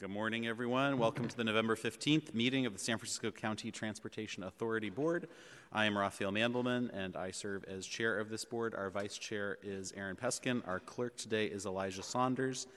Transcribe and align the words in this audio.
Good 0.00 0.10
morning, 0.10 0.46
everyone. 0.46 0.96
Welcome 0.96 1.26
to 1.26 1.36
the 1.36 1.42
November 1.42 1.74
15th 1.74 2.32
meeting 2.32 2.66
of 2.66 2.72
the 2.72 2.78
San 2.78 2.98
Francisco 2.98 3.32
County 3.32 3.72
Transportation 3.72 4.44
Authority 4.44 4.90
Board. 4.90 5.26
I 5.72 5.86
am 5.86 5.98
Rafael 5.98 6.30
Mandelman, 6.30 6.88
and 6.94 7.16
I 7.16 7.32
serve 7.32 7.64
as 7.64 7.84
chair 7.84 8.20
of 8.20 8.30
this 8.30 8.44
board. 8.44 8.76
Our 8.76 8.90
vice 8.90 9.18
chair 9.18 9.58
is 9.60 9.92
Aaron 9.96 10.14
Peskin. 10.14 10.62
Our 10.68 10.78
clerk 10.78 11.16
today 11.16 11.46
is 11.46 11.66
Elijah 11.66 12.04
Saunders. 12.04 12.68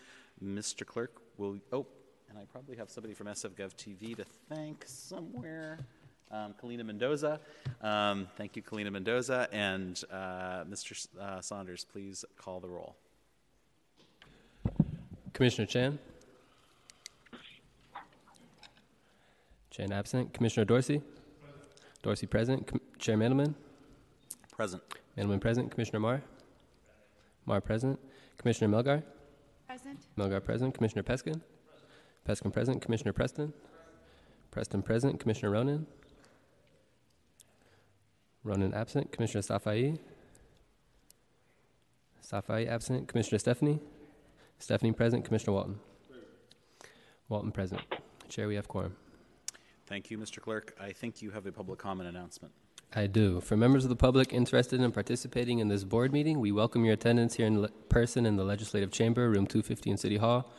Mr. 0.44 0.84
Clerk, 0.84 1.22
will 1.38 1.60
oh, 1.72 1.86
and 2.28 2.40
I 2.40 2.46
probably 2.46 2.76
have 2.78 2.90
somebody 2.90 3.14
from 3.14 3.28
SFGov 3.28 3.76
TV 3.76 4.16
to 4.16 4.26
thank 4.50 4.84
somewhere. 4.88 5.78
Um, 6.32 6.56
Kalina 6.60 6.84
Mendoza. 6.84 7.40
Um, 7.84 8.30
thank 8.36 8.56
you, 8.56 8.64
Kalina 8.64 8.92
Mendoza. 8.92 9.48
And 9.52 10.04
uh, 10.12 10.64
Mr. 10.64 11.08
Uh, 11.20 11.40
Saunders, 11.40 11.86
please 11.86 12.26
call 12.36 12.60
the 12.60 12.70
roll. 12.70 12.96
Commissioner 15.34 15.68
Chan. 15.68 16.00
Chan 19.72 19.92
absent. 19.92 20.34
Commissioner 20.34 20.66
Dorsey? 20.66 21.02
Dorsey 22.04 22.28
present. 22.28 22.68
Com- 22.68 22.82
Chair 23.00 23.18
Mandelman? 23.18 23.56
Present. 24.56 24.84
Mandelman 25.18 25.40
present. 25.42 25.72
Commissioner 25.72 26.00
Mar? 26.00 26.22
Mar 27.46 27.62
present. 27.62 28.00
Commissioner 28.38 28.70
Melgar? 28.76 29.04
Present. 29.68 30.00
Melgar 30.18 30.44
present. 30.44 30.74
Commissioner 30.74 31.04
Peskin? 31.04 31.42
Peskin 32.28 32.52
present. 32.52 32.82
Commissioner 32.82 33.14
Preston? 33.14 33.54
Preston 34.52 34.82
present. 34.82 35.20
Commissioner 35.20 35.52
Ronan? 35.52 35.88
Ronan 38.44 38.74
absent. 38.74 39.12
Commissioner 39.12 39.42
Safai? 39.42 39.98
Safai 42.22 42.68
absent. 42.68 43.08
Commissioner 43.08 43.40
Stefani? 43.40 43.80
Stefani 44.60 44.92
present. 44.92 45.24
Commissioner 45.24 45.54
Walton? 45.56 45.80
Walton 47.30 47.52
present. 47.52 47.82
Chair, 48.28 48.48
we 48.48 48.56
have 48.56 48.68
quorum. 48.68 48.96
Thank 49.92 50.10
you, 50.10 50.18
Mr. 50.18 50.40
Clerk. 50.40 50.74
I 50.80 50.94
think 50.94 51.22
you 51.22 51.32
have 51.32 51.46
a 51.46 51.52
public 51.52 51.78
comment 51.78 52.08
announcement. 52.08 52.54
I 52.96 53.08
do. 53.08 53.42
For 53.42 53.58
members 53.58 53.84
of 53.84 53.90
the 53.90 53.98
public 53.98 54.32
interested 54.32 54.80
in 54.80 54.90
participating 54.94 55.60
in 55.60 55.68
this 55.68 55.84
board 55.84 56.14
meeting, 56.14 56.40
we 56.40 56.54
welcome 56.54 56.86
your 56.86 56.94
attendance 56.94 57.36
here 57.36 57.46
in 57.46 57.64
le- 57.64 57.72
person 57.90 58.26
in 58.26 58.38
the 58.38 58.46
Legislative 58.46 58.90
Chamber, 58.92 59.30
room 59.30 59.46
250 59.46 59.92
in 59.92 59.98
City 59.98 60.16
Hall. 60.16 60.50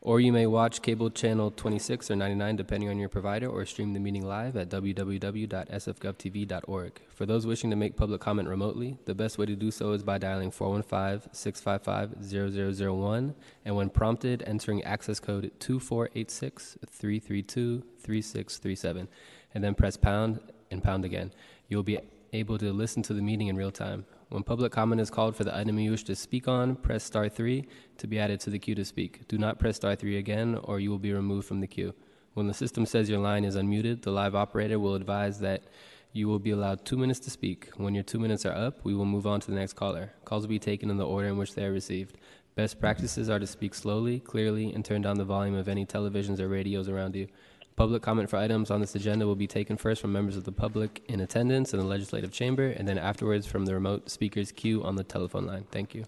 Or 0.00 0.20
you 0.20 0.32
may 0.32 0.46
watch 0.46 0.80
cable 0.82 1.10
channel 1.10 1.50
26 1.50 2.10
or 2.10 2.16
99, 2.16 2.56
depending 2.56 2.88
on 2.88 2.98
your 2.98 3.08
provider, 3.08 3.48
or 3.48 3.66
stream 3.66 3.92
the 3.92 3.98
meeting 3.98 4.24
live 4.24 4.56
at 4.56 4.68
www.sfgovtv.org. 4.68 7.00
For 7.08 7.26
those 7.26 7.44
wishing 7.46 7.70
to 7.70 7.76
make 7.76 7.96
public 7.96 8.20
comment 8.20 8.48
remotely, 8.48 8.98
the 9.04 9.14
best 9.14 9.38
way 9.38 9.46
to 9.46 9.56
do 9.56 9.70
so 9.70 9.92
is 9.92 10.02
by 10.02 10.18
dialing 10.18 10.50
415 10.50 11.30
655 11.32 12.16
0001, 12.78 13.34
and 13.64 13.74
when 13.74 13.88
prompted, 13.90 14.44
entering 14.46 14.84
access 14.84 15.18
code 15.18 15.50
2486 15.58 16.76
332 16.86 17.82
3637, 17.98 19.08
and 19.54 19.64
then 19.64 19.74
press 19.74 19.96
pound 19.96 20.38
and 20.70 20.84
pound 20.84 21.04
again. 21.04 21.32
You 21.68 21.76
will 21.78 21.84
be 21.84 21.98
able 22.32 22.58
to 22.58 22.72
listen 22.72 23.02
to 23.04 23.14
the 23.14 23.22
meeting 23.22 23.46
in 23.48 23.56
real 23.56 23.72
time. 23.72 24.04
When 24.28 24.42
public 24.42 24.72
comment 24.72 25.00
is 25.00 25.08
called 25.08 25.36
for 25.36 25.44
the 25.44 25.56
item 25.56 25.78
you 25.78 25.92
wish 25.92 26.02
to 26.04 26.16
speak 26.16 26.48
on, 26.48 26.74
press 26.74 27.04
star 27.04 27.28
3 27.28 27.64
to 27.98 28.06
be 28.08 28.18
added 28.18 28.40
to 28.40 28.50
the 28.50 28.58
queue 28.58 28.74
to 28.74 28.84
speak. 28.84 29.28
Do 29.28 29.38
not 29.38 29.60
press 29.60 29.76
star 29.76 29.94
3 29.94 30.16
again, 30.18 30.56
or 30.64 30.80
you 30.80 30.90
will 30.90 30.98
be 30.98 31.12
removed 31.12 31.46
from 31.46 31.60
the 31.60 31.68
queue. 31.68 31.94
When 32.34 32.48
the 32.48 32.54
system 32.54 32.86
says 32.86 33.08
your 33.08 33.20
line 33.20 33.44
is 33.44 33.54
unmuted, 33.54 34.02
the 34.02 34.10
live 34.10 34.34
operator 34.34 34.80
will 34.80 34.96
advise 34.96 35.38
that 35.40 35.62
you 36.12 36.26
will 36.26 36.40
be 36.40 36.50
allowed 36.50 36.84
two 36.84 36.96
minutes 36.96 37.20
to 37.20 37.30
speak. 37.30 37.70
When 37.76 37.94
your 37.94 38.02
two 38.02 38.18
minutes 38.18 38.44
are 38.44 38.52
up, 38.52 38.84
we 38.84 38.94
will 38.94 39.04
move 39.04 39.28
on 39.28 39.38
to 39.40 39.50
the 39.50 39.56
next 39.56 39.74
caller. 39.74 40.12
Calls 40.24 40.42
will 40.42 40.48
be 40.48 40.58
taken 40.58 40.90
in 40.90 40.96
the 40.96 41.06
order 41.06 41.28
in 41.28 41.38
which 41.38 41.54
they 41.54 41.64
are 41.64 41.72
received. 41.72 42.18
Best 42.56 42.80
practices 42.80 43.30
are 43.30 43.38
to 43.38 43.46
speak 43.46 43.74
slowly, 43.74 44.18
clearly, 44.18 44.72
and 44.72 44.84
turn 44.84 45.02
down 45.02 45.18
the 45.18 45.24
volume 45.24 45.54
of 45.54 45.68
any 45.68 45.86
televisions 45.86 46.40
or 46.40 46.48
radios 46.48 46.88
around 46.88 47.14
you. 47.14 47.28
Public 47.76 48.00
comment 48.00 48.30
for 48.30 48.38
items 48.38 48.70
on 48.70 48.80
this 48.80 48.94
agenda 48.94 49.26
will 49.26 49.36
be 49.36 49.46
taken 49.46 49.76
first 49.76 50.00
from 50.00 50.10
members 50.10 50.34
of 50.34 50.44
the 50.44 50.52
public 50.52 51.04
in 51.08 51.20
attendance 51.20 51.74
in 51.74 51.78
the 51.78 51.84
legislative 51.84 52.32
chamber, 52.32 52.68
and 52.68 52.88
then 52.88 52.96
afterwards 52.96 53.46
from 53.46 53.66
the 53.66 53.74
remote 53.74 54.08
speakers 54.08 54.50
queue 54.50 54.82
on 54.82 54.96
the 54.96 55.04
telephone 55.04 55.44
line. 55.44 55.66
Thank 55.70 55.94
you. 55.94 56.06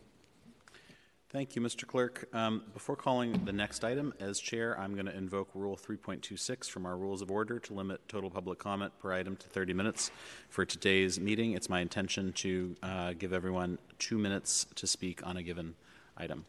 Thank 1.28 1.54
you, 1.54 1.60
Mr. 1.60 1.86
Clerk. 1.86 2.26
Um, 2.32 2.62
before 2.72 2.96
calling 2.96 3.44
the 3.44 3.52
next 3.52 3.84
item, 3.84 4.14
as 4.18 4.40
chair, 4.40 4.80
I'm 4.80 4.94
going 4.94 5.04
to 5.04 5.14
invoke 5.14 5.50
Rule 5.52 5.76
3.26 5.76 6.70
from 6.70 6.86
our 6.86 6.96
Rules 6.96 7.20
of 7.20 7.30
Order 7.30 7.58
to 7.58 7.74
limit 7.74 8.00
total 8.08 8.30
public 8.30 8.58
comment 8.58 8.94
per 8.98 9.12
item 9.12 9.36
to 9.36 9.46
30 9.46 9.74
minutes 9.74 10.10
for 10.48 10.64
today's 10.64 11.20
meeting. 11.20 11.52
It's 11.52 11.68
my 11.68 11.80
intention 11.80 12.32
to 12.32 12.76
uh, 12.82 13.12
give 13.12 13.34
everyone 13.34 13.78
two 13.98 14.16
minutes 14.16 14.64
to 14.76 14.86
speak 14.86 15.20
on 15.26 15.36
a 15.36 15.42
given 15.42 15.74
item. 16.16 16.46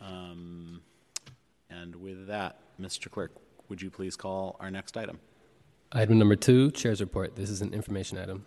Um, 0.00 0.80
and 1.70 1.94
with 1.94 2.26
that, 2.26 2.58
Mr. 2.80 3.08
Clerk, 3.08 3.30
would 3.68 3.82
you 3.82 3.90
please 3.90 4.16
call 4.16 4.56
our 4.60 4.70
next 4.70 4.96
item? 4.96 5.18
Item 5.92 6.18
number 6.18 6.36
two, 6.36 6.70
Chair's 6.72 7.00
Report. 7.00 7.36
This 7.36 7.50
is 7.50 7.62
an 7.62 7.72
information 7.72 8.18
item. 8.18 8.44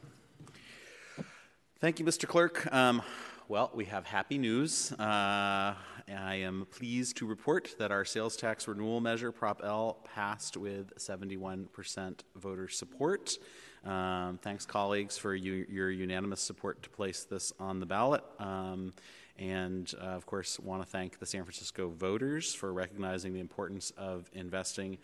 Thank 1.79 2.00
you, 2.00 2.05
Mr. 2.05 2.28
Clerk. 2.28 2.72
Um, 2.73 3.01
well, 3.47 3.72
we 3.73 3.85
have 3.85 4.05
happy 4.05 4.38
news. 4.38 4.91
Uh, 4.91 5.73
I 6.09 6.35
am 6.35 6.67
pleased 6.72 7.17
to 7.17 7.25
report 7.25 7.75
that 7.79 7.91
our 7.91 8.03
sales 8.03 8.35
tax 8.35 8.67
renewal 8.67 9.00
measure, 9.00 9.31
Prop 9.31 9.61
L, 9.63 10.00
passed 10.03 10.57
with 10.57 10.94
71% 10.97 12.19
voter 12.35 12.67
support. 12.67 13.38
Um, 13.85 14.39
thanks, 14.41 14.66
colleagues, 14.66 15.17
for 15.17 15.34
you, 15.34 15.66
your 15.69 15.89
unanimous 15.91 16.41
support 16.41 16.84
to 16.84 16.89
place 16.89 17.23
this 17.23 17.53
on 17.59 17.79
the 17.79 17.85
ballot. 17.85 18.23
Um, 18.39 18.94
and 19.39 19.93
uh, 20.01 20.05
of 20.05 20.25
course, 20.25 20.59
want 20.59 20.83
to 20.83 20.87
thank 20.89 21.19
the 21.19 21.25
San 21.25 21.43
Francisco 21.43 21.89
voters 21.89 22.53
for 22.53 22.73
recognizing 22.73 23.33
the 23.33 23.39
importance 23.39 23.91
of 23.97 24.29
investing 24.33 24.97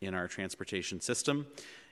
in 0.00 0.14
our 0.14 0.28
transportation 0.28 1.00
system. 1.00 1.46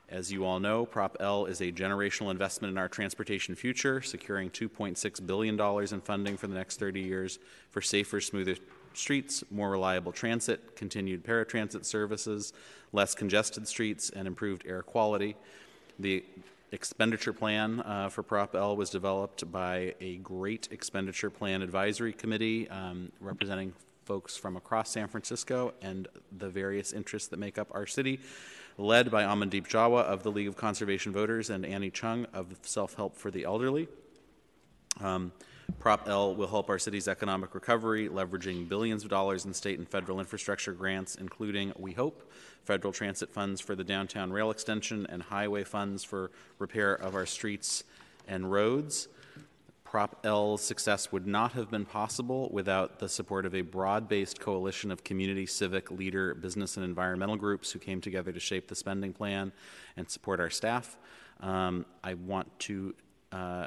As 0.08 0.30
you 0.30 0.44
all 0.44 0.60
know, 0.60 0.84
Prop 0.84 1.16
L 1.20 1.47
is 1.47 1.60
a 1.60 1.72
generational 1.72 2.30
investment 2.30 2.72
in 2.72 2.78
our 2.78 2.88
transportation 2.88 3.54
future, 3.54 4.03
securing 4.03 4.50
$2.6 4.50 5.26
billion 5.26 5.58
in 5.58 6.00
funding 6.03 6.36
for 6.36 6.48
the 6.48 6.54
next 6.54 6.78
30 6.78 7.00
years 7.00 7.38
for 7.70 7.80
safer, 7.80 8.20
smoother 8.20 8.56
streets, 8.94 9.42
more 9.50 9.70
reliable 9.70 10.12
transit, 10.12 10.76
continued 10.76 11.24
paratransit 11.24 11.84
services, 11.84 12.53
less 12.92 13.14
congested 13.14 13.66
streets, 13.66 14.10
and 14.10 14.26
improved 14.26 14.66
air 14.66 14.82
quality. 14.82 15.34
The 15.98 16.24
expenditure 16.72 17.33
plan 17.33 17.81
uh, 17.81 18.09
for 18.09 18.22
Prop 18.22 18.55
L 18.55 18.75
was 18.77 18.91
developed 18.91 19.50
by 19.53 19.94
a 20.00 20.16
great 20.16 20.69
expenditure 20.71 21.31
plan 21.31 21.62
advisory 21.62 22.12
committee 22.12 22.69
um, 22.71 23.12
representing 23.21 23.75
folks 24.05 24.37
from 24.37 24.56
across 24.56 24.91
San 24.91 25.06
Francisco 25.06 25.75
and 25.83 26.09
the 26.37 26.49
various 26.49 26.93
interests 26.93 27.28
that 27.28 27.38
make 27.38 27.59
up 27.59 27.69
our 27.72 27.87
city, 27.87 28.21
led 28.78 29.10
by 29.10 29.22
Amandeep 29.22 29.69
Jawa 29.69 30.03
of 30.03 30.22
the 30.22 30.31
League 30.33 30.49
of 30.49 30.56
Conservation 30.56 31.12
Voters 31.12 31.50
and 31.50 31.65
Annie 31.65 31.91
Chung 31.91 32.27
of 32.33 32.56
Self 32.62 32.94
Help 32.94 33.16
for 33.16 33.31
the 33.31 33.44
Elderly. 33.44 33.87
Um, 35.00 35.33
Prop 35.78 36.09
L 36.09 36.34
will 36.34 36.49
help 36.49 36.69
our 36.69 36.78
city's 36.78 37.09
economic 37.09 37.54
recovery, 37.54 38.09
leveraging 38.09 38.69
billions 38.69 39.04
of 39.04 39.10
dollars 39.10 39.44
in 39.44 39.54
state 39.54 39.78
and 39.78 39.89
federal 39.89 40.21
infrastructure 40.21 40.72
grants, 40.72 41.15
including, 41.15 41.72
we 41.78 41.93
hope, 41.93 42.31
federal 42.65 42.93
transit 42.93 43.33
funds 43.33 43.61
for 43.61 43.75
the 43.75 43.84
downtown 43.84 44.33
rail 44.33 44.50
extension 44.50 45.06
and 45.09 45.23
highway 45.23 45.65
funds 45.65 46.05
for 46.05 46.31
repair 46.59 46.95
of 46.95 47.15
our 47.15 47.27
streets 47.27 47.84
and 48.28 48.50
roads. 48.50 49.09
Prop 49.84 50.21
L's 50.25 50.62
success 50.62 51.12
would 51.12 51.27
not 51.27 51.53
have 51.53 51.71
been 51.71 51.84
possible 51.84 52.49
without 52.51 52.99
the 52.99 53.11
support 53.11 53.45
of 53.45 53.55
a 53.55 53.61
broad 53.61 54.09
based 54.09 54.41
coalition 54.41 54.91
of 54.91 55.05
community, 55.05 55.45
civic, 55.45 55.91
leader, 55.91 56.34
business, 56.34 56.78
and 56.78 56.84
environmental 56.84 57.37
groups 57.37 57.71
who 57.72 57.78
came 57.78 58.01
together 58.01 58.33
to 58.33 58.41
shape 58.41 58.69
the 58.69 58.75
spending 58.75 59.12
plan 59.12 59.53
and 59.99 60.09
support 60.09 60.41
our 60.41 60.49
staff. 60.49 60.97
Um, 61.41 61.84
I 62.03 62.15
want 62.15 62.59
to, 62.61 62.95
uh, 63.33 63.67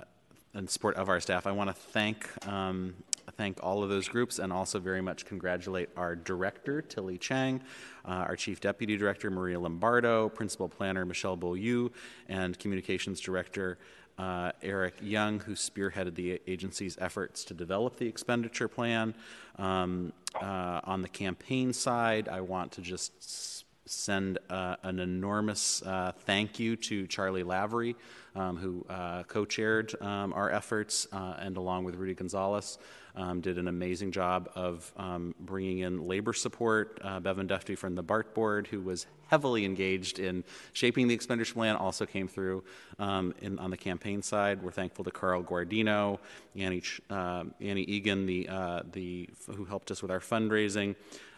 in 0.56 0.68
support 0.68 0.96
of 0.96 1.10
our 1.10 1.20
staff, 1.20 1.46
I 1.46 1.52
want 1.52 1.70
to 1.70 1.76
thank 1.76 2.28
um, 2.48 2.96
thank 3.38 3.64
all 3.64 3.84
of 3.84 3.90
those 3.90 4.08
groups 4.08 4.40
and 4.40 4.52
also 4.52 4.80
very 4.80 5.02
much 5.02 5.26
congratulate 5.26 5.90
our 5.96 6.16
director, 6.16 6.82
Tilly 6.82 7.18
Chang, 7.18 7.62
uh, 8.06 8.12
our 8.12 8.36
chief 8.36 8.60
deputy 8.60 8.98
director, 8.98 9.30
Maria 9.30 9.60
Lombardo, 9.60 10.30
principal 10.30 10.70
planner, 10.70 11.06
Michelle 11.06 11.36
Beaulieu, 11.36 11.90
and 12.30 12.58
communications 12.58 13.20
director, 13.20 13.78
uh, 14.18 14.52
Eric 14.62 14.96
Young, 15.02 15.40
who 15.40 15.54
spearheaded 15.54 16.16
the 16.16 16.42
agency's 16.48 16.98
efforts 17.00 17.44
to 17.46 17.54
develop 17.54 17.98
the 17.98 18.08
expenditure 18.08 18.68
plan. 18.68 19.14
Um, 19.58 20.14
uh, 20.42 20.82
on 20.84 21.02
the 21.02 21.10
campaign 21.10 21.74
side, 21.74 22.30
I 22.30 22.42
want 22.42 22.72
to 22.74 22.82
just 22.82 23.66
send 23.86 24.40
uh, 24.50 24.76
an 24.84 25.00
enormous 25.00 25.82
uh, 25.84 26.12
thank 26.26 26.60
you 26.60 26.76
to 26.76 27.08
Charlie 27.08 27.44
Lavery, 27.44 27.96
um, 28.36 28.58
who 28.58 28.86
uh, 28.90 29.24
co 29.24 29.46
chaired 29.46 29.94
um, 30.02 30.34
our 30.34 30.50
efforts, 30.52 31.08
uh, 31.12 31.36
and 31.40 31.58
along 31.58 31.84
with 31.84 31.96
Rudy 31.96 32.14
Gonzalez, 32.14 32.78
um, 33.16 33.42
did 33.42 33.58
an 33.58 33.68
amazing 33.68 34.12
job 34.12 34.50
of 34.56 34.92
um, 34.98 35.34
bringing 35.40 35.80
in 35.80 36.06
labor 36.08 36.34
support. 36.34 37.00
Uh, 37.04 37.20
Bevan 37.20 37.48
Dufty 37.48 37.76
from 37.78 37.96
the 37.96 38.04
BART 38.04 38.34
board, 38.34 38.68
who 38.68 38.82
was 38.82 39.08
heavily 39.28 39.66
engaged 39.66 40.20
in 40.20 40.44
shaping 40.74 41.08
the 41.08 41.14
expenditure 41.14 41.54
plan, 41.54 41.76
also 41.76 42.06
came 42.06 42.28
through 42.28 42.64
um, 43.00 43.34
in, 43.42 43.58
on 43.60 43.72
the 43.72 43.78
campaign 43.78 44.22
side. 44.22 44.62
We're 44.62 44.72
thankful 44.72 45.06
to 45.06 45.12
Carl 45.12 45.44
Guardino, 45.44 46.20
Annie, 46.56 46.84
uh, 47.10 47.46
Annie 47.62 47.84
Egan, 47.84 48.26
the, 48.26 48.50
the, 48.92 49.30
who 49.56 49.66
helped 49.66 49.92
us 49.92 50.02
with 50.02 50.12
our 50.12 50.20
fundraising. 50.20 50.96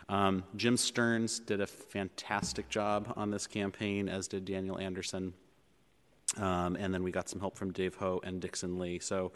Um, 0.09 0.43
Jim 0.55 0.77
Stearns 0.77 1.39
did 1.39 1.59
a 1.59 1.67
fantastic 1.67 2.69
job 2.69 3.13
on 3.17 3.29
this 3.29 3.45
campaign, 3.45 4.07
as 4.07 4.27
did 4.27 4.45
Daniel 4.45 4.77
Anderson. 4.77 5.33
Um, 6.35 6.75
and 6.75 6.93
then 6.93 7.03
we 7.03 7.11
got 7.11 7.29
some 7.29 7.39
help 7.39 7.57
from 7.57 7.71
Dave 7.71 7.95
Ho 7.95 8.19
and 8.23 8.41
Dixon 8.41 8.77
Lee. 8.77 8.99
So, 8.99 9.31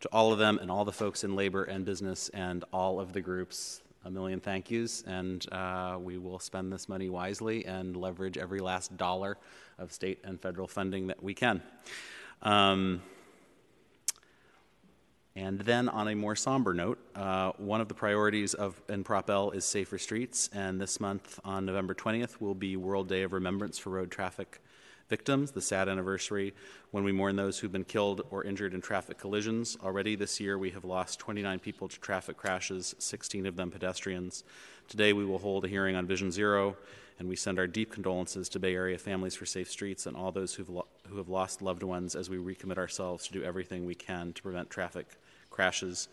to 0.00 0.08
all 0.12 0.32
of 0.32 0.38
them 0.38 0.58
and 0.62 0.70
all 0.70 0.84
the 0.84 0.92
folks 0.92 1.24
in 1.24 1.34
labor 1.34 1.64
and 1.64 1.84
business 1.84 2.28
and 2.30 2.64
all 2.72 3.00
of 3.00 3.12
the 3.12 3.20
groups, 3.20 3.82
a 4.04 4.10
million 4.10 4.38
thank 4.38 4.70
yous. 4.70 5.02
And 5.02 5.44
uh, 5.52 5.98
we 6.00 6.18
will 6.18 6.38
spend 6.38 6.72
this 6.72 6.88
money 6.88 7.10
wisely 7.10 7.66
and 7.66 7.96
leverage 7.96 8.38
every 8.38 8.60
last 8.60 8.96
dollar 8.96 9.36
of 9.78 9.92
state 9.92 10.20
and 10.24 10.40
federal 10.40 10.68
funding 10.68 11.08
that 11.08 11.22
we 11.22 11.34
can. 11.34 11.60
Um, 12.42 13.02
and 15.34 15.60
then, 15.60 15.90
on 15.90 16.08
a 16.08 16.14
more 16.14 16.34
somber 16.34 16.72
note, 16.72 16.98
uh, 17.14 17.52
one 17.58 17.82
of 17.82 17.88
the 17.88 17.94
priorities 17.94 18.54
of 18.54 18.80
in 18.88 19.04
Prop 19.04 19.28
L 19.28 19.50
is 19.50 19.66
safer 19.66 19.98
streets. 19.98 20.48
And 20.54 20.80
this 20.80 20.98
month, 20.98 21.38
on 21.44 21.66
November 21.66 21.92
20th, 21.92 22.40
will 22.40 22.54
be 22.54 22.76
World 22.76 23.08
Day 23.08 23.22
of 23.22 23.34
Remembrance 23.34 23.76
for 23.76 23.90
Road 23.90 24.10
Traffic 24.10 24.60
victims, 25.08 25.52
the 25.52 25.60
sad 25.60 25.88
anniversary 25.88 26.54
when 26.90 27.04
we 27.04 27.12
mourn 27.12 27.36
those 27.36 27.58
who've 27.58 27.72
been 27.72 27.84
killed 27.84 28.22
or 28.30 28.44
injured 28.44 28.74
in 28.74 28.80
traffic 28.80 29.18
collisions. 29.18 29.76
Already 29.82 30.16
this 30.16 30.40
year, 30.40 30.58
we 30.58 30.70
have 30.70 30.84
lost 30.84 31.18
29 31.18 31.58
people 31.58 31.88
to 31.88 32.00
traffic 32.00 32.36
crashes, 32.36 32.94
16 32.98 33.46
of 33.46 33.56
them 33.56 33.70
pedestrians. 33.70 34.44
Today, 34.88 35.12
we 35.12 35.24
will 35.24 35.38
hold 35.38 35.64
a 35.64 35.68
hearing 35.68 35.96
on 35.96 36.06
Vision 36.06 36.30
Zero, 36.30 36.76
and 37.18 37.28
we 37.28 37.36
send 37.36 37.58
our 37.58 37.66
deep 37.66 37.92
condolences 37.92 38.48
to 38.50 38.58
Bay 38.58 38.74
Area 38.74 38.98
families 38.98 39.34
for 39.34 39.46
safe 39.46 39.70
streets 39.70 40.06
and 40.06 40.16
all 40.16 40.32
those 40.32 40.54
who've 40.54 40.68
lo- 40.68 40.86
who 41.08 41.16
have 41.16 41.28
lost 41.28 41.62
loved 41.62 41.82
ones 41.82 42.14
as 42.14 42.28
we 42.28 42.36
recommit 42.36 42.78
ourselves 42.78 43.26
to 43.26 43.32
do 43.32 43.42
everything 43.42 43.86
we 43.86 43.94
can 43.94 44.32
to 44.32 44.42
prevent 44.42 44.70
traffic 44.70 45.06
crashes 45.50 46.08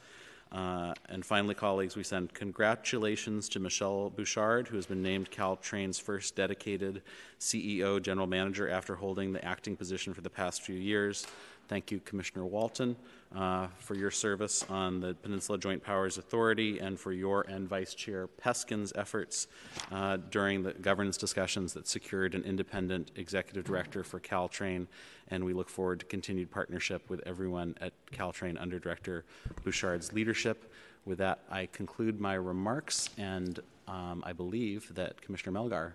uh, 0.53 0.93
and 1.09 1.25
finally, 1.25 1.55
colleagues, 1.55 1.95
we 1.95 2.03
send 2.03 2.31
congratulations 2.35 3.49
to 3.49 3.59
Michelle 3.59 4.11
Bouchard, 4.11 4.67
who 4.67 4.75
has 4.75 4.85
been 4.85 5.01
named 5.01 5.31
Caltrain's 5.31 5.97
first 5.97 6.35
dedicated 6.35 7.01
CEO 7.39 7.99
general 7.99 8.27
manager 8.27 8.69
after 8.69 8.95
holding 8.95 9.33
the 9.33 9.43
acting 9.43 9.75
position 9.75 10.13
for 10.13 10.21
the 10.21 10.29
past 10.29 10.61
few 10.61 10.75
years. 10.75 11.25
Thank 11.67 11.91
you, 11.91 12.01
Commissioner 12.01 12.45
Walton, 12.45 12.95
uh, 13.35 13.67
for 13.77 13.95
your 13.95 14.11
service 14.11 14.65
on 14.69 14.99
the 14.99 15.13
Peninsula 15.15 15.57
Joint 15.57 15.81
Powers 15.81 16.17
Authority 16.17 16.79
and 16.79 16.99
for 16.99 17.13
your 17.13 17.41
and 17.43 17.67
Vice 17.67 17.93
Chair 17.93 18.27
Peskin's 18.27 18.91
efforts 18.95 19.47
uh, 19.91 20.17
during 20.29 20.61
the 20.61 20.73
governance 20.73 21.17
discussions 21.17 21.73
that 21.73 21.87
secured 21.87 22.35
an 22.35 22.43
independent 22.43 23.11
executive 23.15 23.63
director 23.63 24.03
for 24.03 24.19
Caltrain. 24.19 24.87
And 25.29 25.45
we 25.45 25.53
look 25.53 25.69
forward 25.69 26.01
to 26.01 26.05
continued 26.05 26.51
partnership 26.51 27.09
with 27.09 27.21
everyone 27.25 27.75
at 27.79 27.93
Caltrain 28.11 28.61
under 28.61 28.77
Director 28.77 29.23
Bouchard's 29.63 30.11
leadership. 30.11 30.71
With 31.05 31.17
that, 31.19 31.39
I 31.49 31.67
conclude 31.67 32.19
my 32.19 32.33
remarks, 32.33 33.09
and 33.17 33.59
um, 33.87 34.21
I 34.25 34.33
believe 34.33 34.93
that 34.95 35.21
Commissioner 35.21 35.59
Melgar 35.59 35.93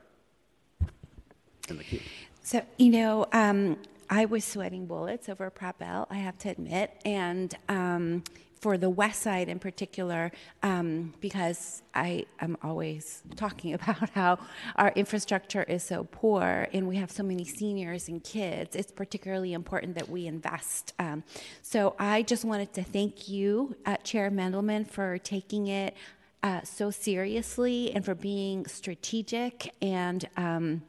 in 1.69 1.77
the 1.77 1.85
queue. 1.85 2.01
So, 2.43 2.63
you 2.79 2.91
know, 2.91 3.27
um, 3.33 3.77
I 4.11 4.25
was 4.25 4.45
sweating 4.45 4.87
bullets 4.87 5.29
over 5.29 5.51
Prop 5.51 5.83
L, 5.83 6.07
I 6.11 6.17
have 6.17 6.39
to 6.39 6.49
admit, 6.49 6.91
and 7.05 7.55
um, 7.69 8.25
for 8.61 8.79
the 8.79 8.91
West 8.91 9.23
Side 9.23 9.49
in 9.49 9.59
particular, 9.59 10.33
um, 10.63 11.15
because 11.21 11.83
I 11.95 12.25
am 12.41 12.57
always 12.63 13.23
talking 13.37 13.75
about 13.75 14.11
how 14.11 14.39
our 14.77 14.93
infrastructure 14.97 15.63
is 15.63 15.83
so 15.83 16.09
poor 16.11 16.69
and 16.73 16.89
we 16.89 16.97
have 16.97 17.11
so 17.11 17.23
many 17.23 17.45
seniors 17.45 18.09
and 18.09 18.23
kids. 18.25 18.75
It's 18.75 18.91
particularly 18.91 19.53
important 19.53 19.95
that 19.95 20.09
we 20.09 20.27
invest. 20.27 20.95
Um, 20.99 21.23
so 21.63 21.95
I 21.99 22.23
just 22.23 22.45
wanted 22.45 22.73
to 22.75 22.83
thank 22.83 23.29
you, 23.29 23.77
uh, 23.87 23.97
Chair 23.99 24.31
Mandelman, 24.31 24.89
for 24.89 25.19
taking 25.19 25.69
it 25.69 25.95
uh, 26.43 26.63
so 26.63 26.91
seriously 26.91 27.93
and 27.95 28.05
for 28.05 28.15
being 28.15 28.67
strategic 28.67 29.75
and 29.83 30.29
um, 30.37 30.83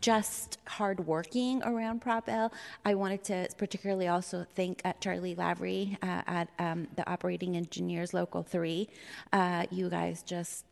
just 0.00 0.58
hardworking 0.66 1.62
around 1.62 2.00
Prop 2.00 2.28
L. 2.28 2.52
I 2.84 2.94
wanted 2.94 3.24
to 3.24 3.48
particularly 3.58 4.08
also 4.08 4.46
thank 4.54 4.80
uh, 4.84 4.92
Charlie 5.00 5.34
Lavery 5.34 5.98
uh, 6.02 6.22
at 6.26 6.48
um, 6.58 6.88
the 6.96 7.08
Operating 7.10 7.56
Engineers 7.56 8.14
Local 8.14 8.42
3. 8.42 8.88
Uh, 9.32 9.66
you 9.70 9.88
guys 9.90 10.22
just 10.22 10.64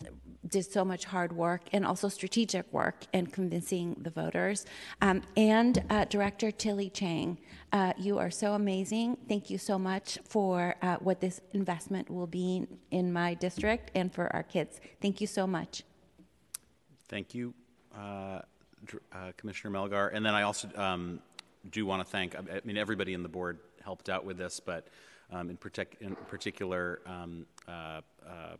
did 0.48 0.64
so 0.64 0.84
much 0.84 1.04
hard 1.04 1.32
work 1.32 1.62
and 1.72 1.84
also 1.84 2.08
strategic 2.08 2.72
work 2.72 3.04
in 3.12 3.26
convincing 3.26 3.96
the 4.00 4.10
voters. 4.10 4.64
Um, 5.02 5.22
and 5.36 5.84
uh, 5.90 6.04
Director 6.06 6.50
Tilly 6.50 6.90
Chang, 6.90 7.38
uh, 7.72 7.92
you 7.98 8.18
are 8.18 8.30
so 8.30 8.54
amazing. 8.54 9.18
Thank 9.28 9.50
you 9.50 9.58
so 9.58 9.78
much 9.78 10.18
for 10.24 10.76
uh, 10.80 10.96
what 10.96 11.20
this 11.20 11.40
investment 11.52 12.08
will 12.10 12.26
be 12.26 12.66
in 12.90 13.12
my 13.12 13.34
district 13.34 13.90
and 13.94 14.12
for 14.12 14.34
our 14.34 14.42
kids. 14.42 14.80
Thank 15.02 15.20
you 15.20 15.26
so 15.26 15.46
much. 15.46 15.82
Thank 17.08 17.34
you. 17.34 17.54
Uh, 19.12 19.32
Commissioner 19.36 19.76
Melgar. 19.76 20.10
And 20.12 20.24
then 20.24 20.34
I 20.34 20.42
also 20.42 20.68
um, 20.76 21.20
do 21.70 21.86
want 21.86 22.04
to 22.04 22.10
thank, 22.10 22.36
I 22.36 22.60
mean, 22.64 22.76
everybody 22.76 23.14
in 23.14 23.22
the 23.22 23.28
board 23.28 23.58
helped 23.82 24.08
out 24.08 24.24
with 24.24 24.36
this, 24.36 24.60
but 24.60 24.88
um, 25.30 25.50
in, 25.50 25.58
in, 26.00 26.16
particular, 26.28 27.00
um, 27.06 27.46
uh, 27.66 28.00
uh, 28.26 28.56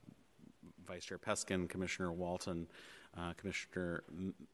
Vice 0.87 1.05
Chair 1.05 1.19
Peskin, 1.19 1.69
Commissioner 1.69 2.13
Walton, 2.13 2.67
uh, 3.19 3.33
Commissioner 3.35 4.05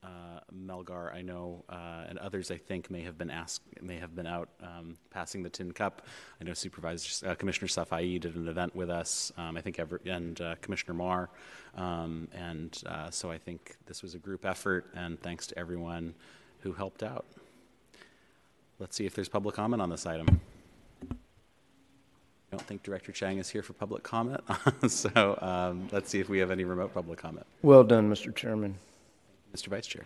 uh, 0.02 0.40
Melgar, 0.52 1.14
I 1.14 1.22
know, 1.22 1.64
uh, 1.68 2.04
and 2.08 2.18
others 2.18 2.50
I 2.50 2.56
think 2.56 2.90
may 2.90 3.02
have 3.02 3.18
been 3.18 3.30
asked, 3.30 3.62
may 3.82 3.96
have 3.96 4.14
been 4.14 4.26
out 4.26 4.48
um, 4.62 4.96
passing 5.10 5.42
the 5.42 5.50
tin 5.50 5.72
cup. 5.72 6.06
I 6.40 6.44
know 6.44 6.54
Supervisor 6.54 7.28
uh, 7.28 7.34
Commissioner 7.34 7.68
Safai 7.68 8.20
did 8.20 8.36
an 8.36 8.48
event 8.48 8.74
with 8.74 8.90
us. 8.90 9.32
Um, 9.36 9.56
I 9.56 9.60
think, 9.60 9.78
and 10.06 10.40
uh, 10.40 10.54
Commissioner 10.62 10.94
Mar, 10.94 11.30
um, 11.76 12.28
and 12.32 12.82
uh, 12.86 13.10
so 13.10 13.30
I 13.30 13.38
think 13.38 13.76
this 13.86 14.02
was 14.02 14.14
a 14.14 14.18
group 14.18 14.44
effort. 14.44 14.86
And 14.94 15.20
thanks 15.20 15.46
to 15.48 15.58
everyone 15.58 16.14
who 16.60 16.72
helped 16.72 17.02
out. 17.02 17.26
Let's 18.78 18.96
see 18.96 19.06
if 19.06 19.14
there's 19.14 19.28
public 19.28 19.54
comment 19.54 19.82
on 19.82 19.90
this 19.90 20.06
item. 20.06 20.40
I 22.54 22.56
don't 22.56 22.66
think 22.68 22.84
Director 22.84 23.10
Chang 23.10 23.38
is 23.38 23.50
here 23.50 23.64
for 23.64 23.72
public 23.72 24.04
comment, 24.04 24.40
so 24.86 25.36
um, 25.42 25.88
let's 25.90 26.08
see 26.08 26.20
if 26.20 26.28
we 26.28 26.38
have 26.38 26.52
any 26.52 26.62
remote 26.62 26.94
public 26.94 27.18
comment. 27.18 27.44
Well 27.62 27.82
done, 27.82 28.08
Mr. 28.08 28.32
Chairman. 28.32 28.76
Mr. 29.52 29.66
Vice 29.66 29.88
Chair. 29.88 30.04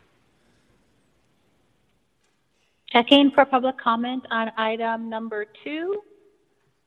Checking 2.86 3.30
for 3.32 3.44
public 3.44 3.76
comment 3.76 4.24
on 4.30 4.50
item 4.56 5.10
number 5.10 5.44
two. 5.62 6.00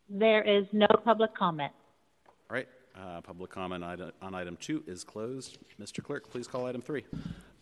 There 0.10 0.42
is 0.42 0.66
no 0.72 0.88
public 1.06 1.36
comment. 1.36 1.74
All 2.50 2.56
right, 2.56 2.68
uh, 3.00 3.22
public 3.22 3.52
comment 3.52 3.84
on 3.84 4.34
item 4.34 4.58
two 4.60 4.84
is 4.88 5.04
closed. 5.04 5.60
Mr. 5.80 6.04
Clerk, 6.04 6.28
please 6.32 6.48
call 6.48 6.66
item 6.66 6.82
three. 6.82 7.06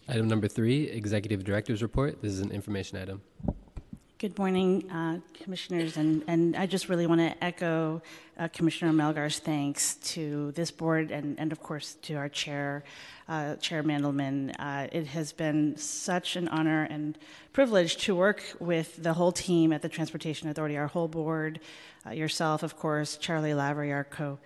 Item 0.07 0.29
number 0.29 0.47
three, 0.47 0.85
Executive 0.85 1.43
Director's 1.43 1.81
Report. 1.81 2.21
This 2.21 2.31
is 2.31 2.39
an 2.39 2.51
information 2.51 2.97
item. 2.97 3.21
Good 4.19 4.37
morning, 4.37 4.91
uh, 4.91 5.19
commissioners, 5.41 5.95
and, 5.95 6.25
and 6.27 6.53
I 6.57 6.65
just 6.65 6.89
really 6.89 7.07
want 7.07 7.21
to 7.21 7.41
echo 7.41 8.01
uh, 8.37 8.49
Commissioner 8.49 8.91
Melgar's 8.91 9.39
thanks 9.39 9.95
to 10.11 10.51
this 10.51 10.71
board 10.71 11.09
and, 11.09 11.39
and 11.39 11.53
of 11.53 11.63
course 11.63 11.95
to 12.01 12.15
our 12.15 12.27
chair, 12.27 12.83
uh, 13.29 13.55
Chair 13.55 13.81
Mandelman. 13.81 14.53
Uh, 14.59 14.87
it 14.91 15.07
has 15.07 15.31
been 15.31 15.77
such 15.77 16.35
an 16.35 16.49
honor 16.49 16.83
and 16.89 17.17
privilege 17.53 17.95
to 17.99 18.13
work 18.13 18.43
with 18.59 19.01
the 19.01 19.13
whole 19.13 19.31
team 19.31 19.71
at 19.71 19.81
the 19.81 19.87
Transportation 19.87 20.49
Authority, 20.49 20.75
our 20.75 20.87
whole 20.87 21.07
board, 21.07 21.61
uh, 22.05 22.09
yourself, 22.09 22.61
of 22.61 22.75
course, 22.75 23.15
Charlie 23.15 23.53
Lavery, 23.53 23.93
our 23.93 24.03
co. 24.03 24.37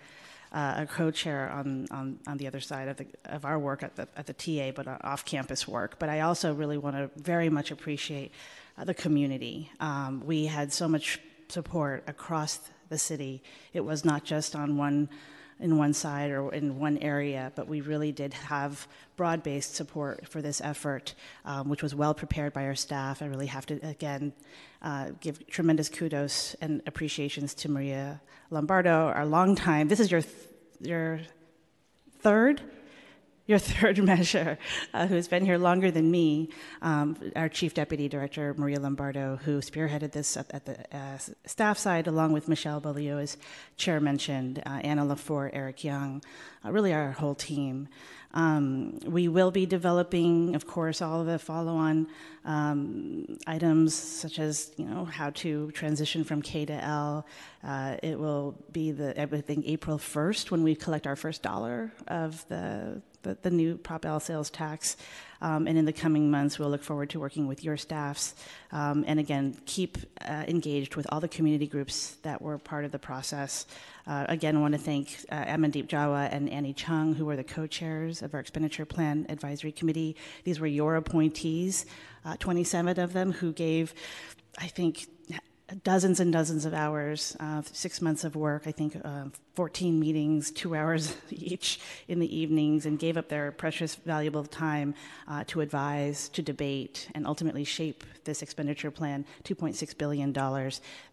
Uh, 0.52 0.82
a 0.82 0.86
co-chair 0.86 1.50
on, 1.50 1.84
on, 1.90 2.16
on 2.28 2.36
the 2.36 2.46
other 2.46 2.60
side 2.60 2.86
of, 2.86 2.96
the, 2.96 3.06
of 3.24 3.44
our 3.44 3.58
work 3.58 3.82
at 3.82 3.96
the, 3.96 4.06
at 4.16 4.24
the 4.26 4.32
TA, 4.32 4.70
but 4.70 4.86
off-campus 5.02 5.66
work. 5.66 5.98
But 5.98 6.10
I 6.10 6.20
also 6.20 6.54
really 6.54 6.78
want 6.78 6.94
to 6.94 7.10
very 7.20 7.48
much 7.48 7.72
appreciate 7.72 8.30
uh, 8.30 8.63
the 8.82 8.94
community. 8.94 9.70
Um, 9.80 10.22
we 10.24 10.46
had 10.46 10.72
so 10.72 10.88
much 10.88 11.20
support 11.48 12.04
across 12.06 12.60
the 12.88 12.98
city. 12.98 13.42
It 13.72 13.80
was 13.80 14.04
not 14.04 14.24
just 14.24 14.56
on 14.56 14.76
one 14.76 15.08
in 15.60 15.78
one 15.78 15.92
side 15.92 16.32
or 16.32 16.52
in 16.52 16.80
one 16.80 16.98
area, 16.98 17.52
but 17.54 17.68
we 17.68 17.80
really 17.80 18.10
did 18.10 18.34
have 18.34 18.88
broad-based 19.16 19.74
support 19.74 20.26
for 20.26 20.42
this 20.42 20.60
effort, 20.60 21.14
um, 21.44 21.68
which 21.68 21.80
was 21.80 21.94
well 21.94 22.12
prepared 22.12 22.52
by 22.52 22.64
our 22.64 22.74
staff. 22.74 23.22
I 23.22 23.26
really 23.26 23.46
have 23.46 23.64
to 23.66 23.74
again 23.86 24.32
uh, 24.82 25.10
give 25.20 25.46
tremendous 25.46 25.88
kudos 25.88 26.56
and 26.60 26.82
appreciations 26.86 27.54
to 27.54 27.70
Maria 27.70 28.20
Lombardo, 28.50 29.06
our 29.08 29.24
longtime. 29.24 29.88
This 29.88 30.00
is 30.00 30.10
your 30.10 30.22
th- 30.22 30.34
your 30.80 31.20
third 32.20 32.60
your 33.46 33.58
third 33.74 34.02
measure, 34.02 34.58
uh, 34.92 35.06
who's 35.06 35.28
been 35.28 35.44
here 35.44 35.58
longer 35.58 35.90
than 35.90 36.10
me, 36.10 36.50
um, 36.82 37.16
our 37.36 37.48
Chief 37.48 37.74
Deputy 37.74 38.08
Director, 38.08 38.54
Maria 38.56 38.80
Lombardo, 38.80 39.38
who 39.44 39.58
spearheaded 39.58 40.12
this 40.12 40.36
at, 40.36 40.52
at 40.52 40.64
the 40.64 40.96
uh, 40.96 41.18
staff 41.46 41.78
side, 41.78 42.06
along 42.06 42.32
with 42.32 42.48
Michelle 42.48 42.80
Beaulieu, 42.80 43.18
as 43.18 43.36
Chair 43.76 44.00
mentioned, 44.00 44.62
uh, 44.64 44.80
Anna 44.82 45.04
LaForte, 45.04 45.50
Eric 45.52 45.84
Young, 45.84 46.22
uh, 46.64 46.72
really 46.72 46.92
our 46.92 47.12
whole 47.12 47.34
team. 47.34 47.88
Um, 48.34 48.98
we 49.06 49.28
will 49.28 49.52
be 49.52 49.64
developing, 49.64 50.56
of 50.56 50.66
course, 50.66 51.00
all 51.00 51.20
of 51.20 51.26
the 51.28 51.38
follow-on 51.38 52.08
um, 52.44 53.38
items, 53.46 53.94
such 53.94 54.40
as 54.40 54.72
you 54.76 54.86
know 54.86 55.04
how 55.04 55.30
to 55.30 55.70
transition 55.70 56.24
from 56.24 56.42
K 56.42 56.66
to 56.66 56.72
L. 56.72 57.26
Uh, 57.62 57.96
it 58.02 58.18
will 58.18 58.56
be 58.72 58.90
the 58.90 59.20
I 59.20 59.26
think 59.26 59.66
April 59.68 59.98
1st 59.98 60.50
when 60.50 60.64
we 60.64 60.74
collect 60.74 61.06
our 61.06 61.14
first 61.14 61.42
dollar 61.42 61.92
of 62.08 62.44
the 62.48 63.00
the, 63.24 63.36
the 63.42 63.50
new 63.50 63.76
Prop 63.76 64.06
L 64.06 64.20
sales 64.20 64.50
tax. 64.50 64.96
Um, 65.40 65.66
and 65.66 65.76
in 65.76 65.84
the 65.84 65.92
coming 65.92 66.30
months, 66.30 66.58
we'll 66.58 66.70
look 66.70 66.82
forward 66.82 67.10
to 67.10 67.20
working 67.20 67.46
with 67.46 67.62
your 67.62 67.76
staffs. 67.76 68.34
Um, 68.72 69.04
and 69.06 69.20
again, 69.20 69.58
keep 69.66 69.98
uh, 70.26 70.44
engaged 70.48 70.96
with 70.96 71.06
all 71.10 71.20
the 71.20 71.28
community 71.28 71.66
groups 71.66 72.16
that 72.22 72.40
were 72.40 72.56
part 72.56 72.86
of 72.86 72.92
the 72.92 72.98
process. 72.98 73.66
Uh, 74.06 74.24
again, 74.28 74.56
I 74.56 74.60
want 74.60 74.72
to 74.72 74.80
thank 74.80 75.18
uh, 75.30 75.44
Amandeep 75.44 75.86
Jawa 75.86 76.32
and 76.32 76.48
Annie 76.48 76.72
Chung, 76.72 77.14
who 77.14 77.26
were 77.26 77.36
the 77.36 77.44
co 77.44 77.66
chairs 77.66 78.22
of 78.22 78.32
our 78.32 78.40
Expenditure 78.40 78.86
Plan 78.86 79.26
Advisory 79.28 79.72
Committee. 79.72 80.16
These 80.44 80.60
were 80.60 80.66
your 80.66 80.96
appointees, 80.96 81.84
uh, 82.24 82.36
27 82.38 82.98
of 82.98 83.12
them, 83.12 83.32
who 83.32 83.52
gave, 83.52 83.92
I 84.58 84.68
think, 84.68 85.08
dozens 85.82 86.20
and 86.20 86.32
dozens 86.32 86.66
of 86.66 86.74
hours, 86.74 87.36
uh, 87.40 87.62
six 87.62 88.02
months 88.02 88.22
of 88.24 88.36
work, 88.36 88.64
I 88.66 88.72
think 88.72 89.00
uh, 89.02 89.24
14 89.54 89.98
meetings, 89.98 90.50
two 90.50 90.74
hours 90.74 91.16
each 91.30 91.80
in 92.06 92.18
the 92.18 92.36
evenings, 92.36 92.84
and 92.84 92.98
gave 92.98 93.16
up 93.16 93.28
their 93.28 93.50
precious, 93.50 93.94
valuable 93.94 94.44
time 94.44 94.94
uh, 95.26 95.44
to 95.46 95.62
advise, 95.62 96.28
to 96.30 96.42
debate, 96.42 97.08
and 97.14 97.26
ultimately 97.26 97.64
shape 97.64 98.04
this 98.24 98.42
expenditure 98.42 98.90
plan 98.90 99.24
$2.6 99.44 99.96
billion 99.96 100.32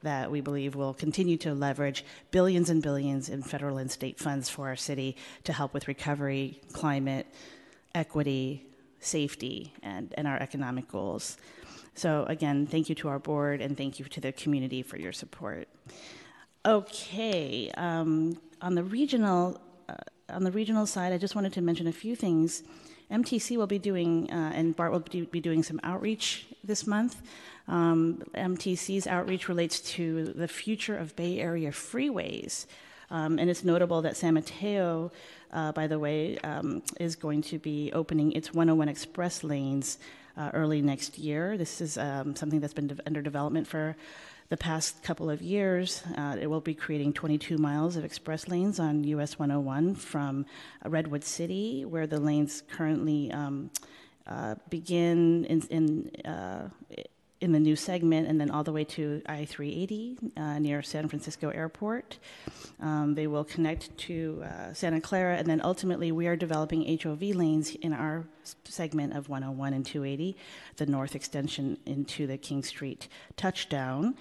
that 0.02 0.30
we 0.30 0.42
believe 0.42 0.76
will 0.76 0.94
continue 0.94 1.38
to 1.38 1.54
leverage 1.54 2.04
billions 2.32 2.70
and 2.70 2.84
billions 2.84 3.30
in 3.30 3.42
federal 3.42 3.78
and 3.78 3.90
state 3.90 4.20
funds 4.20 4.50
for 4.50 4.68
our 4.68 4.76
city 4.76 5.16
to 5.46 5.54
help 5.54 5.74
with 5.74 5.88
recovery, 5.88 6.60
climate, 6.74 7.26
equity, 7.96 8.66
safety, 9.00 9.74
and, 9.82 10.14
and 10.18 10.28
our 10.28 10.38
economic 10.38 10.90
goals. 10.90 11.38
So, 11.94 12.26
again, 12.28 12.66
thank 12.68 12.90
you 12.90 12.96
to 12.96 13.10
our 13.10 13.20
board 13.20 13.62
and 13.62 13.78
thank 13.78 14.00
you 14.00 14.06
to 14.06 14.22
the 14.22 14.32
community 14.32 14.82
for 14.82 14.98
your 14.98 15.12
support. 15.12 15.68
Okay, 16.66 17.72
um, 17.76 18.40
on 18.62 18.76
the 18.76 18.84
regional 18.84 19.60
uh, 19.90 19.96
on 20.30 20.44
the 20.44 20.52
regional 20.52 20.86
side, 20.86 21.12
I 21.12 21.18
just 21.18 21.36
wanted 21.36 21.54
to 21.54 21.62
mention 21.62 21.88
a 21.88 21.92
few 21.92 22.16
things. 22.16 22.64
MTC 23.12 23.58
will 23.58 23.68
be 23.68 23.80
doing, 23.80 24.32
uh, 24.32 24.54
and 24.56 24.76
BART 24.76 24.92
will 24.92 25.26
be 25.26 25.42
doing 25.42 25.64
some 25.64 25.80
outreach 25.84 26.46
this 26.64 26.88
month. 26.88 27.22
Um, 27.68 28.24
MTC's 28.34 29.08
outreach 29.08 29.50
relates 29.50 29.82
to 29.96 30.26
the 30.26 30.48
future 30.48 30.96
of 30.96 31.16
Bay 31.16 31.40
Area 31.40 31.72
freeways. 31.72 32.66
Um, 33.10 33.40
and 33.40 33.50
it's 33.50 33.66
notable 33.66 34.02
that 34.04 34.16
San 34.16 34.36
Mateo, 34.36 35.12
uh, 35.52 35.74
by 35.74 35.88
the 35.88 36.00
way, 36.00 36.38
um, 36.40 36.82
is 37.00 37.18
going 37.18 37.42
to 37.44 37.60
be 37.60 37.92
opening 37.92 38.32
its 38.32 38.54
101 38.54 38.88
express 38.88 39.44
lanes 39.44 39.98
uh, 40.38 40.52
early 40.54 40.82
next 40.82 41.18
year. 41.18 41.58
This 41.58 41.82
is 41.82 41.98
um, 41.98 42.36
something 42.36 42.60
that's 42.60 42.74
been 42.74 42.88
de- 42.88 42.98
under 43.06 43.22
development 43.22 43.68
for 43.68 43.96
the 44.50 44.58
past 44.58 45.02
couple 45.02 45.30
of 45.30 45.42
years. 45.42 46.04
Uh, 46.18 46.36
it 46.40 46.48
will 46.48 46.62
be 46.62 46.74
creating 46.74 47.14
22 47.14 47.58
miles 47.58 47.96
of 47.96 48.04
express 48.04 48.48
lanes 48.48 48.80
on 48.80 49.04
US 49.06 49.40
101 49.40 49.96
from 49.96 50.46
Redwood 50.84 51.24
City, 51.24 51.86
where 51.86 52.06
the 52.06 52.20
lanes 52.20 52.64
currently 52.70 53.32
um, 53.32 53.70
uh, 54.28 54.56
begin 54.70 55.46
in, 55.46 55.62
in 55.70 56.26
uh, 56.30 56.70
in 57.42 57.52
the 57.52 57.60
new 57.60 57.76
segment 57.76 58.28
and 58.28 58.40
then 58.40 58.52
all 58.52 58.64
the 58.64 58.72
way 58.72 58.84
to 58.84 59.22
I 59.26 59.46
380 59.46 60.18
uh, 60.38 60.60
near 60.60 60.84
San 60.84 61.08
Francisco 61.08 61.50
Airport. 61.50 62.20
Um, 62.80 63.16
they 63.16 63.28
will 63.28 63.44
connect 63.44 63.96
to 63.98 64.44
uh, 64.46 64.74
Santa 64.74 65.02
Clara, 65.02 65.36
and 65.38 65.48
then 65.48 65.62
ultimately, 65.64 66.12
we 66.12 66.28
are 66.28 66.36
developing 66.36 67.00
HOV 67.00 67.22
lanes 67.22 67.76
in 67.76 67.94
our 67.94 68.26
segment 68.64 69.16
of 69.16 69.30
101 69.30 69.74
and 69.74 69.86
280, 69.86 70.36
the 70.78 70.86
north 70.86 71.16
extension 71.16 71.78
into 71.86 72.28
the 72.28 72.38
King 72.38 72.64
Street 72.64 73.08
touchdown. 73.38 74.16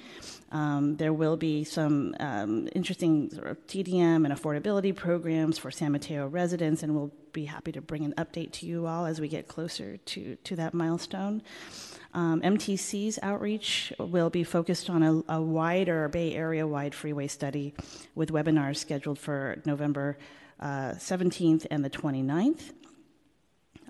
Um, 0.52 0.96
there 0.96 1.12
will 1.12 1.36
be 1.36 1.64
some 1.64 2.14
um, 2.20 2.68
interesting 2.74 3.30
sort 3.30 3.46
of 3.48 3.66
TDM 3.66 4.24
and 4.24 4.28
affordability 4.28 4.94
programs 4.94 5.58
for 5.58 5.70
San 5.70 5.92
Mateo 5.92 6.26
residents, 6.26 6.82
and 6.82 6.94
we'll 6.94 7.12
be 7.32 7.44
happy 7.44 7.72
to 7.72 7.80
bring 7.80 8.04
an 8.04 8.14
update 8.18 8.52
to 8.52 8.66
you 8.66 8.86
all 8.86 9.06
as 9.06 9.20
we 9.20 9.28
get 9.28 9.48
closer 9.48 9.98
to, 9.98 10.36
to 10.44 10.56
that 10.56 10.74
milestone. 10.74 11.42
Um, 12.12 12.40
MTC's 12.40 13.18
outreach 13.22 13.92
will 13.98 14.30
be 14.30 14.42
focused 14.42 14.90
on 14.90 15.02
a, 15.02 15.34
a 15.34 15.40
wider 15.40 16.08
Bay 16.08 16.34
Area 16.34 16.66
wide 16.66 16.94
freeway 16.94 17.28
study 17.28 17.72
with 18.14 18.30
webinars 18.30 18.76
scheduled 18.76 19.18
for 19.18 19.62
November 19.64 20.18
uh, 20.58 20.92
17th 20.92 21.66
and 21.70 21.84
the 21.84 21.90
29th. 21.90 22.72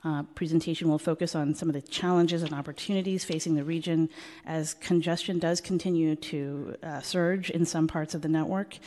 Uh, 0.03 0.23
presentation 0.35 0.89
will 0.89 0.99
focus 0.99 1.35
on 1.35 1.55
some 1.55 1.69
of 1.69 1.75
the 1.75 1.83
challenges 1.83 2.43
and 2.43 2.55
opportunities 2.55 3.23
facing 3.23 3.55
the 3.55 3.65
region 3.65 4.09
as 4.47 4.73
congestion 4.75 5.39
does 5.39 5.61
continue 5.61 6.17
to 6.17 6.75
uh, 6.83 7.01
surge 7.01 7.51
in 7.51 7.67
some 7.67 7.87
parts 7.87 8.15
of 8.15 8.23
the 8.23 8.29
network. 8.29 8.79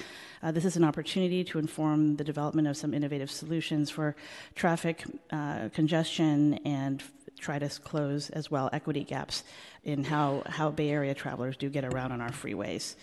Uh, 0.41 0.51
this 0.51 0.65
is 0.65 0.75
an 0.75 0.83
opportunity 0.83 1.43
to 1.43 1.59
inform 1.59 2.15
the 2.15 2.23
development 2.23 2.67
of 2.67 2.75
some 2.75 2.95
innovative 2.95 3.29
solutions 3.29 3.91
for 3.91 4.15
traffic 4.55 5.03
uh, 5.31 5.69
congestion 5.69 6.55
and 6.65 7.03
try 7.39 7.59
to 7.59 7.69
close 7.81 8.29
as 8.29 8.49
well 8.49 8.69
equity 8.73 9.03
gaps 9.03 9.43
in 9.83 10.03
how, 10.03 10.43
how 10.45 10.71
Bay 10.71 10.89
Area 10.89 11.13
travelers 11.13 11.57
do 11.57 11.69
get 11.69 11.85
around 11.85 12.11
on 12.11 12.21
our 12.21 12.31
freeways. 12.31 12.95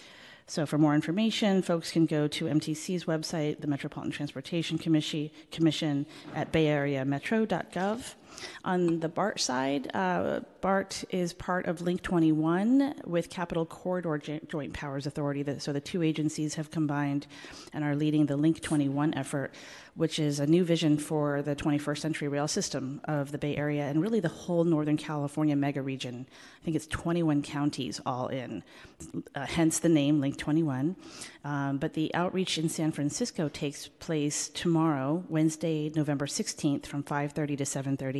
So, 0.47 0.67
for 0.67 0.79
more 0.79 0.97
information, 0.97 1.63
folks 1.63 1.93
can 1.93 2.07
go 2.07 2.27
to 2.27 2.47
MTC's 2.47 3.05
website, 3.05 3.61
the 3.61 3.69
Metropolitan 3.69 4.11
Transportation 4.11 4.79
Commission, 4.79 6.07
at 6.35 6.51
bayareametro.gov. 6.51 8.15
On 8.65 9.01
the 9.01 9.09
BART 9.09 9.41
side, 9.41 9.91
uh, 9.95 10.41
BART 10.61 11.05
is 11.11 11.33
part 11.33 11.67
of 11.67 11.81
Link 11.81 12.03
21 12.03 12.95
with 13.07 13.31
Capitol 13.31 13.65
Corridor 13.65 14.19
Joint 14.19 14.73
Powers 14.73 15.07
Authority. 15.07 15.45
So 15.59 15.73
the 15.73 15.81
two 15.81 16.03
agencies 16.03 16.55
have 16.55 16.71
combined 16.71 17.27
and 17.73 17.85
are 17.85 17.97
leading 17.97 18.27
the 18.27 18.37
Link 18.37 18.61
21 18.61 19.15
effort, 19.15 19.53
which 19.95 20.19
is 20.19 20.41
a 20.41 20.47
new 20.47 20.65
vision 20.65 20.99
for 20.99 21.43
the 21.43 21.57
21st 21.57 21.99
century 21.99 22.29
rail 22.29 22.49
system 22.49 23.01
of 23.05 23.33
the 23.33 23.39
Bay 23.39 23.57
Area 23.57 23.85
and 23.85 24.03
really 24.03 24.21
the 24.21 24.29
whole 24.29 24.65
Northern 24.65 24.97
California 24.97 25.57
mega 25.57 25.83
region. 25.83 26.27
I 26.61 26.65
think 26.65 26.77
it's 26.77 26.87
21 26.87 27.43
counties 27.43 28.01
all 28.05 28.29
in, 28.29 28.63
uh, 29.35 29.47
hence 29.47 29.79
the 29.79 29.89
name 29.89 30.21
Link 30.21 30.37
21. 30.37 30.97
Um, 31.45 31.79
but 31.79 31.95
the 31.95 32.15
outreach 32.15 32.59
in 32.59 32.69
San 32.69 32.93
Francisco 32.93 33.49
takes 33.49 33.89
place 33.89 34.49
tomorrow, 34.49 35.25
Wednesday, 35.29 35.91
November 35.95 36.27
16th, 36.27 36.87
from 36.87 37.03
5:30 37.03 37.57
to 37.57 37.65
7:30, 37.65 38.20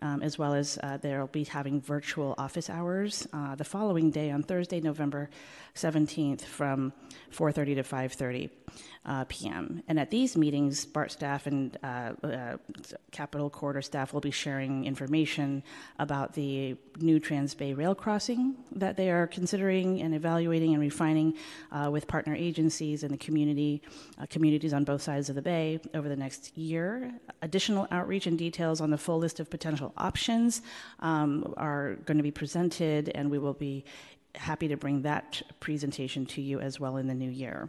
um, 0.00 0.22
as 0.22 0.38
well 0.38 0.54
as 0.54 0.78
uh, 0.82 0.96
they'll 0.98 1.26
be 1.26 1.44
having 1.44 1.80
virtual 1.80 2.34
office 2.38 2.68
hours 2.68 3.26
uh, 3.32 3.54
the 3.54 3.64
following 3.64 4.10
day 4.10 4.30
on 4.30 4.42
Thursday, 4.42 4.80
November 4.80 5.30
17th, 5.74 6.42
from 6.42 6.92
4:30 7.30 7.76
to 7.76 7.82
5:30 7.82 8.50
uh, 9.04 9.24
p.m. 9.28 9.82
And 9.88 9.98
at 9.98 10.10
these 10.10 10.36
meetings, 10.36 10.84
BART 10.84 11.10
staff 11.10 11.46
and 11.46 11.76
uh, 11.82 12.12
uh, 12.22 12.56
Capitol 13.10 13.50
Corridor 13.50 13.82
staff 13.82 14.12
will 14.12 14.20
be 14.20 14.30
sharing 14.30 14.84
information 14.84 15.64
about 15.98 16.34
the 16.34 16.76
new 17.00 17.18
Trans 17.18 17.52
Bay 17.54 17.74
rail 17.74 17.94
crossing 17.94 18.54
that 18.70 18.96
they 18.96 19.10
are 19.10 19.26
considering 19.26 20.00
and 20.00 20.14
evaluating 20.14 20.72
and 20.72 20.80
refining 20.80 21.34
uh, 21.72 21.90
with 21.90 22.06
partner 22.06 22.34
agencies 22.34 23.02
and 23.02 23.12
the 23.12 23.18
community, 23.18 23.82
uh, 24.20 24.26
communities 24.26 24.72
on 24.72 24.84
both 24.84 25.02
sides 25.02 25.28
of 25.28 25.34
the 25.34 25.42
bay 25.42 25.80
over 25.94 26.08
the 26.08 26.16
next 26.16 26.56
year. 26.56 27.12
Additional 27.42 27.88
outreach 27.90 28.26
and 28.28 28.38
details 28.38 28.80
on 28.80 28.90
the 28.90 28.98
full 28.98 29.18
list 29.18 29.40
of 29.40 29.50
potential 29.50 29.92
options 29.96 30.62
um, 31.00 31.52
are 31.56 31.96
going 32.04 32.18
to 32.18 32.22
be 32.22 32.30
presented, 32.30 33.08
and 33.16 33.30
we 33.30 33.38
will 33.38 33.52
be 33.52 33.84
happy 34.36 34.68
to 34.68 34.76
bring 34.76 35.02
that 35.02 35.42
presentation 35.60 36.24
to 36.24 36.40
you 36.40 36.60
as 36.60 36.78
well 36.78 36.96
in 36.96 37.08
the 37.08 37.14
new 37.14 37.30
year. 37.30 37.68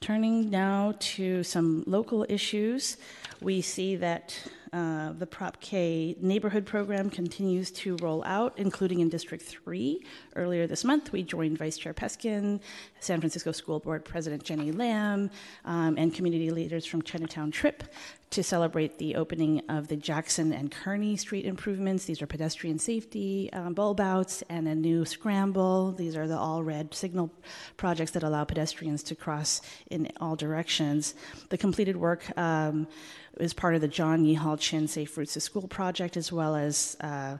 Turning 0.00 0.48
now 0.48 0.94
to 0.98 1.42
some 1.44 1.84
local 1.86 2.24
issues, 2.30 2.96
we 3.42 3.60
see 3.60 3.96
that 3.96 4.34
uh, 4.72 5.12
the 5.12 5.26
Prop 5.26 5.60
K 5.60 6.16
neighborhood 6.20 6.64
program 6.64 7.10
continues 7.10 7.70
to 7.72 7.96
roll 7.96 8.22
out, 8.24 8.54
including 8.56 9.00
in 9.00 9.08
District 9.08 9.42
3. 9.42 10.04
Earlier 10.36 10.66
this 10.66 10.84
month, 10.84 11.12
we 11.12 11.22
joined 11.22 11.58
Vice 11.58 11.76
Chair 11.76 11.92
Peskin, 11.92 12.60
San 13.00 13.20
Francisco 13.20 13.52
School 13.52 13.80
Board 13.80 14.04
President 14.04 14.44
Jenny 14.44 14.70
Lam, 14.70 15.30
um, 15.64 15.96
and 15.98 16.14
community 16.14 16.50
leaders 16.50 16.86
from 16.86 17.02
Chinatown 17.02 17.50
Trip 17.50 17.82
to 18.30 18.44
celebrate 18.44 18.98
the 18.98 19.16
opening 19.16 19.60
of 19.68 19.88
the 19.88 19.96
Jackson 19.96 20.52
and 20.52 20.70
Kearny 20.70 21.18
Street 21.18 21.44
improvements. 21.44 22.04
These 22.04 22.22
are 22.22 22.26
pedestrian 22.26 22.78
safety 22.78 23.50
um, 23.52 23.74
bulb 23.74 24.00
outs 24.00 24.44
and 24.48 24.68
a 24.68 24.74
new 24.74 25.04
scramble. 25.04 25.90
These 25.92 26.16
are 26.16 26.28
the 26.28 26.38
all 26.38 26.62
red 26.62 26.94
signal 26.94 27.32
projects 27.76 28.12
that 28.12 28.22
allow 28.22 28.44
pedestrians 28.44 29.02
to 29.04 29.16
cross 29.16 29.62
in 29.90 30.12
all 30.20 30.36
directions. 30.36 31.14
The 31.48 31.58
completed 31.58 31.96
work 31.96 32.22
um, 32.38 32.86
is 33.38 33.52
part 33.52 33.74
of 33.74 33.80
the 33.80 33.88
John 33.88 34.24
Yehall 34.24 34.58
Chin 34.58 34.88
Safe 34.88 35.16
Routes 35.16 35.34
to 35.34 35.40
School 35.40 35.68
project, 35.68 36.16
as 36.16 36.32
well 36.32 36.56
as 36.56 36.96
uh, 37.00 37.38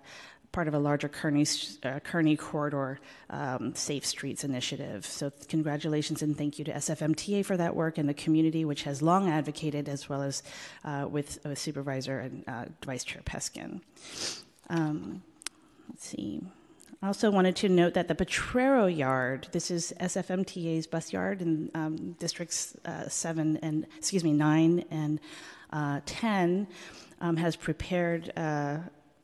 part 0.52 0.68
of 0.68 0.74
a 0.74 0.78
larger 0.78 1.08
Kearny, 1.08 1.42
uh, 1.84 2.00
Kearny 2.00 2.36
Corridor 2.38 2.98
um, 3.30 3.74
Safe 3.74 4.04
Streets 4.04 4.44
initiative. 4.44 5.06
So, 5.06 5.32
congratulations 5.48 6.22
and 6.22 6.36
thank 6.36 6.58
you 6.58 6.64
to 6.66 6.72
SFMTA 6.72 7.44
for 7.44 7.56
that 7.56 7.74
work 7.74 7.98
and 7.98 8.08
the 8.08 8.14
community, 8.14 8.64
which 8.64 8.82
has 8.82 9.02
long 9.02 9.28
advocated, 9.28 9.88
as 9.88 10.08
well 10.08 10.22
as 10.22 10.42
uh, 10.84 11.06
with, 11.08 11.38
with, 11.44 11.58
Supervisor 11.58 12.18
and 12.20 12.44
uh, 12.48 12.64
Vice 12.84 13.04
Chair 13.04 13.22
Peskin. 13.24 13.80
Um, 14.68 15.22
let's 15.88 16.06
see. 16.06 16.42
I 17.02 17.06
also 17.06 17.30
wanted 17.30 17.56
to 17.56 17.68
note 17.68 17.94
that 17.94 18.08
the 18.08 18.14
Potrero 18.14 18.86
Yard, 18.86 19.48
this 19.52 19.70
is 19.70 19.94
SFMTA's 20.00 20.86
bus 20.86 21.14
yard 21.14 21.40
in 21.40 21.70
um, 21.74 22.12
districts 22.18 22.76
uh, 22.84 23.08
seven 23.08 23.56
and, 23.62 23.86
excuse 23.96 24.22
me, 24.22 24.32
nine 24.32 24.84
and 24.90 25.18
uh, 25.18 25.22
10, 25.70 26.66
um, 27.20 27.36
has 27.36 27.56
prepared 27.56 28.32
uh, 28.36 28.78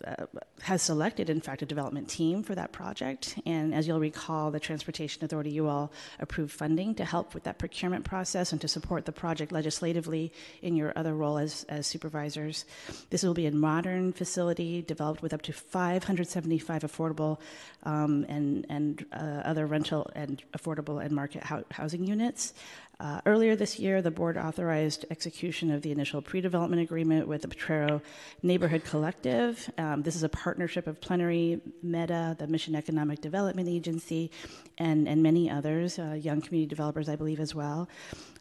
uh, 0.04 0.26
has 0.62 0.82
selected, 0.82 1.30
in 1.30 1.40
fact, 1.40 1.62
a 1.62 1.66
development 1.66 2.08
team 2.08 2.42
for 2.42 2.54
that 2.54 2.72
project. 2.72 3.38
And 3.46 3.74
as 3.74 3.86
you'll 3.86 4.00
recall, 4.00 4.50
the 4.50 4.60
Transportation 4.60 5.24
Authority, 5.24 5.50
you 5.50 5.68
all 5.68 5.92
approved 6.18 6.52
funding 6.52 6.94
to 6.96 7.04
help 7.04 7.34
with 7.34 7.44
that 7.44 7.58
procurement 7.58 8.04
process 8.04 8.52
and 8.52 8.60
to 8.60 8.68
support 8.68 9.04
the 9.04 9.12
project 9.12 9.52
legislatively 9.52 10.32
in 10.62 10.76
your 10.76 10.92
other 10.96 11.14
role 11.14 11.38
as, 11.38 11.64
as 11.68 11.86
supervisors. 11.86 12.64
This 13.10 13.22
will 13.22 13.34
be 13.34 13.46
a 13.46 13.52
modern 13.52 14.12
facility 14.12 14.82
developed 14.82 15.22
with 15.22 15.32
up 15.32 15.42
to 15.42 15.52
575 15.52 16.82
affordable 16.82 17.38
um, 17.84 18.26
and, 18.28 18.66
and 18.68 19.04
uh, 19.12 19.42
other 19.44 19.66
rental 19.66 20.10
and 20.14 20.42
affordable 20.56 21.02
and 21.02 21.12
market 21.12 21.44
hou- 21.44 21.64
housing 21.70 22.04
units. 22.04 22.52
Uh, 22.98 23.20
earlier 23.26 23.54
this 23.54 23.78
year, 23.78 24.00
the 24.00 24.10
board 24.10 24.38
authorized 24.38 25.04
execution 25.10 25.70
of 25.70 25.82
the 25.82 25.92
initial 25.92 26.22
pre 26.22 26.40
development 26.40 26.80
agreement 26.80 27.28
with 27.28 27.42
the 27.42 27.48
Potrero 27.48 28.00
Neighborhood 28.42 28.84
Collective. 28.84 29.70
Um, 29.76 30.02
this 30.02 30.16
is 30.16 30.22
a 30.22 30.30
partnership 30.30 30.86
of 30.86 30.98
Plenary, 31.02 31.60
MEDA, 31.82 32.36
the 32.38 32.46
Mission 32.46 32.74
Economic 32.74 33.20
Development 33.20 33.68
Agency, 33.68 34.30
and, 34.78 35.06
and 35.06 35.22
many 35.22 35.50
others, 35.50 35.98
uh, 35.98 36.18
young 36.18 36.40
community 36.40 36.66
developers, 36.66 37.10
I 37.10 37.16
believe, 37.16 37.38
as 37.38 37.54
well. 37.54 37.86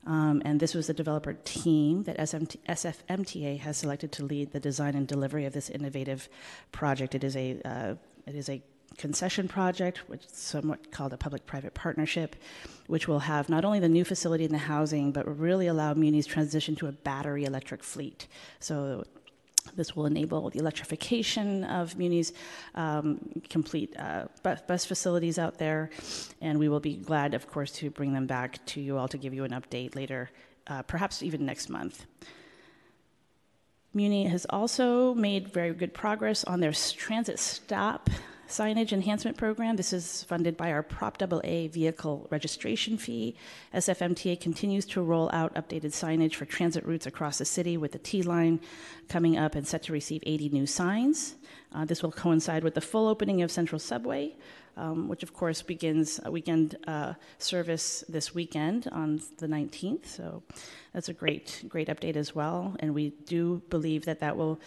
Um, 0.08 0.42
and 0.46 0.58
this 0.58 0.74
was 0.74 0.88
the 0.88 0.94
developer 0.94 1.34
team 1.34 2.04
that 2.04 2.18
SMT, 2.18 2.58
SFMTA 2.70 3.60
has 3.60 3.76
selected 3.76 4.14
to 4.14 4.24
lead 4.24 4.54
the 4.54 4.62
design 4.62 4.96
and 4.96 5.06
delivery 5.06 5.44
of 5.44 5.52
this 5.52 5.70
innovative 5.70 6.30
project. 6.72 7.14
It 7.14 7.26
is 7.26 7.36
a 7.36 7.60
uh, 7.66 7.96
it 8.26 8.36
is 8.36 8.50
a 8.50 8.62
concession 8.98 9.48
project, 9.48 10.10
which 10.10 10.25
is 10.25 10.32
somewhat 10.32 10.92
called 10.92 11.14
a 11.14 11.18
public-private 11.18 11.74
partnership, 11.74 12.36
which 12.88 13.08
will 13.08 13.20
have 13.20 13.50
not 13.50 13.66
only 13.66 13.80
the 13.80 13.90
new 13.90 14.06
facility 14.06 14.46
and 14.46 14.54
the 14.54 14.60
housing, 14.60 15.12
but 15.12 15.25
will 15.25 15.34
really 15.34 15.68
allow 15.68 15.94
Muni's 15.94 16.25
transition 16.25 16.75
to 16.75 16.88
a 16.88 16.92
battery 16.92 17.46
electric 17.46 17.84
fleet. 17.84 18.28
So 18.60 19.06
this 19.75 19.96
will 19.96 20.06
enable 20.06 20.50
the 20.50 20.60
electrification 20.60 21.64
of 21.64 21.98
Muni's, 21.98 22.34
um, 22.75 23.20
complete 23.50 23.96
uh, 23.98 24.25
bus, 24.44 24.62
bus 24.68 24.86
facilities 24.86 25.40
out 25.40 25.58
there, 25.58 25.90
and 26.42 26.60
we 26.60 26.70
will 26.70 26.80
be 26.80 26.96
glad, 26.96 27.34
of 27.34 27.48
course, 27.48 27.72
to 27.74 27.90
bring 27.90 28.14
them 28.14 28.28
back 28.28 28.64
to 28.68 28.82
you 28.82 28.98
all 28.98 29.08
to 29.08 29.18
give 29.18 29.34
you 29.34 29.44
an 29.44 29.52
update 29.52 29.96
later, 29.96 30.30
uh, 30.68 30.82
perhaps 30.84 31.24
even 31.24 31.46
next 31.46 31.70
month. 31.70 32.06
Muni 33.94 34.28
has 34.28 34.46
also 34.50 35.14
made 35.14 35.48
very 35.48 35.74
good 35.74 35.94
progress 35.94 36.44
on 36.44 36.60
their 36.60 36.74
transit 36.74 37.40
stop 37.40 38.10
signage 38.48 38.92
enhancement 38.92 39.38
program. 39.38 39.75
This 39.75 39.94
is 39.94 40.24
funded 40.24 40.56
by 40.56 40.72
our 40.72 40.84
Prop 40.84 41.22
AA 41.22 41.68
vehicle 41.68 42.28
registration 42.30 42.98
fee. 42.98 43.36
SFMTA 43.74 44.40
continues 44.40 44.86
to 44.88 45.02
roll 45.02 45.30
out 45.34 45.54
updated 45.56 45.92
signage 45.94 46.36
for 46.36 46.46
transit 46.46 46.86
routes 46.86 47.06
across 47.06 47.40
the 47.40 47.46
city 47.46 47.78
with 47.78 47.92
the 47.92 48.00
T 48.00 48.22
line 48.22 48.60
coming 49.10 49.38
up 49.38 49.56
and 49.56 49.68
set 49.68 49.84
to 49.84 49.94
receive 49.94 50.22
80 50.25 50.50
new 50.50 50.66
signs. 50.66 51.36
Uh, 51.74 51.86
this 51.86 52.04
will 52.04 52.12
coincide 52.12 52.64
with 52.64 52.75
the 52.75 52.82
full 52.82 53.08
opening 53.08 53.42
of 53.42 53.52
Central 53.52 53.80
Subway, 53.80 54.36
um, 54.78 55.08
which 55.08 55.24
of 55.24 55.34
course 55.34 55.62
begins 55.62 56.20
weekend 56.30 56.78
uh, 56.88 57.14
service 57.40 58.04
this 58.08 58.34
weekend 58.36 58.88
on 58.92 59.22
the 59.38 59.48
19th. 59.48 60.06
So 60.06 60.44
that's 60.96 61.10
a 61.10 61.14
great, 61.14 61.66
great 61.68 61.90
update 61.90 62.16
as 62.16 62.34
well. 62.34 62.74
And 62.80 62.96
we 62.96 63.10
do 63.25 63.62
believe 63.70 64.06
that 64.06 64.22
that 64.22 64.38
will 64.38 64.62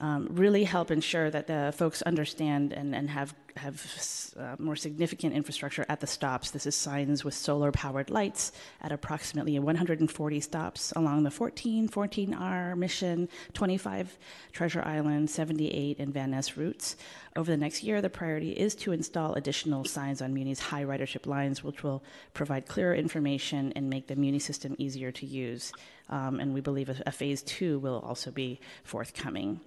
um, 0.00 0.28
really 0.30 0.64
help 0.64 0.90
ensure 0.90 1.30
that 1.30 1.46
the 1.46 1.74
folks 1.76 2.00
understand 2.00 2.72
and, 2.72 2.94
and 2.94 3.10
have 3.10 3.34
have 3.56 4.34
uh, 4.38 4.56
more 4.58 4.76
significant 4.76 5.32
infrastructure 5.32 5.86
at 5.88 6.00
the 6.00 6.06
stops. 6.06 6.50
This 6.50 6.66
is 6.66 6.74
signs 6.74 7.24
with 7.24 7.34
solar 7.34 7.70
powered 7.70 8.10
lights 8.10 8.52
at 8.82 8.92
approximately 8.92 9.58
140 9.58 10.40
stops 10.40 10.92
along 10.96 11.22
the 11.22 11.30
14, 11.30 11.88
14R, 11.88 12.76
Mission, 12.76 13.28
25, 13.52 14.18
Treasure 14.52 14.82
Island, 14.84 15.30
78, 15.30 15.98
and 15.98 16.12
Van 16.12 16.32
Ness 16.32 16.56
routes. 16.56 16.96
Over 17.36 17.50
the 17.50 17.56
next 17.56 17.82
year, 17.82 18.00
the 18.00 18.10
priority 18.10 18.52
is 18.52 18.74
to 18.76 18.92
install 18.92 19.34
additional 19.34 19.84
signs 19.84 20.22
on 20.22 20.34
Muni's 20.34 20.60
high 20.60 20.84
ridership 20.84 21.26
lines, 21.26 21.64
which 21.64 21.82
will 21.82 22.02
provide 22.32 22.66
clearer 22.66 22.94
information 22.94 23.72
and 23.74 23.90
make 23.90 24.06
the 24.06 24.16
Muni 24.16 24.38
system 24.38 24.76
easier 24.78 25.10
to 25.12 25.26
use. 25.26 25.72
Um, 26.10 26.40
and 26.40 26.52
we 26.52 26.60
believe 26.60 26.88
a, 26.88 26.96
a 27.06 27.12
phase 27.12 27.42
two 27.42 27.78
will 27.78 28.00
also 28.00 28.30
be 28.30 28.60
forthcoming. 28.82 29.60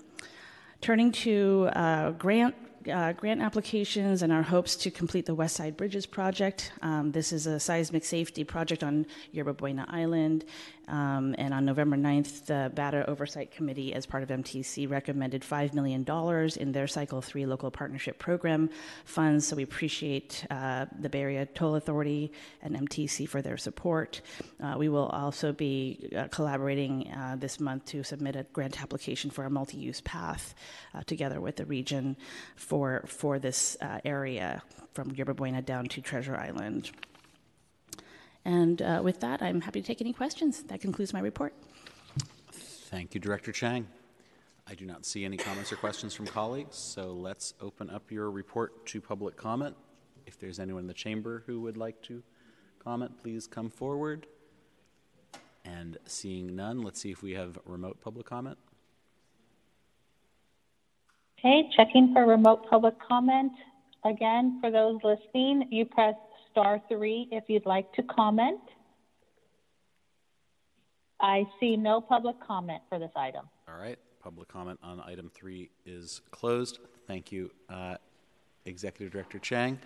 Turning 0.82 1.12
to 1.12 1.70
uh, 1.74 2.12
grant 2.12 2.56
uh, 2.92 3.12
grant 3.14 3.42
applications 3.42 4.22
and 4.22 4.32
our 4.32 4.44
hopes 4.44 4.76
to 4.76 4.90
complete 4.90 5.26
the 5.26 5.36
West 5.36 5.56
Side 5.58 5.76
Bridges 5.76 6.06
project. 6.06 6.72
Um, 6.82 7.12
this 7.12 7.34
is 7.34 7.46
a 7.46 7.60
seismic 7.60 8.06
safety 8.06 8.44
project 8.46 8.82
on 8.84 9.06
Yerba 9.34 9.54
Buena 9.54 9.86
Island. 9.90 10.46
Um, 10.88 11.36
and 11.38 11.54
on 11.54 11.66
November 11.66 11.98
9th, 11.98 12.46
the 12.46 12.72
BATA 12.74 13.10
Oversight 13.10 13.52
Committee, 13.52 13.94
as 13.94 14.06
part 14.06 14.24
of 14.24 14.30
MTC, 14.30 14.90
recommended 14.90 15.42
$5 15.42 15.74
million 15.74 16.06
in 16.58 16.72
their 16.72 16.88
Cycle 16.88 17.22
3 17.22 17.46
local 17.46 17.70
partnership 17.70 18.20
program 18.20 18.70
funds. 19.04 19.48
So 19.48 19.58
we 19.58 19.64
appreciate 19.64 20.46
uh, 20.50 20.86
the 21.00 21.10
Bay 21.10 21.22
Area 21.22 21.46
Toll 21.46 21.76
Authority 21.76 22.32
and 22.62 22.76
MTC 22.76 23.28
for 23.28 23.42
their 23.42 23.58
support. 23.58 24.22
Uh, 24.64 24.76
we 24.78 24.88
will 24.88 25.08
also 25.08 25.52
be 25.52 26.10
uh, 26.16 26.28
collaborating 26.30 27.12
uh, 27.12 27.36
this 27.38 27.60
month 27.60 27.86
to 27.86 28.04
submit 28.04 28.36
a 28.36 28.46
grant 28.54 28.82
application 28.82 29.30
for 29.30 29.44
a 29.44 29.50
multi 29.50 29.78
use 29.78 30.02
path 30.02 30.56
uh, 30.94 31.02
together 31.06 31.42
with 31.42 31.58
the 31.58 31.66
region 31.66 32.16
for, 32.56 33.04
for 33.08 33.40
this 33.40 33.76
uh, 33.82 34.00
area 34.06 34.62
from 34.94 35.12
Yerba 35.12 35.34
Buena 35.34 35.62
down 35.62 35.86
to 35.88 36.02
Treasure 36.02 36.36
Island. 36.36 36.92
And 38.48 38.82
uh, 38.82 39.02
with 39.04 39.20
that, 39.20 39.42
I'm 39.42 39.60
happy 39.60 39.82
to 39.82 39.86
take 39.86 40.00
any 40.00 40.14
questions. 40.14 40.64
That 40.64 40.80
concludes 40.80 41.12
my 41.12 41.20
report. 41.20 41.54
Thank 42.50 43.14
you, 43.14 43.20
Director 43.20 43.52
Chang. 43.52 43.88
I 44.66 44.74
do 44.74 44.86
not 44.86 45.06
see 45.06 45.26
any 45.26 45.36
comments 45.36 45.74
or 45.74 45.76
questions 45.76 46.14
from 46.14 46.28
colleagues, 46.28 46.78
so 46.78 47.12
let's 47.12 47.54
open 47.60 47.90
up 47.90 48.10
your 48.10 48.32
report 48.32 48.86
to 48.86 49.02
public 49.02 49.36
comment. 49.36 49.76
If 50.26 50.40
there's 50.40 50.62
anyone 50.62 50.84
in 50.84 50.88
the 50.88 50.94
chamber 50.94 51.44
who 51.46 51.60
would 51.62 51.76
like 51.76 52.02
to 52.04 52.24
comment, 52.80 53.22
please 53.22 53.48
come 53.48 53.70
forward. 53.70 54.28
And 55.66 55.98
seeing 56.06 56.56
none, 56.56 56.82
let's 56.82 57.02
see 57.02 57.12
if 57.12 57.22
we 57.22 57.34
have 57.34 57.60
remote 57.66 58.00
public 58.02 58.28
comment. 58.28 58.58
Okay, 61.38 61.70
checking 61.76 62.14
for 62.14 62.26
remote 62.26 62.70
public 62.70 62.96
comment. 63.06 63.52
Again, 64.06 64.60
for 64.62 64.72
those 64.72 65.00
listening, 65.04 65.68
you 65.70 65.84
press 65.84 66.16
star 66.58 66.82
three 66.90 67.28
if 67.32 67.44
you'd 67.48 67.66
like 67.68 67.92
to 67.94 68.02
comment. 68.04 68.60
I 71.20 71.46
see 71.60 71.78
no 71.78 72.02
public 72.02 72.36
comment 72.40 72.82
for 72.90 72.98
this 72.98 73.12
item. 73.16 73.46
All 73.68 73.80
right, 73.80 73.98
public 74.24 74.48
comment 74.48 74.80
on 74.82 75.00
item 75.02 75.30
three 75.34 75.70
is 75.86 76.22
closed. 76.32 76.80
Thank 77.06 77.32
you, 77.32 77.52
uh, 77.70 77.96
Executive 78.66 79.12
Director 79.12 79.38
Chang. 79.38 79.80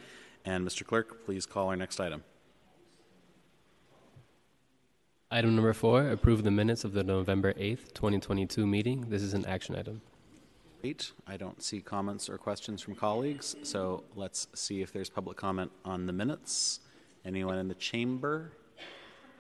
And 0.46 0.66
Mr. 0.66 0.86
Clerk, 0.86 1.26
please 1.26 1.46
call 1.46 1.68
our 1.68 1.76
next 1.76 2.00
item. 2.00 2.24
Item 5.30 5.56
number 5.56 5.74
four, 5.74 6.10
approve 6.10 6.44
the 6.44 6.52
minutes 6.52 6.84
of 6.84 6.94
the 6.94 7.04
November 7.04 7.54
8th, 7.54 7.94
2022 7.94 8.66
meeting. 8.66 9.06
This 9.10 9.22
is 9.22 9.34
an 9.34 9.46
action 9.46 9.76
item. 9.76 10.02
Eight, 10.84 11.12
I 11.28 11.38
don't 11.38 11.62
see 11.62 11.80
comments 11.80 12.28
or 12.28 12.39
questions 12.39 12.82
from 12.82 12.96
colleagues, 12.96 13.56
so 13.62 14.04
let's 14.15 14.48
see 14.56 14.82
if 14.82 14.91
there's 14.91 15.12
public 15.12 15.38
comment 15.38 15.72
on 15.86 16.08
the 16.08 16.13
minutes. 16.13 16.80
Anyone 17.24 17.60
in 17.60 17.67
the 17.67 17.76
chamber? 17.76 18.54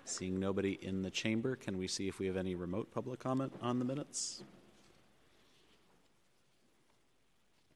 Seeing 0.05 0.39
nobody 0.39 0.77
in 0.83 1.01
the 1.01 1.09
chamber, 1.09 1.55
can 1.55 1.79
we 1.79 1.87
see 1.87 2.07
if 2.07 2.19
we 2.19 2.27
have 2.27 2.37
any 2.37 2.53
remote 2.53 2.93
public 2.93 3.19
comment 3.19 3.53
on 3.59 3.79
the 3.79 3.85
minutes? 3.85 4.43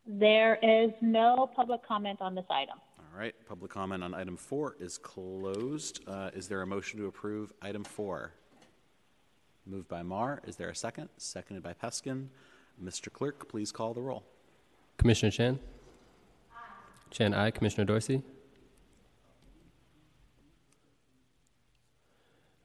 There 0.06 0.60
is 0.62 0.92
no 1.02 1.50
public 1.56 1.84
comment 1.84 2.22
on 2.22 2.36
this 2.36 2.46
item. 2.52 2.78
All 3.00 3.20
right, 3.20 3.34
public 3.48 3.72
comment 3.72 4.04
on 4.04 4.14
item 4.14 4.38
four 4.38 4.76
is 4.80 5.00
closed. 5.00 6.02
Uh, 6.08 6.30
is 6.36 6.48
there 6.48 6.62
a 6.62 6.68
motion 6.68 7.00
to 7.00 7.08
approve 7.08 7.52
item 7.64 7.84
four? 7.84 8.34
Moved 9.66 9.88
by 9.88 10.04
Mar. 10.04 10.44
Is 10.46 10.56
there 10.56 10.70
a 10.70 10.76
second? 10.76 11.10
Seconded 11.18 11.64
by 11.64 11.74
Peskin. 11.74 12.28
Mr. 12.84 13.12
Clerk, 13.12 13.48
please 13.50 13.72
call 13.72 13.94
the 13.94 14.02
roll. 14.02 14.24
Commissioner 14.98 15.32
Chan? 15.32 15.60
Chan, 17.12 17.34
aye. 17.34 17.52
Commissioner 17.52 17.86
Dorsey? 17.86 18.22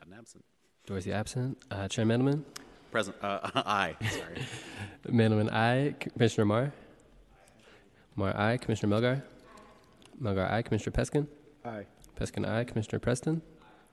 I'm 0.02 0.12
absent. 0.12 0.44
Dorsey 0.86 1.12
absent. 1.12 1.58
Uh, 1.70 1.86
Chair 1.88 2.04
Mandelman? 2.04 2.42
Present. 2.90 3.16
Uh, 3.22 3.38
aye. 3.54 3.96
Sorry. 4.10 4.42
Mandelman, 5.08 5.52
aye. 5.52 5.94
Commissioner 6.00 6.46
Mar? 6.46 6.72
Mar, 8.16 8.36
aye. 8.36 8.56
Commissioner 8.56 8.96
Melgar? 8.96 9.22
Melgar, 10.20 10.50
aye. 10.50 10.62
Commissioner 10.62 10.92
Peskin? 10.96 11.26
Aye. 11.64 11.86
Peskin, 12.18 12.44
aye. 12.48 12.64
Commissioner 12.64 12.98
Preston? 12.98 13.40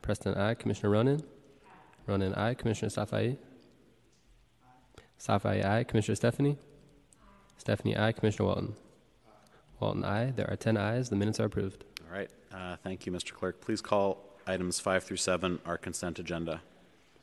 Preston, 0.02 0.34
aye. 0.36 0.56
Commissioner 0.56 0.90
Ronan? 0.92 1.22
Ronan, 2.08 2.34
aye. 2.36 2.56
Commissioner 2.56 2.90
Safai? 2.90 3.38
Safai, 5.20 5.66
aye. 5.66 5.84
Commissioner 5.84 6.16
Stefani? 6.16 6.58
Stefani, 7.58 7.96
aye. 7.98 8.12
Commissioner 8.12 8.48
Walton? 8.48 8.76
Walton, 9.80 10.04
aye. 10.06 10.32
There 10.36 10.50
are 10.50 10.56
10 10.56 10.78
ayes. 10.78 11.10
The 11.10 11.16
minutes 11.16 11.40
are 11.40 11.46
approved. 11.46 11.84
All 12.08 12.18
right, 12.18 12.30
uh, 12.54 12.78
thank 12.84 13.06
you, 13.06 13.12
Mr. 13.12 13.34
Clerk. 13.34 13.62
Please 13.62 13.82
call 13.82 14.24
items 14.46 14.80
five 14.80 15.04
through 15.04 15.18
seven 15.18 15.60
our 15.66 15.78
consent 15.78 16.20
agenda. 16.20 16.62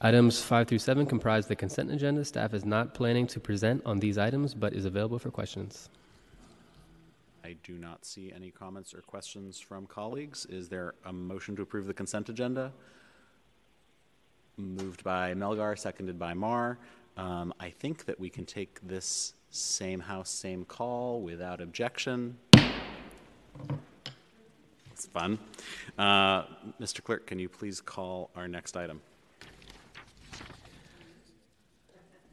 Items 0.00 0.42
5 0.42 0.68
through 0.68 0.80
7 0.80 1.06
comprise 1.06 1.46
the 1.46 1.56
consent 1.56 1.90
agenda. 1.90 2.24
Staff 2.26 2.52
is 2.52 2.64
not 2.66 2.92
planning 2.92 3.26
to 3.28 3.40
present 3.40 3.80
on 3.86 4.00
these 4.00 4.18
items, 4.18 4.52
but 4.52 4.74
is 4.74 4.84
available 4.84 5.18
for 5.18 5.30
questions. 5.30 5.88
I 7.42 7.54
do 7.62 7.78
not 7.78 8.04
see 8.04 8.30
any 8.34 8.50
comments 8.50 8.92
or 8.92 9.00
questions 9.00 9.58
from 9.60 9.86
colleagues. 9.86 10.44
Is 10.46 10.68
there 10.68 10.94
a 11.06 11.12
motion 11.12 11.56
to 11.56 11.62
approve 11.62 11.86
the 11.86 11.94
consent 11.94 12.28
agenda? 12.28 12.72
Moved 14.58 15.04
by 15.04 15.32
Melgar, 15.32 15.78
seconded 15.78 16.18
by 16.18 16.34
Mar. 16.34 16.78
Um, 17.16 17.54
I 17.60 17.70
think 17.70 18.06
that 18.06 18.18
we 18.18 18.28
can 18.28 18.44
take 18.44 18.80
this 18.82 19.34
same 19.50 20.00
house, 20.00 20.30
same 20.30 20.64
call 20.64 21.20
without 21.20 21.60
objection. 21.60 22.36
It's 24.90 25.06
fun. 25.06 25.38
Uh, 25.98 26.42
Mr. 26.80 27.02
Clerk, 27.02 27.26
can 27.26 27.38
you 27.38 27.48
please 27.48 27.80
call 27.80 28.30
our 28.34 28.48
next 28.48 28.76
item? 28.76 29.00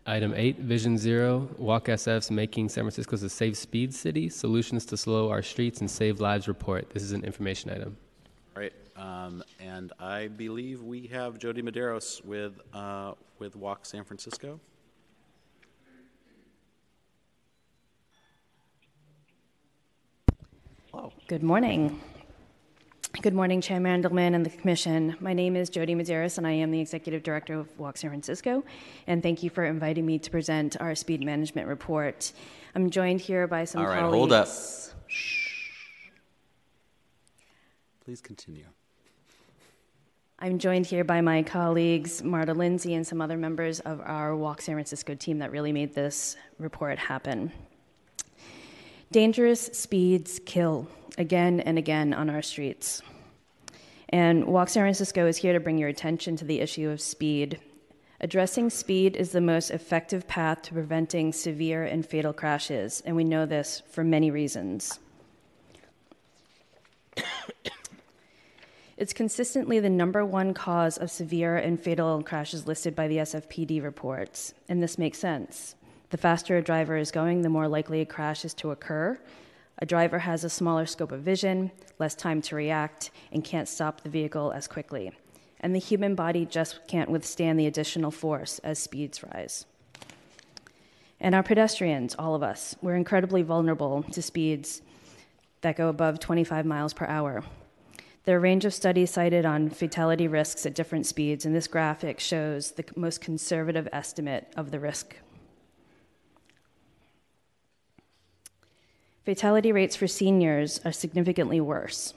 Item 0.07 0.33
8, 0.35 0.57
Vision 0.59 0.97
Zero, 0.97 1.47
Walk 1.59 1.85
SF's 1.85 2.31
Making 2.31 2.69
San 2.69 2.83
Francisco 2.83 3.15
a 3.15 3.29
Safe 3.29 3.55
Speed 3.55 3.93
City, 3.93 4.29
Solutions 4.29 4.83
to 4.87 4.97
Slow 4.97 5.29
Our 5.29 5.43
Streets 5.43 5.81
and 5.81 5.89
Save 5.89 6.19
Lives 6.19 6.47
report. 6.47 6.89
This 6.89 7.03
is 7.03 7.11
an 7.11 7.23
information 7.23 7.69
item. 7.69 7.95
All 8.55 8.63
right, 8.63 8.73
um, 8.95 9.43
and 9.59 9.93
I 9.99 10.27
believe 10.27 10.81
we 10.81 11.05
have 11.07 11.37
Jodie 11.37 11.61
Medeiros 11.61 12.25
with, 12.25 12.59
uh, 12.73 13.13
with 13.37 13.55
Walk 13.55 13.85
San 13.85 14.03
Francisco. 14.03 14.59
Hello. 20.93 21.13
Good 21.29 21.41
morning. 21.41 22.01
Good 23.21 23.33
morning, 23.33 23.61
Chair 23.61 23.79
Mandelman 23.79 24.35
and 24.35 24.45
the 24.45 24.49
Commission. 24.49 25.15
My 25.21 25.31
name 25.31 25.55
is 25.55 25.69
Jodie 25.69 25.95
Medeiros, 25.95 26.37
and 26.37 26.45
I 26.45 26.51
am 26.51 26.69
the 26.69 26.81
Executive 26.81 27.23
Director 27.23 27.57
of 27.57 27.79
Walk 27.79 27.95
San 27.95 28.09
Francisco. 28.09 28.65
And 29.07 29.23
thank 29.23 29.41
you 29.41 29.49
for 29.49 29.63
inviting 29.63 30.05
me 30.05 30.19
to 30.19 30.29
present 30.29 30.75
our 30.81 30.93
speed 30.95 31.23
management 31.23 31.69
report. 31.69 32.33
I'm 32.75 32.89
joined 32.89 33.21
here 33.21 33.47
by 33.47 33.63
some 33.63 33.81
All 33.83 33.87
right, 33.87 34.01
colleagues. 34.01 34.17
hold 34.17 34.33
up. 34.33 34.49
Please 38.03 38.19
continue. 38.19 38.65
I'm 40.39 40.59
joined 40.59 40.87
here 40.87 41.05
by 41.05 41.21
my 41.21 41.41
colleagues, 41.41 42.21
Marta 42.21 42.53
Lindsay, 42.53 42.95
and 42.95 43.07
some 43.07 43.21
other 43.21 43.37
members 43.37 43.79
of 43.79 44.01
our 44.01 44.35
Walk 44.35 44.61
San 44.61 44.75
Francisco 44.75 45.15
team 45.15 45.39
that 45.39 45.51
really 45.51 45.71
made 45.71 45.95
this 45.95 46.35
report 46.57 46.99
happen. 46.99 47.53
Dangerous 49.11 49.65
speeds 49.73 50.39
kill 50.45 50.87
again 51.17 51.59
and 51.59 51.77
again 51.77 52.13
on 52.13 52.29
our 52.29 52.41
streets. 52.41 53.01
And 54.07 54.45
Walk 54.45 54.69
San 54.69 54.83
Francisco 54.83 55.27
is 55.27 55.35
here 55.35 55.51
to 55.51 55.59
bring 55.59 55.77
your 55.77 55.89
attention 55.89 56.37
to 56.37 56.45
the 56.45 56.61
issue 56.61 56.89
of 56.89 57.01
speed. 57.01 57.59
Addressing 58.21 58.69
speed 58.69 59.17
is 59.17 59.33
the 59.33 59.41
most 59.41 59.69
effective 59.69 60.29
path 60.29 60.61
to 60.61 60.73
preventing 60.73 61.33
severe 61.33 61.83
and 61.83 62.05
fatal 62.05 62.31
crashes, 62.31 63.03
and 63.05 63.17
we 63.17 63.25
know 63.25 63.45
this 63.45 63.83
for 63.91 64.03
many 64.03 64.31
reasons. 64.31 64.99
It's 68.97 69.13
consistently 69.13 69.79
the 69.79 69.89
number 69.89 70.23
one 70.23 70.53
cause 70.53 70.99
of 70.99 71.09
severe 71.09 71.57
and 71.57 71.81
fatal 71.81 72.21
crashes 72.21 72.67
listed 72.67 72.95
by 72.95 73.07
the 73.07 73.17
SFPD 73.17 73.81
reports, 73.81 74.53
and 74.69 74.83
this 74.83 74.99
makes 74.99 75.17
sense. 75.17 75.73
The 76.11 76.17
faster 76.17 76.57
a 76.57 76.61
driver 76.61 76.97
is 76.97 77.09
going, 77.09 77.41
the 77.41 77.47
more 77.47 77.69
likely 77.69 78.01
a 78.01 78.05
crash 78.05 78.43
is 78.43 78.53
to 78.55 78.71
occur. 78.71 79.17
A 79.79 79.85
driver 79.85 80.19
has 80.19 80.43
a 80.43 80.49
smaller 80.49 80.85
scope 80.85 81.13
of 81.13 81.21
vision, 81.21 81.71
less 81.99 82.15
time 82.15 82.41
to 82.43 82.55
react, 82.57 83.11
and 83.31 83.45
can't 83.45 83.69
stop 83.69 84.01
the 84.01 84.09
vehicle 84.09 84.51
as 84.51 84.67
quickly. 84.67 85.13
And 85.61 85.73
the 85.73 85.79
human 85.79 86.13
body 86.13 86.45
just 86.45 86.85
can't 86.85 87.09
withstand 87.09 87.57
the 87.57 87.65
additional 87.65 88.11
force 88.11 88.59
as 88.59 88.77
speeds 88.77 89.23
rise. 89.23 89.65
And 91.21 91.33
our 91.33 91.43
pedestrians, 91.43 92.13
all 92.19 92.35
of 92.35 92.43
us, 92.43 92.75
we're 92.81 92.95
incredibly 92.95 93.41
vulnerable 93.41 94.03
to 94.11 94.21
speeds 94.21 94.81
that 95.61 95.77
go 95.77 95.87
above 95.87 96.19
25 96.19 96.65
miles 96.65 96.93
per 96.93 97.05
hour. 97.05 97.41
There 98.25 98.35
are 98.35 98.39
a 98.39 98.41
range 98.41 98.65
of 98.65 98.73
studies 98.73 99.11
cited 99.11 99.45
on 99.45 99.69
fatality 99.69 100.27
risks 100.27 100.65
at 100.65 100.75
different 100.75 101.05
speeds, 101.05 101.45
and 101.45 101.55
this 101.55 101.67
graphic 101.67 102.19
shows 102.19 102.71
the 102.71 102.83
most 102.97 103.21
conservative 103.21 103.87
estimate 103.93 104.51
of 104.57 104.71
the 104.71 104.79
risk. 104.79 105.15
Fatality 109.25 109.71
rates 109.71 109.95
for 109.95 110.07
seniors 110.07 110.81
are 110.83 110.91
significantly 110.91 111.61
worse. 111.61 112.13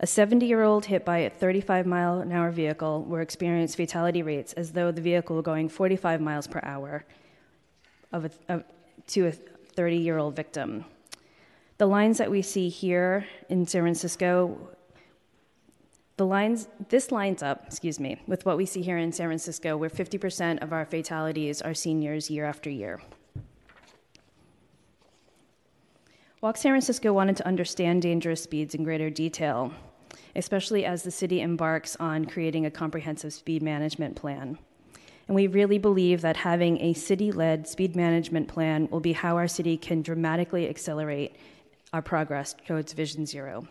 A 0.00 0.06
70 0.06 0.44
year 0.44 0.62
old 0.62 0.86
hit 0.86 1.04
by 1.04 1.18
a 1.18 1.30
35 1.30 1.86
mile 1.86 2.20
an 2.20 2.30
hour 2.30 2.50
vehicle 2.50 3.02
will 3.04 3.20
experience 3.20 3.74
fatality 3.74 4.22
rates 4.22 4.52
as 4.52 4.72
though 4.72 4.92
the 4.92 5.00
vehicle 5.00 5.36
were 5.36 5.42
going 5.42 5.68
45 5.68 6.20
miles 6.20 6.46
per 6.46 6.60
hour 6.62 7.04
of 8.12 8.26
a, 8.26 8.30
of, 8.48 8.64
to 9.08 9.28
a 9.28 9.32
30 9.32 9.96
year 9.96 10.18
old 10.18 10.36
victim. 10.36 10.84
The 11.78 11.86
lines 11.86 12.18
that 12.18 12.30
we 12.30 12.42
see 12.42 12.68
here 12.68 13.26
in 13.48 13.66
San 13.66 13.82
Francisco 13.82 14.58
the 16.16 16.24
lines, 16.24 16.68
this 16.88 17.12
lines 17.12 17.42
up, 17.42 17.64
excuse 17.66 18.00
me, 18.00 18.18
with 18.26 18.46
what 18.46 18.56
we 18.56 18.64
see 18.64 18.80
here 18.80 18.96
in 18.96 19.12
San 19.12 19.28
Francisco, 19.28 19.76
where 19.76 19.90
50% 19.90 20.62
of 20.62 20.72
our 20.72 20.86
fatalities 20.86 21.60
are 21.60 21.74
seniors 21.74 22.30
year 22.30 22.46
after 22.46 22.70
year. 22.70 23.02
Walk 26.46 26.56
San 26.56 26.70
Francisco 26.70 27.12
wanted 27.12 27.36
to 27.38 27.46
understand 27.48 28.02
dangerous 28.02 28.40
speeds 28.40 28.76
in 28.76 28.84
greater 28.84 29.10
detail, 29.10 29.72
especially 30.36 30.84
as 30.84 31.02
the 31.02 31.10
city 31.10 31.40
embarks 31.40 31.96
on 31.96 32.24
creating 32.24 32.64
a 32.64 32.70
comprehensive 32.70 33.32
speed 33.32 33.64
management 33.64 34.14
plan. 34.14 34.56
And 35.26 35.34
we 35.34 35.48
really 35.48 35.78
believe 35.78 36.20
that 36.20 36.36
having 36.36 36.80
a 36.80 36.92
city 36.92 37.32
led 37.32 37.66
speed 37.66 37.96
management 37.96 38.46
plan 38.46 38.88
will 38.92 39.00
be 39.00 39.12
how 39.12 39.36
our 39.36 39.48
city 39.48 39.76
can 39.76 40.02
dramatically 40.02 40.68
accelerate 40.68 41.34
our 41.92 42.00
progress 42.00 42.54
towards 42.64 42.92
Vision 42.92 43.26
Zero. 43.26 43.66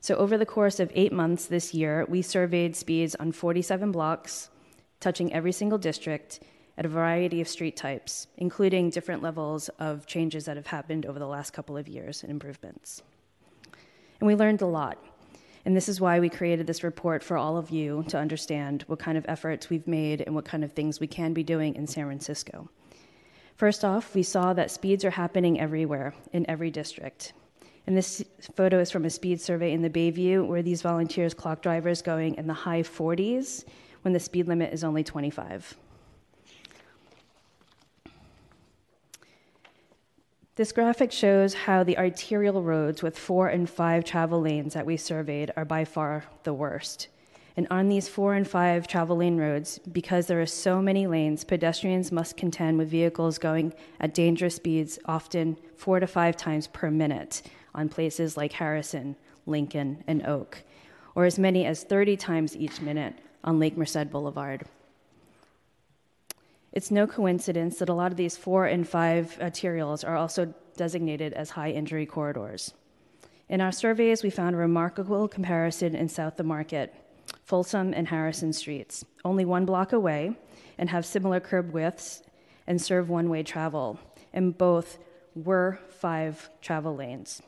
So, 0.00 0.16
over 0.16 0.36
the 0.36 0.44
course 0.44 0.80
of 0.80 0.90
eight 0.96 1.12
months 1.12 1.46
this 1.46 1.72
year, 1.72 2.04
we 2.08 2.20
surveyed 2.20 2.74
speeds 2.74 3.14
on 3.14 3.30
47 3.30 3.92
blocks, 3.92 4.50
touching 4.98 5.32
every 5.32 5.52
single 5.52 5.78
district 5.78 6.40
at 6.78 6.86
a 6.86 6.88
variety 6.88 7.40
of 7.40 7.48
street 7.48 7.76
types, 7.76 8.26
including 8.38 8.90
different 8.90 9.22
levels 9.22 9.68
of 9.78 10.06
changes 10.06 10.44
that 10.46 10.56
have 10.56 10.66
happened 10.66 11.06
over 11.06 11.18
the 11.18 11.26
last 11.26 11.52
couple 11.52 11.76
of 11.76 11.88
years 11.88 12.22
and 12.22 12.30
improvements. 12.30 13.02
And 14.20 14.26
we 14.26 14.34
learned 14.34 14.62
a 14.62 14.66
lot. 14.66 14.98
And 15.64 15.76
this 15.76 15.88
is 15.88 16.00
why 16.00 16.18
we 16.18 16.28
created 16.28 16.66
this 16.66 16.82
report 16.82 17.22
for 17.22 17.36
all 17.36 17.56
of 17.56 17.70
you 17.70 18.04
to 18.08 18.18
understand 18.18 18.82
what 18.88 18.98
kind 18.98 19.16
of 19.16 19.24
efforts 19.28 19.70
we've 19.70 19.86
made 19.86 20.22
and 20.22 20.34
what 20.34 20.44
kind 20.44 20.64
of 20.64 20.72
things 20.72 20.98
we 20.98 21.06
can 21.06 21.32
be 21.32 21.44
doing 21.44 21.76
in 21.76 21.86
San 21.86 22.06
Francisco. 22.06 22.68
First 23.56 23.84
off, 23.84 24.14
we 24.14 24.22
saw 24.22 24.52
that 24.54 24.70
speeds 24.70 25.04
are 25.04 25.10
happening 25.10 25.60
everywhere, 25.60 26.14
in 26.32 26.48
every 26.50 26.70
district. 26.70 27.32
And 27.86 27.96
this 27.96 28.24
photo 28.56 28.78
is 28.78 28.90
from 28.90 29.04
a 29.04 29.10
speed 29.10 29.40
survey 29.40 29.72
in 29.72 29.82
the 29.82 29.90
Bayview 29.90 30.46
where 30.46 30.62
these 30.62 30.82
volunteers 30.82 31.34
clock 31.34 31.62
drivers 31.62 32.02
going 32.02 32.36
in 32.36 32.46
the 32.46 32.54
high 32.54 32.82
40s 32.82 33.64
when 34.02 34.12
the 34.12 34.20
speed 34.20 34.48
limit 34.48 34.72
is 34.72 34.84
only 34.84 35.04
25. 35.04 35.76
This 40.54 40.72
graphic 40.72 41.12
shows 41.12 41.54
how 41.54 41.82
the 41.82 41.96
arterial 41.96 42.62
roads 42.62 43.02
with 43.02 43.18
four 43.18 43.48
and 43.48 43.68
five 43.68 44.04
travel 44.04 44.42
lanes 44.42 44.74
that 44.74 44.84
we 44.84 44.98
surveyed 44.98 45.50
are 45.56 45.64
by 45.64 45.86
far 45.86 46.24
the 46.42 46.52
worst. 46.52 47.08
And 47.56 47.66
on 47.70 47.88
these 47.88 48.06
four 48.06 48.34
and 48.34 48.46
five 48.46 48.86
travel 48.86 49.16
lane 49.16 49.38
roads, 49.38 49.78
because 49.78 50.26
there 50.26 50.42
are 50.42 50.46
so 50.46 50.82
many 50.82 51.06
lanes, 51.06 51.42
pedestrians 51.42 52.12
must 52.12 52.36
contend 52.36 52.76
with 52.76 52.90
vehicles 52.90 53.38
going 53.38 53.72
at 53.98 54.12
dangerous 54.12 54.56
speeds, 54.56 54.98
often 55.06 55.56
four 55.74 56.00
to 56.00 56.06
five 56.06 56.36
times 56.36 56.66
per 56.66 56.90
minute, 56.90 57.40
on 57.74 57.88
places 57.88 58.36
like 58.36 58.52
Harrison, 58.52 59.16
Lincoln, 59.46 60.04
and 60.06 60.26
Oak, 60.26 60.64
or 61.14 61.24
as 61.24 61.38
many 61.38 61.64
as 61.64 61.84
30 61.84 62.18
times 62.18 62.54
each 62.54 62.78
minute 62.82 63.14
on 63.42 63.58
Lake 63.58 63.78
Merced 63.78 64.10
Boulevard. 64.10 64.66
It's 66.72 66.90
no 66.90 67.06
coincidence 67.06 67.78
that 67.78 67.90
a 67.90 67.94
lot 67.94 68.12
of 68.12 68.16
these 68.16 68.36
four 68.36 68.64
and 68.64 68.88
five 68.88 69.36
arterials 69.40 70.06
are 70.08 70.16
also 70.16 70.54
designated 70.76 71.34
as 71.34 71.50
high 71.50 71.70
injury 71.70 72.06
corridors. 72.06 72.72
In 73.50 73.60
our 73.60 73.72
surveys, 73.72 74.22
we 74.22 74.30
found 74.30 74.54
a 74.54 74.58
remarkable 74.58 75.28
comparison 75.28 75.94
in 75.94 76.08
South 76.08 76.40
of 76.40 76.46
Market, 76.46 76.94
Folsom 77.44 77.92
and 77.92 78.08
Harrison 78.08 78.54
Streets, 78.54 79.04
only 79.24 79.44
one 79.44 79.66
block 79.66 79.92
away, 79.92 80.34
and 80.78 80.88
have 80.88 81.04
similar 81.04 81.40
curb 81.40 81.72
widths 81.72 82.22
and 82.66 82.80
serve 82.80 83.10
one 83.10 83.28
way 83.28 83.42
travel, 83.42 83.98
and 84.32 84.56
both 84.56 84.98
were 85.34 85.78
five 85.90 86.48
travel 86.62 86.96
lanes. 86.96 87.42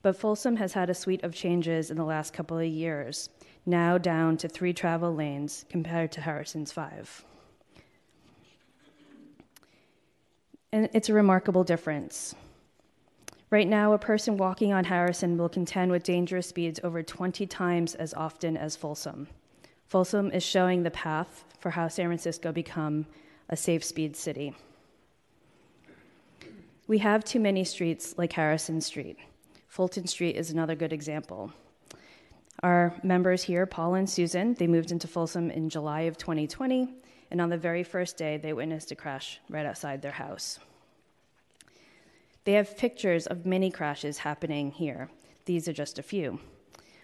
But 0.00 0.16
Folsom 0.16 0.56
has 0.56 0.72
had 0.72 0.88
a 0.88 0.94
suite 0.94 1.22
of 1.22 1.34
changes 1.34 1.90
in 1.90 1.98
the 1.98 2.04
last 2.04 2.32
couple 2.32 2.58
of 2.58 2.66
years, 2.66 3.28
now 3.66 3.98
down 3.98 4.38
to 4.38 4.48
three 4.48 4.72
travel 4.72 5.14
lanes 5.14 5.66
compared 5.68 6.10
to 6.12 6.22
Harrison's 6.22 6.72
five. 6.72 7.24
And 10.72 10.88
it's 10.94 11.10
a 11.10 11.14
remarkable 11.14 11.64
difference. 11.64 12.34
Right 13.50 13.68
now, 13.68 13.92
a 13.92 13.98
person 13.98 14.38
walking 14.38 14.72
on 14.72 14.84
Harrison 14.84 15.36
will 15.36 15.50
contend 15.50 15.90
with 15.90 16.02
dangerous 16.02 16.46
speeds 16.46 16.80
over 16.82 17.02
20 17.02 17.46
times 17.46 17.94
as 17.94 18.14
often 18.14 18.56
as 18.56 18.74
Folsom. 18.76 19.28
Folsom 19.88 20.30
is 20.30 20.42
showing 20.42 20.82
the 20.82 20.90
path 20.90 21.44
for 21.60 21.70
how 21.70 21.88
San 21.88 22.06
Francisco 22.06 22.50
become 22.50 23.04
a 23.50 23.56
safe 23.56 23.84
speed 23.84 24.16
city. 24.16 24.56
We 26.86 26.98
have 26.98 27.24
too 27.24 27.40
many 27.40 27.64
streets 27.64 28.14
like 28.16 28.32
Harrison 28.32 28.80
Street. 28.80 29.18
Fulton 29.68 30.06
Street 30.06 30.36
is 30.36 30.50
another 30.50 30.74
good 30.74 30.92
example. 30.92 31.52
Our 32.62 32.94
members 33.02 33.42
here, 33.42 33.66
Paul 33.66 33.94
and 33.94 34.08
Susan, 34.08 34.54
they 34.54 34.66
moved 34.66 34.92
into 34.92 35.06
Folsom 35.06 35.50
in 35.50 35.68
July 35.68 36.02
of 36.02 36.16
2020, 36.16 36.88
and 37.32 37.40
on 37.40 37.48
the 37.48 37.56
very 37.56 37.82
first 37.82 38.18
day, 38.18 38.36
they 38.36 38.52
witnessed 38.52 38.92
a 38.92 38.94
crash 38.94 39.40
right 39.48 39.64
outside 39.64 40.02
their 40.02 40.12
house. 40.12 40.58
They 42.44 42.52
have 42.52 42.76
pictures 42.76 43.26
of 43.26 43.46
many 43.46 43.70
crashes 43.70 44.18
happening 44.18 44.70
here. 44.70 45.08
These 45.46 45.66
are 45.66 45.72
just 45.72 45.98
a 45.98 46.02
few. 46.02 46.40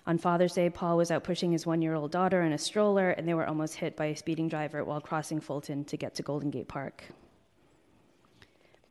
On 0.07 0.19
Father's 0.19 0.53
Day, 0.53 0.69
Paul 0.69 0.99
was 0.99 1.11
out 1.11 1.25
pushing 1.25 1.53
his 1.53 1.65
one 1.65 1.81
year 1.81 1.95
old 1.95 2.11
daughter 2.11 2.43
in 2.43 2.53
a 2.53 2.59
stroller, 2.59 3.11
and 3.13 3.27
they 3.27 3.33
were 3.33 3.47
almost 3.47 3.77
hit 3.77 3.97
by 3.97 4.07
a 4.07 4.17
speeding 4.17 4.49
driver 4.49 4.85
while 4.85 5.01
crossing 5.01 5.41
Fulton 5.41 5.83
to 5.87 5.97
get 5.97 6.15
to 6.17 6.23
Golden 6.23 6.51
Gate 6.51 6.69
Park. 6.69 7.05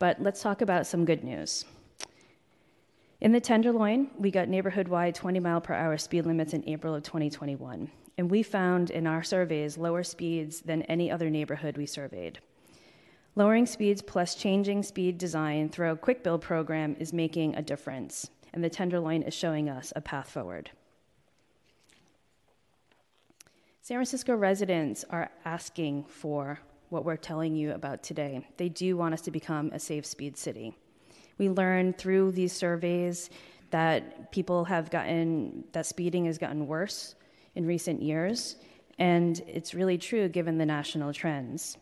But 0.00 0.20
let's 0.20 0.42
talk 0.42 0.60
about 0.60 0.88
some 0.88 1.04
good 1.04 1.22
news. 1.22 1.64
In 3.20 3.30
the 3.30 3.40
Tenderloin, 3.40 4.10
we 4.18 4.32
got 4.32 4.48
neighborhood 4.48 4.88
wide 4.88 5.14
20 5.14 5.38
mile 5.38 5.60
per 5.60 5.74
hour 5.74 5.98
speed 5.98 6.26
limits 6.26 6.52
in 6.52 6.68
April 6.68 6.96
of 6.96 7.04
2021, 7.04 7.88
and 8.18 8.30
we 8.30 8.42
found 8.42 8.90
in 8.90 9.06
our 9.06 9.22
surveys 9.22 9.78
lower 9.78 10.02
speeds 10.02 10.60
than 10.60 10.82
any 10.82 11.08
other 11.10 11.30
neighborhood 11.30 11.78
we 11.78 11.86
surveyed. 11.86 12.40
Lowering 13.36 13.64
speeds 13.64 14.02
plus 14.02 14.34
changing 14.34 14.82
speed 14.82 15.16
design 15.16 15.68
through 15.68 15.92
a 15.92 15.96
quick 15.96 16.24
build 16.24 16.42
program 16.42 16.96
is 16.98 17.12
making 17.12 17.54
a 17.54 17.62
difference, 17.62 18.28
and 18.52 18.62
the 18.62 18.68
Tenderloin 18.68 19.22
is 19.22 19.32
showing 19.32 19.70
us 19.70 19.92
a 19.94 20.00
path 20.00 20.28
forward. 20.28 20.70
San 23.80 23.96
Francisco 23.96 24.34
residents 24.34 25.04
are 25.08 25.30
asking 25.44 26.04
for 26.04 26.58
what 26.88 27.04
we're 27.04 27.16
telling 27.16 27.54
you 27.54 27.72
about 27.72 28.02
today. 28.02 28.44
They 28.56 28.68
do 28.68 28.96
want 28.96 29.14
us 29.14 29.20
to 29.22 29.30
become 29.30 29.70
a 29.72 29.78
safe 29.78 30.04
speed 30.04 30.36
city. 30.36 30.76
We 31.38 31.48
learned 31.48 31.96
through 31.96 32.32
these 32.32 32.52
surveys 32.52 33.30
that 33.70 34.32
people 34.32 34.64
have 34.64 34.90
gotten, 34.90 35.64
that 35.72 35.86
speeding 35.86 36.24
has 36.24 36.38
gotten 36.38 36.66
worse 36.66 37.14
in 37.58 37.66
recent 37.66 38.00
years, 38.00 38.54
and 39.00 39.42
it's 39.48 39.74
really 39.74 39.98
true 39.98 40.28
given 40.28 40.56
the 40.58 40.64
national 40.64 41.12
trends. 41.12 41.76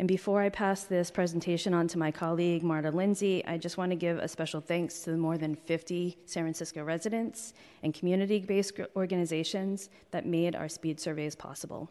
And 0.00 0.08
before 0.08 0.42
I 0.42 0.48
pass 0.48 0.82
this 0.82 1.12
presentation 1.12 1.72
on 1.72 1.86
to 1.88 1.98
my 1.98 2.10
colleague, 2.10 2.64
Marta 2.64 2.90
Lindsay, 2.90 3.44
I 3.46 3.56
just 3.56 3.78
want 3.78 3.90
to 3.92 3.96
give 3.96 4.18
a 4.18 4.26
special 4.26 4.60
thanks 4.60 4.98
to 5.02 5.12
the 5.12 5.16
more 5.16 5.38
than 5.38 5.54
50 5.54 6.18
San 6.26 6.42
Francisco 6.42 6.82
residents 6.82 7.54
and 7.84 7.94
community 7.94 8.40
based 8.40 8.80
organizations 8.96 9.90
that 10.10 10.26
made 10.26 10.56
our 10.56 10.68
speed 10.68 10.98
surveys 10.98 11.36
possible. 11.36 11.88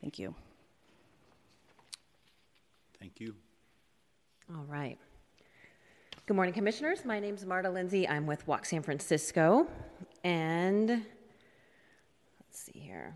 Thank 0.00 0.18
you. 0.18 0.34
Thank 2.98 3.20
you. 3.20 3.36
All 4.52 4.64
right. 4.66 4.98
Good 6.26 6.34
morning, 6.34 6.54
Commissioners. 6.54 7.04
My 7.04 7.20
name 7.20 7.36
is 7.36 7.46
Marta 7.46 7.70
Lindsay. 7.70 8.08
I'm 8.08 8.26
with 8.26 8.44
Walk 8.48 8.64
San 8.66 8.82
Francisco. 8.82 9.68
And 10.24 11.04
let's 12.54 12.62
see 12.62 12.78
here. 12.78 13.12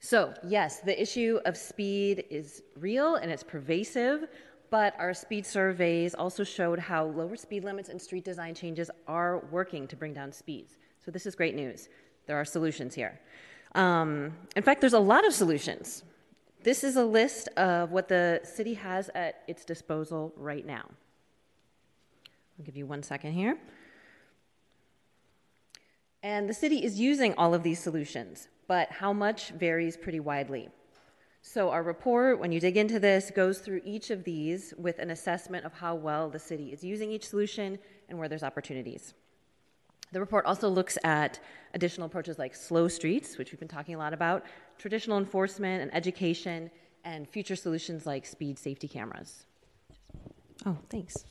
So, 0.00 0.32
yes, 0.42 0.80
the 0.80 0.98
issue 0.98 1.38
of 1.44 1.54
speed 1.54 2.24
is 2.30 2.62
real 2.80 3.16
and 3.16 3.30
it's 3.30 3.42
pervasive, 3.42 4.26
but 4.70 4.94
our 4.98 5.12
speed 5.12 5.44
surveys 5.44 6.14
also 6.14 6.44
showed 6.44 6.78
how 6.78 7.04
lower 7.04 7.36
speed 7.36 7.62
limits 7.62 7.90
and 7.90 8.00
street 8.00 8.24
design 8.24 8.54
changes 8.54 8.90
are 9.06 9.40
working 9.50 9.86
to 9.88 9.96
bring 9.96 10.14
down 10.14 10.32
speeds. 10.32 10.78
So, 11.04 11.10
this 11.10 11.26
is 11.26 11.34
great 11.34 11.54
news. 11.54 11.90
There 12.24 12.38
are 12.38 12.44
solutions 12.46 12.94
here. 12.94 13.20
Um, 13.74 14.32
in 14.56 14.62
fact, 14.62 14.80
there's 14.80 14.94
a 14.94 14.98
lot 14.98 15.26
of 15.26 15.34
solutions. 15.34 16.04
This 16.62 16.84
is 16.84 16.96
a 16.96 17.04
list 17.04 17.48
of 17.58 17.90
what 17.90 18.08
the 18.08 18.40
city 18.44 18.72
has 18.72 19.10
at 19.14 19.42
its 19.46 19.62
disposal 19.66 20.32
right 20.38 20.64
now. 20.64 20.88
I'll 22.58 22.64
give 22.64 22.78
you 22.78 22.86
one 22.86 23.02
second 23.02 23.32
here. 23.32 23.58
And 26.24 26.48
the 26.48 26.54
city 26.54 26.82
is 26.82 26.98
using 26.98 27.34
all 27.34 27.54
of 27.54 27.62
these 27.62 27.78
solutions 27.78 28.48
but 28.66 28.90
how 28.90 29.12
much 29.12 29.50
varies 29.50 29.96
pretty 29.96 30.20
widely. 30.20 30.68
So, 31.42 31.70
our 31.70 31.82
report, 31.82 32.40
when 32.40 32.52
you 32.52 32.60
dig 32.60 32.78
into 32.78 32.98
this, 32.98 33.30
goes 33.30 33.58
through 33.58 33.82
each 33.84 34.10
of 34.10 34.24
these 34.24 34.72
with 34.78 34.98
an 34.98 35.10
assessment 35.10 35.66
of 35.66 35.74
how 35.74 35.94
well 35.94 36.30
the 36.30 36.38
city 36.38 36.72
is 36.72 36.82
using 36.82 37.10
each 37.10 37.28
solution 37.28 37.78
and 38.08 38.18
where 38.18 38.28
there's 38.28 38.42
opportunities. 38.42 39.12
The 40.12 40.20
report 40.20 40.46
also 40.46 40.70
looks 40.70 40.96
at 41.04 41.40
additional 41.74 42.06
approaches 42.06 42.38
like 42.38 42.54
slow 42.54 42.88
streets, 42.88 43.36
which 43.36 43.52
we've 43.52 43.58
been 43.58 43.68
talking 43.68 43.94
a 43.94 43.98
lot 43.98 44.14
about, 44.14 44.44
traditional 44.78 45.18
enforcement 45.18 45.82
and 45.82 45.94
education, 45.94 46.70
and 47.04 47.28
future 47.28 47.56
solutions 47.56 48.06
like 48.06 48.24
speed 48.24 48.58
safety 48.58 48.88
cameras. 48.88 49.44
Oh, 50.64 50.78
thanks. 50.88 51.26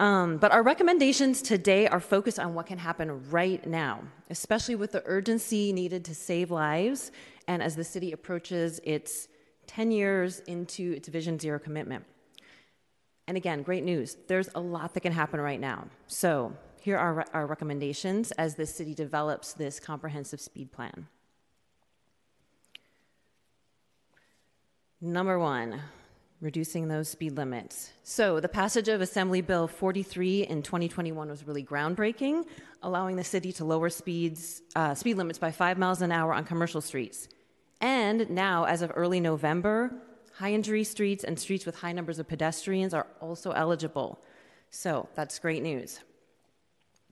Um, 0.00 0.38
but 0.38 0.50
our 0.50 0.62
recommendations 0.62 1.42
today 1.42 1.86
are 1.86 2.00
focused 2.00 2.38
on 2.38 2.54
what 2.54 2.64
can 2.64 2.78
happen 2.78 3.30
right 3.30 3.64
now, 3.66 4.02
especially 4.30 4.74
with 4.74 4.92
the 4.92 5.02
urgency 5.04 5.74
needed 5.74 6.06
to 6.06 6.14
save 6.14 6.50
lives 6.50 7.12
and 7.46 7.62
as 7.62 7.76
the 7.76 7.84
city 7.84 8.12
approaches 8.12 8.80
its 8.82 9.28
10 9.66 9.90
years 9.90 10.40
into 10.46 10.92
its 10.92 11.06
Vision 11.08 11.38
Zero 11.38 11.58
commitment. 11.58 12.06
And 13.28 13.36
again, 13.36 13.62
great 13.62 13.84
news. 13.84 14.16
There's 14.26 14.48
a 14.54 14.60
lot 14.60 14.94
that 14.94 15.00
can 15.00 15.12
happen 15.12 15.38
right 15.38 15.60
now. 15.60 15.86
So, 16.06 16.54
here 16.80 16.96
are 16.96 17.26
our 17.34 17.46
recommendations 17.46 18.32
as 18.32 18.54
the 18.54 18.64
city 18.64 18.94
develops 18.94 19.52
this 19.52 19.78
comprehensive 19.78 20.40
speed 20.40 20.72
plan. 20.72 21.08
Number 25.02 25.38
one, 25.38 25.82
reducing 26.40 26.88
those 26.88 27.08
speed 27.08 27.36
limits. 27.36 27.92
So, 28.02 28.40
the 28.40 28.48
passage 28.48 28.88
of 28.88 29.00
Assembly 29.00 29.42
Bill 29.42 29.68
43 29.68 30.42
in 30.42 30.62
2021 30.62 31.28
was 31.28 31.46
really 31.46 31.62
groundbreaking, 31.62 32.46
allowing 32.82 33.16
the 33.16 33.24
city 33.24 33.52
to 33.52 33.64
lower 33.64 33.90
speeds, 33.90 34.62
uh, 34.74 34.94
speed 34.94 35.16
limits 35.18 35.38
by 35.38 35.50
five 35.50 35.78
miles 35.78 36.00
an 36.00 36.12
hour 36.12 36.32
on 36.32 36.44
commercial 36.44 36.80
streets. 36.80 37.28
And 37.80 38.30
now, 38.30 38.64
as 38.64 38.80
of 38.82 38.92
early 38.94 39.20
November, 39.20 39.92
high 40.34 40.52
injury 40.52 40.84
streets 40.84 41.24
and 41.24 41.38
streets 41.38 41.66
with 41.66 41.76
high 41.76 41.92
numbers 41.92 42.18
of 42.18 42.26
pedestrians 42.26 42.94
are 42.94 43.06
also 43.20 43.50
eligible. 43.50 44.18
So, 44.70 45.08
that's 45.14 45.38
great 45.38 45.62
news. 45.62 46.00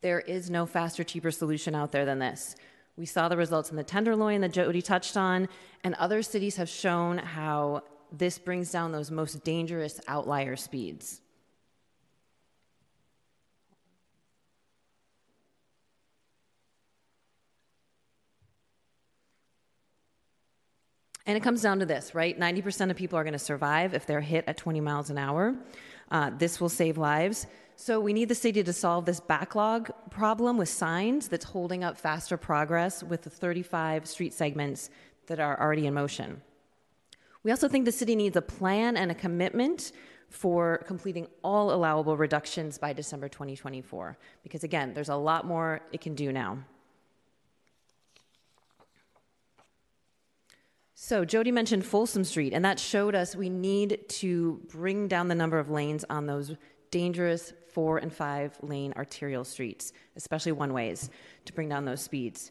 There 0.00 0.20
is 0.20 0.48
no 0.48 0.64
faster, 0.64 1.04
cheaper 1.04 1.30
solution 1.30 1.74
out 1.74 1.92
there 1.92 2.06
than 2.06 2.18
this. 2.18 2.56
We 2.96 3.04
saw 3.06 3.28
the 3.28 3.36
results 3.36 3.70
in 3.70 3.76
the 3.76 3.84
Tenderloin 3.84 4.40
that 4.40 4.52
Jodie 4.52 4.82
touched 4.82 5.16
on, 5.16 5.48
and 5.84 5.94
other 5.96 6.22
cities 6.22 6.56
have 6.56 6.68
shown 6.68 7.18
how 7.18 7.82
this 8.12 8.38
brings 8.38 8.70
down 8.70 8.92
those 8.92 9.10
most 9.10 9.44
dangerous 9.44 10.00
outlier 10.08 10.56
speeds. 10.56 11.20
And 21.28 21.36
it 21.36 21.42
comes 21.42 21.60
down 21.60 21.80
to 21.80 21.86
this, 21.86 22.14
right? 22.14 22.40
90% 22.40 22.90
of 22.90 22.96
people 22.96 23.18
are 23.18 23.22
going 23.22 23.34
to 23.34 23.38
survive 23.38 23.92
if 23.92 24.06
they're 24.06 24.22
hit 24.22 24.44
at 24.46 24.56
20 24.56 24.80
miles 24.80 25.10
an 25.10 25.18
hour. 25.18 25.54
Uh, 26.10 26.30
this 26.30 26.58
will 26.58 26.70
save 26.70 26.96
lives. 26.96 27.46
So 27.76 28.00
we 28.00 28.14
need 28.14 28.30
the 28.30 28.34
city 28.34 28.62
to 28.62 28.72
solve 28.72 29.04
this 29.04 29.20
backlog 29.20 29.90
problem 30.10 30.56
with 30.56 30.70
signs 30.70 31.28
that's 31.28 31.44
holding 31.44 31.84
up 31.84 31.98
faster 31.98 32.38
progress 32.38 33.02
with 33.02 33.22
the 33.22 33.30
35 33.30 34.08
street 34.08 34.32
segments 34.32 34.88
that 35.26 35.38
are 35.38 35.60
already 35.60 35.86
in 35.86 35.92
motion. 35.92 36.40
We 37.44 37.50
also 37.50 37.68
think 37.68 37.84
the 37.84 37.92
city 37.92 38.16
needs 38.16 38.36
a 38.36 38.42
plan 38.42 38.96
and 38.96 39.10
a 39.10 39.14
commitment 39.14 39.92
for 40.28 40.78
completing 40.86 41.26
all 41.42 41.72
allowable 41.72 42.16
reductions 42.16 42.78
by 42.78 42.92
December 42.92 43.28
2024. 43.28 44.18
Because 44.42 44.64
again, 44.64 44.92
there's 44.94 45.08
a 45.08 45.16
lot 45.16 45.46
more 45.46 45.80
it 45.92 46.00
can 46.00 46.14
do 46.14 46.32
now. 46.32 46.58
So, 51.00 51.24
Jodie 51.24 51.52
mentioned 51.52 51.86
Folsom 51.86 52.24
Street, 52.24 52.52
and 52.52 52.64
that 52.64 52.80
showed 52.80 53.14
us 53.14 53.36
we 53.36 53.48
need 53.48 54.00
to 54.08 54.60
bring 54.68 55.06
down 55.06 55.28
the 55.28 55.34
number 55.34 55.58
of 55.58 55.70
lanes 55.70 56.04
on 56.10 56.26
those 56.26 56.56
dangerous 56.90 57.52
four 57.72 57.98
and 57.98 58.12
five 58.12 58.56
lane 58.62 58.92
arterial 58.96 59.44
streets, 59.44 59.92
especially 60.16 60.52
one 60.52 60.72
ways, 60.72 61.08
to 61.44 61.52
bring 61.52 61.68
down 61.68 61.84
those 61.84 62.02
speeds. 62.02 62.50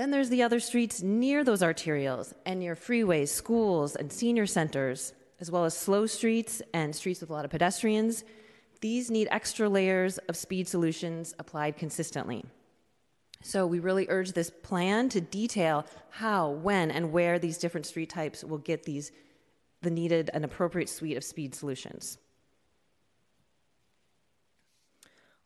Then 0.00 0.10
there's 0.10 0.30
the 0.30 0.42
other 0.42 0.60
streets 0.60 1.02
near 1.02 1.44
those 1.44 1.60
arterials 1.60 2.32
and 2.46 2.58
near 2.58 2.74
freeways, 2.74 3.28
schools, 3.28 3.96
and 3.96 4.10
senior 4.10 4.46
centers, 4.46 5.12
as 5.40 5.50
well 5.50 5.66
as 5.66 5.76
slow 5.76 6.06
streets 6.06 6.62
and 6.72 6.96
streets 6.96 7.20
with 7.20 7.28
a 7.28 7.34
lot 7.34 7.44
of 7.44 7.50
pedestrians. 7.50 8.24
These 8.80 9.10
need 9.10 9.28
extra 9.30 9.68
layers 9.68 10.16
of 10.16 10.38
speed 10.38 10.66
solutions 10.68 11.34
applied 11.38 11.76
consistently. 11.76 12.46
So 13.42 13.66
we 13.66 13.78
really 13.78 14.06
urge 14.08 14.32
this 14.32 14.48
plan 14.48 15.10
to 15.10 15.20
detail 15.20 15.84
how, 16.08 16.48
when, 16.48 16.90
and 16.90 17.12
where 17.12 17.38
these 17.38 17.58
different 17.58 17.84
street 17.84 18.08
types 18.08 18.42
will 18.42 18.56
get 18.56 18.84
these 18.84 19.12
the 19.82 19.90
needed 19.90 20.30
and 20.32 20.46
appropriate 20.46 20.88
suite 20.88 21.18
of 21.18 21.24
speed 21.24 21.54
solutions. 21.54 22.16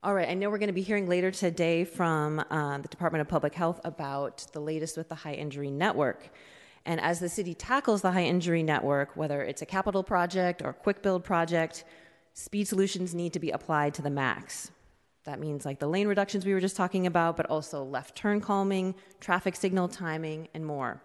All 0.04 0.12
right, 0.12 0.28
I 0.28 0.34
know 0.34 0.50
we're 0.50 0.58
going 0.58 0.66
to 0.66 0.74
be 0.74 0.82
hearing 0.82 1.08
later 1.08 1.30
today 1.30 1.82
from 1.82 2.38
uh, 2.50 2.76
the 2.76 2.88
Department 2.88 3.22
of 3.22 3.28
Public 3.28 3.54
Health 3.54 3.80
about 3.84 4.46
the 4.52 4.60
latest 4.60 4.98
with 4.98 5.08
the 5.08 5.14
high 5.14 5.32
injury 5.32 5.70
network. 5.70 6.28
And 6.84 7.00
as 7.00 7.20
the 7.20 7.28
city 7.30 7.54
tackles 7.54 8.02
the 8.02 8.12
high 8.12 8.24
injury 8.24 8.62
network, 8.62 9.16
whether 9.16 9.40
it's 9.40 9.62
a 9.62 9.66
capital 9.66 10.02
project 10.02 10.60
or 10.60 10.74
quick 10.74 11.00
build 11.00 11.24
project, 11.24 11.84
speed 12.34 12.68
solutions 12.68 13.14
need 13.14 13.32
to 13.32 13.38
be 13.38 13.50
applied 13.50 13.94
to 13.94 14.02
the 14.02 14.10
max. 14.10 14.70
That 15.24 15.40
means 15.40 15.64
like 15.64 15.78
the 15.78 15.88
lane 15.88 16.06
reductions 16.06 16.44
we 16.44 16.52
were 16.52 16.60
just 16.60 16.76
talking 16.76 17.06
about, 17.06 17.38
but 17.38 17.46
also 17.46 17.82
left 17.82 18.14
turn 18.14 18.42
calming, 18.42 18.94
traffic 19.20 19.56
signal 19.56 19.88
timing, 19.88 20.48
and 20.52 20.66
more. 20.66 21.00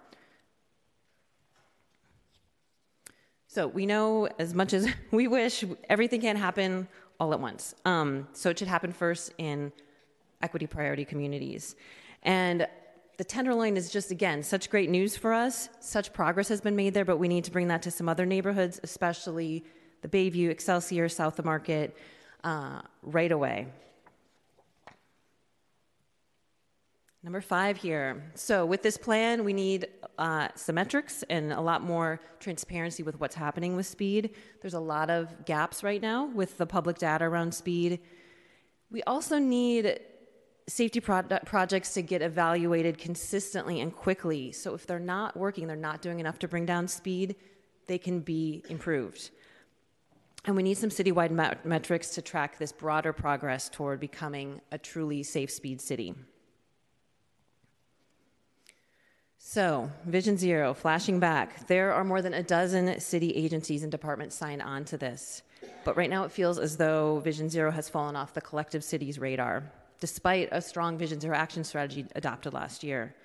So 3.47 3.65
we 3.65 3.85
know 3.85 4.27
as 4.37 4.53
much 4.53 4.73
as 4.73 4.89
we 5.11 5.29
wish, 5.29 5.63
everything 5.89 6.19
can't 6.19 6.37
happen 6.37 6.89
all 7.19 7.33
at 7.33 7.39
once. 7.39 7.75
Um, 7.85 8.27
so 8.33 8.49
it 8.49 8.59
should 8.59 8.67
happen 8.67 8.91
first 8.91 9.33
in 9.37 9.71
equity 10.41 10.67
priority 10.67 11.05
communities. 11.05 11.75
And 12.23 12.67
the 13.17 13.23
Tenderloin 13.23 13.75
is 13.75 13.91
just, 13.91 14.11
again, 14.11 14.41
such 14.43 14.69
great 14.69 14.89
news 14.89 15.17
for 15.17 15.33
us. 15.33 15.69
Such 15.81 16.13
progress 16.13 16.47
has 16.47 16.61
been 16.61 16.75
made 16.75 16.93
there, 16.93 17.05
but 17.05 17.17
we 17.17 17.27
need 17.27 17.43
to 17.43 17.51
bring 17.51 17.67
that 17.67 17.81
to 17.81 17.91
some 17.91 18.07
other 18.07 18.25
neighborhoods, 18.25 18.79
especially 18.83 19.65
the 20.01 20.07
Bayview, 20.07 20.49
Excelsior, 20.49 21.09
South 21.09 21.37
of 21.39 21.45
Market, 21.45 21.97
uh, 22.45 22.81
right 23.03 23.31
away. 23.31 23.67
Number 27.21 27.41
five 27.41 27.75
here. 27.75 28.31
So, 28.35 28.65
with 28.65 28.81
this 28.81 28.95
plan, 28.95 29.43
we 29.43 29.51
need 29.51 29.87
uh, 30.17 30.47
some 30.55 30.75
metrics 30.75 31.21
and 31.29 31.51
a 31.51 31.59
lot 31.59 31.81
more 31.81 32.21
transparency 32.39 33.03
with 33.03 33.19
what's 33.19 33.35
happening 33.35 33.75
with 33.75 33.87
speed. 33.87 34.35
There's 34.61 34.73
a 34.73 34.79
lot 34.79 35.09
of 35.09 35.43
gaps 35.43 35.83
right 35.83 36.01
now 36.01 36.27
with 36.27 36.57
the 36.57 36.65
public 36.65 36.97
data 36.97 37.25
around 37.25 37.53
speed. 37.53 37.99
We 38.89 39.03
also 39.03 39.37
need 39.37 39.99
safety 40.69 41.01
pro- 41.01 41.23
projects 41.45 41.93
to 41.95 42.01
get 42.01 42.21
evaluated 42.21 42.97
consistently 42.97 43.81
and 43.81 43.93
quickly. 43.93 44.53
So, 44.53 44.73
if 44.73 44.87
they're 44.87 44.97
not 44.97 45.35
working, 45.35 45.67
they're 45.67 45.75
not 45.75 46.01
doing 46.01 46.21
enough 46.21 46.39
to 46.39 46.47
bring 46.47 46.65
down 46.65 46.87
speed, 46.87 47.35
they 47.87 47.97
can 47.97 48.21
be 48.21 48.63
improved. 48.69 49.31
And 50.45 50.55
we 50.55 50.63
need 50.63 50.77
some 50.77 50.89
citywide 50.89 51.31
met- 51.31 51.65
metrics 51.65 52.11
to 52.11 52.21
track 52.21 52.57
this 52.59 52.71
broader 52.71 53.11
progress 53.11 53.67
toward 53.67 53.99
becoming 53.99 54.61
a 54.71 54.77
truly 54.77 55.21
safe 55.21 55.51
speed 55.51 55.81
city. 55.81 56.15
So, 59.41 59.89
Vision 60.05 60.37
Zero, 60.37 60.73
flashing 60.73 61.17
back, 61.17 61.65
there 61.67 61.93
are 61.93 62.03
more 62.03 62.21
than 62.21 62.33
a 62.33 62.43
dozen 62.43 62.99
city 62.99 63.31
agencies 63.31 63.83
and 63.83 63.91
departments 63.91 64.35
signed 64.35 64.61
on 64.61 64.83
to 64.85 64.97
this. 64.97 65.43
But 65.85 65.95
right 65.95 66.09
now 66.09 66.25
it 66.25 66.31
feels 66.31 66.59
as 66.59 66.75
though 66.75 67.19
Vision 67.21 67.49
Zero 67.49 67.71
has 67.71 67.87
fallen 67.87 68.17
off 68.17 68.33
the 68.33 68.41
collective 68.41 68.83
city's 68.83 69.17
radar, 69.17 69.63
despite 70.01 70.49
a 70.51 70.61
strong 70.61 70.97
Vision 70.97 71.21
Zero 71.21 71.37
action 71.37 71.63
strategy 71.63 72.05
adopted 72.15 72.53
last 72.53 72.83
year. 72.83 73.15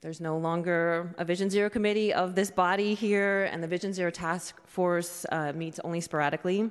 There's 0.00 0.20
no 0.20 0.36
longer 0.36 1.14
a 1.18 1.24
Vision 1.24 1.50
Zero 1.50 1.70
committee 1.70 2.12
of 2.12 2.34
this 2.34 2.50
body 2.50 2.94
here, 2.94 3.44
and 3.44 3.62
the 3.62 3.68
Vision 3.68 3.92
Zero 3.92 4.10
task 4.10 4.60
force 4.66 5.24
uh, 5.30 5.52
meets 5.52 5.78
only 5.84 6.00
sporadically. 6.00 6.68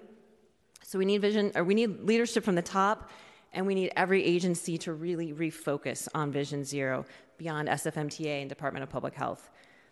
So 0.84 0.99
we 0.99 1.06
need 1.06 1.21
vision, 1.21 1.53
or 1.56 1.63
we 1.63 1.73
need 1.73 2.01
leadership 2.01 2.43
from 2.43 2.56
the 2.56 2.62
top, 2.62 3.10
and 3.53 3.65
we 3.65 3.75
need 3.75 3.91
every 3.95 4.23
agency 4.23 4.77
to 4.79 4.93
really 4.93 5.33
refocus 5.33 6.07
on 6.13 6.31
Vision 6.31 6.63
Zero 6.63 7.05
beyond 7.38 7.67
SFMTA 7.67 8.41
and 8.41 8.49
Department 8.49 8.83
of 8.83 8.89
Public 8.89 9.13
Health. 9.13 9.49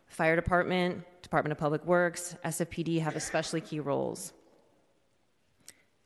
Fire 0.07 0.35
Department, 0.35 1.03
Department 1.21 1.51
of 1.51 1.57
Public 1.57 1.85
Works, 1.85 2.35
SFPD 2.45 3.01
have 3.01 3.15
especially 3.15 3.61
key 3.61 3.79
roles. 3.79 4.33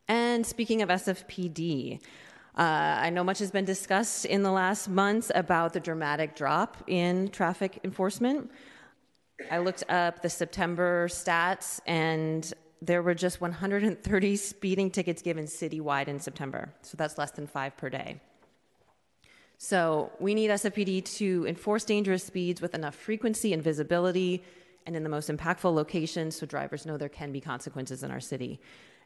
And 0.07 0.45
speaking 0.45 0.81
of 0.81 0.89
SFPD, 0.89 2.01
uh, 2.57 2.61
I 2.61 3.09
know 3.09 3.23
much 3.23 3.39
has 3.39 3.51
been 3.51 3.65
discussed 3.65 4.25
in 4.25 4.43
the 4.43 4.51
last 4.51 4.89
months 4.89 5.31
about 5.33 5.73
the 5.73 5.79
dramatic 5.79 6.35
drop 6.35 6.77
in 6.87 7.29
traffic 7.29 7.79
enforcement. 7.83 8.51
I 9.49 9.59
looked 9.59 9.83
up 9.89 10.21
the 10.21 10.29
September 10.29 11.07
stats, 11.07 11.79
and 11.85 12.51
there 12.81 13.01
were 13.01 13.13
just 13.13 13.41
130 13.41 14.35
speeding 14.35 14.89
tickets 14.89 15.21
given 15.21 15.45
citywide 15.45 16.07
in 16.07 16.19
September. 16.19 16.73
So 16.81 16.95
that's 16.97 17.17
less 17.17 17.31
than 17.31 17.47
five 17.47 17.75
per 17.77 17.89
day. 17.89 18.21
So 19.57 20.11
we 20.19 20.33
need 20.33 20.49
SFPD 20.51 21.03
to 21.17 21.45
enforce 21.47 21.83
dangerous 21.83 22.23
speeds 22.23 22.61
with 22.61 22.73
enough 22.73 22.95
frequency 22.95 23.51
and 23.51 23.61
visibility 23.61 24.41
and 24.85 24.95
in 24.95 25.03
the 25.03 25.09
most 25.09 25.29
impactful 25.29 25.73
locations 25.73 26.37
so 26.37 26.45
drivers 26.45 26.85
know 26.85 26.97
there 26.97 27.09
can 27.09 27.33
be 27.33 27.41
consequences 27.41 28.01
in 28.01 28.11
our 28.11 28.21
city. 28.21 28.61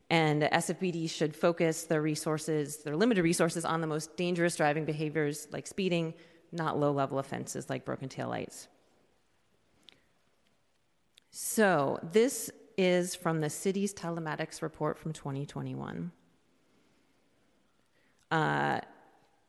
And 0.10 0.44
SFPD 0.44 1.10
should 1.10 1.36
focus 1.36 1.84
their 1.86 2.02
resources, 2.02 2.78
their 2.84 2.96
limited 2.96 3.24
resources, 3.24 3.66
on 3.66 3.82
the 3.82 3.88
most 3.88 4.16
dangerous 4.16 4.56
driving 4.56 4.86
behaviors 4.86 5.48
like 5.52 5.66
speeding, 5.66 6.14
not 6.52 6.78
low 6.80 6.92
level 6.92 7.18
offenses 7.18 7.70
like 7.70 7.84
broken 7.84 8.10
taillights. 8.10 8.68
So, 11.32 12.00
this 12.12 12.52
is 12.78 13.16
from 13.16 13.42
the 13.42 13.50
city's 13.50 13.94
telematics 13.94 14.62
report 14.62 14.98
from 14.98 15.14
2021. 15.14 16.12
Uh, 18.32 18.80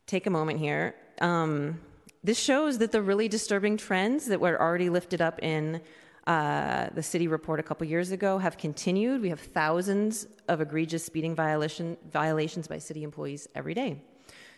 take 0.06 0.26
a 0.26 0.30
moment 0.30 0.58
here. 0.58 0.94
Um, 1.20 1.80
this 2.22 2.38
shows 2.38 2.78
that 2.78 2.92
the 2.92 3.02
really 3.02 3.28
disturbing 3.28 3.76
trends 3.76 4.26
that 4.26 4.40
were 4.40 4.60
already 4.60 4.90
lifted 4.90 5.20
up 5.20 5.42
in 5.42 5.80
uh, 6.26 6.88
the 6.94 7.02
city 7.02 7.28
report 7.28 7.60
a 7.60 7.62
couple 7.62 7.86
years 7.86 8.10
ago 8.10 8.38
have 8.38 8.56
continued. 8.56 9.20
We 9.20 9.28
have 9.28 9.40
thousands 9.40 10.26
of 10.48 10.60
egregious 10.60 11.04
speeding 11.04 11.34
violation, 11.34 11.98
violations 12.10 12.66
by 12.66 12.78
city 12.78 13.02
employees 13.02 13.46
every 13.54 13.74
day. 13.74 14.00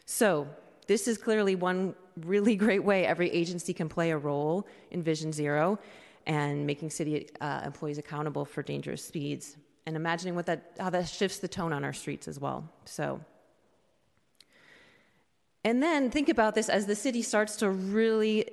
So, 0.04 0.46
this 0.86 1.08
is 1.08 1.18
clearly 1.18 1.56
one 1.56 1.96
really 2.24 2.54
great 2.64 2.84
way 2.84 3.04
every 3.04 3.28
agency 3.30 3.74
can 3.74 3.88
play 3.88 4.12
a 4.12 4.18
role 4.18 4.66
in 4.92 5.02
Vision 5.02 5.32
Zero 5.32 5.78
and 6.26 6.66
making 6.66 6.90
city 6.90 7.28
uh, 7.40 7.62
employees 7.64 7.98
accountable 7.98 8.44
for 8.44 8.62
dangerous 8.62 9.04
speeds 9.04 9.56
and 9.86 9.94
imagining 9.94 10.34
what 10.34 10.46
that, 10.46 10.72
how 10.78 10.90
that 10.90 11.08
shifts 11.08 11.38
the 11.38 11.48
tone 11.48 11.72
on 11.72 11.84
our 11.84 11.92
streets 11.92 12.26
as 12.26 12.40
well. 12.40 12.68
So, 12.84 13.20
and 15.64 15.82
then 15.82 16.10
think 16.10 16.28
about 16.28 16.54
this 16.54 16.68
as 16.68 16.86
the 16.86 16.96
city 16.96 17.22
starts 17.22 17.56
to 17.56 17.70
really 17.70 18.48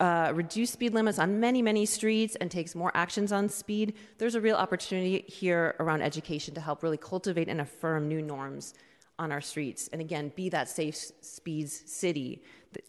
uh, 0.00 0.32
reduce 0.34 0.70
speed 0.72 0.94
limits 0.94 1.18
on 1.18 1.38
many, 1.38 1.62
many 1.62 1.86
streets 1.86 2.36
and 2.36 2.50
takes 2.50 2.74
more 2.74 2.90
actions 2.94 3.30
on 3.30 3.48
speed. 3.48 3.94
There's 4.18 4.34
a 4.34 4.40
real 4.40 4.56
opportunity 4.56 5.24
here 5.28 5.76
around 5.78 6.02
education 6.02 6.54
to 6.54 6.60
help 6.60 6.82
really 6.82 6.96
cultivate 6.96 7.48
and 7.48 7.60
affirm 7.60 8.08
new 8.08 8.20
norms 8.20 8.74
on 9.18 9.30
our 9.30 9.40
streets. 9.40 9.88
And 9.92 10.00
again, 10.00 10.32
be 10.34 10.48
that 10.48 10.68
safe 10.68 10.96
speeds 11.20 11.82
city 11.86 12.42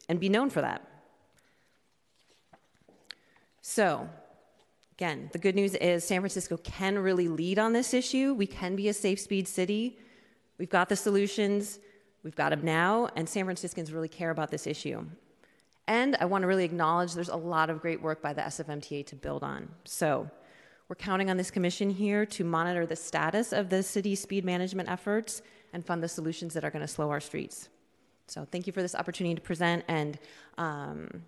and 0.09 0.19
be 0.19 0.29
known 0.29 0.49
for 0.49 0.61
that. 0.61 0.87
So, 3.61 4.09
again, 4.93 5.29
the 5.33 5.39
good 5.39 5.55
news 5.55 5.73
is 5.75 6.03
San 6.03 6.21
Francisco 6.21 6.55
can 6.57 6.99
really 6.99 7.27
lead 7.27 7.57
on 7.57 7.73
this 7.73 7.93
issue. 7.93 8.33
We 8.33 8.45
can 8.45 8.75
be 8.75 8.89
a 8.89 8.93
safe 8.93 9.19
speed 9.19 9.47
city. 9.47 9.97
We've 10.59 10.69
got 10.69 10.87
the 10.87 10.95
solutions. 10.95 11.79
We've 12.23 12.35
got 12.35 12.51
them 12.51 12.63
now, 12.63 13.09
and 13.15 13.27
San 13.27 13.43
Franciscans 13.43 13.91
really 13.91 14.07
care 14.07 14.29
about 14.29 14.49
this 14.51 14.67
issue. 14.67 15.05
And 15.87 16.15
I 16.17 16.25
want 16.25 16.43
to 16.43 16.47
really 16.47 16.63
acknowledge 16.63 17.13
there's 17.13 17.27
a 17.29 17.35
lot 17.35 17.69
of 17.69 17.81
great 17.81 18.01
work 18.01 18.21
by 18.21 18.33
the 18.33 18.41
SFMTA 18.41 19.05
to 19.07 19.15
build 19.15 19.43
on. 19.43 19.67
So 19.83 20.29
we're 20.87 20.95
counting 20.95 21.29
on 21.29 21.37
this 21.37 21.51
commission 21.51 21.89
here 21.89 22.25
to 22.27 22.43
monitor 22.43 22.85
the 22.85 22.95
status 22.95 23.51
of 23.51 23.69
the 23.69 23.83
city's 23.83 24.21
speed 24.21 24.45
management 24.45 24.89
efforts 24.89 25.41
and 25.73 25.85
fund 25.85 26.01
the 26.01 26.07
solutions 26.07 26.53
that 26.53 26.63
are 26.63 26.71
going 26.71 26.85
to 26.85 26.87
slow 26.87 27.09
our 27.09 27.19
streets. 27.19 27.67
So 28.27 28.47
thank 28.49 28.67
you 28.67 28.73
for 28.73 28.81
this 28.81 28.95
opportunity 28.95 29.35
to 29.35 29.41
present. 29.41 29.83
And 29.87 30.17
um, 30.57 31.23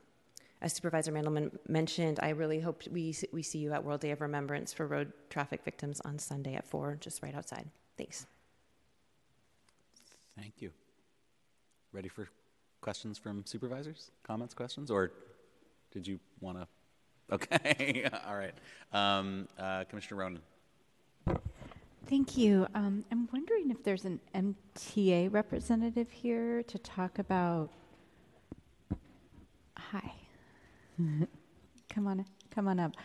as 0.62 0.74
Supervisor 0.74 1.12
Mandelman 1.12 1.52
mentioned, 1.68 2.20
I 2.22 2.30
really 2.30 2.60
hope 2.60 2.84
we, 2.89 3.15
we 3.32 3.44
see 3.44 3.60
you 3.60 3.74
at 3.74 3.84
World 3.84 4.02
Day 4.02 4.12
of 4.12 4.22
Remembrance 4.22 4.74
for 4.74 4.88
road 4.88 5.12
traffic 5.30 5.63
victims 5.63 6.02
on 6.06 6.18
Sunday 6.18 6.56
at 6.56 6.65
4, 6.65 6.98
just 7.00 7.22
right 7.22 7.36
outside. 7.36 7.68
Thanks. 7.98 8.26
Thank 10.38 10.54
you. 10.60 10.72
Ready 11.91 12.10
for 12.10 12.28
questions 12.82 13.18
from 13.18 13.43
supervisors? 13.45 14.12
Comments, 14.24 14.53
questions? 14.53 14.91
Or 14.91 15.12
did 15.91 16.08
you 16.08 16.20
want 16.39 16.60
to? 16.60 16.68
Okay, 17.32 18.08
all 18.28 18.36
right. 18.36 18.53
Um, 18.93 19.47
uh, 19.58 19.84
Commissioner 19.86 20.20
Ronan. 20.20 20.41
Thank 22.08 22.38
you. 22.38 22.68
Um, 22.76 23.03
I'm 23.12 23.28
wondering 23.34 23.72
if 23.72 23.84
there's 23.84 24.06
an 24.06 24.20
MTA 24.36 25.34
representative 25.34 26.12
here 26.12 26.62
to 26.64 26.78
talk 26.78 27.18
about. 27.18 27.72
Hi. 29.78 30.14
Come 30.98 32.08
on, 32.08 32.26
come 32.52 32.68
on 32.68 32.80
up. 32.80 32.96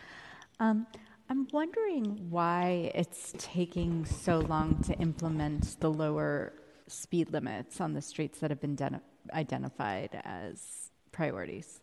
Um, 0.59 0.87
I'm 1.29 1.47
wondering 1.53 2.27
why 2.29 2.91
it's 2.93 3.33
taking 3.37 4.05
so 4.05 4.39
long 4.39 4.83
to 4.83 4.93
implement 4.99 5.79
the 5.79 5.89
lower 5.89 6.53
speed 6.87 7.31
limits 7.31 7.79
on 7.79 7.93
the 7.93 8.01
streets 8.01 8.39
that 8.39 8.51
have 8.51 8.59
been 8.59 8.77
identified 9.33 10.21
as 10.25 10.91
priorities. 11.11 11.79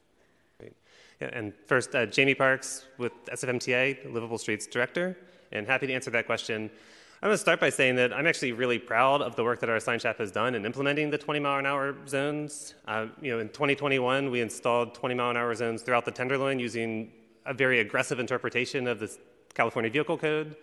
Yeah, 1.21 1.31
and 1.33 1.53
first, 1.67 1.95
uh, 1.95 2.07
Jamie 2.07 2.35
Parks 2.35 2.87
with 2.97 3.13
SFMTA, 3.27 4.13
Livable 4.13 4.39
Streets 4.39 4.67
Director, 4.67 5.17
and 5.51 5.67
happy 5.67 5.87
to 5.89 5.93
answer 5.93 6.11
that 6.11 6.27
question. 6.27 6.71
I'm 7.21 7.31
going 7.31 7.35
to 7.35 7.39
start 7.39 7.59
by 7.59 7.71
saying 7.71 7.97
that 7.97 8.12
I'm 8.12 8.29
actually 8.29 8.53
really 8.53 8.79
proud 8.79 9.23
of 9.23 9.35
the 9.35 9.43
work 9.43 9.59
that 9.59 9.69
our 9.69 9.81
sign 9.81 9.99
shop 9.99 10.19
has 10.19 10.31
done 10.31 10.55
in 10.55 10.64
implementing 10.64 11.11
the 11.11 11.19
20 11.19 11.41
mile 11.41 11.59
an 11.59 11.66
hour 11.66 11.97
zones. 12.07 12.75
Uh, 12.87 13.07
you 13.21 13.33
know, 13.33 13.41
in 13.41 13.49
2021, 13.49 14.31
we 14.31 14.41
installed 14.41 14.95
20 14.95 15.16
mile 15.16 15.31
an 15.31 15.37
hour 15.37 15.53
zones 15.57 15.83
throughout 15.83 16.05
the 16.05 16.12
Tenderloin 16.12 16.61
using 16.61 17.11
a 17.45 17.53
very 17.53 17.81
aggressive 17.81 18.21
interpretation 18.21 18.87
of 18.87 19.01
the 19.01 19.12
California 19.53 19.91
Vehicle 19.91 20.16
Code. 20.16 20.55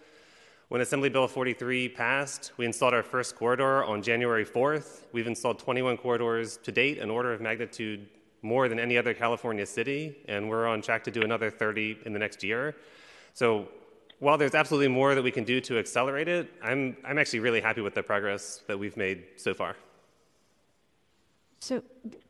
When 0.70 0.80
Assembly 0.80 1.10
Bill 1.10 1.28
43 1.28 1.90
passed, 1.90 2.54
we 2.56 2.66
installed 2.66 2.94
our 2.94 3.04
first 3.04 3.36
corridor 3.36 3.84
on 3.84 4.02
January 4.02 4.46
4th. 4.46 5.08
We've 5.12 5.28
installed 5.28 5.60
21 5.60 5.98
corridors 5.98 6.56
to 6.64 6.72
date, 6.72 7.00
an 7.00 7.10
order 7.10 7.34
of 7.34 7.42
magnitude 7.42 8.08
more 8.44 8.70
than 8.70 8.80
any 8.80 8.98
other 8.98 9.14
California 9.14 9.66
city, 9.66 10.16
and 10.30 10.50
we're 10.50 10.68
on 10.68 10.82
track 10.82 11.04
to 11.04 11.12
do 11.12 11.22
another 11.22 11.52
30 11.52 11.98
in 12.06 12.14
the 12.14 12.20
next 12.20 12.46
year. 12.46 12.78
So 13.34 13.68
while 14.20 14.38
there's 14.38 14.56
absolutely 14.56 14.88
more 14.88 15.16
that 15.16 15.24
we 15.24 15.32
can 15.32 15.44
do 15.44 15.60
to 15.62 15.78
accelerate 15.78 16.28
it, 16.28 16.52
I'm, 16.64 16.98
I'm 17.04 17.18
actually 17.18 17.40
really 17.40 17.62
happy 17.62 17.82
with 17.82 17.94
the 17.94 18.04
progress 18.04 18.64
that 18.68 18.78
we've 18.78 18.98
made 18.98 19.24
so 19.36 19.54
far. 19.54 19.76
So, 21.60 21.82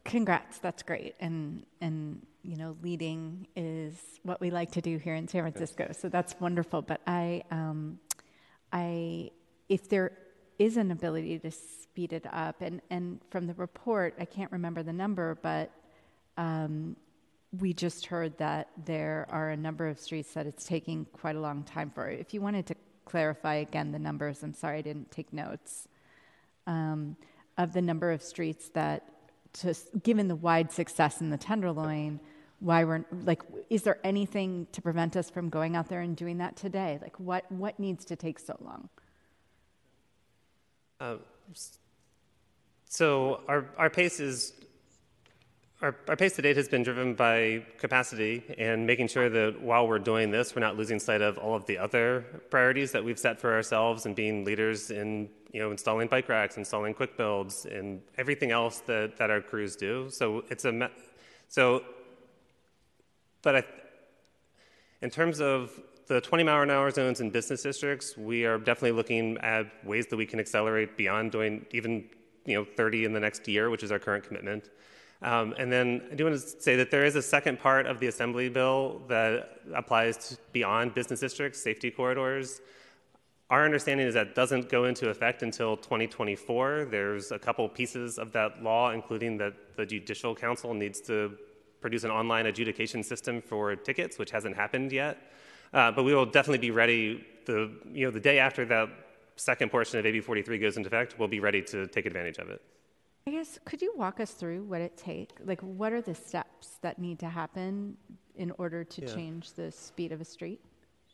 congrats, 0.04 0.60
that's 0.60 0.82
great. 0.84 1.16
And, 1.20 1.66
and 1.82 2.26
you 2.44 2.58
know, 2.58 2.78
leading 2.82 3.48
is 3.56 3.96
what 4.24 4.40
we 4.40 4.50
like 4.50 4.72
to 4.72 4.82
do 4.82 4.98
here 4.98 5.16
in 5.16 5.28
San 5.28 5.42
Francisco. 5.42 5.92
So 5.92 6.10
that's 6.10 6.36
wonderful. 6.40 6.82
But 6.82 7.02
I, 7.06 7.44
um, 7.52 8.00
I, 8.72 9.32
if 9.68 9.90
there 9.90 10.12
is 10.58 10.78
an 10.78 10.92
ability 10.92 11.40
to 11.40 11.52
speed 11.52 12.14
it 12.14 12.26
up, 12.32 12.62
and, 12.62 12.82
and 12.90 13.20
from 13.30 13.48
the 13.48 13.54
report, 13.56 14.16
I 14.20 14.26
can't 14.26 14.52
remember 14.52 14.84
the 14.84 14.94
number, 14.94 15.38
but 15.42 15.72
um, 16.38 16.96
we 17.60 17.74
just 17.74 18.08
heard 18.08 18.38
that 18.38 18.70
there 18.86 19.28
are 19.30 19.52
a 19.52 19.58
number 19.58 19.88
of 19.88 20.00
streets 20.00 20.34
that 20.34 20.46
it's 20.46 20.66
taking 20.66 21.06
quite 21.14 21.36
a 21.36 21.40
long 21.40 21.64
time 21.64 21.90
for. 21.90 22.10
If 22.10 22.34
you 22.34 22.42
wanted 22.42 22.66
to 22.68 22.76
clarify 23.06 23.56
again 23.56 23.92
the 23.92 24.00
numbers, 24.00 24.44
I'm 24.44 24.54
sorry 24.54 24.80
I 24.80 24.82
didn't 24.82 25.12
take 25.12 25.32
notes, 25.32 25.88
um, 26.68 27.16
of 27.58 27.74
the 27.74 27.82
number 27.82 28.12
of 28.12 28.22
streets 28.22 28.70
that, 28.70 29.04
just 29.54 30.04
given 30.04 30.28
the 30.28 30.36
wide 30.36 30.72
success 30.72 31.22
in 31.22 31.30
the 31.30 31.38
Tenderloin, 31.38 32.20
why 32.60 32.84
we're 32.84 33.06
like, 33.24 33.42
is 33.70 33.84
there 33.84 34.00
anything 34.04 34.68
to 34.72 34.82
prevent 34.82 35.16
us 35.16 35.30
from 35.30 35.50
going 35.50 35.76
out 35.76 35.88
there 35.88 36.02
and 36.02 36.16
doing 36.16 36.40
that 36.40 36.56
today? 36.56 37.00
Like, 37.02 37.20
what 37.20 37.50
what 37.52 37.80
needs 37.80 38.06
to 38.06 38.16
take 38.16 38.40
so 38.40 38.58
long? 38.60 38.90
Uh, 41.00 41.18
so 42.90 43.42
our 43.48 43.66
our 43.78 43.90
pace 43.90 44.20
is 44.20 44.54
our, 45.82 45.96
our 46.08 46.16
pace 46.16 46.36
to 46.36 46.42
date 46.42 46.56
has 46.56 46.70
been 46.70 46.84
driven 46.84 47.16
by 47.16 47.66
capacity 47.78 48.44
and 48.58 48.88
making 48.88 49.08
sure 49.08 49.30
that 49.30 49.62
while 49.62 49.88
we're 49.88 50.00
doing 50.00 50.32
this, 50.32 50.56
we're 50.56 50.62
not 50.62 50.78
losing 50.78 51.00
sight 51.00 51.22
of 51.22 51.38
all 51.38 51.54
of 51.54 51.66
the 51.66 51.78
other 51.78 52.26
priorities 52.50 52.92
that 52.94 53.04
we've 53.04 53.20
set 53.20 53.40
for 53.40 53.54
ourselves 53.54 54.06
and 54.06 54.16
being 54.16 54.46
leaders 54.46 54.90
in 54.90 55.30
you 55.52 55.60
know 55.60 55.72
installing 55.72 56.08
bike 56.08 56.30
racks, 56.30 56.58
installing 56.58 56.94
quick 56.94 57.18
builds, 57.18 57.66
and 57.66 58.02
everything 58.18 58.52
else 58.52 58.80
that, 58.88 59.18
that 59.18 59.30
our 59.30 59.42
crews 59.42 59.76
do. 59.76 60.10
So 60.10 60.44
it's 60.50 60.66
a 60.66 60.90
so, 61.50 61.84
but 63.42 63.56
I, 63.58 63.64
in 65.02 65.10
terms 65.10 65.42
of 65.42 65.72
the 66.08 66.22
20 66.22 66.44
mile 66.44 66.62
an 66.62 66.70
hour 66.70 66.90
zones 66.92 67.20
in 67.20 67.30
business 67.32 67.64
districts, 67.64 68.18
we 68.18 68.46
are 68.46 68.58
definitely 68.58 68.92
looking 68.94 69.38
at 69.40 69.68
ways 69.86 70.08
that 70.08 70.18
we 70.18 70.26
can 70.26 70.40
accelerate 70.40 70.98
beyond 70.98 71.32
doing 71.32 71.66
even 71.72 72.06
you 72.46 72.56
know 72.56 72.66
30 72.78 73.06
in 73.06 73.14
the 73.14 73.20
next 73.20 73.46
year, 73.48 73.70
which 73.70 73.84
is 73.84 73.92
our 73.92 74.00
current 74.00 74.24
commitment. 74.24 74.70
Um, 75.22 75.54
and 75.58 75.72
then 75.72 76.02
I 76.12 76.16
do 76.16 76.26
want 76.26 76.40
to 76.40 76.62
say 76.62 76.76
that 76.76 76.92
there 76.92 77.06
is 77.06 77.16
a 77.16 77.22
second 77.22 77.60
part 77.60 77.86
of 77.88 78.00
the 78.00 78.08
Assembly 78.08 78.50
bill 78.50 79.02
that 79.08 79.60
applies 79.74 80.38
beyond 80.52 80.94
business 80.94 81.20
districts, 81.20 81.62
safety 81.62 81.90
corridors. 81.90 82.62
Our 83.50 83.64
understanding 83.64 84.08
is 84.08 84.14
that 84.16 84.36
doesn't 84.36 84.70
go 84.70 84.86
into 84.86 85.10
effect 85.10 85.44
until 85.44 85.78
2024. 85.78 86.88
There's 86.90 87.32
a 87.32 87.40
couple 87.40 87.68
pieces 87.70 88.18
of 88.18 88.32
that 88.34 88.62
law, 88.64 88.92
including 88.92 89.38
that 89.38 89.54
the 89.78 89.86
Judicial 89.86 90.36
Council 90.36 90.74
needs 90.74 91.00
to 91.02 91.38
produce 91.80 92.04
an 92.04 92.12
online 92.12 92.48
adjudication 92.48 93.04
system 93.04 93.42
for 93.42 93.76
tickets, 93.76 94.18
which 94.18 94.32
hasn't 94.32 94.56
happened 94.56 94.92
yet. 94.92 95.32
Uh, 95.74 95.92
but 95.92 96.04
we 96.04 96.16
will 96.16 96.26
definitely 96.26 96.58
be 96.58 96.72
ready 96.72 97.24
the, 97.46 97.72
you 97.92 98.06
know, 98.06 98.12
the 98.12 98.20
day 98.20 98.40
after 98.40 98.66
that 98.66 98.90
second 99.36 99.70
portion 99.70 100.00
of 100.00 100.06
AB 100.06 100.22
43 100.22 100.58
goes 100.58 100.78
into 100.78 100.88
effect, 100.88 101.20
we'll 101.20 101.28
be 101.28 101.40
ready 101.40 101.62
to 101.62 101.88
take 101.88 102.06
advantage 102.06 102.38
of 102.38 102.50
it. 102.50 102.62
I 103.28 103.32
guess, 103.32 103.58
could 103.66 103.82
you 103.82 103.92
walk 103.98 104.20
us 104.20 104.34
through 104.34 104.62
what 104.66 104.82
it 104.82 104.98
takes? 104.98 105.42
Like, 105.44 105.60
what 105.62 105.92
are 105.92 106.02
the 106.02 106.14
steps 106.14 106.78
that 106.84 107.00
need 107.00 107.18
to 107.22 107.28
happen 107.28 107.98
in 108.36 108.52
order 108.60 108.84
to 108.84 109.02
yeah. 109.02 109.16
change 109.16 109.54
the 109.54 109.72
speed 109.72 110.12
of 110.12 110.22
a 110.22 110.26
street? 110.26 110.60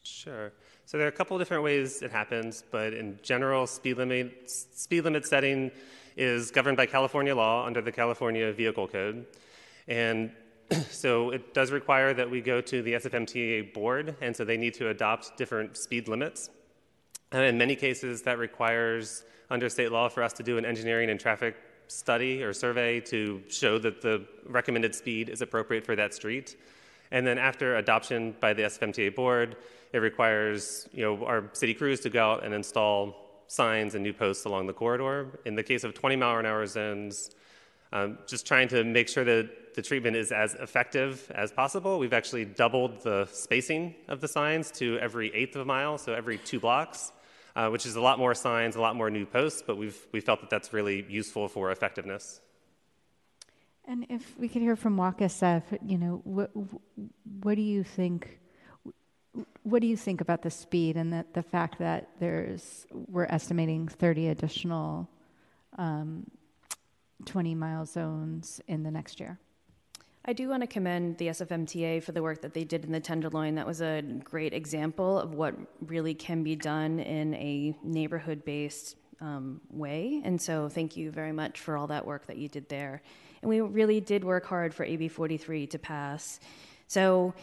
Sure. 0.03 0.51
So 0.85 0.97
there 0.97 1.07
are 1.07 1.09
a 1.09 1.13
couple 1.13 1.37
of 1.37 1.39
different 1.39 1.63
ways 1.63 2.01
it 2.01 2.11
happens, 2.11 2.65
but 2.69 2.93
in 2.93 3.17
general, 3.23 3.65
speed 3.65 3.97
limit 3.97 4.51
speed 4.51 5.05
limit 5.05 5.25
setting 5.25 5.71
is 6.17 6.51
governed 6.51 6.75
by 6.75 6.85
California 6.85 7.33
law 7.33 7.65
under 7.65 7.79
the 7.79 7.93
California 7.93 8.51
Vehicle 8.51 8.89
Code, 8.89 9.25
and 9.87 10.31
so 10.89 11.29
it 11.29 11.53
does 11.53 11.71
require 11.71 12.13
that 12.13 12.29
we 12.29 12.41
go 12.41 12.59
to 12.59 12.81
the 12.81 12.91
SFMTA 12.95 13.73
board, 13.73 14.17
and 14.19 14.35
so 14.35 14.43
they 14.43 14.57
need 14.57 14.73
to 14.73 14.89
adopt 14.89 15.37
different 15.37 15.77
speed 15.77 16.09
limits. 16.09 16.49
And 17.31 17.45
in 17.45 17.57
many 17.57 17.77
cases, 17.77 18.21
that 18.23 18.37
requires 18.37 19.23
under 19.49 19.69
state 19.69 19.93
law 19.93 20.09
for 20.09 20.23
us 20.23 20.33
to 20.33 20.43
do 20.43 20.57
an 20.57 20.65
engineering 20.65 21.09
and 21.09 21.17
traffic 21.17 21.55
study 21.91 22.43
or 22.43 22.53
survey 22.53 22.99
to 23.01 23.41
show 23.49 23.77
that 23.79 24.01
the 24.01 24.25
recommended 24.45 24.95
speed 24.95 25.29
is 25.29 25.41
appropriate 25.41 25.85
for 25.85 25.95
that 25.95 26.13
street. 26.13 26.55
And 27.11 27.27
then 27.27 27.37
after 27.37 27.75
adoption 27.75 28.35
by 28.39 28.53
the 28.53 28.63
SFMTA 28.63 29.15
board, 29.15 29.57
it 29.91 29.97
requires 29.97 30.87
you 30.93 31.03
know, 31.03 31.25
our 31.25 31.49
city 31.53 31.73
crews 31.73 31.99
to 32.01 32.09
go 32.09 32.31
out 32.31 32.45
and 32.45 32.53
install 32.53 33.43
signs 33.47 33.95
and 33.95 34.03
new 34.03 34.13
posts 34.13 34.45
along 34.45 34.67
the 34.67 34.73
corridor. 34.73 35.39
In 35.45 35.55
the 35.55 35.63
case 35.63 35.83
of 35.83 35.93
20 35.93 36.15
mile 36.15 36.39
an 36.39 36.45
hour 36.45 36.65
zones, 36.65 37.31
um, 37.91 38.17
just 38.25 38.47
trying 38.47 38.69
to 38.69 38.85
make 38.85 39.09
sure 39.09 39.25
that 39.25 39.75
the 39.75 39.81
treatment 39.81 40.15
is 40.15 40.31
as 40.31 40.53
effective 40.55 41.29
as 41.35 41.51
possible. 41.51 41.99
We've 41.99 42.13
actually 42.13 42.45
doubled 42.45 43.01
the 43.03 43.27
spacing 43.31 43.95
of 44.07 44.21
the 44.21 44.27
signs 44.27 44.71
to 44.71 44.97
every 44.99 45.33
eighth 45.35 45.55
of 45.55 45.63
a 45.63 45.65
mile, 45.65 45.97
so 45.97 46.13
every 46.13 46.37
two 46.37 46.59
blocks 46.59 47.11
uh, 47.55 47.69
which 47.69 47.85
is 47.85 47.95
a 47.95 48.01
lot 48.01 48.19
more 48.19 48.33
signs, 48.33 48.75
a 48.75 48.81
lot 48.81 48.95
more 48.95 49.09
new 49.09 49.25
posts, 49.25 49.63
but 49.65 49.77
we've 49.77 49.97
we 50.11 50.21
felt 50.21 50.41
that 50.41 50.49
that's 50.49 50.73
really 50.73 51.05
useful 51.09 51.47
for 51.47 51.71
effectiveness. 51.71 52.41
And 53.85 54.05
if 54.09 54.37
we 54.37 54.47
could 54.47 54.61
hear 54.61 54.75
from 54.75 54.95
Walk 54.97 55.19
SF, 55.19 55.63
you 55.85 55.97
know, 55.97 56.21
what 56.23 56.51
what 57.41 57.55
do 57.55 57.61
you 57.61 57.83
think? 57.83 58.39
What 59.63 59.81
do 59.81 59.87
you 59.87 59.97
think 59.97 60.21
about 60.21 60.41
the 60.41 60.51
speed 60.51 60.97
and 60.97 61.13
that 61.13 61.33
the 61.33 61.43
fact 61.43 61.79
that 61.79 62.09
there's 62.19 62.85
we're 62.91 63.25
estimating 63.25 63.87
30 63.87 64.27
additional 64.27 65.09
um, 65.77 66.29
20 67.25 67.55
mile 67.55 67.85
zones 67.85 68.61
in 68.67 68.83
the 68.83 68.91
next 68.91 69.19
year? 69.19 69.39
I 70.23 70.33
do 70.33 70.49
want 70.49 70.61
to 70.61 70.67
commend 70.67 71.17
the 71.17 71.27
SFMTA 71.27 72.03
for 72.03 72.11
the 72.11 72.21
work 72.21 72.41
that 72.41 72.53
they 72.53 72.63
did 72.63 72.85
in 72.85 72.91
the 72.91 72.99
Tenderloin. 72.99 73.55
That 73.55 73.65
was 73.65 73.81
a 73.81 74.03
great 74.23 74.53
example 74.53 75.17
of 75.17 75.33
what 75.33 75.55
really 75.87 76.13
can 76.13 76.43
be 76.43 76.55
done 76.55 76.99
in 76.99 77.33
a 77.33 77.75
neighborhood 77.83 78.45
based 78.45 78.97
um, 79.19 79.61
way. 79.71 80.21
And 80.23 80.39
so, 80.39 80.69
thank 80.69 80.95
you 80.95 81.09
very 81.09 81.31
much 81.31 81.59
for 81.59 81.75
all 81.75 81.87
that 81.87 82.05
work 82.05 82.27
that 82.27 82.37
you 82.37 82.47
did 82.47 82.69
there. 82.69 83.01
And 83.41 83.49
we 83.49 83.61
really 83.61 83.99
did 83.99 84.23
work 84.23 84.45
hard 84.45 84.75
for 84.75 84.83
AB 84.83 85.07
43 85.07 85.65
to 85.67 85.79
pass. 85.79 86.39
So, 86.87 87.33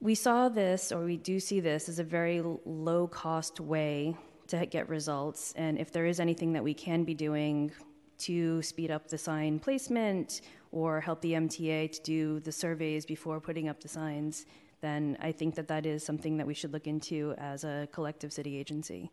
we 0.00 0.14
saw 0.14 0.50
this, 0.50 0.92
or 0.92 1.04
we 1.04 1.16
do 1.16 1.40
see 1.40 1.60
this, 1.60 1.88
as 1.88 1.98
a 1.98 2.04
very 2.04 2.42
low 2.66 3.06
cost 3.08 3.58
way 3.58 4.14
to 4.48 4.66
get 4.66 4.88
results. 4.88 5.54
And 5.56 5.78
if 5.78 5.92
there 5.92 6.04
is 6.04 6.20
anything 6.20 6.52
that 6.52 6.62
we 6.62 6.74
can 6.74 7.04
be 7.04 7.14
doing 7.14 7.72
to 8.18 8.60
speed 8.62 8.90
up 8.90 9.08
the 9.08 9.18
sign 9.18 9.58
placement 9.58 10.42
or 10.72 11.00
help 11.00 11.20
the 11.20 11.32
MTA 11.32 11.92
to 11.92 12.02
do 12.02 12.40
the 12.40 12.52
surveys 12.52 13.06
before 13.06 13.40
putting 13.40 13.68
up 13.68 13.80
the 13.80 13.88
signs, 13.88 14.46
then 14.80 15.16
I 15.20 15.32
think 15.32 15.54
that 15.56 15.68
that 15.68 15.86
is 15.86 16.04
something 16.04 16.36
that 16.36 16.46
we 16.46 16.54
should 16.54 16.72
look 16.72 16.86
into 16.86 17.34
as 17.38 17.64
a 17.64 17.88
collective 17.92 18.32
city 18.32 18.56
agency. 18.56 19.10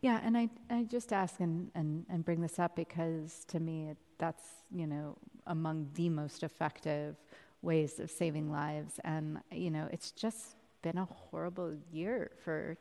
Yeah, 0.00 0.20
and 0.24 0.36
I, 0.36 0.48
I 0.68 0.82
just 0.84 1.12
ask 1.12 1.38
and, 1.40 1.70
and, 1.74 2.04
and 2.08 2.24
bring 2.24 2.40
this 2.40 2.58
up 2.58 2.74
because 2.74 3.44
to 3.48 3.60
me 3.60 3.90
it, 3.90 3.96
that's, 4.18 4.42
you 4.70 4.86
know, 4.86 5.16
among 5.46 5.88
the 5.94 6.08
most 6.08 6.42
effective 6.42 7.16
ways 7.62 8.00
of 8.00 8.10
saving 8.10 8.50
lives. 8.50 8.98
And, 9.04 9.38
you 9.50 9.70
know, 9.70 9.88
it's 9.92 10.10
just 10.10 10.56
been 10.82 10.98
a 10.98 11.04
horrible 11.04 11.74
year 11.92 12.32
for, 12.44 12.76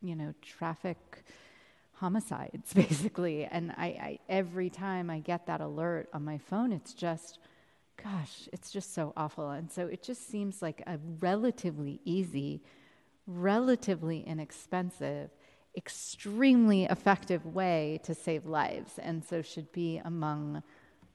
you 0.00 0.14
know, 0.14 0.32
traffic 0.42 1.24
homicides 1.94 2.72
basically. 2.74 3.44
And 3.44 3.72
I, 3.72 3.86
I, 3.86 4.18
every 4.28 4.70
time 4.70 5.10
i 5.10 5.18
get 5.18 5.46
that 5.46 5.60
alert 5.60 6.08
on 6.12 6.24
my 6.24 6.38
phone 6.38 6.72
it's 6.72 6.92
just 6.92 7.38
gosh 8.02 8.48
it's 8.52 8.70
just 8.70 8.94
so 8.94 9.12
awful. 9.16 9.50
And 9.50 9.70
so 9.70 9.86
it 9.86 10.02
just 10.02 10.28
seems 10.28 10.62
like 10.62 10.82
a 10.86 10.98
relatively 11.20 12.00
easy 12.04 12.62
relatively 13.26 14.20
inexpensive 14.20 15.30
extremely 15.76 16.84
effective 16.84 17.44
way 17.46 18.00
to 18.04 18.14
save 18.14 18.46
lives. 18.46 18.92
And 18.98 19.24
so 19.24 19.42
should 19.42 19.72
be 19.72 20.00
among 20.04 20.62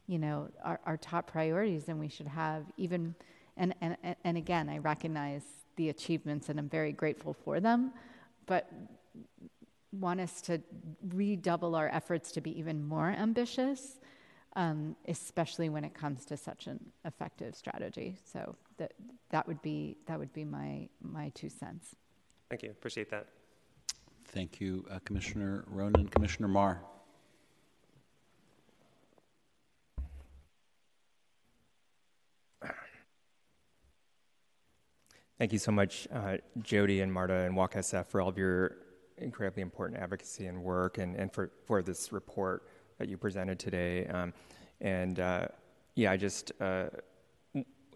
you 0.07 0.17
know 0.17 0.49
our, 0.63 0.79
our 0.85 0.97
top 0.97 1.27
priorities. 1.31 1.87
And 1.87 1.99
we 1.99 2.09
should 2.09 2.27
have 2.27 2.63
even 2.77 3.15
and, 3.57 3.75
and 3.81 3.97
and 4.23 4.37
again 4.37 4.69
i 4.69 4.77
recognize 4.77 5.43
the 5.75 5.89
achievements 5.89 6.49
and 6.49 6.59
i'm 6.59 6.69
very 6.69 6.91
grateful 6.91 7.33
for 7.33 7.59
them. 7.59 7.91
But 8.45 8.71
want 9.91 10.19
us 10.19 10.41
to 10.43 10.61
redouble 11.09 11.75
our 11.75 11.89
efforts 11.89 12.31
to 12.33 12.41
be 12.41 12.57
even 12.57 12.87
more 12.87 13.09
ambitious, 13.09 13.99
um, 14.55 14.95
especially 15.07 15.69
when 15.69 15.83
it 15.83 15.93
comes 15.93 16.25
to 16.25 16.37
such 16.37 16.67
an 16.67 16.79
effective 17.05 17.55
strategy. 17.55 18.17
So 18.23 18.55
that 18.77 18.93
that 19.29 19.47
would 19.47 19.61
be 19.61 19.97
that 20.05 20.19
would 20.19 20.33
be 20.33 20.43
my 20.43 20.89
my 21.01 21.29
two 21.29 21.49
cents. 21.49 21.95
Thank 22.49 22.63
you. 22.63 22.71
Appreciate 22.71 23.09
that. 23.11 23.27
Thank 24.25 24.61
you, 24.61 24.85
uh, 24.91 24.99
Commissioner 25.05 25.63
Ronan. 25.67 26.07
Commissioner 26.07 26.47
Mar. 26.47 26.81
Thank 35.39 35.53
you 35.53 35.59
so 35.59 35.71
much, 35.71 36.05
uh, 36.11 36.35
Jodie 36.59 37.01
and 37.01 37.13
Marta 37.13 37.33
and 37.33 37.55
Walk 37.55 37.73
SF, 37.73 38.07
for 38.07 38.19
all 38.19 38.27
of 38.27 38.37
your 38.37 38.75
incredibly 39.21 39.61
important 39.61 39.99
advocacy 39.99 40.47
and 40.47 40.63
work, 40.63 40.97
and, 40.97 41.15
and 41.15 41.31
for, 41.31 41.51
for 41.65 41.81
this 41.81 42.11
report 42.11 42.63
that 42.97 43.07
you 43.09 43.17
presented 43.17 43.59
today. 43.59 44.07
Um, 44.07 44.33
and 44.81 45.19
uh, 45.19 45.47
yeah, 45.95 46.11
I 46.11 46.17
just 46.17 46.51
uh, 46.59 46.85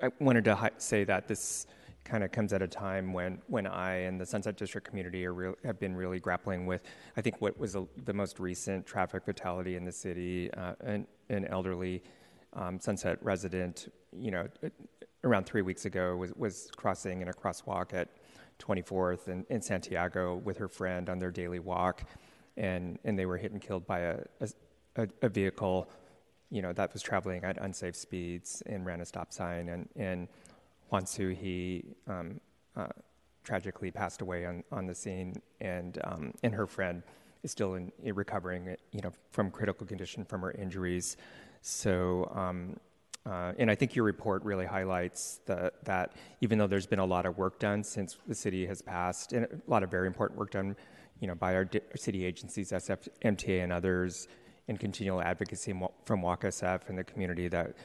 I 0.01 0.09
wanted 0.19 0.43
to 0.45 0.55
hi- 0.55 0.71
say 0.77 1.03
that 1.05 1.27
this 1.27 1.67
kind 2.03 2.23
of 2.23 2.31
comes 2.31 2.51
at 2.51 2.61
a 2.61 2.67
time 2.67 3.13
when, 3.13 3.41
when 3.47 3.65
I 3.65 3.93
and 3.95 4.19
the 4.19 4.25
Sunset 4.25 4.57
District 4.57 4.85
community 4.85 5.25
are 5.25 5.33
real, 5.33 5.55
have 5.63 5.79
been 5.79 5.95
really 5.95 6.19
grappling 6.19 6.65
with, 6.65 6.81
I 7.15 7.21
think, 7.21 7.39
what 7.39 7.57
was 7.57 7.75
a, 7.75 7.85
the 8.03 8.13
most 8.13 8.39
recent 8.39 8.85
traffic 8.85 9.23
fatality 9.23 9.77
in 9.77 9.85
the 9.85 9.91
city, 9.91 10.51
uh, 10.55 10.73
an, 10.81 11.07
an 11.29 11.45
elderly 11.45 12.03
um, 12.53 12.79
Sunset 12.79 13.17
resident, 13.21 13.93
you 14.11 14.31
know, 14.31 14.47
around 15.23 15.45
three 15.45 15.61
weeks 15.61 15.85
ago 15.85 16.17
was, 16.17 16.33
was 16.35 16.69
crossing 16.75 17.21
in 17.21 17.29
a 17.29 17.33
crosswalk 17.33 17.93
at 17.93 18.09
24th 18.59 19.27
in, 19.27 19.45
in 19.49 19.61
Santiago 19.61 20.35
with 20.35 20.57
her 20.57 20.67
friend 20.67 21.09
on 21.09 21.19
their 21.19 21.31
daily 21.31 21.59
walk, 21.59 22.03
and, 22.57 22.99
and 23.03 23.17
they 23.17 23.25
were 23.25 23.37
hit 23.37 23.51
and 23.51 23.61
killed 23.61 23.85
by 23.85 23.99
a, 23.99 24.19
a, 24.95 25.07
a 25.21 25.29
vehicle, 25.29 25.89
you 26.49 26.61
know, 26.61 26.73
that 26.73 26.93
was 26.93 27.01
traveling 27.01 27.43
at 27.43 27.57
unsafe 27.57 27.95
speeds 27.95 28.61
and 28.65 28.85
ran 28.85 29.01
a 29.01 29.05
stop 29.05 29.33
sign. 29.33 29.69
And, 29.69 29.89
and 29.95 30.27
Juan 30.89 31.05
Su, 31.05 31.29
he 31.29 31.83
um, 32.07 32.39
uh, 32.75 32.87
tragically 33.43 33.91
passed 33.91 34.21
away 34.21 34.45
on, 34.45 34.63
on 34.71 34.85
the 34.85 34.95
scene, 34.95 35.35
and, 35.59 35.99
um, 36.03 36.33
and 36.43 36.53
her 36.53 36.67
friend 36.67 37.03
is 37.43 37.51
still 37.51 37.75
in, 37.75 37.91
in, 38.03 38.15
recovering, 38.15 38.75
you 38.91 39.01
know, 39.01 39.11
from 39.31 39.51
critical 39.51 39.85
condition 39.85 40.23
from 40.23 40.41
her 40.41 40.51
injuries. 40.51 41.17
So, 41.61 42.31
um, 42.35 42.77
uh, 43.25 43.53
and 43.57 43.71
I 43.71 43.75
think 43.75 43.95
your 43.95 44.03
report 44.03 44.43
really 44.43 44.65
highlights 44.65 45.39
the, 45.45 45.71
that 45.83 46.13
even 46.41 46.57
though 46.57 46.67
there's 46.67 46.85
been 46.85 46.99
a 46.99 47.05
lot 47.05 47.25
of 47.25 47.37
work 47.37 47.57
done 47.57 47.83
since 47.83 48.17
the 48.27 48.35
city 48.35 48.65
has 48.65 48.81
passed, 48.81 49.31
and 49.31 49.45
a 49.45 49.71
lot 49.71 49.81
of 49.81 49.89
very 49.89 50.07
important 50.07 50.37
work 50.37 50.51
done, 50.51 50.75
you 51.21 51.27
know, 51.27 51.35
by 51.35 51.55
our, 51.55 51.63
di- 51.63 51.79
city 51.95 52.25
agencies, 52.25 52.71
SF, 52.71 53.07
MTA, 53.23 53.63
and 53.63 53.71
others, 53.71 54.27
and 54.67 54.77
continual 54.77 55.21
advocacy 55.21 55.73
from 56.05 56.21
WalkSF 56.21 56.89
and 56.89 56.97
the 56.97 57.03
community 57.03 57.47
that, 57.47 57.75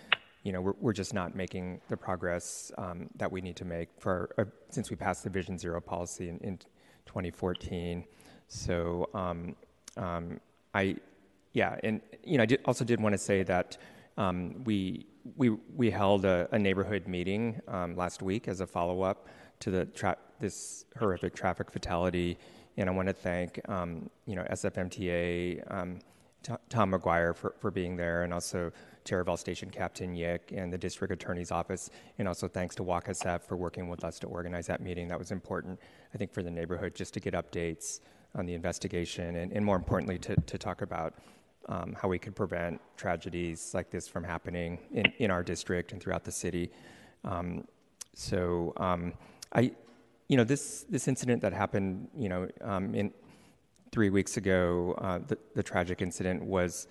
you 0.43 0.53
know, 0.53 0.61
we're, 0.61 0.75
we're 0.81 0.93
just 0.93 1.15
not 1.15 1.37
making 1.37 1.81
the 1.89 1.97
progress 1.97 2.73
um, 2.77 3.09
that 3.17 3.31
we 3.31 3.41
need 3.41 3.57
to 3.57 3.65
make 3.65 3.89
for 3.99 4.31
uh, 4.39 4.45
since 4.71 4.91
we 4.91 4.97
passed 4.97 5.23
the 5.23 5.31
Vision 5.31 5.57
Zero 5.57 5.81
policy 5.81 6.29
in, 6.29 6.39
in 6.39 6.59
2014. 7.07 8.05
So 8.49 9.09
um, 9.15 9.55
um, 9.97 10.41
I, 10.75 10.97
yeah, 11.53 11.79
and 11.85 12.01
you 12.25 12.39
know, 12.39 12.43
I 12.43 12.47
did, 12.47 12.61
also 12.65 12.85
did 12.85 13.01
want 13.01 13.13
to 13.13 13.19
say 13.19 13.43
that 13.45 13.77
um, 14.17 14.65
we 14.65 15.07
we 15.37 15.51
we 15.75 15.91
held 15.91 16.25
a, 16.25 16.49
a 16.53 16.59
neighborhood 16.59 17.07
meeting 17.07 17.61
um, 17.69 17.97
last 17.97 18.23
week 18.23 18.49
as 18.49 18.61
a 18.61 18.67
follow 18.67 19.03
up 19.03 19.29
to 19.61 19.71
the 19.71 19.85
tra- 19.87 20.17
this 20.41 20.85
horrific 20.99 21.35
traffic 21.35 21.71
fatality, 21.71 22.39
and 22.77 22.89
I 22.89 22.93
want 22.93 23.09
to 23.09 23.15
thank 23.15 23.61
um, 23.69 24.09
you 24.27 24.37
know 24.37 24.45
SFMTA, 24.45 25.63
um, 25.73 25.99
T- 26.43 26.53
Tom 26.69 26.91
Maguire 26.91 27.35
for, 27.35 27.55
for 27.59 27.71
being 27.71 27.97
there, 27.97 28.23
and 28.23 28.33
also 28.33 28.73
Taraval 29.05 29.39
Station 29.39 29.71
Captain 29.71 30.15
Yick 30.15 30.53
and 30.55 30.73
the 30.73 30.79
District 30.79 31.13
Attorney's 31.13 31.51
Office, 31.51 31.91
and 32.19 32.29
also 32.29 32.47
thanks 32.47 32.75
to 32.77 32.85
WalkSF 32.85 33.43
for 33.43 33.57
working 33.57 33.89
with 33.89 34.05
us 34.05 34.19
to 34.21 34.27
organize 34.27 34.67
that 34.67 34.81
meeting. 34.81 35.09
That 35.09 35.19
was 35.19 35.33
important, 35.33 35.81
I 36.15 36.19
think, 36.19 36.33
for 36.33 36.43
the 36.43 36.51
neighborhood 36.51 36.95
just 36.95 37.15
to 37.15 37.21
get 37.21 37.35
updates 37.35 38.01
on 38.35 38.47
the 38.47 38.55
investigation, 38.55 39.37
and, 39.37 39.53
and 39.53 39.65
more 39.65 39.77
importantly, 39.77 40.19
to 40.19 40.37
to 40.37 40.59
talk 40.59 40.83
about 40.83 41.15
um, 41.69 41.95
how 42.01 42.09
we 42.09 42.19
could 42.19 42.35
prevent 42.35 42.81
tragedies 42.97 43.73
like 43.75 43.91
this 43.91 44.09
from 44.09 44.25
happening 44.25 44.79
in, 44.93 45.13
in 45.19 45.31
our 45.31 45.43
district 45.43 45.93
and 45.93 46.03
throughout 46.03 46.25
the 46.25 46.33
city. 46.33 46.71
Um, 47.25 47.65
so 48.15 48.73
um, 48.79 49.13
I, 49.53 49.73
you 50.29 50.37
know, 50.37 50.45
this 50.45 50.85
this 50.89 51.09
incident 51.09 51.43
that 51.43 51.53
happened, 51.53 52.09
you 52.17 52.29
know, 52.29 52.49
um, 52.63 52.95
in 52.95 53.13
three 53.93 54.11
weeks 54.11 54.37
ago, 54.37 54.95
uh, 54.99 55.21
the, 55.27 55.39
the, 55.55 55.63
tragic 55.63 56.03
incident 56.03 56.43
was 56.43 56.89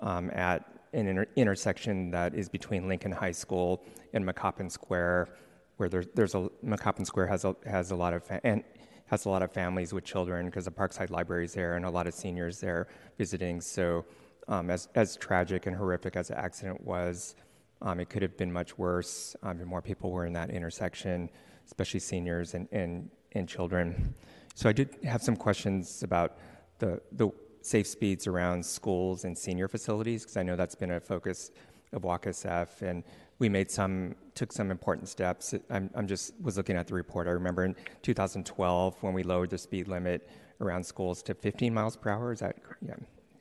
um, 0.00 0.30
at 0.30 0.64
an 0.94 1.06
inter- 1.06 1.26
intersection 1.36 2.10
that 2.10 2.34
is 2.34 2.48
between 2.48 2.88
Lincoln 2.88 3.12
High 3.12 3.32
School 3.32 3.82
and 4.14 4.24
McCoppin 4.24 4.70
Square, 4.70 5.28
where 5.76 5.88
there's 5.88 6.06
there's 6.14 6.34
a 6.34 6.48
McCoppin 6.64 7.04
Square 7.04 7.26
has 7.26 7.44
a 7.44 7.54
has 7.66 7.90
a 7.90 7.96
lot 7.96 8.14
of 8.14 8.24
fa- 8.24 8.40
and 8.44 8.64
has 9.08 9.24
a 9.24 9.28
lot 9.28 9.42
of 9.42 9.50
families 9.50 9.92
with 9.92 10.04
children 10.04 10.46
because 10.46 10.66
the 10.66 10.70
Parkside 10.70 11.10
Library 11.10 11.44
is 11.44 11.54
there 11.54 11.76
and 11.76 11.84
a 11.84 11.90
lot 11.90 12.06
of 12.06 12.14
seniors 12.14 12.60
there 12.60 12.88
visiting. 13.16 13.60
So, 13.60 14.04
um, 14.48 14.70
as, 14.70 14.88
as 14.94 15.16
tragic 15.16 15.66
and 15.66 15.76
horrific 15.76 16.16
as 16.16 16.28
the 16.28 16.38
accident 16.38 16.80
was, 16.84 17.34
um, 17.82 18.00
it 18.00 18.08
could 18.08 18.22
have 18.22 18.36
been 18.36 18.52
much 18.52 18.76
worse 18.76 19.36
um, 19.42 19.60
if 19.60 19.66
more 19.66 19.82
people 19.82 20.10
were 20.10 20.26
in 20.26 20.32
that 20.32 20.50
intersection, 20.50 21.30
especially 21.66 22.00
seniors 22.00 22.54
and, 22.54 22.66
and, 22.72 23.10
and 23.32 23.48
children. 23.48 24.14
So, 24.54 24.68
I 24.68 24.72
did 24.72 24.96
have 25.04 25.22
some 25.22 25.36
questions 25.36 26.02
about 26.02 26.38
the, 26.78 27.00
the 27.12 27.30
safe 27.62 27.86
speeds 27.86 28.26
around 28.26 28.64
schools 28.64 29.24
and 29.24 29.36
senior 29.36 29.68
facilities 29.68 30.22
because 30.22 30.36
I 30.36 30.42
know 30.42 30.56
that's 30.56 30.74
been 30.74 30.92
a 30.92 31.00
focus 31.00 31.50
of 31.92 32.02
WalkSF 32.02 32.82
and 32.82 33.04
we 33.38 33.48
made 33.48 33.70
some 33.70 34.14
took 34.34 34.52
some 34.52 34.70
important 34.70 35.08
steps. 35.08 35.54
I'm, 35.70 35.90
I'm 35.94 36.06
just 36.06 36.34
was 36.40 36.56
looking 36.56 36.76
at 36.76 36.86
the 36.86 36.94
report. 36.94 37.26
I 37.28 37.30
remember 37.30 37.64
in 37.64 37.76
2012 38.02 38.96
when 39.02 39.12
we 39.12 39.22
lowered 39.22 39.50
the 39.50 39.58
speed 39.58 39.88
limit 39.88 40.28
around 40.60 40.84
schools 40.84 41.22
to 41.22 41.34
15 41.34 41.72
miles 41.72 41.96
per 41.96 42.10
hour. 42.10 42.32
Is 42.32 42.40
that 42.40 42.56
yeah? 42.84 42.94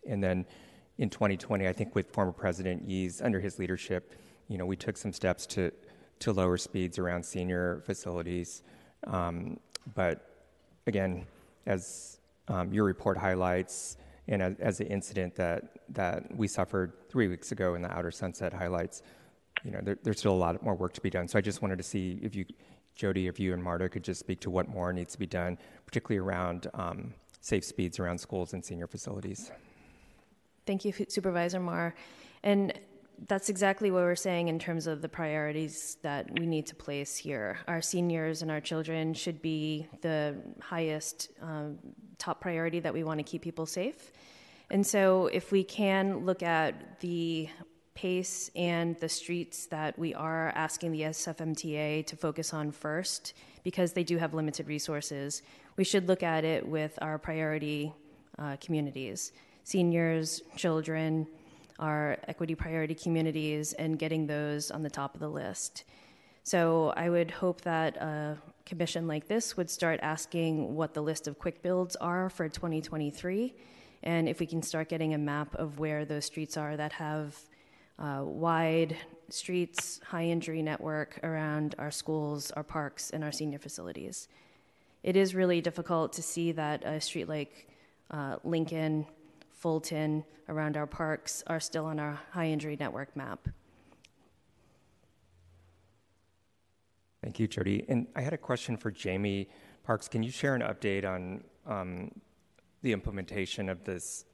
And 0.07 0.23
then 0.23 0.45
in 0.97 1.09
2020, 1.09 1.67
I 1.67 1.73
think 1.73 1.95
with 1.95 2.09
former 2.11 2.31
President 2.31 2.87
Yee's 2.87 3.21
under 3.21 3.39
his 3.39 3.59
leadership, 3.59 4.15
you 4.47 4.57
know, 4.57 4.65
we 4.65 4.75
took 4.75 4.97
some 4.97 5.13
steps 5.13 5.45
to 5.47 5.71
to 6.19 6.31
lower 6.31 6.57
speeds 6.57 6.97
around 6.97 7.23
senior 7.23 7.81
facilities. 7.85 8.63
Um, 9.05 9.59
but 9.93 10.47
again, 10.87 11.27
as 11.67 12.19
um, 12.47 12.73
your 12.73 12.85
report 12.85 13.17
highlights, 13.17 13.97
and 14.27 14.41
as, 14.41 14.55
as, 14.59 14.77
the 14.77 14.87
incident 14.87 15.35
that 15.35 15.63
that 15.89 16.35
we 16.35 16.47
suffered 16.47 16.93
three 17.09 17.27
weeks 17.27 17.51
ago 17.51 17.75
in 17.75 17.81
the 17.81 17.91
Outer 17.91 18.11
Sunset 18.11 18.51
highlights, 18.51 19.03
you 19.63 19.71
know, 19.71 19.79
there, 19.81 19.97
there's 20.03 20.19
still 20.19 20.33
a 20.33 20.35
lot 20.35 20.61
more 20.63 20.75
work 20.75 20.93
to 20.93 21.01
be 21.01 21.09
done. 21.09 21.27
So 21.27 21.37
I 21.37 21.41
just 21.41 21.61
wanted 21.61 21.77
to 21.77 21.83
see 21.83 22.19
if 22.21 22.35
you, 22.35 22.45
Jodie, 22.97 23.29
if 23.29 23.39
you 23.39 23.53
and 23.53 23.63
Marta 23.63 23.87
could 23.87 24.03
just 24.03 24.19
speak 24.19 24.39
to 24.41 24.49
what 24.49 24.67
more 24.67 24.91
needs 24.91 25.13
to 25.13 25.19
be 25.19 25.27
done, 25.27 25.57
particularly 25.85 26.19
around 26.19 26.67
um, 26.73 27.13
safe 27.39 27.63
speeds 27.63 27.99
around 27.99 28.17
schools 28.17 28.53
and 28.53 28.65
senior 28.65 28.87
facilities. 28.87 29.51
Thank 30.67 30.83
you, 30.83 30.93
Supervisor 31.07 31.61
Mar. 31.61 31.95
And 32.43 32.73
that's 33.27 33.47
exactly 33.47 33.89
what 33.89 34.03
we're 34.03 34.15
saying 34.15 34.49
in 34.49 34.59
terms 34.59 34.85
of 34.85 35.01
the 35.01 35.07
priorities 35.07 35.97
that 36.03 36.37
we 36.37 36.45
need 36.45 36.67
to 36.67 36.75
place 36.75 37.15
here. 37.15 37.57
Our 37.69 37.81
seniors 37.81 38.41
and 38.41 38.51
our 38.51 38.59
children 38.59 39.13
should 39.13 39.41
be 39.41 39.87
the 40.01 40.35
highest 40.61 41.29
um, 41.41 41.79
top 42.17 42.41
priority 42.41 42.81
that 42.81 42.93
we 42.93 43.05
want 43.05 43.19
to 43.19 43.23
keep 43.23 43.41
people 43.41 43.65
safe. 43.65 44.11
And 44.69 44.85
so, 44.85 45.27
if 45.27 45.53
we 45.53 45.63
can 45.63 46.25
look 46.25 46.43
at 46.43 46.99
the 46.99 47.47
pace 47.95 48.51
and 48.53 48.97
the 48.97 49.09
streets 49.09 49.67
that 49.67 49.97
we 49.97 50.13
are 50.13 50.49
asking 50.49 50.91
the 50.91 51.01
SFMTA 51.03 52.05
to 52.05 52.15
focus 52.17 52.53
on 52.53 52.71
first, 52.71 53.33
because 53.63 53.93
they 53.93 54.03
do 54.03 54.17
have 54.17 54.33
limited 54.33 54.67
resources, 54.67 55.41
we 55.77 55.85
should 55.85 56.09
look 56.09 56.23
at 56.23 56.43
it 56.43 56.67
with 56.67 56.99
our 57.01 57.17
priority 57.17 57.93
uh, 58.37 58.57
communities 58.59 59.31
seniors, 59.67 60.41
children, 60.55 61.27
our 61.77 62.17
equity 62.29 62.55
priority 62.55 62.95
communities, 62.95 63.73
and 63.73 63.99
getting 63.99 64.25
those 64.25 64.71
on 64.71 64.81
the 64.81 64.89
top 64.89 65.13
of 65.13 65.19
the 65.19 65.27
list. 65.27 65.83
So 66.43 66.93
I 66.95 67.09
would 67.09 67.29
hope 67.29 67.59
that 67.61 67.97
a 67.97 68.37
commission 68.65 69.09
like 69.09 69.27
this 69.27 69.57
would 69.57 69.69
start 69.69 69.99
asking 70.01 70.73
what 70.73 70.93
the 70.93 71.01
list 71.01 71.27
of 71.27 71.37
quick 71.37 71.61
builds 71.61 71.97
are 71.97 72.29
for 72.29 72.47
2023. 72.47 73.53
And 74.03 74.29
if 74.29 74.39
we 74.39 74.45
can 74.45 74.61
start 74.63 74.87
getting 74.87 75.13
a 75.13 75.17
map 75.17 75.53
of 75.55 75.79
where 75.79 76.05
those 76.05 76.23
streets 76.23 76.55
are 76.55 76.77
that 76.77 76.93
have 76.93 77.35
uh, 77.99 78.21
wide 78.23 78.95
streets, 79.27 79.99
high 80.05 80.27
injury 80.27 80.61
network 80.61 81.19
around 81.23 81.75
our 81.77 81.91
schools, 81.91 82.51
our 82.51 82.63
parks, 82.63 83.09
and 83.09 83.21
our 83.21 83.33
senior 83.33 83.59
facilities. 83.59 84.29
It 85.03 85.17
is 85.17 85.35
really 85.35 85.59
difficult 85.59 86.13
to 86.13 86.21
see 86.21 86.53
that 86.53 86.85
a 86.85 87.01
street 87.01 87.27
like 87.27 87.67
uh, 88.09 88.37
Lincoln, 88.45 89.05
Fulton, 89.57 90.23
around 90.49 90.77
our 90.77 90.87
parks 90.87 91.43
are 91.47 91.59
still 91.59 91.85
on 91.85 91.99
our 91.99 92.19
high 92.31 92.47
injury 92.47 92.77
network 92.79 93.15
map. 93.15 93.47
Thank 97.21 97.39
you, 97.39 97.47
Jodie. 97.47 97.85
And 97.89 98.07
I 98.15 98.21
had 98.21 98.33
a 98.33 98.37
question 98.37 98.77
for 98.77 98.91
Jamie 98.91 99.49
Parks. 99.83 100.07
Can 100.07 100.23
you 100.23 100.31
share 100.31 100.55
an 100.55 100.61
update 100.61 101.05
on 101.05 101.43
um, 101.65 102.11
the 102.81 102.93
implementation 102.93 103.69
of 103.69 103.83
this 103.83 104.25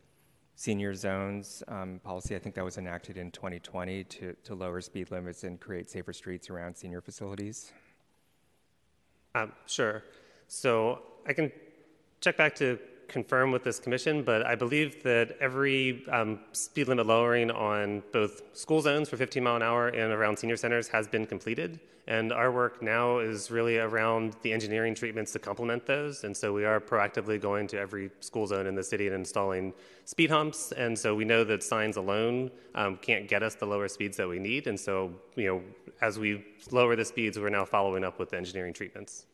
senior 0.55 0.93
zones 0.93 1.63
um, 1.67 1.99
policy. 2.03 2.35
I 2.35 2.39
think 2.39 2.55
that 2.55 2.63
was 2.63 2.77
enacted 2.77 3.17
in 3.17 3.31
2020 3.31 4.03
to, 4.03 4.35
to 4.43 4.55
lower 4.55 4.81
speed 4.81 5.11
limits 5.11 5.43
and 5.43 5.59
create 5.59 5.89
safer 5.89 6.13
streets 6.13 6.49
around 6.49 6.75
senior 6.75 7.01
facilities. 7.01 7.71
Um, 9.35 9.51
sure. 9.65 10.03
So 10.47 11.01
I 11.25 11.33
can 11.33 11.51
check 12.21 12.37
back 12.37 12.55
to 12.55 12.77
confirm 13.07 13.51
with 13.51 13.63
this 13.63 13.79
commission, 13.79 14.23
but 14.23 14.45
I 14.45 14.55
believe 14.55 15.03
that 15.03 15.37
every 15.39 16.05
um, 16.11 16.39
speed 16.51 16.87
limit 16.87 17.05
lowering 17.05 17.51
on 17.51 18.03
both 18.11 18.41
school 18.53 18.81
zones 18.81 19.09
for 19.09 19.17
15 19.17 19.43
mile 19.43 19.55
an 19.55 19.63
hour 19.63 19.89
and 19.89 20.11
around 20.11 20.37
senior 20.37 20.57
centers 20.57 20.87
has 20.89 21.07
been 21.07 21.25
completed. 21.25 21.79
And 22.05 22.33
our 22.33 22.51
work 22.51 22.81
now 22.81 23.19
is 23.19 23.49
really 23.49 23.77
around 23.77 24.35
the 24.41 24.51
engineering 24.51 24.93
treatments 24.93 25.31
to 25.33 25.39
complement 25.39 25.85
those. 25.85 26.25
And 26.25 26.35
so 26.35 26.51
we 26.51 26.65
are 26.65 26.81
proactively 26.81 27.39
going 27.39 27.65
to 27.67 27.79
every 27.79 28.09
school 28.19 28.45
zone 28.45 28.67
in 28.67 28.75
the 28.75 28.83
city 28.83 29.07
and 29.07 29.15
installing 29.15 29.73
speed 30.03 30.29
humps. 30.29 30.73
And 30.73 30.99
so 30.99 31.15
we 31.15 31.23
know 31.23 31.45
that 31.45 31.63
signs 31.63 31.95
alone 31.95 32.51
um, 32.75 32.97
can't 32.97 33.29
get 33.29 33.41
us 33.41 33.55
the 33.55 33.65
lower 33.65 33.87
speeds 33.87 34.17
that 34.17 34.27
we 34.27 34.37
need. 34.37 34.67
And 34.67 34.77
so, 34.77 35.13
you 35.35 35.47
know, 35.47 35.61
as 36.01 36.19
we 36.19 36.43
lower 36.71 36.97
the 36.97 37.05
speeds, 37.05 37.39
we're 37.39 37.49
now 37.49 37.63
following 37.63 38.03
up 38.03 38.19
with 38.19 38.31
the 38.31 38.37
engineering 38.37 38.73
treatments. 38.73 39.25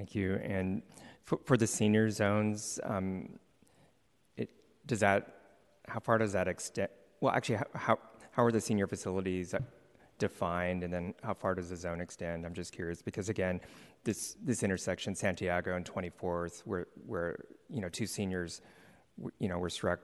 Thank 0.00 0.14
you. 0.14 0.36
And 0.36 0.80
for, 1.24 1.38
for 1.44 1.58
the 1.58 1.66
senior 1.66 2.08
zones, 2.08 2.80
um, 2.84 3.38
it, 4.38 4.48
does 4.86 5.00
that, 5.00 5.34
how 5.88 6.00
far 6.00 6.16
does 6.16 6.32
that 6.32 6.48
extend? 6.48 6.88
Well, 7.20 7.34
actually, 7.34 7.56
how, 7.74 7.98
how, 8.30 8.44
are 8.44 8.50
the 8.50 8.62
senior 8.62 8.86
facilities 8.86 9.54
defined, 10.18 10.84
and 10.84 10.90
then 10.90 11.12
how 11.22 11.34
far 11.34 11.54
does 11.54 11.68
the 11.68 11.76
zone 11.76 12.00
extend? 12.00 12.46
I'm 12.46 12.54
just 12.54 12.72
curious 12.72 13.02
because 13.02 13.28
again, 13.28 13.60
this 14.02 14.38
this 14.42 14.62
intersection, 14.62 15.14
Santiago 15.14 15.76
and 15.76 15.84
24th, 15.84 16.60
where 16.60 16.86
where 17.06 17.36
you 17.68 17.82
know 17.82 17.90
two 17.90 18.06
seniors, 18.06 18.62
you 19.38 19.48
know, 19.50 19.58
were 19.58 19.68
struck 19.68 20.00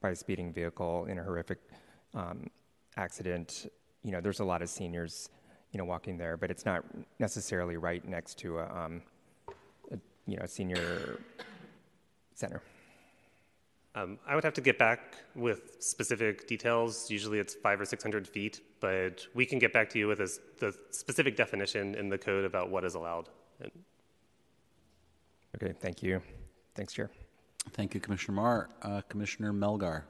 by 0.00 0.10
a 0.10 0.16
speeding 0.16 0.52
vehicle 0.52 1.04
in 1.04 1.20
a 1.20 1.22
horrific 1.22 1.60
um, 2.12 2.50
accident. 2.96 3.70
You 4.02 4.10
know, 4.10 4.20
there's 4.20 4.40
a 4.40 4.44
lot 4.44 4.62
of 4.62 4.68
seniors, 4.68 5.30
you 5.70 5.78
know, 5.78 5.84
walking 5.84 6.18
there, 6.18 6.36
but 6.36 6.50
it's 6.50 6.64
not 6.64 6.82
necessarily 7.20 7.76
right 7.76 8.04
next 8.04 8.36
to 8.38 8.58
a, 8.58 8.66
um, 8.76 9.02
you 10.28 10.36
know, 10.36 10.46
senior 10.46 11.18
center. 12.34 12.62
Um, 13.94 14.18
I 14.26 14.34
would 14.34 14.44
have 14.44 14.54
to 14.54 14.60
get 14.60 14.78
back 14.78 15.16
with 15.34 15.76
specific 15.80 16.46
details. 16.46 17.10
Usually 17.10 17.38
it's 17.40 17.54
five 17.54 17.80
or 17.80 17.84
600 17.84 18.28
feet, 18.28 18.60
but 18.80 19.26
we 19.34 19.44
can 19.44 19.58
get 19.58 19.72
back 19.72 19.88
to 19.90 19.98
you 19.98 20.06
with 20.06 20.20
a, 20.20 20.28
the 20.60 20.72
specific 20.90 21.34
definition 21.34 21.94
in 21.96 22.08
the 22.08 22.18
code 22.18 22.44
about 22.44 22.70
what 22.70 22.84
is 22.84 22.94
allowed. 22.94 23.28
And 23.60 23.72
Okay, 25.56 25.72
thank 25.80 26.02
you. 26.02 26.22
Thanks, 26.74 26.92
Chair. 26.92 27.10
Thank 27.72 27.94
you, 27.94 28.00
Commissioner 28.00 28.36
Mar. 28.36 28.70
Uh, 28.82 29.00
Commissioner 29.08 29.52
Melgar. 29.52 30.02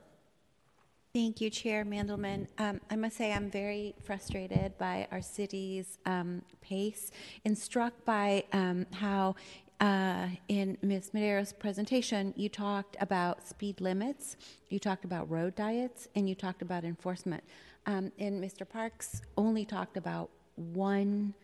Thank 1.14 1.40
you, 1.40 1.48
Chair 1.48 1.84
Mandelman. 1.84 2.46
Um, 2.58 2.80
I 2.90 2.96
must 2.96 3.16
say 3.16 3.32
I'm 3.32 3.50
very 3.50 3.94
frustrated 4.02 4.76
by 4.76 5.08
our 5.10 5.22
city's 5.22 5.98
um, 6.04 6.42
pace 6.60 7.10
and 7.44 7.56
struck 7.56 8.04
by 8.04 8.44
um, 8.52 8.84
how 8.92 9.34
uh, 9.80 10.28
in 10.48 10.76
Ms. 10.82 11.10
Medeiros' 11.14 11.56
presentation, 11.56 12.34
you 12.36 12.48
talked 12.48 12.96
about 13.00 13.46
speed 13.46 13.80
limits, 13.80 14.36
you 14.68 14.78
talked 14.78 15.04
about 15.04 15.30
road 15.30 15.54
diets, 15.54 16.08
and 16.14 16.28
you 16.28 16.34
talked 16.34 16.62
about 16.62 16.84
enforcement. 16.84 17.44
Um, 17.86 18.12
and 18.18 18.42
Mr. 18.42 18.68
Parks 18.68 19.22
only 19.36 19.64
talked 19.64 19.96
about 19.96 20.30
one 20.56 21.34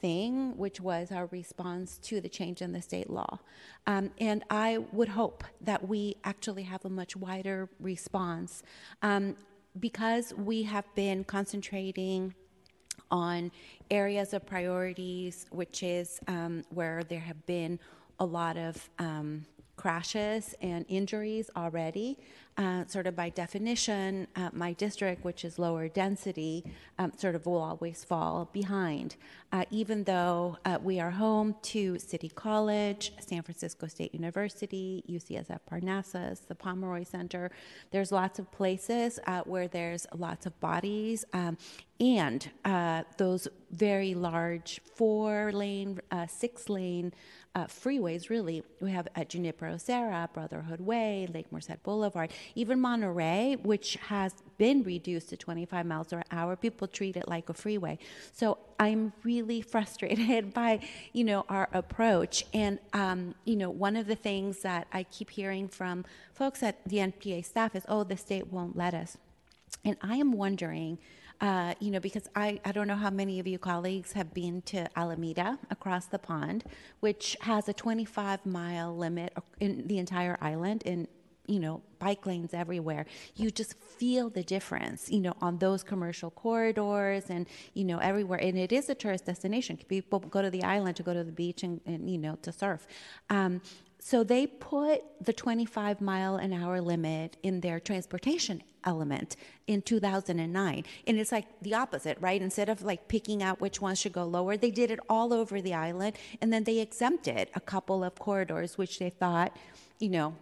thing, 0.00 0.56
which 0.56 0.80
was 0.80 1.10
our 1.10 1.26
response 1.26 1.98
to 1.98 2.20
the 2.20 2.28
change 2.28 2.62
in 2.62 2.72
the 2.72 2.82
state 2.82 3.10
law. 3.10 3.38
Um, 3.86 4.10
and 4.18 4.44
I 4.50 4.78
would 4.92 5.08
hope 5.08 5.44
that 5.60 5.88
we 5.88 6.16
actually 6.24 6.62
have 6.64 6.84
a 6.84 6.90
much 6.90 7.16
wider 7.16 7.68
response 7.80 8.62
um, 9.02 9.36
because 9.80 10.34
we 10.34 10.62
have 10.64 10.84
been 10.94 11.24
concentrating 11.24 12.34
on 13.10 13.50
areas 13.90 14.34
of 14.34 14.46
priorities, 14.46 15.46
which 15.50 15.82
is 15.82 16.20
um, 16.28 16.64
where 16.70 17.02
there 17.04 17.20
have 17.20 17.44
been 17.46 17.78
a 18.20 18.24
lot 18.24 18.56
of 18.56 18.88
um, 18.98 19.44
crashes 19.78 20.54
and 20.60 20.84
injuries 20.88 21.50
already. 21.56 22.18
Uh, 22.58 22.84
sort 22.88 23.06
of 23.06 23.14
by 23.14 23.28
definition, 23.28 24.26
uh, 24.34 24.50
my 24.52 24.72
district, 24.72 25.24
which 25.24 25.44
is 25.44 25.60
lower 25.60 25.86
density, 25.86 26.64
um, 26.98 27.12
sort 27.16 27.36
of 27.36 27.46
will 27.46 27.62
always 27.62 28.02
fall 28.02 28.50
behind. 28.52 29.14
Uh, 29.52 29.64
even 29.70 30.02
though 30.02 30.58
uh, 30.64 30.76
we 30.82 30.98
are 30.98 31.12
home 31.12 31.54
to 31.62 31.96
City 32.00 32.28
College, 32.28 33.12
San 33.20 33.42
Francisco 33.42 33.86
State 33.86 34.12
University, 34.12 35.04
UCSF 35.08 35.60
Parnassus, 35.70 36.40
the 36.48 36.54
Pomeroy 36.56 37.04
Center, 37.04 37.52
there's 37.92 38.10
lots 38.10 38.40
of 38.40 38.50
places 38.50 39.20
uh, 39.28 39.42
where 39.42 39.68
there's 39.68 40.04
lots 40.16 40.44
of 40.44 40.58
bodies. 40.58 41.24
Um, 41.32 41.56
and 42.00 42.50
uh, 42.64 43.04
those 43.18 43.46
very 43.70 44.14
large 44.14 44.80
four 44.96 45.52
lane, 45.52 46.00
six 46.28 46.68
lane 46.68 47.12
uh, 47.58 47.66
freeways, 47.66 48.30
really. 48.30 48.62
We 48.80 48.92
have 48.92 49.08
at 49.16 49.30
Junipero 49.30 49.78
Serra, 49.78 50.30
Brotherhood 50.32 50.80
Way, 50.80 51.28
Lake 51.34 51.50
Merced 51.50 51.82
Boulevard, 51.82 52.30
even 52.54 52.80
Monterey, 52.80 53.56
which 53.62 53.96
has 53.96 54.32
been 54.58 54.84
reduced 54.84 55.30
to 55.30 55.36
25 55.36 55.84
miles 55.84 56.08
per 56.08 56.22
hour. 56.30 56.54
People 56.54 56.86
treat 56.86 57.16
it 57.16 57.26
like 57.26 57.48
a 57.48 57.54
freeway. 57.54 57.98
So 58.32 58.58
I'm 58.78 59.12
really 59.24 59.60
frustrated 59.74 60.54
by, 60.60 60.80
you 61.12 61.24
know, 61.24 61.44
our 61.48 61.68
approach. 61.72 62.44
And, 62.54 62.78
um, 62.92 63.34
you 63.44 63.56
know, 63.56 63.70
one 63.70 63.96
of 63.96 64.06
the 64.06 64.16
things 64.16 64.60
that 64.60 64.86
I 64.92 65.02
keep 65.02 65.30
hearing 65.30 65.66
from 65.66 66.04
folks 66.32 66.62
at 66.62 66.76
the 66.86 66.98
MTA 66.98 67.44
staff 67.44 67.74
is, 67.74 67.82
oh, 67.88 68.04
the 68.04 68.16
state 68.16 68.52
won't 68.52 68.76
let 68.76 68.94
us. 68.94 69.16
And 69.84 69.96
I 70.00 70.16
am 70.16 70.32
wondering, 70.32 70.98
uh, 71.40 71.74
you 71.78 71.90
know, 71.90 72.00
because 72.00 72.28
I, 72.34 72.60
I 72.64 72.72
don't 72.72 72.88
know 72.88 72.96
how 72.96 73.10
many 73.10 73.38
of 73.38 73.46
you 73.46 73.58
colleagues 73.58 74.12
have 74.12 74.34
been 74.34 74.62
to 74.62 74.88
Alameda 74.98 75.58
across 75.70 76.06
the 76.06 76.18
pond, 76.18 76.64
which 77.00 77.36
has 77.42 77.68
a 77.68 77.72
25 77.72 78.44
mile 78.44 78.96
limit 78.96 79.32
in 79.60 79.86
the 79.86 79.98
entire 79.98 80.36
island 80.40 80.82
in 80.84 81.06
you 81.46 81.60
know 81.60 81.80
bike 81.98 82.26
lanes 82.26 82.52
everywhere. 82.52 83.06
You 83.36 83.50
just 83.50 83.74
feel 83.78 84.28
the 84.30 84.42
difference 84.42 85.10
you 85.10 85.20
know 85.20 85.34
on 85.40 85.58
those 85.58 85.82
commercial 85.82 86.30
corridors 86.30 87.24
and 87.30 87.46
you 87.72 87.84
know 87.84 87.98
everywhere. 87.98 88.40
And 88.40 88.58
it 88.58 88.72
is 88.72 88.88
a 88.88 88.94
tourist 88.94 89.26
destination. 89.26 89.78
People 89.88 90.18
go 90.18 90.42
to 90.42 90.50
the 90.50 90.64
island 90.64 90.96
to 90.96 91.02
go 91.02 91.14
to 91.14 91.24
the 91.24 91.32
beach 91.32 91.62
and, 91.62 91.80
and 91.86 92.10
you 92.10 92.18
know 92.18 92.36
to 92.42 92.52
surf. 92.52 92.86
Um, 93.30 93.62
so 94.08 94.24
they 94.24 94.46
put 94.46 95.02
the 95.20 95.34
25 95.34 96.00
mile 96.00 96.36
an 96.36 96.54
hour 96.54 96.80
limit 96.80 97.36
in 97.42 97.60
their 97.60 97.78
transportation 97.78 98.62
element 98.84 99.36
in 99.66 99.82
2009 99.82 100.84
and 101.06 101.18
it's 101.18 101.30
like 101.30 101.44
the 101.60 101.74
opposite 101.74 102.16
right 102.18 102.40
instead 102.40 102.70
of 102.70 102.80
like 102.80 103.06
picking 103.08 103.42
out 103.42 103.60
which 103.60 103.82
ones 103.82 103.98
should 103.98 104.12
go 104.12 104.24
lower 104.24 104.56
they 104.56 104.70
did 104.70 104.90
it 104.90 104.98
all 105.10 105.34
over 105.34 105.60
the 105.60 105.74
island 105.74 106.16
and 106.40 106.50
then 106.50 106.64
they 106.64 106.78
exempted 106.78 107.50
a 107.54 107.60
couple 107.60 108.02
of 108.02 108.14
corridors 108.18 108.78
which 108.78 108.98
they 108.98 109.10
thought 109.10 109.54
you 109.98 110.08
know 110.08 110.34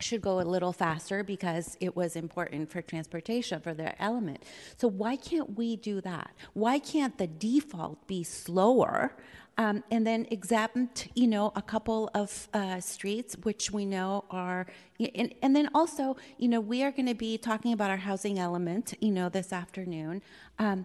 should 0.00 0.20
go 0.20 0.40
a 0.40 0.42
little 0.42 0.72
faster 0.72 1.22
because 1.22 1.76
it 1.80 1.94
was 1.94 2.16
important 2.16 2.70
for 2.70 2.82
transportation 2.82 3.60
for 3.62 3.72
their 3.72 3.94
element. 3.98 4.42
So 4.76 4.88
why 4.88 5.16
can't 5.16 5.56
we 5.56 5.76
do 5.76 6.02
that? 6.02 6.32
Why 6.52 6.78
can't 6.78 7.16
the 7.16 7.26
default 7.26 8.06
be 8.06 8.22
slower 8.22 9.16
um, 9.58 9.82
and 9.90 10.06
then 10.06 10.26
exempt, 10.30 11.08
you 11.14 11.26
know, 11.26 11.52
a 11.56 11.62
couple 11.62 12.10
of 12.14 12.48
uh, 12.52 12.80
streets 12.80 13.36
which 13.42 13.70
we 13.70 13.86
know 13.86 14.24
are, 14.30 14.66
and, 15.14 15.34
and 15.42 15.56
then 15.56 15.70
also, 15.74 16.16
you 16.38 16.48
know, 16.48 16.60
we 16.60 16.82
are 16.82 16.90
going 16.90 17.06
to 17.06 17.14
be 17.14 17.38
talking 17.38 17.72
about 17.72 17.90
our 17.90 17.96
housing 17.96 18.38
element, 18.38 18.94
you 19.00 19.10
know, 19.10 19.28
this 19.28 19.52
afternoon. 19.52 20.22
Um, 20.58 20.84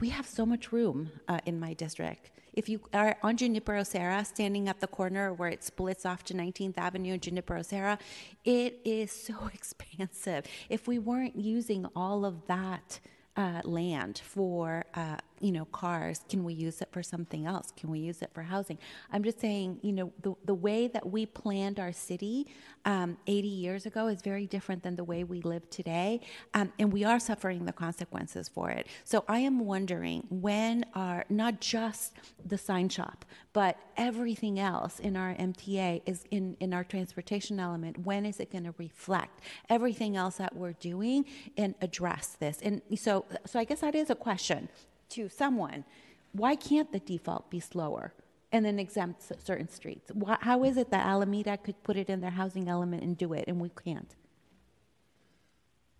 we 0.00 0.08
have 0.10 0.26
so 0.26 0.46
much 0.46 0.72
room 0.72 1.10
uh, 1.28 1.40
in 1.46 1.58
my 1.58 1.74
district. 1.74 2.30
If 2.56 2.70
you 2.70 2.80
are 2.94 3.18
on 3.22 3.36
Junipero 3.36 3.82
Serra, 3.82 4.24
standing 4.24 4.66
at 4.68 4.80
the 4.80 4.86
corner 4.86 5.34
where 5.34 5.50
it 5.50 5.62
splits 5.62 6.06
off 6.06 6.24
to 6.24 6.34
19th 6.34 6.78
Avenue 6.78 7.12
and 7.12 7.20
Junipero 7.22 7.60
Serra, 7.60 7.98
it 8.44 8.80
is 8.84 9.12
so 9.12 9.50
expansive. 9.54 10.46
If 10.70 10.88
we 10.88 10.98
weren't 10.98 11.36
using 11.36 11.86
all 11.94 12.24
of 12.24 12.46
that 12.46 13.00
uh, 13.36 13.60
land 13.64 14.22
for 14.24 14.86
uh, 14.94 15.16
you 15.40 15.52
know 15.52 15.64
cars 15.66 16.20
can 16.28 16.44
we 16.44 16.54
use 16.54 16.80
it 16.80 16.88
for 16.90 17.02
something 17.02 17.46
else? 17.46 17.72
Can 17.76 17.90
we 17.90 17.98
use 17.98 18.22
it 18.22 18.30
for 18.32 18.42
housing? 18.42 18.78
I'm 19.12 19.22
just 19.22 19.40
saying 19.40 19.78
you 19.82 19.92
know 19.92 20.12
the, 20.22 20.34
the 20.44 20.54
way 20.54 20.88
that 20.88 21.10
we 21.10 21.26
planned 21.26 21.78
our 21.78 21.92
city 21.92 22.46
um, 22.84 23.16
80 23.26 23.48
years 23.48 23.86
ago 23.86 24.08
is 24.08 24.22
very 24.22 24.46
different 24.46 24.82
than 24.82 24.96
the 24.96 25.04
way 25.04 25.24
we 25.24 25.40
live 25.42 25.68
today 25.70 26.20
um, 26.54 26.72
and 26.78 26.92
we 26.92 27.04
are 27.04 27.18
suffering 27.18 27.64
the 27.64 27.72
consequences 27.72 28.48
for 28.48 28.70
it. 28.70 28.86
So 29.04 29.24
i 29.28 29.38
am 29.38 29.60
wondering 29.60 30.24
when 30.30 30.84
are 30.94 31.24
not 31.28 31.60
just 31.60 32.14
the 32.44 32.58
sign 32.58 32.88
shop 32.88 33.24
but 33.52 33.78
everything 33.96 34.58
else 34.58 35.00
in 35.00 35.16
our 35.16 35.34
mta 35.34 36.02
is 36.06 36.24
in, 36.30 36.56
in 36.60 36.74
our 36.74 36.84
transportation 36.84 37.58
element 37.58 37.98
when 37.98 38.24
is 38.26 38.40
it 38.40 38.50
going 38.50 38.64
to 38.64 38.74
reflect? 38.78 39.40
Everything 39.68 40.16
else 40.16 40.36
that 40.36 40.54
we're 40.54 40.72
doing 40.72 41.24
and 41.56 41.74
address 41.80 42.36
this. 42.38 42.58
And 42.62 42.82
so 42.96 43.24
so 43.44 43.58
I 43.58 43.64
guess 43.64 43.80
that 43.80 43.94
is 43.94 44.10
a 44.10 44.14
question 44.14 44.68
to 45.10 45.28
someone. 45.28 45.84
Why 46.32 46.54
can't 46.54 46.92
the 46.92 47.00
default 47.00 47.50
be 47.50 47.60
slower? 47.60 48.12
and 48.52 48.64
then 48.64 48.78
exempt 48.78 49.22
certain 49.44 49.68
streets. 49.68 50.10
Why, 50.14 50.38
how 50.40 50.64
is 50.64 50.76
it 50.76 50.90
that 50.90 51.04
Alameda 51.04 51.56
could 51.56 51.82
put 51.82 51.96
it 51.96 52.08
in 52.08 52.20
their 52.20 52.30
housing 52.30 52.68
element 52.68 53.02
and 53.02 53.18
do 53.18 53.32
it, 53.32 53.44
and 53.48 53.60
we 53.60 53.70
can't? 53.70 54.14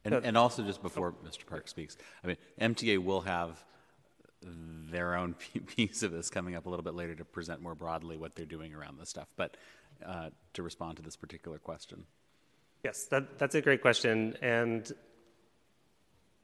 And, 0.05 0.15
and 0.15 0.39
also, 0.39 0.63
just 0.63 0.83
before 0.83 1.13
Mr. 1.25 1.45
Park 1.45 1.67
speaks, 1.67 1.97
I 2.23 2.29
mean, 2.29 2.37
MTA 2.61 3.05
will 3.05 3.23
have 3.23 3.65
their 4.41 5.17
own 5.17 5.35
piece 5.67 6.03
of 6.03 6.13
this 6.13 6.31
coming 6.31 6.55
up 6.55 6.67
a 6.67 6.71
little 6.71 6.85
bit 6.85 6.95
later 6.95 7.15
to 7.17 7.25
present 7.25 7.61
more 7.61 7.75
broadly 7.75 8.17
what 8.17 8.37
they're 8.37 8.47
doing 8.47 8.73
around 8.73 8.99
this 8.99 9.09
stuff. 9.09 9.29
But 9.37 9.57
uh, 10.05 10.31
to 10.53 10.63
respond 10.63 10.97
to 10.99 11.03
this 11.03 11.17
particular 11.17 11.59
question. 11.59 12.05
Yes, 12.85 13.07
that, 13.07 13.39
that's 13.39 13.57
a 13.57 13.61
great 13.61 13.83
question. 13.83 14.37
And, 14.41 14.91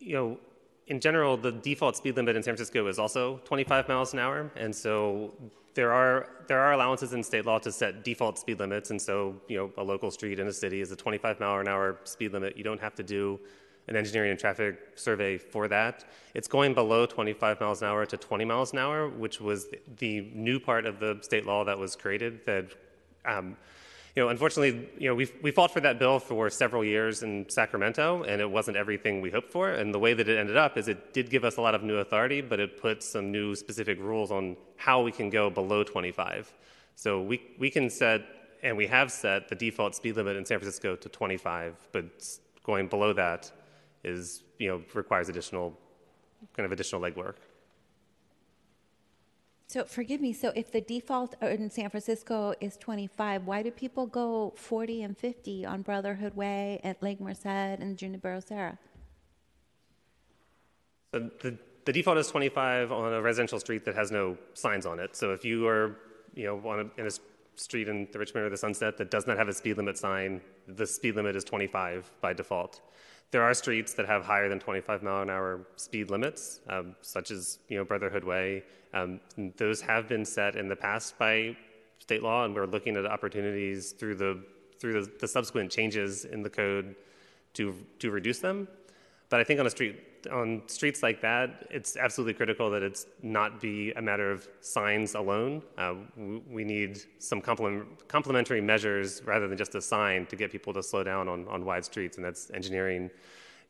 you 0.01 0.15
know, 0.15 0.41
in 0.87 1.01
general, 1.01 1.37
the 1.37 1.53
default 1.53 1.97
speed 1.97 2.17
limit 2.17 2.37
in 2.37 2.43
San 2.43 2.55
Francisco 2.55 2.87
is 2.87 2.99
also 2.99 3.39
25 3.45 3.89
miles 3.89 4.13
an 4.13 4.19
hour. 4.19 4.51
And 4.57 4.75
so 4.75 5.33
there 5.75 5.93
are, 5.93 6.29
there 6.49 6.61
are 6.61 6.73
allowances 6.73 7.13
in 7.13 7.23
state 7.23 7.47
law 7.47 7.59
to 7.61 7.73
set 7.73 8.05
default 8.05 8.39
speed 8.39 8.59
limits. 8.59 8.91
And 8.91 9.01
so, 9.01 9.35
you 9.49 9.57
know, 9.57 9.71
a 9.79 9.83
local 9.83 10.11
street 10.11 10.39
in 10.39 10.47
a 10.47 10.53
city 10.53 10.81
is 10.81 10.91
a 10.91 10.97
25 10.97 11.41
mile 11.41 11.61
an 11.61 11.69
hour 11.69 11.99
speed 12.05 12.33
limit. 12.33 12.57
You 12.57 12.65
don't 12.65 12.81
have 12.81 12.95
to 12.97 13.03
do 13.03 13.39
an 13.89 13.97
engineering 13.97 14.31
and 14.31 14.39
traffic 14.39 14.79
survey 14.95 15.39
for 15.39 15.67
that. 15.69 16.05
It's 16.35 16.49
going 16.49 16.75
below 16.75 17.07
25 17.07 17.61
miles 17.61 17.83
an 17.83 17.89
hour 17.89 18.07
to 18.07 18.17
20 18.17 18.45
miles 18.45 18.73
an 18.73 18.79
hour, 18.79 19.09
which 19.09 19.41
was 19.41 19.69
the 19.99 20.31
new 20.35 20.61
part 20.61 20.87
of 20.87 21.01
the 21.01 21.19
state 21.23 21.47
law 21.47 21.65
that 21.65 21.79
was 21.79 21.97
created 21.97 22.45
that 22.47 22.67
um, 23.25 23.57
you 24.15 24.23
know, 24.23 24.29
unfortunately, 24.29 24.91
you 24.99 25.09
know, 25.09 25.15
we 25.15 25.31
we 25.41 25.51
fought 25.51 25.71
for 25.71 25.81
that 25.81 25.99
bill 25.99 26.19
for 26.19 26.51
several 26.51 26.85
years 26.85 27.23
in 27.23 27.49
Sacramento, 27.49 28.25
and 28.25 28.43
it 28.43 28.51
wasn't 28.51 28.77
everything 28.77 29.23
we 29.23 29.31
hoped 29.31 29.51
for. 29.51 29.71
And 29.71 29.95
the 29.95 29.99
way 29.99 30.13
that 30.13 30.29
it 30.29 30.39
ended 30.39 30.57
up 30.57 30.77
is 30.77 30.89
it 30.89 31.15
did 31.15 31.31
give 31.31 31.45
us 31.45 31.57
a 31.57 31.63
lot 31.63 31.75
of 31.75 31.83
new 31.83 31.97
authority, 31.97 32.43
but 32.43 32.61
it 32.61 32.81
put 32.81 33.03
some 33.03 33.33
new 33.33 33.55
specific 33.55 33.99
rules 33.99 34.31
on 34.31 34.57
how 34.77 35.03
we 35.03 35.13
can 35.13 35.31
go 35.31 35.49
below 35.49 35.83
25. 35.83 36.53
So 36.95 37.23
we 37.23 37.41
we 37.59 37.71
can 37.71 37.89
set, 37.89 38.21
and 38.63 38.77
we 38.77 38.87
have 38.87 39.11
set 39.11 39.49
the 39.49 39.55
default 39.55 39.95
speed 39.95 40.17
limit 40.17 40.37
in 40.37 40.45
San 40.45 40.59
Francisco 40.59 40.95
to 40.95 41.09
25, 41.09 41.75
but 41.93 42.05
going 42.65 42.89
below 42.89 43.15
that 43.15 43.51
is 44.05 44.43
you 44.59 44.69
know 44.69 44.83
requires 44.93 45.31
additional 45.31 45.79
kind 46.55 46.67
of 46.67 46.73
additional 46.73 47.01
legwork. 47.01 47.37
So 49.73 49.85
forgive 49.85 50.21
me. 50.21 50.35
So 50.35 50.53
if 50.55 50.71
the 50.71 50.83
default 50.83 51.35
in 51.41 51.71
San 51.71 51.89
Francisco 51.89 52.53
is 52.61 52.77
25, 52.77 53.47
why 53.47 53.63
do 53.63 53.71
people 53.71 54.07
go 54.07 54.53
40 54.55 55.03
and 55.03 55.17
50 55.17 55.65
on 55.65 55.81
Brotherhood 55.81 56.37
Way 56.37 56.79
at 56.85 57.03
Lake 57.03 57.23
Merced 57.23 57.47
and 57.47 57.97
Junipero 57.97 58.41
Serra? 58.41 58.79
So 61.15 61.31
the, 61.41 61.57
the 61.87 61.93
default 61.95 62.19
is 62.19 62.29
25 62.29 62.93
on 62.93 63.15
a 63.15 63.23
residential 63.23 63.59
street 63.59 63.87
that 63.87 63.95
has 63.95 64.11
no 64.11 64.37
signs 64.53 64.85
on 64.85 65.01
it. 65.01 65.17
So 65.17 65.33
if 65.33 65.43
you 65.43 65.67
are, 65.67 65.97
you 66.35 66.45
know, 66.45 66.69
on 66.69 66.81
a, 66.81 67.01
in 67.01 67.07
a 67.07 67.11
street 67.57 67.89
in 67.89 68.09
the 68.13 68.19
Richmond 68.19 68.45
or 68.45 68.51
the 68.51 68.59
Sunset 68.59 68.99
that 68.99 69.11
does 69.11 69.27
not 69.27 69.39
have 69.39 69.49
a 69.49 69.55
speed 69.55 69.79
limit 69.79 69.97
sign, 69.97 70.43
the 70.69 70.87
speed 70.87 71.17
limit 71.17 71.35
is 71.35 71.45
25 71.45 72.13
by 72.21 72.35
default. 72.35 72.83
There 73.31 73.43
are 73.43 73.55
streets 73.55 73.95
that 73.95 74.05
have 74.05 74.23
higher 74.23 74.51
than 74.51 74.59
25 74.59 75.03
mile 75.03 75.23
an 75.23 75.31
hour 75.31 75.67
speed 75.77 76.11
limits, 76.11 76.61
um, 76.69 76.95
such 77.01 77.31
as 77.31 77.59
you 77.69 77.79
know 77.79 77.85
Brotherhood 77.87 78.25
Way. 78.25 78.65
Um, 78.95 79.21
those 79.57 79.81
have 79.81 80.09
been 80.09 80.25
set 80.25 80.57
in 80.57 80.69
the 80.69 80.77
past 80.77 81.19
by 81.19 81.57
state 81.99 82.23
law, 82.23 82.45
and 82.45 82.55
we're 82.55 82.67
looking 82.67 82.97
at 82.97 83.07
opportunities 83.07 83.93
through 83.93 84.17
the 84.17 84.45
through 84.79 85.05
the, 85.05 85.13
the 85.21 85.29
subsequent 85.29 85.71
changes 85.71 86.25
in 86.25 86.43
the 86.43 86.51
code 86.51 86.95
to 87.55 87.75
to 88.01 88.11
reduce 88.11 88.39
them. 88.39 88.69
But 89.29 89.41
I 89.41 89.45
think 89.45 89.61
on 89.61 89.67
a 89.67 89.71
street 89.71 89.97
on 90.31 90.63
streets 90.67 91.03
like 91.03 91.21
that, 91.23 91.67
it's 91.71 91.97
absolutely 91.97 92.35
critical 92.35 92.71
that 92.71 92.83
it's 92.83 93.07
not 93.23 93.61
be 93.61 93.93
a 93.93 94.03
matter 94.03 94.31
of 94.31 94.47
signs 94.61 95.15
alone. 95.15 95.63
Uh, 95.79 95.95
we, 96.51 96.65
need 96.65 97.01
some 97.19 97.41
complement, 97.41 98.09
complementary 98.09 98.61
measures 98.61 99.23
rather 99.25 99.49
than 99.49 99.59
just 99.59 99.75
a 99.75 99.81
sign 99.81 100.27
to 100.27 100.37
get 100.37 100.53
people 100.53 100.73
to 100.75 100.83
slow 100.83 101.03
down 101.03 101.29
on, 101.29 101.49
on 101.49 101.65
wide 101.65 101.85
streets, 101.85 102.19
and 102.19 102.25
that's 102.25 102.51
engineering 102.53 103.11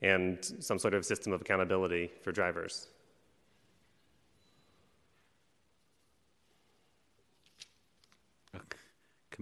and 0.03 0.45
some 0.59 0.79
sort 0.79 0.95
of 0.95 1.07
system 1.07 1.33
of 1.33 1.41
accountability 1.41 2.11
for 2.23 2.33
drivers. 2.33 2.89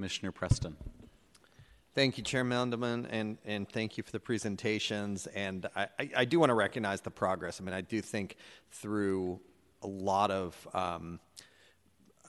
Commissioner 0.00 0.32
Preston. 0.32 0.78
Thank 1.94 2.16
you, 2.16 2.24
Chair 2.24 2.42
Mandelman, 2.42 3.06
and, 3.10 3.36
and 3.44 3.68
thank 3.68 3.98
you 3.98 4.02
for 4.02 4.10
the 4.12 4.18
presentations. 4.18 5.26
And 5.26 5.66
I, 5.76 5.88
I, 5.98 6.10
I 6.16 6.24
do 6.24 6.40
want 6.40 6.48
to 6.48 6.54
recognize 6.54 7.02
the 7.02 7.10
progress. 7.10 7.60
I 7.60 7.64
mean, 7.64 7.74
I 7.74 7.82
do 7.82 8.00
think 8.00 8.36
through 8.70 9.40
a 9.82 9.86
lot 9.86 10.30
of 10.30 10.68
um, 10.72 11.20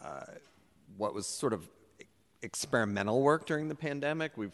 uh, 0.04 0.26
what 0.98 1.14
was 1.14 1.26
sort 1.26 1.54
of 1.54 1.66
experimental 2.42 3.22
work 3.22 3.46
during 3.46 3.70
the 3.70 3.76
pandemic, 3.76 4.36
we've 4.36 4.52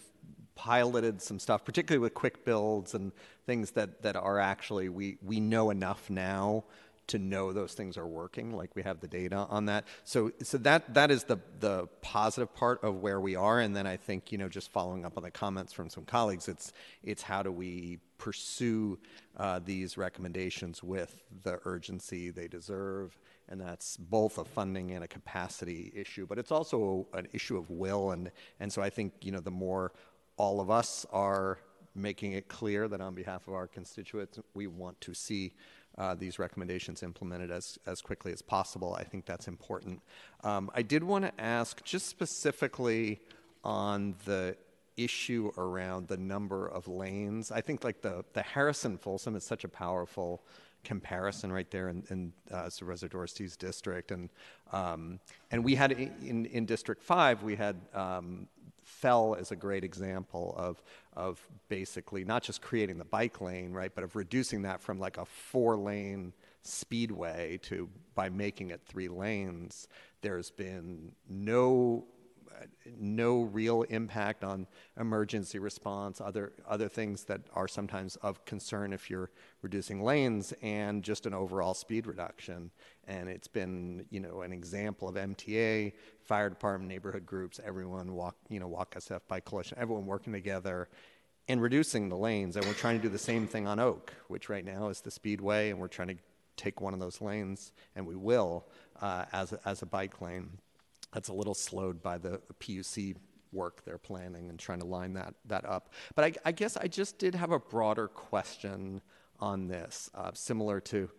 piloted 0.53 1.19
some 1.19 1.39
stuff, 1.39 1.65
particularly 1.65 1.99
with 1.99 2.13
quick 2.13 2.45
builds 2.45 2.93
and 2.93 3.11
things 3.47 3.71
that, 3.71 4.03
that 4.03 4.15
are 4.15 4.37
actually, 4.37 4.89
we, 4.89 5.17
we 5.25 5.39
know 5.39 5.71
enough 5.71 6.07
now 6.11 6.65
to 7.07 7.19
know 7.19 7.53
those 7.53 7.73
things 7.73 7.97
are 7.97 8.07
working, 8.07 8.51
like 8.51 8.75
we 8.75 8.83
have 8.83 8.99
the 8.99 9.07
data 9.07 9.47
on 9.49 9.65
that. 9.65 9.85
So, 10.03 10.31
so 10.43 10.57
that 10.59 10.93
that 10.93 11.11
is 11.11 11.23
the 11.23 11.37
the 11.59 11.87
positive 12.01 12.53
part 12.53 12.83
of 12.83 12.97
where 12.97 13.19
we 13.19 13.35
are. 13.35 13.59
And 13.59 13.75
then 13.75 13.87
I 13.87 13.97
think 13.97 14.31
you 14.31 14.37
know, 14.37 14.49
just 14.49 14.71
following 14.71 15.05
up 15.05 15.17
on 15.17 15.23
the 15.23 15.31
comments 15.31 15.73
from 15.73 15.89
some 15.89 16.05
colleagues, 16.05 16.47
it's 16.47 16.73
it's 17.03 17.23
how 17.23 17.43
do 17.43 17.51
we 17.51 17.99
pursue 18.17 18.99
uh, 19.37 19.59
these 19.63 19.97
recommendations 19.97 20.83
with 20.83 21.23
the 21.43 21.59
urgency 21.65 22.29
they 22.29 22.47
deserve, 22.47 23.17
and 23.47 23.61
that's 23.61 23.97
both 23.97 24.37
a 24.37 24.45
funding 24.45 24.91
and 24.91 25.03
a 25.03 25.07
capacity 25.07 25.91
issue, 25.95 26.25
but 26.25 26.37
it's 26.37 26.51
also 26.51 27.07
an 27.13 27.27
issue 27.33 27.57
of 27.57 27.69
will. 27.69 28.11
And 28.11 28.31
and 28.59 28.71
so 28.71 28.81
I 28.81 28.89
think 28.89 29.13
you 29.21 29.31
know, 29.31 29.39
the 29.39 29.51
more 29.51 29.93
all 30.37 30.59
of 30.59 30.69
us 30.69 31.05
are 31.11 31.57
making 31.97 32.33
it 32.33 32.47
clear 32.47 32.87
that 32.87 33.01
on 33.01 33.15
behalf 33.15 33.47
of 33.47 33.53
our 33.53 33.67
constituents, 33.67 34.39
we 34.53 34.67
want 34.67 34.99
to 35.01 35.13
see 35.13 35.53
uh, 35.97 36.15
these 36.15 36.39
recommendations 36.39 37.03
implemented 37.03 37.51
as, 37.51 37.79
as 37.85 38.01
quickly 38.01 38.31
as 38.31 38.41
possible. 38.41 38.95
I 38.97 39.03
think 39.03 39.25
that's 39.25 39.47
important. 39.47 40.01
Um, 40.43 40.69
I 40.73 40.81
did 40.81 41.03
want 41.03 41.25
to 41.25 41.41
ask 41.41 41.83
just 41.83 42.07
specifically 42.07 43.19
on 43.63 44.15
the 44.25 44.55
issue 44.95 45.51
around 45.57 46.07
the 46.07 46.17
number 46.17 46.67
of 46.67 46.87
lanes. 46.87 47.51
I 47.51 47.61
think 47.61 47.83
like 47.83 48.01
the, 48.01 48.25
the 48.33 48.41
Harrison 48.41 48.97
Folsom 48.97 49.35
is 49.35 49.43
such 49.43 49.63
a 49.63 49.67
powerful 49.69 50.43
comparison 50.83 51.51
right 51.51 51.69
there 51.69 51.89
in, 51.89 52.03
in 52.09 52.33
uh, 52.51 52.69
Dorsey's 53.09 53.57
district. 53.57 54.11
And, 54.11 54.29
um, 54.71 55.19
and 55.51 55.63
we 55.63 55.75
had 55.75 55.91
in, 55.91 56.45
in 56.45 56.65
District 56.65 57.03
5, 57.03 57.43
we 57.43 57.55
had 57.55 57.75
um, 57.93 58.47
Fell 58.87 59.33
is 59.33 59.51
a 59.51 59.55
great 59.55 59.83
example 59.83 60.55
of, 60.57 60.81
of 61.11 61.45
basically 61.67 62.23
not 62.23 62.41
just 62.41 62.61
creating 62.61 62.97
the 62.97 63.05
bike 63.05 63.41
lane, 63.41 63.73
right, 63.73 63.93
but 63.93 64.03
of 64.03 64.15
reducing 64.15 64.61
that 64.61 64.81
from 64.81 64.97
like 64.97 65.17
a 65.17 65.25
four 65.25 65.75
lane 65.75 66.31
speedway 66.61 67.59
to 67.63 67.89
by 68.15 68.29
making 68.29 68.71
it 68.71 68.79
three 68.85 69.09
lanes. 69.09 69.89
There's 70.21 70.49
been 70.49 71.11
no 71.29 72.05
no 72.99 73.41
real 73.41 73.83
impact 73.83 74.43
on 74.43 74.67
emergency 74.99 75.59
response, 75.59 76.21
other 76.21 76.53
other 76.67 76.87
things 76.87 77.23
that 77.25 77.41
are 77.53 77.67
sometimes 77.67 78.15
of 78.17 78.43
concern 78.45 78.93
if 78.93 79.09
you're 79.09 79.29
reducing 79.61 80.03
lanes, 80.03 80.53
and 80.61 81.03
just 81.03 81.25
an 81.25 81.33
overall 81.33 81.73
speed 81.73 82.07
reduction. 82.07 82.71
And 83.07 83.29
it's 83.29 83.47
been 83.47 84.05
you 84.09 84.19
know 84.19 84.41
an 84.41 84.53
example 84.53 85.07
of 85.07 85.15
MTA, 85.15 85.93
fire 86.21 86.49
department, 86.49 86.89
neighborhood 86.89 87.25
groups, 87.25 87.59
everyone 87.63 88.13
walk 88.13 88.35
you 88.49 88.59
know 88.59 88.67
walk 88.67 88.95
SF 88.95 89.21
bike 89.27 89.45
coalition, 89.45 89.77
everyone 89.79 90.05
working 90.05 90.33
together. 90.33 90.89
And 91.49 91.61
reducing 91.61 92.09
the 92.09 92.17
lanes, 92.17 92.57
and 92.57 92.65
we're 92.65 92.73
trying 92.73 92.97
to 92.97 93.01
do 93.01 93.07
the 93.07 93.17
same 93.17 93.47
thing 93.47 93.67
on 93.67 93.79
Oak, 93.79 94.13
which 94.27 94.49
right 94.49 94.65
now 94.65 94.89
is 94.89 94.99
the 94.99 95.11
speedway, 95.11 95.69
and 95.69 95.79
we're 95.79 95.87
trying 95.87 96.09
to 96.09 96.17
take 96.57 96.81
one 96.81 96.93
of 96.93 96.99
those 96.99 97.21
lanes, 97.21 97.71
and 97.95 98.05
we 98.05 98.17
will 98.17 98.65
uh, 99.01 99.23
as 99.31 99.53
a, 99.53 99.59
as 99.63 99.81
a 99.81 99.85
bike 99.85 100.19
lane 100.19 100.49
that's 101.13 101.29
a 101.29 101.33
little 101.33 101.53
slowed 101.53 102.01
by 102.01 102.17
the, 102.17 102.41
PUC 102.59 103.15
work 103.53 103.83
they're 103.85 103.97
planning 103.97 104.49
and 104.49 104.59
trying 104.59 104.79
to 104.79 104.85
line 104.85 105.13
that, 105.13 105.33
that 105.45 105.65
up. 105.65 105.93
But 106.15 106.25
I, 106.25 106.33
I 106.49 106.51
guess 106.51 106.77
I 106.77 106.87
just 106.87 107.17
did 107.17 107.35
have 107.35 107.51
a 107.51 107.59
broader 107.59 108.07
question 108.07 109.01
on 109.39 109.67
this, 109.67 110.09
uh, 110.13 110.31
similar 110.33 110.79
to 110.81 111.09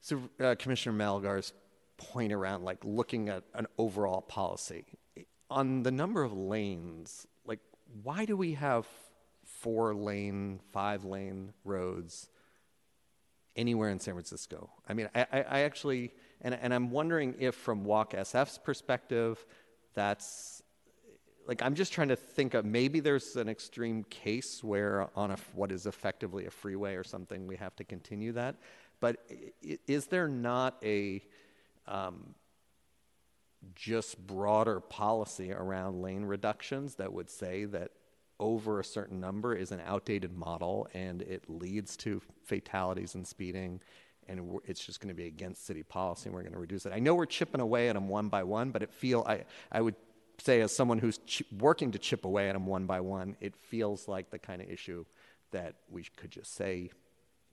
so, 0.00 0.22
uh, 0.42 0.54
Commissioner 0.58 0.96
Melgar's 0.96 1.52
point 1.96 2.32
around 2.32 2.64
like 2.64 2.78
looking 2.84 3.28
at 3.28 3.44
an 3.54 3.66
overall 3.76 4.22
policy. 4.22 4.84
On 5.50 5.82
the 5.82 5.90
number 5.90 6.22
of 6.22 6.32
lanes, 6.32 7.26
like 7.44 7.60
why 8.02 8.24
do 8.24 8.36
we 8.36 8.54
have 8.54 8.86
four 9.44 9.94
lane, 9.94 10.60
five 10.72 11.04
lane 11.04 11.52
roads 11.64 12.28
anywhere 13.56 13.90
in 13.90 14.00
San 14.00 14.14
Francisco? 14.14 14.70
I 14.88 14.94
mean, 14.94 15.08
I, 15.14 15.26
I, 15.32 15.42
I 15.42 15.60
actually 15.60 16.12
and, 16.42 16.54
and 16.54 16.72
I'm 16.72 16.90
wondering 16.90 17.34
if, 17.38 17.54
from 17.54 17.84
Walk 17.84 18.12
SF's 18.12 18.58
perspective, 18.58 19.44
that's 19.94 20.62
like 21.46 21.62
I'm 21.62 21.74
just 21.74 21.92
trying 21.92 22.08
to 22.08 22.16
think 22.16 22.54
of 22.54 22.64
maybe 22.64 23.00
there's 23.00 23.34
an 23.36 23.48
extreme 23.48 24.04
case 24.04 24.62
where 24.62 25.08
on 25.16 25.32
a 25.32 25.36
what 25.54 25.72
is 25.72 25.86
effectively 25.86 26.46
a 26.46 26.50
freeway 26.50 26.94
or 26.94 27.02
something 27.02 27.46
we 27.46 27.56
have 27.56 27.74
to 27.76 27.84
continue 27.84 28.32
that. 28.32 28.56
But 29.00 29.16
is 29.86 30.06
there 30.06 30.28
not 30.28 30.76
a 30.84 31.22
um, 31.88 32.34
just 33.74 34.24
broader 34.26 34.80
policy 34.80 35.52
around 35.52 36.02
lane 36.02 36.24
reductions 36.24 36.94
that 36.96 37.12
would 37.12 37.30
say 37.30 37.64
that 37.66 37.90
over 38.38 38.80
a 38.80 38.84
certain 38.84 39.20
number 39.20 39.54
is 39.54 39.70
an 39.72 39.80
outdated 39.84 40.36
model 40.36 40.88
and 40.94 41.20
it 41.22 41.48
leads 41.48 41.96
to 41.96 42.22
fatalities 42.44 43.14
and 43.14 43.26
speeding 43.26 43.80
and 44.30 44.60
it's 44.64 44.84
just 44.84 45.00
going 45.00 45.08
to 45.08 45.14
be 45.14 45.26
against 45.26 45.66
city 45.66 45.82
policy 45.82 46.28
and 46.28 46.34
we're 46.34 46.42
going 46.42 46.52
to 46.52 46.58
reduce 46.58 46.86
it. 46.86 46.92
I 46.94 47.00
know 47.00 47.14
we're 47.14 47.26
chipping 47.26 47.60
away 47.60 47.88
at 47.88 47.94
them 47.94 48.08
one 48.08 48.28
by 48.28 48.44
one, 48.44 48.70
but 48.70 48.82
it 48.82 48.92
feel 48.92 49.24
I 49.26 49.44
I 49.70 49.80
would 49.80 49.96
say 50.38 50.60
as 50.60 50.74
someone 50.74 50.98
who's 50.98 51.18
ch- 51.18 51.42
working 51.58 51.90
to 51.92 51.98
chip 51.98 52.24
away 52.24 52.48
at 52.48 52.54
them 52.54 52.66
one 52.66 52.86
by 52.86 53.00
one, 53.00 53.36
it 53.40 53.54
feels 53.56 54.08
like 54.08 54.30
the 54.30 54.38
kind 54.38 54.62
of 54.62 54.70
issue 54.70 55.04
that 55.50 55.74
we 55.90 56.04
could 56.16 56.30
just 56.30 56.54
say 56.54 56.90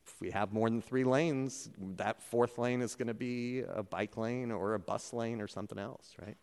if 0.06 0.20
we 0.20 0.30
have 0.30 0.52
more 0.52 0.70
than 0.70 0.80
three 0.80 1.04
lanes, 1.04 1.68
that 1.96 2.22
fourth 2.22 2.56
lane 2.56 2.80
is 2.80 2.94
going 2.94 3.08
to 3.08 3.14
be 3.14 3.60
a 3.60 3.82
bike 3.82 4.16
lane 4.16 4.50
or 4.50 4.74
a 4.74 4.78
bus 4.78 5.12
lane 5.12 5.40
or 5.40 5.46
something 5.46 5.78
else, 5.78 6.14
right? 6.20 6.36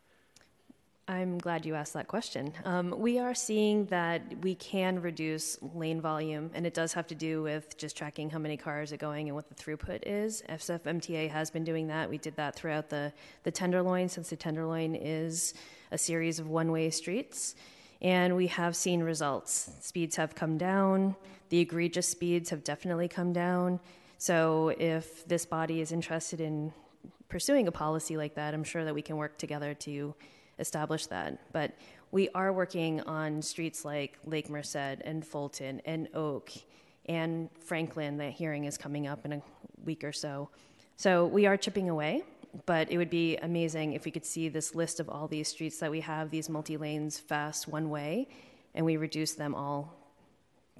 I'm 1.08 1.38
glad 1.38 1.64
you 1.64 1.76
asked 1.76 1.92
that 1.92 2.08
question. 2.08 2.52
Um, 2.64 2.92
we 2.98 3.20
are 3.20 3.32
seeing 3.32 3.84
that 3.86 4.22
we 4.42 4.56
can 4.56 5.00
reduce 5.00 5.56
lane 5.62 6.00
volume, 6.00 6.50
and 6.52 6.66
it 6.66 6.74
does 6.74 6.92
have 6.94 7.06
to 7.06 7.14
do 7.14 7.44
with 7.44 7.78
just 7.78 7.96
tracking 7.96 8.28
how 8.28 8.40
many 8.40 8.56
cars 8.56 8.92
are 8.92 8.96
going 8.96 9.28
and 9.28 9.36
what 9.36 9.48
the 9.48 9.54
throughput 9.54 10.00
is. 10.04 10.42
FSF 10.48 11.30
has 11.30 11.48
been 11.48 11.62
doing 11.62 11.86
that. 11.86 12.10
We 12.10 12.18
did 12.18 12.34
that 12.34 12.56
throughout 12.56 12.88
the, 12.88 13.12
the 13.44 13.52
Tenderloin, 13.52 14.08
since 14.08 14.30
the 14.30 14.36
Tenderloin 14.36 14.96
is 14.96 15.54
a 15.92 15.98
series 15.98 16.40
of 16.40 16.48
one 16.48 16.72
way 16.72 16.90
streets. 16.90 17.54
And 18.02 18.34
we 18.34 18.48
have 18.48 18.74
seen 18.74 19.00
results. 19.00 19.70
Speeds 19.82 20.16
have 20.16 20.34
come 20.34 20.58
down, 20.58 21.14
the 21.50 21.60
egregious 21.60 22.08
speeds 22.08 22.50
have 22.50 22.64
definitely 22.64 23.06
come 23.06 23.32
down. 23.32 23.78
So, 24.18 24.74
if 24.76 25.24
this 25.28 25.46
body 25.46 25.80
is 25.80 25.92
interested 25.92 26.40
in 26.40 26.72
pursuing 27.28 27.68
a 27.68 27.72
policy 27.72 28.16
like 28.16 28.34
that, 28.34 28.54
I'm 28.54 28.64
sure 28.64 28.84
that 28.84 28.94
we 28.94 29.02
can 29.02 29.16
work 29.16 29.38
together 29.38 29.72
to 29.74 30.16
establish 30.58 31.06
that. 31.06 31.52
But 31.52 31.72
we 32.10 32.28
are 32.30 32.52
working 32.52 33.00
on 33.02 33.42
streets 33.42 33.84
like 33.84 34.18
Lake 34.24 34.48
Merced 34.48 34.76
and 34.76 35.24
Fulton 35.26 35.80
and 35.84 36.08
Oak 36.14 36.50
and 37.06 37.48
Franklin. 37.60 38.16
That 38.18 38.32
hearing 38.32 38.64
is 38.64 38.78
coming 38.78 39.06
up 39.06 39.24
in 39.24 39.34
a 39.34 39.42
week 39.84 40.04
or 40.04 40.12
so. 40.12 40.48
So 40.96 41.26
we 41.26 41.46
are 41.46 41.56
chipping 41.56 41.90
away, 41.90 42.22
but 42.64 42.90
it 42.90 42.96
would 42.96 43.10
be 43.10 43.36
amazing 43.38 43.92
if 43.92 44.04
we 44.04 44.10
could 44.10 44.24
see 44.24 44.48
this 44.48 44.74
list 44.74 44.98
of 45.00 45.08
all 45.08 45.28
these 45.28 45.48
streets 45.48 45.78
that 45.80 45.90
we 45.90 46.00
have, 46.00 46.30
these 46.30 46.48
multi 46.48 46.76
lanes, 46.76 47.18
fast, 47.18 47.68
one 47.68 47.90
way, 47.90 48.28
and 48.74 48.86
we 48.86 48.96
reduce 48.96 49.32
them 49.34 49.54
all 49.54 49.94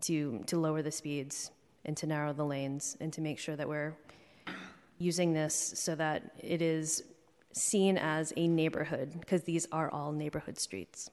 to, 0.03 0.43
to 0.47 0.59
lower 0.59 0.83
the 0.83 0.91
speeds 0.91 1.51
and 1.85 1.97
to 1.97 2.07
narrow 2.07 2.33
the 2.33 2.45
lanes 2.45 2.97
and 3.01 3.13
to 3.13 3.21
make 3.21 3.39
sure 3.39 3.57
that 3.57 3.69
we're 3.69 3.95
using 4.99 5.33
this 5.33 5.55
so 5.55 5.95
that 5.95 6.31
it 6.39 6.63
is 6.63 7.03
seen 7.57 7.97
as 7.99 8.33
a 8.37 8.47
neighborhood 8.47 9.17
because 9.19 9.43
these 9.45 9.67
are 9.73 9.91
all 9.91 10.13
neighborhood 10.13 10.59
streets. 10.59 11.11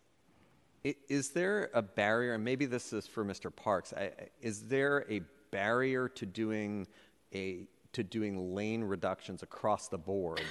Is 0.84 1.30
there 1.30 1.70
a 1.74 1.82
barrier, 1.82 2.34
and 2.34 2.44
maybe 2.44 2.66
this 2.66 2.92
is 2.92 3.08
for 3.08 3.24
Mr. 3.24 3.56
Parks, 3.56 3.94
is 4.42 4.64
there 4.64 5.06
a 5.10 5.22
barrier 5.50 6.10
to 6.10 6.26
doing 6.26 6.88
a, 7.34 7.66
to 7.94 8.04
doing 8.04 8.54
lane 8.54 8.84
reductions 8.84 9.44
across 9.44 9.88
the 9.88 9.98
board? 9.98 10.42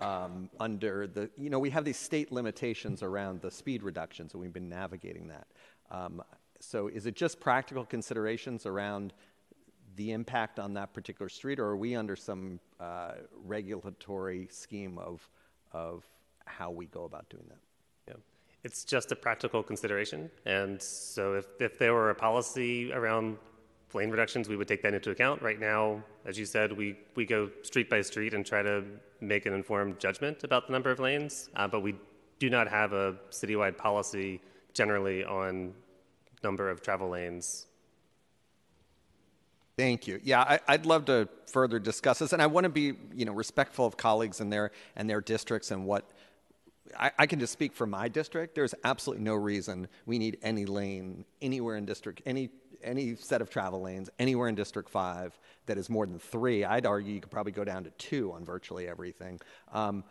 um, 0.00 0.48
Under 0.58 1.06
the, 1.06 1.28
you 1.36 1.50
know, 1.50 1.58
we 1.58 1.68
have 1.68 1.84
these 1.84 1.98
state 1.98 2.32
limitations 2.32 3.02
around 3.02 3.42
the 3.42 3.50
speed 3.50 3.82
reductions, 3.82 4.32
and 4.32 4.40
we've 4.40 4.54
been 4.54 4.70
navigating 4.70 5.28
that. 5.28 5.46
Um, 5.90 6.22
So 6.60 6.88
is 6.88 7.04
it 7.04 7.14
just 7.14 7.38
practical 7.38 7.84
considerations 7.84 8.64
around 8.64 9.12
the 9.96 10.12
impact 10.12 10.58
on 10.58 10.74
that 10.74 10.92
particular 10.92 11.28
street, 11.28 11.58
or 11.58 11.66
are 11.66 11.76
we 11.76 11.94
under 11.94 12.16
some 12.16 12.60
uh, 12.80 13.12
regulatory 13.44 14.48
scheme 14.50 14.98
of, 14.98 15.28
of 15.72 16.04
how 16.46 16.70
we 16.70 16.86
go 16.86 17.04
about 17.04 17.28
doing 17.28 17.44
that? 17.48 17.58
Yeah. 18.08 18.20
It's 18.62 18.84
just 18.84 19.12
a 19.12 19.16
practical 19.16 19.62
consideration. 19.62 20.30
And 20.46 20.80
so 20.80 21.34
if, 21.34 21.46
if 21.60 21.78
there 21.78 21.94
were 21.94 22.10
a 22.10 22.14
policy 22.14 22.92
around 22.92 23.38
lane 23.92 24.10
reductions, 24.10 24.48
we 24.48 24.56
would 24.56 24.66
take 24.66 24.82
that 24.82 24.94
into 24.94 25.10
account. 25.10 25.40
Right 25.40 25.60
now, 25.60 26.02
as 26.24 26.36
you 26.38 26.46
said, 26.46 26.72
we, 26.72 26.96
we 27.14 27.24
go 27.24 27.50
street 27.62 27.88
by 27.88 28.02
street 28.02 28.34
and 28.34 28.44
try 28.44 28.62
to 28.62 28.84
make 29.20 29.46
an 29.46 29.52
informed 29.52 30.00
judgment 30.00 30.42
about 30.42 30.66
the 30.66 30.72
number 30.72 30.90
of 30.90 30.98
lanes, 30.98 31.48
uh, 31.56 31.68
but 31.68 31.80
we 31.80 31.94
do 32.40 32.50
not 32.50 32.66
have 32.68 32.92
a 32.92 33.16
citywide 33.30 33.76
policy 33.76 34.40
generally 34.72 35.24
on 35.24 35.72
number 36.42 36.68
of 36.68 36.82
travel 36.82 37.08
lanes 37.08 37.66
Thank 39.76 40.06
you. 40.06 40.20
Yeah, 40.22 40.40
I, 40.40 40.60
I'd 40.68 40.86
love 40.86 41.06
to 41.06 41.28
further 41.46 41.78
discuss 41.78 42.20
this, 42.20 42.32
and 42.32 42.40
I 42.40 42.46
want 42.46 42.64
to 42.64 42.70
be, 42.70 42.94
you 43.14 43.24
know, 43.24 43.32
respectful 43.32 43.86
of 43.86 43.96
colleagues 43.96 44.40
and 44.40 44.52
their 44.52 44.70
and 44.96 45.10
their 45.10 45.20
districts 45.20 45.70
and 45.70 45.86
what. 45.86 46.08
I, 46.98 47.10
I 47.18 47.26
can 47.26 47.40
just 47.40 47.52
speak 47.52 47.72
for 47.72 47.86
my 47.86 48.08
district. 48.08 48.54
There's 48.54 48.74
absolutely 48.84 49.24
no 49.24 49.34
reason 49.34 49.88
we 50.06 50.18
need 50.18 50.38
any 50.42 50.64
lane 50.66 51.24
anywhere 51.40 51.76
in 51.76 51.86
district 51.86 52.22
any 52.26 52.50
any 52.84 53.16
set 53.16 53.40
of 53.40 53.50
travel 53.50 53.80
lanes 53.80 54.10
anywhere 54.18 54.48
in 54.48 54.54
District 54.54 54.88
Five 54.88 55.38
that 55.66 55.78
is 55.78 55.88
more 55.88 56.06
than 56.06 56.18
three. 56.18 56.64
I'd 56.64 56.86
argue 56.86 57.14
you 57.14 57.20
could 57.20 57.30
probably 57.30 57.52
go 57.52 57.64
down 57.64 57.84
to 57.84 57.90
two 57.92 58.32
on 58.32 58.44
virtually 58.44 58.86
everything. 58.86 59.40
Um, 59.72 60.04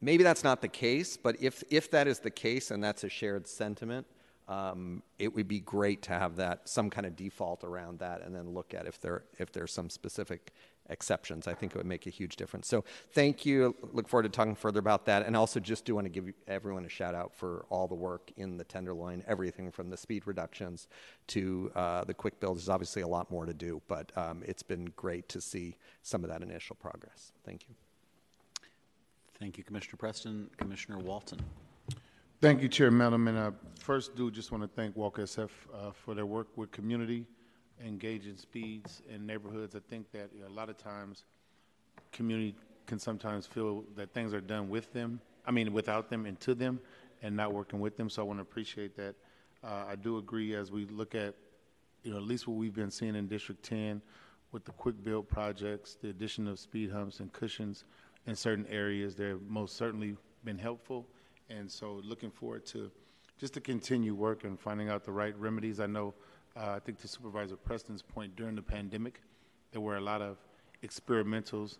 maybe 0.00 0.22
that's 0.22 0.44
not 0.44 0.62
the 0.62 0.68
case, 0.68 1.16
but 1.16 1.36
if 1.42 1.62
if 1.70 1.90
that 1.90 2.06
is 2.06 2.20
the 2.20 2.30
case 2.30 2.70
and 2.70 2.82
that's 2.82 3.04
a 3.04 3.08
shared 3.08 3.46
sentiment, 3.46 4.06
um, 4.48 5.02
it 5.18 5.34
would 5.34 5.48
be 5.48 5.60
great 5.60 6.02
to 6.02 6.12
have 6.12 6.36
that 6.36 6.68
some 6.68 6.90
kind 6.90 7.06
of 7.06 7.16
default 7.16 7.64
around 7.64 7.98
that, 8.00 8.22
and 8.22 8.34
then 8.34 8.50
look 8.50 8.74
at 8.74 8.86
if 8.86 9.00
there 9.00 9.24
if 9.38 9.52
there's 9.52 9.72
some 9.72 9.88
specific 9.88 10.52
exceptions. 10.90 11.48
I 11.48 11.54
think 11.54 11.72
it 11.72 11.78
would 11.78 11.86
make 11.86 12.06
a 12.06 12.10
huge 12.10 12.36
difference. 12.36 12.68
So 12.68 12.84
thank 13.12 13.46
you. 13.46 13.74
Look 13.92 14.06
forward 14.06 14.24
to 14.24 14.28
talking 14.28 14.54
further 14.54 14.80
about 14.80 15.06
that, 15.06 15.24
and 15.24 15.34
also 15.36 15.60
just 15.60 15.86
do 15.86 15.94
want 15.94 16.04
to 16.04 16.10
give 16.10 16.32
everyone 16.46 16.84
a 16.84 16.90
shout 16.90 17.14
out 17.14 17.34
for 17.34 17.64
all 17.70 17.88
the 17.88 17.94
work 17.94 18.30
in 18.36 18.58
the 18.58 18.64
Tenderloin. 18.64 19.24
Everything 19.26 19.70
from 19.70 19.88
the 19.88 19.96
speed 19.96 20.26
reductions 20.26 20.88
to 21.28 21.72
uh, 21.74 22.04
the 22.04 22.14
quick 22.14 22.38
builds. 22.38 22.60
There's 22.60 22.68
obviously 22.68 23.02
a 23.02 23.08
lot 23.08 23.30
more 23.30 23.46
to 23.46 23.54
do, 23.54 23.80
but 23.88 24.12
um, 24.16 24.42
it's 24.44 24.62
been 24.62 24.92
great 24.96 25.28
to 25.30 25.40
see 25.40 25.76
some 26.02 26.22
of 26.22 26.30
that 26.30 26.42
initial 26.42 26.76
progress. 26.76 27.32
Thank 27.44 27.62
you. 27.68 27.74
Thank 29.38 29.58
you, 29.58 29.64
Commissioner 29.64 29.96
Preston. 29.96 30.50
Commissioner 30.58 30.98
Walton. 30.98 31.40
Thank 32.44 32.60
you, 32.60 32.68
Chair 32.68 32.90
Mandelman. 32.90 33.28
And 33.30 33.38
uh, 33.38 33.50
first, 33.80 34.16
do 34.16 34.30
just 34.30 34.52
want 34.52 34.62
to 34.62 34.68
thank 34.68 34.94
Walk 34.96 35.16
SF 35.16 35.48
uh, 35.72 35.92
for 35.92 36.14
their 36.14 36.26
work 36.26 36.48
with 36.56 36.70
community, 36.72 37.24
engaging 37.82 38.36
speeds 38.36 39.00
in 39.08 39.24
neighborhoods. 39.24 39.74
I 39.74 39.78
think 39.88 40.12
that 40.12 40.28
you 40.34 40.42
know, 40.42 40.48
a 40.48 40.52
lot 40.52 40.68
of 40.68 40.76
times, 40.76 41.24
community 42.12 42.54
can 42.86 42.98
sometimes 42.98 43.46
feel 43.46 43.82
that 43.96 44.12
things 44.12 44.34
are 44.34 44.42
done 44.42 44.68
with 44.68 44.92
them. 44.92 45.22
I 45.46 45.52
mean, 45.52 45.72
without 45.72 46.10
them 46.10 46.26
and 46.26 46.38
to 46.40 46.54
them, 46.54 46.80
and 47.22 47.34
not 47.34 47.54
working 47.54 47.80
with 47.80 47.96
them. 47.96 48.10
So 48.10 48.20
I 48.20 48.26
want 48.26 48.40
to 48.40 48.42
appreciate 48.42 48.94
that. 48.98 49.14
Uh, 49.64 49.86
I 49.88 49.96
do 49.96 50.18
agree 50.18 50.54
as 50.54 50.70
we 50.70 50.84
look 50.84 51.14
at, 51.14 51.34
you 52.02 52.10
know, 52.10 52.18
at 52.18 52.24
least 52.24 52.46
what 52.46 52.58
we've 52.58 52.74
been 52.74 52.90
seeing 52.90 53.16
in 53.16 53.26
District 53.26 53.62
10 53.62 54.02
with 54.52 54.66
the 54.66 54.72
quick 54.72 55.02
build 55.02 55.30
projects, 55.30 55.96
the 56.02 56.10
addition 56.10 56.46
of 56.46 56.58
speed 56.58 56.90
humps 56.90 57.20
and 57.20 57.32
cushions 57.32 57.84
in 58.26 58.36
certain 58.36 58.66
areas. 58.66 59.14
They've 59.14 59.40
most 59.48 59.78
certainly 59.78 60.18
been 60.44 60.58
helpful. 60.58 61.06
And 61.50 61.70
so 61.70 62.00
looking 62.04 62.30
forward 62.30 62.66
to 62.66 62.90
just 63.38 63.54
to 63.54 63.60
continue 63.60 64.14
work 64.14 64.44
and 64.44 64.58
finding 64.58 64.88
out 64.88 65.04
the 65.04 65.12
right 65.12 65.36
remedies. 65.38 65.80
I 65.80 65.86
know, 65.86 66.14
uh, 66.56 66.70
I 66.70 66.78
think 66.78 67.00
to 67.00 67.08
Supervisor 67.08 67.56
Preston's 67.56 68.02
point, 68.02 68.36
during 68.36 68.54
the 68.54 68.62
pandemic, 68.62 69.20
there 69.72 69.80
were 69.80 69.96
a 69.96 70.00
lot 70.00 70.22
of 70.22 70.38
experimentals, 70.82 71.78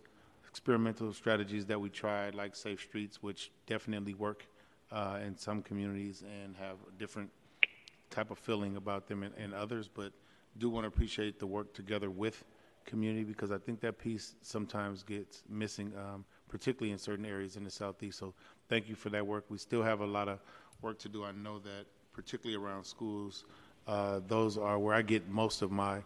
experimental 0.48 1.12
strategies 1.12 1.64
that 1.66 1.80
we 1.80 1.88
tried, 1.90 2.34
like 2.34 2.56
Safe 2.56 2.80
Streets, 2.80 3.22
which 3.22 3.52
definitely 3.66 4.14
work 4.14 4.46
uh, 4.90 5.18
in 5.24 5.36
some 5.36 5.62
communities 5.62 6.22
and 6.42 6.56
have 6.56 6.76
a 6.88 6.98
different 6.98 7.30
type 8.10 8.30
of 8.30 8.38
feeling 8.38 8.76
about 8.76 9.06
them 9.06 9.22
in, 9.22 9.32
in 9.34 9.52
others, 9.52 9.88
but 9.88 10.12
do 10.58 10.70
want 10.70 10.84
to 10.84 10.88
appreciate 10.88 11.38
the 11.38 11.46
work 11.46 11.74
together 11.74 12.10
with 12.10 12.44
community 12.84 13.24
because 13.24 13.50
I 13.50 13.58
think 13.58 13.80
that 13.80 13.98
piece 13.98 14.34
sometimes 14.42 15.02
gets 15.02 15.42
missing, 15.48 15.92
um, 15.96 16.24
particularly 16.54 16.92
in 16.92 16.98
certain 16.98 17.26
areas 17.26 17.56
in 17.56 17.64
the 17.64 17.70
southeast. 17.70 18.16
So 18.16 18.32
thank 18.68 18.88
you 18.88 18.94
for 18.94 19.10
that 19.10 19.26
work. 19.26 19.44
We 19.48 19.58
still 19.58 19.82
have 19.82 20.02
a 20.02 20.06
lot 20.06 20.28
of 20.28 20.38
work 20.82 21.00
to 21.00 21.08
do. 21.08 21.24
I 21.24 21.32
know 21.32 21.58
that 21.58 21.86
particularly 22.12 22.64
around 22.64 22.84
schools, 22.84 23.44
uh, 23.88 24.20
those 24.28 24.56
are 24.56 24.78
where 24.78 24.94
I 24.94 25.02
get 25.02 25.28
most 25.28 25.62
of 25.62 25.72
my 25.72 26.04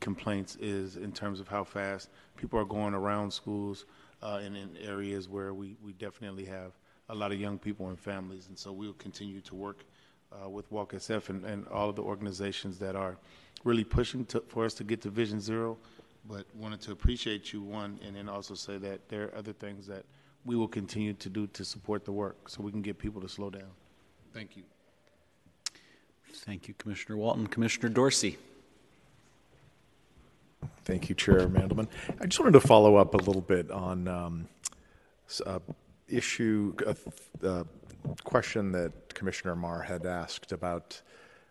complaints 0.00 0.56
is 0.62 0.96
in 0.96 1.12
terms 1.12 1.40
of 1.40 1.48
how 1.48 1.62
fast 1.62 2.08
people 2.38 2.58
are 2.58 2.64
going 2.64 2.94
around 2.94 3.30
schools 3.30 3.84
uh, 4.22 4.40
and 4.42 4.56
in 4.56 4.78
areas 4.78 5.28
where 5.28 5.52
we, 5.52 5.76
we 5.84 5.92
definitely 5.92 6.46
have 6.46 6.72
a 7.10 7.14
lot 7.14 7.30
of 7.30 7.38
young 7.38 7.58
people 7.58 7.90
and 7.90 8.00
families. 8.00 8.46
And 8.48 8.58
so 8.58 8.72
we'll 8.72 8.94
continue 8.94 9.42
to 9.42 9.54
work 9.54 9.84
uh, 10.32 10.48
with 10.48 10.72
Walk 10.72 10.94
SF 10.94 11.28
and, 11.28 11.44
and 11.44 11.68
all 11.68 11.90
of 11.90 11.96
the 11.96 12.02
organizations 12.02 12.78
that 12.78 12.96
are 12.96 13.18
really 13.64 13.84
pushing 13.84 14.24
to, 14.24 14.42
for 14.48 14.64
us 14.64 14.72
to 14.72 14.84
get 14.84 15.02
to 15.02 15.10
Vision 15.10 15.38
Zero. 15.38 15.76
But 16.28 16.44
wanted 16.54 16.80
to 16.82 16.92
appreciate 16.92 17.52
you, 17.52 17.62
one, 17.62 17.98
and 18.06 18.14
then 18.14 18.28
also 18.28 18.54
say 18.54 18.76
that 18.78 19.08
there 19.08 19.24
are 19.24 19.34
other 19.36 19.52
things 19.52 19.86
that 19.86 20.04
we 20.44 20.56
will 20.56 20.68
continue 20.68 21.12
to 21.14 21.28
do 21.28 21.46
to 21.48 21.64
support 21.64 22.04
the 22.04 22.12
work 22.12 22.48
so 22.48 22.62
we 22.62 22.70
can 22.70 22.82
get 22.82 22.98
people 22.98 23.20
to 23.20 23.28
slow 23.28 23.50
down. 23.50 23.70
Thank 24.32 24.56
you. 24.56 24.62
Thank 26.32 26.68
you, 26.68 26.74
Commissioner 26.74 27.16
Walton. 27.16 27.46
Commissioner 27.46 27.88
Dorsey. 27.88 28.38
Thank 30.84 31.08
you, 31.08 31.14
Chair 31.14 31.48
Mandelman. 31.48 31.88
I 32.20 32.26
just 32.26 32.38
wanted 32.38 32.52
to 32.52 32.66
follow 32.66 32.96
up 32.96 33.14
a 33.14 33.18
little 33.18 33.42
bit 33.42 33.70
on 33.70 34.08
um, 34.08 34.48
uh, 35.44 35.58
issue, 36.08 36.74
a 36.86 36.96
uh, 37.46 37.64
question 38.24 38.72
that 38.72 39.14
Commissioner 39.14 39.54
Mar 39.54 39.82
had 39.82 40.06
asked 40.06 40.52
about 40.52 41.00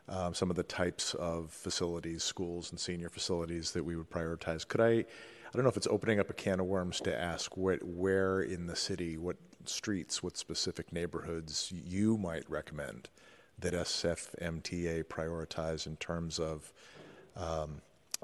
um, 0.10 0.34
some 0.34 0.50
of 0.50 0.56
the 0.56 0.64
types 0.64 1.14
of 1.14 1.52
facilities, 1.52 2.24
schools 2.24 2.72
and 2.72 2.80
senior 2.80 3.10
facilities 3.10 3.72
that 3.72 3.84
we 3.84 3.96
would 3.96 4.10
prioritize. 4.10 4.68
Could 4.68 4.82
I, 4.82 4.92
I 4.92 5.06
don't 5.54 5.64
know 5.64 5.70
if 5.70 5.78
it's 5.78 5.88
opening 5.88 6.20
up 6.20 6.30
a 6.30 6.34
can 6.34 6.60
of 6.60 6.66
worms 6.66 7.00
to 7.02 7.18
ask 7.18 7.56
what, 7.56 7.84
where 7.84 8.42
in 8.42 8.66
the 8.66 8.76
city, 8.76 9.18
what 9.18 9.38
streets, 9.66 10.24
what 10.24 10.36
specific 10.36 10.92
neighborhoods 10.92 11.72
you 11.72 12.18
might 12.18 12.50
recommend 12.50 13.10
that 13.60 13.74
SFMTA 13.74 15.04
prioritize 15.04 15.86
in 15.86 15.96
terms 15.98 16.40
of 16.40 16.74
um, 17.36 17.82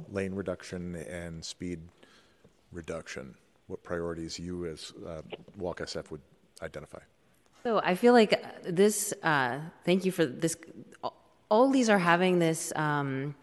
lane 0.09 0.33
reduction 0.33 0.95
and 0.95 1.45
speed 1.45 1.81
reduction? 2.71 3.36
What 3.67 3.83
priorities 3.83 4.39
you 4.39 4.65
as 4.65 4.91
uh, 5.07 5.21
Walk 5.57 5.79
SF 5.79 6.09
would 6.11 6.21
identify? 6.61 6.99
So 7.63 7.81
I 7.83 7.95
feel 7.95 8.13
like 8.13 8.39
this, 8.63 9.13
uh, 9.23 9.59
thank 9.83 10.05
you 10.05 10.11
for 10.11 10.25
this. 10.25 10.55
All 11.49 11.69
these 11.69 11.89
are 11.89 11.99
having 11.99 12.39
this 12.39 12.73
um, 12.75 13.35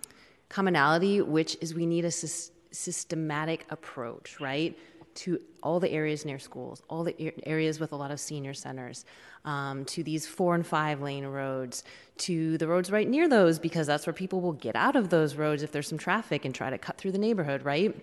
commonality, 0.49 1.21
which 1.21 1.57
is 1.61 1.75
we 1.75 1.87
need 1.87 2.05
a 2.05 2.11
sy- 2.11 2.53
systematic 2.71 3.67
approach, 3.71 4.41
right? 4.41 4.79
To 5.15 5.41
all 5.63 5.79
the 5.79 5.91
areas 5.91 6.25
near 6.25 6.39
schools, 6.39 6.83
all 6.89 7.05
the 7.05 7.33
areas 7.45 7.79
with 7.79 7.93
a 7.93 7.97
lot 7.97 8.11
of 8.11 8.19
senior 8.19 8.55
centers, 8.55 9.05
um, 9.45 9.85
to 9.87 10.03
these 10.03 10.27
four 10.27 10.55
and 10.55 10.67
five 10.67 11.01
lane 11.01 11.27
roads, 11.27 11.85
to 12.19 12.57
the 12.59 12.67
roads 12.67 12.91
right 12.91 13.09
near 13.09 13.29
those, 13.29 13.59
because 13.59 13.87
that's 13.87 14.07
where 14.07 14.15
people 14.15 14.41
will 14.41 14.53
get 14.55 14.75
out 14.75 14.97
of 14.97 15.11
those 15.11 15.35
roads 15.35 15.63
if 15.63 15.71
there's 15.71 15.89
some 15.89 15.99
traffic 15.99 16.45
and 16.45 16.55
try 16.55 16.71
to 16.71 16.79
cut 16.79 16.97
through 16.99 17.13
the 17.13 17.19
neighborhood, 17.19 17.65
right? 17.65 17.95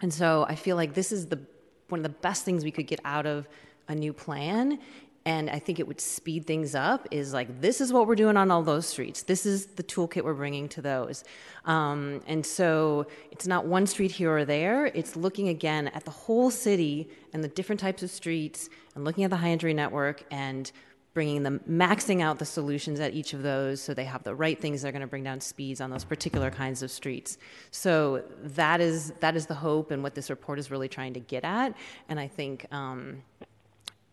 And 0.00 0.12
so 0.12 0.46
I 0.48 0.54
feel 0.54 0.76
like 0.76 0.94
this 0.94 1.12
is 1.12 1.26
the 1.26 1.40
one 1.88 1.98
of 1.98 2.04
the 2.04 2.08
best 2.08 2.44
things 2.44 2.64
we 2.64 2.70
could 2.70 2.86
get 2.86 3.00
out 3.04 3.26
of 3.26 3.46
a 3.88 3.94
new 3.94 4.12
plan 4.12 4.78
and 5.24 5.48
I 5.48 5.58
think 5.58 5.78
it 5.78 5.86
would 5.86 6.00
speed 6.00 6.46
things 6.46 6.74
up 6.74 7.06
is 7.10 7.32
like 7.32 7.60
this 7.60 7.80
is 7.80 7.92
what 7.92 8.06
we're 8.06 8.16
doing 8.16 8.36
on 8.36 8.50
all 8.50 8.62
those 8.62 8.86
streets. 8.86 9.22
This 9.22 9.46
is 9.46 9.66
the 9.66 9.82
toolkit 9.82 10.24
we're 10.24 10.34
bringing 10.34 10.68
to 10.70 10.82
those, 10.82 11.24
um, 11.64 12.20
and 12.26 12.44
so 12.44 13.06
it's 13.30 13.46
not 13.46 13.66
one 13.66 13.86
street 13.86 14.12
here 14.12 14.36
or 14.36 14.44
there. 14.44 14.86
It's 14.86 15.16
looking 15.16 15.48
again 15.48 15.88
at 15.88 16.04
the 16.04 16.10
whole 16.10 16.50
city 16.50 17.08
and 17.32 17.42
the 17.42 17.48
different 17.48 17.80
types 17.80 18.02
of 18.02 18.10
streets, 18.10 18.68
and 18.94 19.04
looking 19.04 19.24
at 19.24 19.30
the 19.30 19.36
high 19.36 19.50
injury 19.50 19.74
network 19.74 20.24
and 20.30 20.70
bringing 21.14 21.42
them 21.42 21.60
maxing 21.68 22.22
out 22.22 22.38
the 22.38 22.44
solutions 22.44 22.98
at 22.98 23.12
each 23.12 23.34
of 23.34 23.42
those 23.42 23.80
so 23.82 23.92
they 23.92 24.04
have 24.04 24.22
the 24.22 24.34
right 24.34 24.60
things 24.60 24.82
that 24.82 24.88
are 24.88 24.92
going 24.92 25.02
to 25.02 25.06
bring 25.06 25.22
down 25.22 25.40
speeds 25.40 25.80
on 25.80 25.90
those 25.90 26.04
particular 26.04 26.50
kinds 26.50 26.82
of 26.82 26.90
streets 26.90 27.36
so 27.70 28.22
that 28.42 28.80
is 28.80 29.12
that 29.20 29.36
is 29.36 29.46
the 29.46 29.54
hope 29.54 29.90
and 29.90 30.02
what 30.02 30.14
this 30.14 30.30
report 30.30 30.58
is 30.58 30.70
really 30.70 30.88
trying 30.88 31.12
to 31.12 31.20
get 31.20 31.44
at 31.44 31.74
and 32.08 32.18
i 32.18 32.26
think 32.26 32.66
um, 32.72 33.22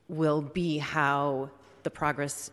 will 0.10 0.42
be 0.42 0.80
how 0.80 1.50
the 1.84 1.90
progress 1.90 2.52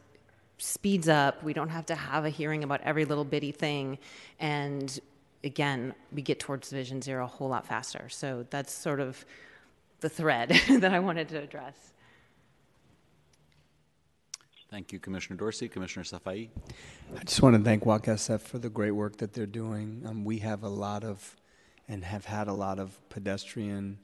speeds 0.58 1.08
up. 1.08 1.42
We 1.42 1.52
don't 1.52 1.68
have 1.70 1.86
to 1.86 1.94
have 1.94 2.24
a 2.24 2.30
hearing 2.30 2.62
about 2.62 2.80
every 2.82 3.04
little 3.04 3.24
bitty 3.24 3.52
thing. 3.52 3.98
And 4.38 4.98
again, 5.42 5.94
we 6.12 6.22
get 6.22 6.38
towards 6.38 6.70
Vision 6.70 7.02
Zero 7.02 7.24
a 7.24 7.26
whole 7.26 7.48
lot 7.48 7.66
faster. 7.66 8.08
So 8.08 8.46
that's 8.50 8.72
sort 8.72 9.00
of 9.00 9.24
the 10.00 10.08
thread 10.08 10.50
that 10.68 10.92
I 10.92 11.00
wanted 11.00 11.28
to 11.30 11.38
address. 11.42 11.92
Thank 14.70 14.92
you, 14.92 14.98
Commissioner 14.98 15.36
Dorsey. 15.36 15.68
Commissioner 15.68 16.04
Safai. 16.04 16.48
I 17.16 17.24
just 17.24 17.40
want 17.40 17.56
to 17.56 17.62
thank 17.62 17.84
WAC 17.84 18.40
for 18.40 18.58
the 18.58 18.68
great 18.68 18.90
work 18.90 19.16
that 19.18 19.32
they're 19.32 19.46
doing. 19.46 20.02
Um, 20.04 20.24
we 20.24 20.38
have 20.40 20.64
a 20.64 20.68
lot 20.68 21.04
of, 21.04 21.36
and 21.88 22.04
have 22.04 22.24
had 22.24 22.48
a 22.48 22.52
lot 22.52 22.80
of 22.80 22.98
pedestrian 23.08 23.98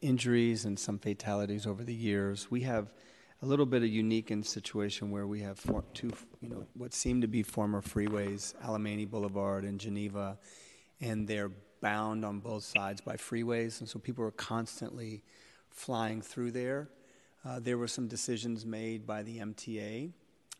injuries 0.00 0.64
and 0.64 0.78
some 0.78 0.98
fatalities 0.98 1.66
over 1.66 1.84
the 1.84 1.94
years. 1.94 2.50
We 2.50 2.62
have 2.62 2.92
a 3.42 3.46
little 3.46 3.66
bit 3.66 3.82
of 3.82 3.88
unique 3.88 4.30
in 4.30 4.42
situation 4.42 5.10
where 5.10 5.26
we 5.26 5.40
have 5.40 5.58
for, 5.58 5.84
two, 5.92 6.10
you 6.40 6.48
know, 6.48 6.64
what 6.74 6.94
seem 6.94 7.20
to 7.20 7.26
be 7.26 7.42
former 7.42 7.82
freeways, 7.82 8.54
Alemany 8.64 9.08
Boulevard 9.08 9.64
and 9.64 9.78
Geneva, 9.78 10.38
and 11.00 11.28
they're 11.28 11.50
bound 11.80 12.24
on 12.24 12.38
both 12.38 12.64
sides 12.64 13.02
by 13.02 13.16
freeways, 13.16 13.80
and 13.80 13.88
so 13.88 13.98
people 13.98 14.24
are 14.24 14.30
constantly 14.30 15.22
flying 15.68 16.22
through 16.22 16.52
there. 16.52 16.88
Uh, 17.44 17.60
there 17.60 17.76
were 17.76 17.88
some 17.88 18.08
decisions 18.08 18.64
made 18.64 19.06
by 19.06 19.22
the 19.22 19.38
MTA, 19.38 20.10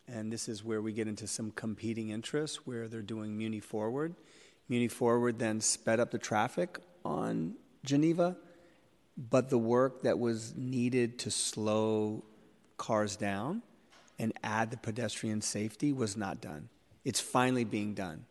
and 0.06 0.30
this 0.30 0.46
is 0.46 0.62
where 0.62 0.82
we 0.82 0.92
get 0.92 1.08
into 1.08 1.26
some 1.26 1.50
competing 1.52 2.10
interests 2.10 2.66
where 2.66 2.88
they're 2.88 3.00
doing 3.00 3.38
Muni 3.38 3.60
Forward. 3.60 4.14
Muni 4.68 4.88
Forward 4.88 5.38
then 5.38 5.62
sped 5.62 5.98
up 5.98 6.10
the 6.10 6.18
traffic 6.18 6.78
on 7.06 7.54
Geneva 7.84 8.36
but 9.16 9.50
the 9.50 9.58
work 9.58 10.02
that 10.02 10.18
was 10.18 10.54
needed 10.56 11.18
to 11.20 11.30
slow 11.30 12.24
cars 12.76 13.16
down 13.16 13.62
and 14.18 14.32
add 14.42 14.70
the 14.70 14.76
pedestrian 14.76 15.40
safety 15.40 15.92
was 15.92 16.16
not 16.16 16.40
done. 16.40 16.68
It's 17.04 17.20
finally 17.20 17.64
being 17.64 17.94
done 17.94 18.26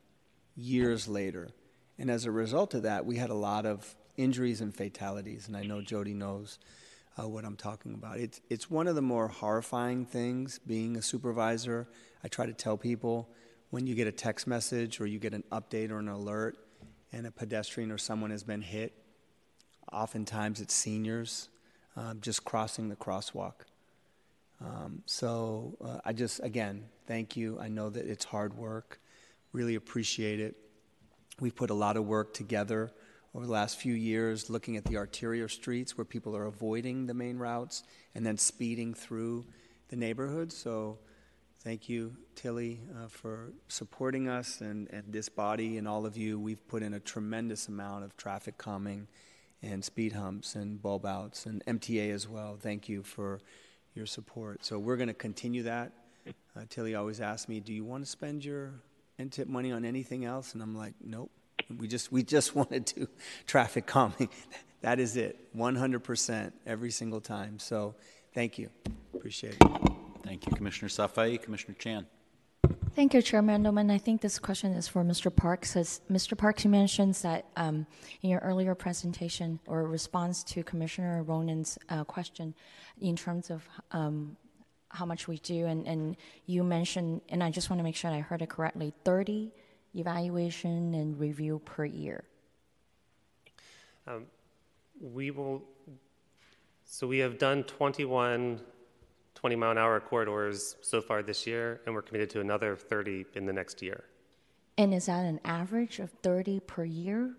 years 0.56 1.08
later. 1.08 1.50
And 1.98 2.10
as 2.10 2.26
a 2.26 2.32
result 2.32 2.74
of 2.74 2.84
that, 2.84 3.06
we 3.06 3.18
had 3.18 3.30
a 3.30 3.36
lot 3.36 3.66
of 3.66 3.96
injuries 4.18 4.62
and 4.62 4.76
fatalities. 4.76 5.48
And 5.48 5.56
I 5.56 5.64
know 5.64 5.80
Jodie 5.80 6.16
knows 6.16 6.60
uh, 7.18 7.28
what 7.28 7.46
I'm 7.46 7.56
talking 7.56 7.94
about. 7.94 8.20
It's, 8.20 8.42
it's 8.50 8.70
one 8.70 8.88
of 8.88 8.96
the 8.96 9.02
more 9.02 9.28
horrifying 9.28 10.06
things 10.06 10.60
being 10.66 10.98
a 10.98 11.02
supervisor. 11.02 11.88
I 12.24 12.28
try 12.28 12.46
to 12.46 12.54
tell 12.54 12.78
people 12.78 13.30
when 13.70 13.88
you 13.88 13.96
get 13.96 14.08
a 14.08 14.12
text 14.12 14.48
message 14.48 15.00
or 15.00 15.06
you 15.06 15.20
get 15.20 15.34
an 15.34 15.44
update 15.52 15.92
or 15.92 16.00
an 16.00 16.10
alert 16.10 16.58
and 17.12 17.28
a 17.28 17.32
pedestrian 17.32 17.92
or 17.92 17.98
someone 17.98 18.32
has 18.32 18.44
been 18.44 18.62
hit, 18.62 18.94
Oftentimes 19.92 20.62
it's 20.62 20.74
seniors 20.74 21.50
um, 21.96 22.20
just 22.22 22.44
crossing 22.44 22.90
the 22.90 22.96
crosswalk. 22.96 23.54
Um, 24.62 25.04
so 25.06 25.78
uh, 25.84 26.00
I 26.06 26.14
just, 26.14 26.44
again, 26.44 26.86
thank 27.08 27.36
you. 27.36 27.60
I 27.60 27.68
know 27.68 27.90
that 27.90 28.06
it's 28.06 28.26
hard 28.26 28.56
work. 28.56 29.00
Really 29.52 29.76
appreciate 29.76 30.40
it. 30.40 30.56
We've 31.40 31.56
put 31.56 31.70
a 31.70 31.74
lot 31.74 31.98
of 31.98 32.06
work 32.06 32.34
together 32.34 32.92
over 33.36 33.46
the 33.46 33.52
last 33.52 33.78
few 33.78 33.94
years 33.94 34.50
looking 34.50 34.78
at 34.78 34.86
the 34.86 34.98
arterial 34.98 35.50
streets 35.50 35.98
where 35.98 36.06
people 36.06 36.36
are 36.36 36.46
avoiding 36.46 37.08
the 37.08 37.14
main 37.14 37.38
routes 37.38 37.84
and 38.14 38.26
then 38.26 38.38
speeding 38.38 38.94
through 38.94 39.46
the 39.90 39.96
neighborhoods. 39.96 40.56
So 40.56 41.00
thank 41.62 41.90
you, 41.90 42.16
Tilly, 42.36 42.80
uh, 42.96 43.08
for 43.08 43.52
supporting 43.68 44.30
us 44.30 44.62
and, 44.62 44.88
and 44.92 45.04
this 45.12 45.30
body 45.30 45.78
and 45.78 45.88
all 45.88 46.06
of 46.06 46.16
you. 46.16 46.40
We've 46.40 46.66
put 46.68 46.84
in 46.84 46.94
a 46.94 47.00
tremendous 47.00 47.68
amount 47.68 48.04
of 48.04 48.16
traffic 48.18 48.58
calming 48.58 49.08
and 49.64 49.84
speed 49.84 50.12
humps 50.12 50.56
and 50.56 50.82
bulb 50.82 51.06
outs 51.06 51.46
and 51.46 51.64
MTA 51.66 52.12
as 52.12 52.28
well. 52.28 52.58
Thank 52.60 52.90
you 52.90 53.02
for 53.02 53.40
your 53.96 54.06
support. 54.06 54.66
So 54.66 54.78
we're 54.78 54.98
going 54.98 55.08
to 55.08 55.14
continue 55.14 55.64
that. 55.64 55.92
Uh, 56.56 56.62
Tilly 56.70 56.94
always 56.94 57.20
asks 57.20 57.50
me, 57.50 57.60
"Do 57.60 57.74
you 57.74 57.84
want 57.84 58.06
to 58.06 58.10
spend 58.10 58.46
your 58.46 58.74
NTIP 59.20 59.48
money 59.48 59.72
on 59.72 59.84
anything 59.84 60.24
else?" 60.24 60.54
And 60.54 60.62
I'm 60.62 60.76
like, 60.76 60.94
"Nope. 61.04 61.32
We 61.80 61.88
just 61.88 62.12
we 62.12 62.22
just 62.22 62.54
want 62.60 62.70
to 62.70 62.80
do 62.80 63.08
traffic 63.48 63.88
calming. 63.88 64.30
that 64.82 65.00
is 65.00 65.18
it, 65.18 65.52
100% 65.58 66.52
every 66.68 66.92
single 66.92 67.22
time." 67.22 67.58
So 67.58 67.96
thank 68.36 68.60
you. 68.60 68.70
Appreciate 69.16 69.56
it. 69.60 69.92
Thank 70.24 70.46
you, 70.46 70.52
Commissioner 70.56 70.90
Safai. 70.90 71.42
Commissioner 71.42 71.76
Chan. 71.80 72.06
Thank 72.96 73.16
you, 73.16 73.24
Chairman 73.24 73.64
Mandelman. 73.64 73.92
I 73.92 73.98
think 73.98 74.22
this 74.22 74.38
question 74.38 74.74
is 74.74 74.88
for 74.88 75.04
Mr. 75.04 75.36
Parks. 75.36 75.76
As 75.76 76.02
Mr. 76.12 76.38
Parks, 76.38 76.64
you 76.64 76.70
mentioned 76.70 77.16
that 77.16 77.46
um, 77.56 77.88
in 78.22 78.30
your 78.30 78.40
earlier 78.42 78.76
presentation 78.76 79.60
or 79.66 79.86
response 79.86 80.44
to 80.44 80.64
Commissioner 80.64 81.24
Ronen's 81.24 81.80
uh, 81.90 82.04
question 82.04 82.54
in 83.02 83.16
terms 83.16 83.50
of 83.50 83.68
um, 83.94 84.38
how 84.90 85.08
much 85.08 85.28
we 85.28 85.40
do, 85.40 85.66
and, 85.66 85.88
and 85.88 86.16
you 86.46 86.64
mentioned, 86.64 87.22
and 87.30 87.44
I 87.44 87.50
just 87.50 87.72
want 87.72 87.80
to 87.80 87.84
make 87.84 87.96
sure 87.96 88.12
I 88.12 88.20
heard 88.20 88.44
it 88.44 88.50
correctly, 88.50 88.94
30 89.04 89.52
evaluation 89.96 90.94
and 90.94 91.20
review 91.20 91.64
per 91.66 91.86
year. 91.86 92.24
Um, 94.06 94.26
we 95.02 95.32
will, 95.32 95.64
so 96.86 97.08
we 97.08 97.18
have 97.18 97.40
done 97.40 97.64
21 97.64 98.62
20 99.44 99.58
mile 99.58 99.72
an 99.72 99.78
hour 99.78 100.00
corridors 100.00 100.78
so 100.80 101.02
far 101.02 101.22
this 101.22 101.46
year, 101.46 101.82
and 101.86 101.94
we're 101.94 102.02
committed 102.02 102.30
to 102.30 102.40
another 102.40 102.78
30 102.78 103.26
in 103.36 103.46
the 103.46 103.52
next 103.52 103.82
year. 103.82 104.06
And 104.78 104.94
is 104.94 105.08
that 105.08 105.26
an 105.26 105.42
average 105.44 106.00
of 106.00 106.10
30 106.24 106.62
per 106.62 106.86
year? 106.86 107.36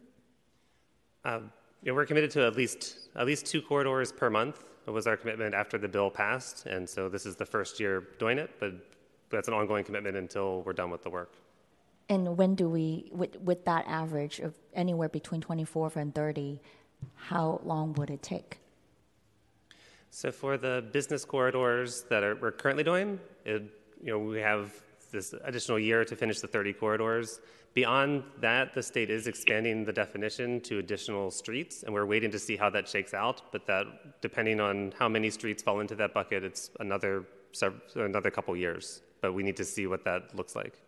Um, 1.25 1.51
yeah, 1.83 1.93
we're 1.93 2.05
committed 2.05 2.31
to 2.33 2.47
at 2.47 2.57
least 2.57 3.09
at 3.17 3.25
least 3.25 3.47
two 3.47 3.63
corridors 3.63 4.13
per 4.13 4.29
month. 4.29 4.65
It 4.87 4.91
was 4.91 5.07
our 5.07 5.17
commitment 5.17 5.55
after 5.55 5.79
the 5.79 5.89
bill 5.89 6.11
passed, 6.11 6.67
and 6.67 6.87
so 6.87 7.09
this 7.09 7.25
is 7.25 7.37
the 7.37 7.47
first 7.47 7.81
year 7.81 8.09
doing 8.19 8.37
it. 8.37 8.51
But 8.61 8.75
that's 9.31 9.49
an 9.49 9.55
ongoing 9.55 9.83
commitment 9.83 10.15
until 10.15 10.61
we're 10.61 10.75
done 10.75 10.91
with 10.91 11.03
the 11.05 11.11
work. 11.11 11.33
And 12.11 12.37
when 12.37 12.55
do 12.55 12.69
we, 12.69 13.09
with, 13.13 13.41
with 13.41 13.65
that 13.65 13.87
average 13.89 14.41
of 14.41 14.53
anywhere 14.75 15.09
between 15.09 15.41
24 15.41 15.93
and 15.97 16.15
30, 16.15 16.61
how 17.15 17.63
long 17.65 17.95
would 17.95 18.11
it 18.11 18.23
take? 18.23 18.59
So 20.15 20.31
for 20.31 20.57
the 20.57 20.85
business 20.93 21.25
corridors 21.25 22.05
that 22.09 22.23
are, 22.23 22.37
we're 22.37 22.53
currently 22.53 22.85
doing, 22.85 23.19
it, 23.45 23.65
you 24.01 24.12
know, 24.12 24.21
we 24.21 24.39
have 24.39 24.73
this 25.11 25.35
additional 25.43 25.77
year 25.77 26.05
to 26.05 26.15
finish 26.15 26.39
the 26.39 26.47
30 26.47 26.73
corridors. 26.75 27.41
Beyond 27.75 28.23
that, 28.41 28.75
the 28.75 28.83
state 28.83 29.11
is 29.11 29.27
expanding 29.27 29.85
the 29.85 29.93
definition 29.93 30.61
to 30.61 30.79
additional 30.79 31.33
streets, 31.33 31.83
and 31.83 31.93
we're 31.93 32.07
waiting 32.07 32.31
to 32.31 32.39
see 32.39 32.57
how 32.57 32.71
that 32.71 32.89
shakes 32.89 33.12
out. 33.12 33.51
But 33.51 33.67
that, 33.67 34.21
depending 34.21 34.61
on 34.61 34.95
how 34.97 35.09
many 35.09 35.31
streets 35.31 35.65
fall 35.65 35.81
into 35.81 35.97
that 35.97 36.15
bucket, 36.15 36.45
it's 36.45 36.71
another 36.79 37.25
another 37.97 38.31
couple 38.31 38.57
years. 38.57 39.03
But 39.21 39.35
we 39.35 39.43
need 39.43 39.57
to 39.57 39.65
see 39.65 39.89
what 39.89 40.05
that 40.05 40.37
looks 40.37 40.55
like. 40.55 40.81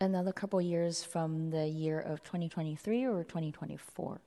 Another 0.00 0.32
couple 0.32 0.62
years 0.62 1.04
from 1.04 1.50
the 1.50 1.68
year 1.68 2.00
of 2.00 2.22
2023 2.22 3.04
or 3.04 3.22
2024. 3.22 4.22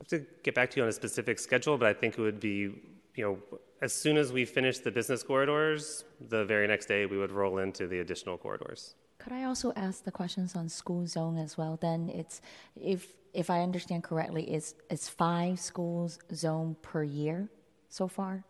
I 0.00 0.04
have 0.04 0.08
to 0.08 0.26
get 0.42 0.54
back 0.54 0.70
to 0.70 0.76
you 0.76 0.82
on 0.84 0.88
a 0.88 0.92
specific 0.92 1.38
schedule, 1.38 1.76
but 1.76 1.88
I 1.88 1.92
think 1.92 2.18
it 2.18 2.20
would 2.20 2.38
be, 2.38 2.70
you 3.14 3.24
know, 3.24 3.38
as 3.82 3.92
soon 3.92 4.16
as 4.16 4.32
we 4.32 4.44
finish 4.44 4.78
the 4.78 4.90
business 4.90 5.22
corridors, 5.22 6.04
the 6.28 6.44
very 6.44 6.66
next 6.66 6.86
day 6.86 7.06
we 7.06 7.18
would 7.18 7.32
roll 7.32 7.58
into 7.58 7.86
the 7.86 8.00
additional 8.00 8.38
corridors. 8.38 8.94
Could 9.18 9.32
I 9.32 9.44
also 9.44 9.72
ask 9.74 10.04
the 10.04 10.12
questions 10.12 10.54
on 10.54 10.68
school 10.68 11.06
zone 11.06 11.36
as 11.36 11.58
well? 11.58 11.78
Then 11.80 12.08
it's 12.08 12.40
if 12.80 13.12
if 13.34 13.50
I 13.50 13.62
understand 13.62 14.04
correctly, 14.04 14.44
it's 14.44 14.74
it's 14.90 15.08
five 15.08 15.58
schools 15.58 16.18
zone 16.32 16.76
per 16.82 17.02
year 17.02 17.48
so 17.88 18.06
far. 18.08 18.44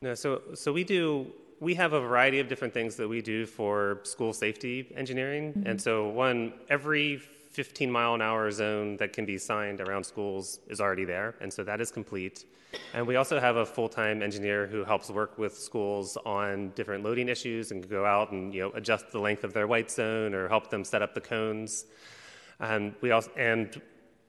No, 0.00 0.14
so 0.14 0.42
so 0.54 0.72
we 0.72 0.84
do 0.84 1.26
we 1.58 1.74
have 1.74 1.92
a 1.92 2.00
variety 2.00 2.38
of 2.38 2.48
different 2.48 2.72
things 2.72 2.96
that 2.96 3.08
we 3.08 3.20
do 3.20 3.46
for 3.46 4.00
school 4.04 4.32
safety 4.32 4.92
engineering, 4.96 5.52
mm-hmm. 5.52 5.66
and 5.66 5.80
so 5.80 6.08
one 6.08 6.54
every 6.68 7.20
15 7.50 7.90
mile 7.90 8.14
an 8.14 8.22
hour 8.22 8.50
zone 8.50 8.96
that 8.98 9.12
can 9.12 9.24
be 9.24 9.36
signed 9.38 9.80
around 9.80 10.04
schools 10.04 10.60
is 10.68 10.80
already 10.80 11.04
there, 11.04 11.34
and 11.40 11.52
so 11.52 11.64
that 11.64 11.80
is 11.80 11.90
complete. 11.90 12.44
And 12.94 13.06
we 13.06 13.16
also 13.16 13.40
have 13.40 13.56
a 13.56 13.66
full-time 13.66 14.22
engineer 14.22 14.66
who 14.66 14.84
helps 14.84 15.10
work 15.10 15.36
with 15.38 15.58
schools 15.58 16.16
on 16.24 16.70
different 16.76 17.02
loading 17.02 17.28
issues 17.28 17.72
and 17.72 17.82
can 17.82 17.90
go 17.90 18.06
out 18.06 18.30
and 18.30 18.54
you 18.54 18.62
know 18.62 18.70
adjust 18.74 19.10
the 19.10 19.18
length 19.18 19.42
of 19.42 19.52
their 19.52 19.66
white 19.66 19.90
zone 19.90 20.34
or 20.34 20.48
help 20.48 20.70
them 20.70 20.84
set 20.84 21.02
up 21.02 21.14
the 21.14 21.20
cones. 21.20 21.86
And 22.60 22.94
we 23.00 23.10
also 23.10 23.30
and 23.36 23.80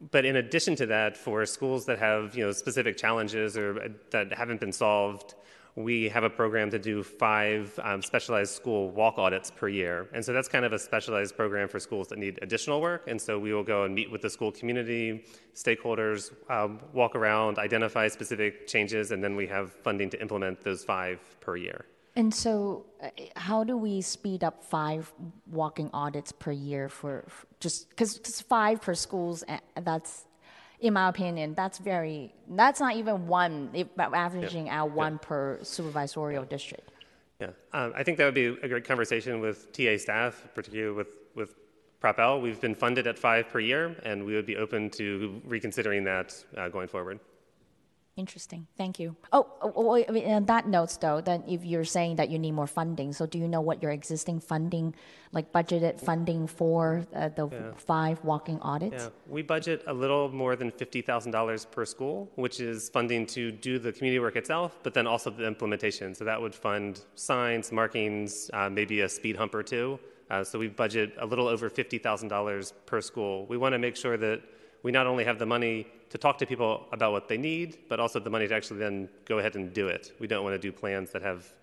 but 0.09 0.25
in 0.25 0.37
addition 0.37 0.75
to 0.77 0.87
that, 0.87 1.15
for 1.15 1.45
schools 1.45 1.85
that 1.85 1.99
have 1.99 2.35
you 2.35 2.43
know 2.45 2.51
specific 2.51 2.97
challenges 2.97 3.55
or 3.55 3.79
uh, 3.79 3.87
that 4.09 4.33
haven't 4.33 4.59
been 4.59 4.71
solved, 4.71 5.35
we 5.75 6.09
have 6.09 6.23
a 6.23 6.29
program 6.29 6.69
to 6.71 6.79
do 6.79 7.03
five 7.03 7.79
um, 7.83 8.01
specialized 8.01 8.53
school 8.53 8.89
walk 8.91 9.17
audits 9.17 9.49
per 9.49 9.67
year. 9.67 10.07
And 10.13 10.23
so 10.23 10.33
that's 10.33 10.47
kind 10.47 10.65
of 10.65 10.73
a 10.73 10.79
specialized 10.79 11.35
program 11.35 11.67
for 11.67 11.79
schools 11.79 12.07
that 12.09 12.19
need 12.19 12.39
additional 12.41 12.81
work. 12.81 13.07
And 13.07 13.21
so 13.21 13.39
we 13.39 13.53
will 13.53 13.63
go 13.63 13.83
and 13.83 13.95
meet 13.95 14.11
with 14.11 14.21
the 14.21 14.29
school 14.29 14.51
community, 14.51 15.23
stakeholders, 15.55 16.31
um, 16.49 16.79
walk 16.93 17.15
around, 17.15 17.57
identify 17.57 18.07
specific 18.07 18.67
changes, 18.67 19.11
and 19.11 19.23
then 19.23 19.35
we 19.35 19.47
have 19.47 19.71
funding 19.71 20.09
to 20.09 20.21
implement 20.21 20.61
those 20.61 20.83
five 20.83 21.19
per 21.39 21.55
year. 21.55 21.85
And 22.15 22.33
so, 22.33 22.85
uh, 23.01 23.09
how 23.37 23.63
do 23.63 23.77
we 23.77 24.01
speed 24.01 24.43
up 24.43 24.63
five 24.63 25.13
walking 25.49 25.89
audits 25.93 26.33
per 26.33 26.51
year 26.51 26.89
for, 26.89 27.25
just 27.61 27.89
because 27.89 28.19
five 28.41 28.81
per 28.81 28.93
schools? 28.93 29.45
That's 29.81 30.25
in 30.81 30.93
my 30.93 31.09
opinion, 31.09 31.53
that's 31.53 31.77
very, 31.77 32.33
that's 32.49 32.79
not 32.79 32.95
even 32.95 33.27
one, 33.27 33.69
if, 33.73 33.87
averaging 33.97 34.65
yeah. 34.65 34.81
out 34.81 34.91
one 34.91 35.13
yeah. 35.13 35.27
per 35.27 35.59
supervisorial 35.61 36.49
district. 36.49 36.89
Yeah, 37.39 37.51
um, 37.73 37.93
I 37.95 38.03
think 38.03 38.17
that 38.17 38.25
would 38.25 38.33
be 38.33 38.47
a 38.47 38.67
great 38.67 38.83
conversation 38.83 39.39
with 39.39 39.71
TA 39.71 39.97
staff, 39.97 40.47
particularly 40.53 40.95
with, 40.95 41.17
with 41.35 41.55
Prop 41.99 42.19
L. 42.19 42.41
We've 42.41 42.59
been 42.59 42.75
funded 42.75 43.07
at 43.07 43.17
five 43.17 43.47
per 43.49 43.59
year, 43.59 43.95
and 44.03 44.25
we 44.25 44.33
would 44.33 44.45
be 44.45 44.57
open 44.57 44.89
to 44.91 45.41
reconsidering 45.45 46.03
that 46.05 46.33
uh, 46.57 46.69
going 46.69 46.87
forward. 46.87 47.19
Interesting. 48.17 48.67
Thank 48.77 48.99
you. 48.99 49.15
Oh, 49.31 49.47
oh, 49.61 49.71
oh 49.75 50.33
on 50.35 50.45
that 50.45 50.67
note, 50.67 50.97
though, 50.99 51.21
then 51.21 51.43
if 51.47 51.63
you're 51.63 51.85
saying 51.85 52.17
that 52.17 52.29
you 52.29 52.37
need 52.37 52.51
more 52.51 52.67
funding, 52.67 53.13
so 53.13 53.25
do 53.25 53.37
you 53.37 53.47
know 53.47 53.61
what 53.61 53.81
your 53.81 53.91
existing 53.91 54.41
funding, 54.41 54.93
like 55.31 55.53
budgeted 55.53 55.99
funding 55.99 56.45
for 56.45 57.05
uh, 57.15 57.29
the 57.29 57.47
yeah. 57.47 57.71
five 57.77 58.21
walking 58.25 58.59
audits? 58.59 59.03
Yeah, 59.03 59.09
we 59.27 59.41
budget 59.41 59.83
a 59.87 59.93
little 59.93 60.27
more 60.29 60.57
than 60.57 60.71
fifty 60.71 61.01
thousand 61.01 61.31
dollars 61.31 61.65
per 61.65 61.85
school, 61.85 62.29
which 62.35 62.59
is 62.59 62.89
funding 62.89 63.25
to 63.27 63.49
do 63.49 63.79
the 63.79 63.93
community 63.93 64.19
work 64.19 64.35
itself, 64.35 64.77
but 64.83 64.93
then 64.93 65.07
also 65.07 65.29
the 65.29 65.47
implementation. 65.47 66.13
So 66.13 66.25
that 66.25 66.39
would 66.41 66.53
fund 66.53 67.01
signs, 67.15 67.71
markings, 67.71 68.51
uh, 68.51 68.69
maybe 68.69 69.01
a 69.01 69.09
speed 69.09 69.37
hump 69.37 69.55
or 69.55 69.63
two. 69.63 69.97
Uh, 70.29 70.43
so 70.43 70.59
we 70.59 70.67
budget 70.67 71.13
a 71.19 71.25
little 71.25 71.47
over 71.47 71.69
fifty 71.69 71.97
thousand 71.97 72.27
dollars 72.27 72.73
per 72.85 72.99
school. 72.99 73.45
We 73.45 73.55
want 73.55 73.71
to 73.71 73.79
make 73.79 73.95
sure 73.95 74.17
that 74.17 74.41
we 74.83 74.91
not 74.91 75.07
only 75.07 75.23
have 75.23 75.39
the 75.39 75.45
money 75.45 75.87
to 76.09 76.17
talk 76.17 76.37
to 76.39 76.45
people 76.45 76.87
about 76.91 77.11
what 77.11 77.27
they 77.27 77.37
need, 77.37 77.77
but 77.87 77.99
also 77.99 78.19
the 78.19 78.29
money 78.29 78.47
to 78.47 78.55
actually 78.55 78.79
then 78.79 79.09
go 79.25 79.39
ahead 79.39 79.55
and 79.55 79.73
do 79.73 79.87
it. 79.87 80.11
We 80.19 80.27
don't 80.27 80.43
want 80.43 80.55
to 80.55 80.59
do 80.59 80.71
plans 80.71 81.11
that 81.11 81.21
have 81.21 81.53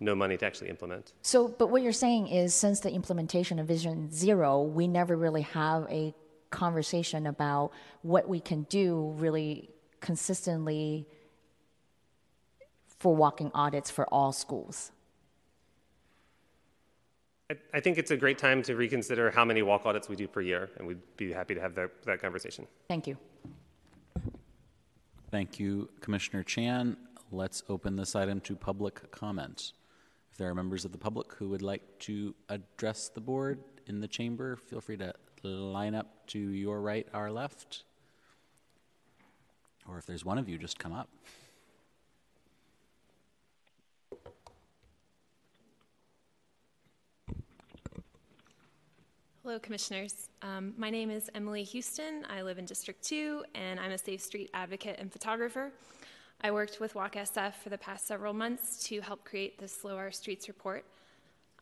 no 0.00 0.14
money 0.14 0.36
to 0.36 0.44
actually 0.44 0.70
implement. 0.70 1.12
So, 1.22 1.48
but 1.48 1.68
what 1.68 1.82
you're 1.82 1.92
saying 1.92 2.28
is 2.28 2.54
since 2.54 2.80
the 2.80 2.90
implementation 2.90 3.58
of 3.58 3.66
Vision 3.66 4.10
Zero, 4.10 4.62
we 4.62 4.88
never 4.88 5.16
really 5.16 5.42
have 5.42 5.86
a 5.88 6.14
conversation 6.50 7.26
about 7.26 7.72
what 8.02 8.28
we 8.28 8.40
can 8.40 8.62
do 8.64 9.14
really 9.16 9.70
consistently 10.00 11.06
for 12.98 13.14
walking 13.14 13.50
audits 13.54 13.90
for 13.90 14.04
all 14.06 14.32
schools. 14.32 14.90
I, 17.72 17.80
think 17.80 17.98
it's 17.98 18.10
a 18.10 18.16
great 18.16 18.38
time 18.38 18.62
to 18.64 18.76
reconsider 18.76 19.30
how 19.30 19.44
many 19.44 19.62
walk 19.62 19.86
audits 19.86 20.08
we 20.08 20.16
do 20.16 20.28
per 20.28 20.40
year, 20.40 20.70
and 20.78 20.86
we'd 20.86 21.00
be 21.16 21.32
happy 21.32 21.54
to 21.54 21.60
have 21.60 21.74
that, 21.74 22.02
that 22.04 22.20
conversation. 22.20 22.66
Thank 22.88 23.06
you. 23.06 23.16
Thank 25.30 25.58
you, 25.58 25.88
Commissioner 26.00 26.42
Chan. 26.42 26.96
Let's 27.32 27.62
open 27.68 27.96
this 27.96 28.14
item 28.14 28.40
to 28.42 28.54
public 28.54 29.10
comment. 29.10 29.72
If 30.30 30.38
there 30.38 30.48
are 30.48 30.54
members 30.54 30.84
of 30.84 30.92
the 30.92 30.98
public 30.98 31.32
who 31.34 31.48
would 31.48 31.62
like 31.62 31.82
to 32.00 32.34
address 32.48 33.08
the 33.08 33.20
board 33.20 33.60
in 33.86 34.00
the 34.00 34.08
chamber, 34.08 34.56
feel 34.56 34.80
free 34.80 34.96
to 34.98 35.12
line 35.42 35.94
up 35.94 36.26
to 36.28 36.38
your 36.38 36.80
right, 36.80 37.06
our 37.12 37.30
left. 37.30 37.84
Or 39.88 39.98
if 39.98 40.06
there's 40.06 40.24
one 40.24 40.38
of 40.38 40.48
you, 40.48 40.58
just 40.58 40.78
come 40.78 40.92
up. 40.92 41.08
Hello, 49.44 49.58
Commissioners. 49.58 50.30
Um, 50.40 50.72
my 50.78 50.88
name 50.88 51.10
is 51.10 51.28
Emily 51.34 51.64
Houston. 51.64 52.24
I 52.30 52.40
live 52.40 52.56
in 52.56 52.64
District 52.64 53.04
2, 53.04 53.44
and 53.54 53.78
I'm 53.78 53.90
a 53.90 53.98
Safe 53.98 54.22
Street 54.22 54.48
advocate 54.54 54.96
and 54.98 55.12
photographer. 55.12 55.70
I 56.40 56.50
worked 56.50 56.80
with 56.80 56.94
Walk 56.94 57.12
SF 57.12 57.52
for 57.56 57.68
the 57.68 57.76
past 57.76 58.06
several 58.06 58.32
months 58.32 58.82
to 58.84 59.02
help 59.02 59.22
create 59.22 59.58
the 59.58 59.68
Slow 59.68 59.98
Our 59.98 60.10
Streets 60.12 60.48
report. 60.48 60.86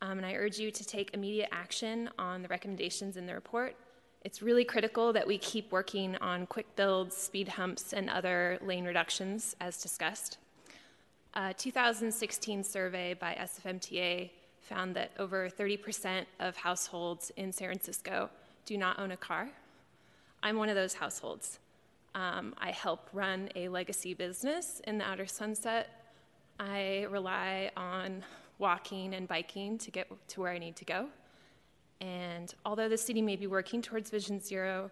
Um, 0.01 0.17
and 0.17 0.25
I 0.25 0.35
urge 0.35 0.57
you 0.57 0.71
to 0.71 0.85
take 0.85 1.13
immediate 1.13 1.49
action 1.51 2.09
on 2.17 2.41
the 2.41 2.47
recommendations 2.47 3.17
in 3.17 3.25
the 3.25 3.33
report. 3.33 3.75
It's 4.21 4.41
really 4.41 4.63
critical 4.63 5.11
that 5.11 5.27
we 5.27 5.37
keep 5.37 5.69
working 5.73 6.15
on 6.21 6.47
quick 6.47 6.77
builds, 6.77 7.17
speed 7.17 7.49
humps, 7.49 7.91
and 7.91 8.09
other 8.09 8.59
lane 8.61 8.85
reductions 8.85 9.57
as 9.59 9.81
discussed. 9.81 10.37
A 11.33 11.53
2016 11.53 12.63
survey 12.63 13.13
by 13.13 13.35
SFMTA 13.41 14.29
found 14.63 14.95
that 14.95 15.11
over 15.19 15.49
30% 15.49 16.25
of 16.39 16.55
households 16.55 17.31
in 17.37 17.51
San 17.51 17.67
Francisco 17.67 18.29
do 18.65 18.77
not 18.77 18.97
own 18.99 19.11
a 19.11 19.17
car. 19.17 19.49
I'm 20.41 20.57
one 20.57 20.69
of 20.69 20.75
those 20.75 20.93
households. 20.93 21.59
Um, 22.15 22.53
I 22.57 22.71
help 22.71 23.09
run 23.11 23.49
a 23.55 23.67
legacy 23.67 24.13
business 24.13 24.81
in 24.85 24.97
the 24.97 25.05
outer 25.05 25.25
sunset. 25.25 26.05
I 26.59 27.07
rely 27.09 27.71
on 27.75 28.23
walking 28.59 29.15
and 29.15 29.27
biking 29.27 29.77
to 29.79 29.91
get 29.91 30.07
to 30.29 30.41
where 30.41 30.51
I 30.51 30.59
need 30.59 30.75
to 30.77 30.85
go. 30.85 31.07
And 31.99 32.53
although 32.65 32.89
the 32.89 32.97
city 32.97 33.21
may 33.21 33.35
be 33.35 33.47
working 33.47 33.81
towards 33.81 34.09
Vision 34.09 34.39
Zero 34.39 34.91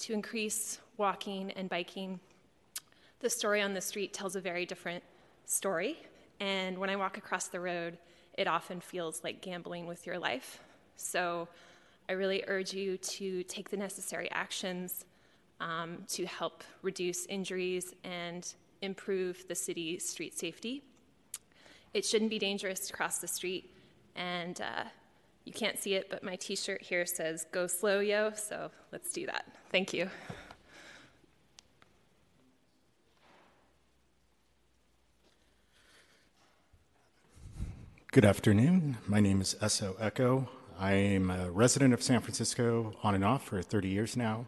to 0.00 0.12
increase 0.12 0.78
walking 0.96 1.50
and 1.52 1.68
biking, 1.68 2.20
the 3.20 3.30
story 3.30 3.60
on 3.60 3.74
the 3.74 3.80
street 3.80 4.12
tells 4.12 4.36
a 4.36 4.40
very 4.40 4.64
different 4.64 5.02
story. 5.44 5.98
And 6.38 6.78
when 6.78 6.88
I 6.88 6.96
walk 6.96 7.18
across 7.18 7.48
the 7.48 7.60
road, 7.60 7.98
it 8.40 8.48
often 8.48 8.80
feels 8.80 9.22
like 9.22 9.42
gambling 9.42 9.86
with 9.86 10.06
your 10.06 10.18
life. 10.18 10.60
So 10.96 11.46
I 12.08 12.12
really 12.12 12.42
urge 12.46 12.72
you 12.72 12.96
to 12.96 13.42
take 13.42 13.68
the 13.68 13.76
necessary 13.76 14.30
actions 14.30 15.04
um, 15.60 15.98
to 16.08 16.24
help 16.24 16.64
reduce 16.80 17.26
injuries 17.26 17.92
and 18.02 18.50
improve 18.80 19.46
the 19.46 19.54
city's 19.54 20.08
street 20.08 20.38
safety. 20.38 20.82
It 21.92 22.06
shouldn't 22.06 22.30
be 22.30 22.38
dangerous 22.38 22.80
to 22.86 22.94
cross 22.94 23.18
the 23.18 23.28
street, 23.28 23.74
and 24.16 24.58
uh, 24.58 24.84
you 25.44 25.52
can't 25.52 25.78
see 25.78 25.92
it, 25.92 26.08
but 26.08 26.22
my 26.22 26.36
t 26.36 26.56
shirt 26.56 26.80
here 26.80 27.04
says, 27.04 27.44
Go 27.52 27.66
slow, 27.66 28.00
yo, 28.00 28.32
so 28.34 28.70
let's 28.90 29.12
do 29.12 29.26
that. 29.26 29.44
Thank 29.70 29.92
you. 29.92 30.08
Good 38.12 38.24
afternoon. 38.24 38.96
My 39.06 39.20
name 39.20 39.40
is 39.40 39.54
Esso 39.62 39.94
Echo. 40.00 40.48
I 40.80 40.94
am 40.94 41.30
a 41.30 41.48
resident 41.48 41.94
of 41.94 42.02
San 42.02 42.18
Francisco 42.20 42.92
on 43.04 43.14
and 43.14 43.22
off 43.22 43.44
for 43.44 43.62
30 43.62 43.88
years 43.88 44.16
now. 44.16 44.46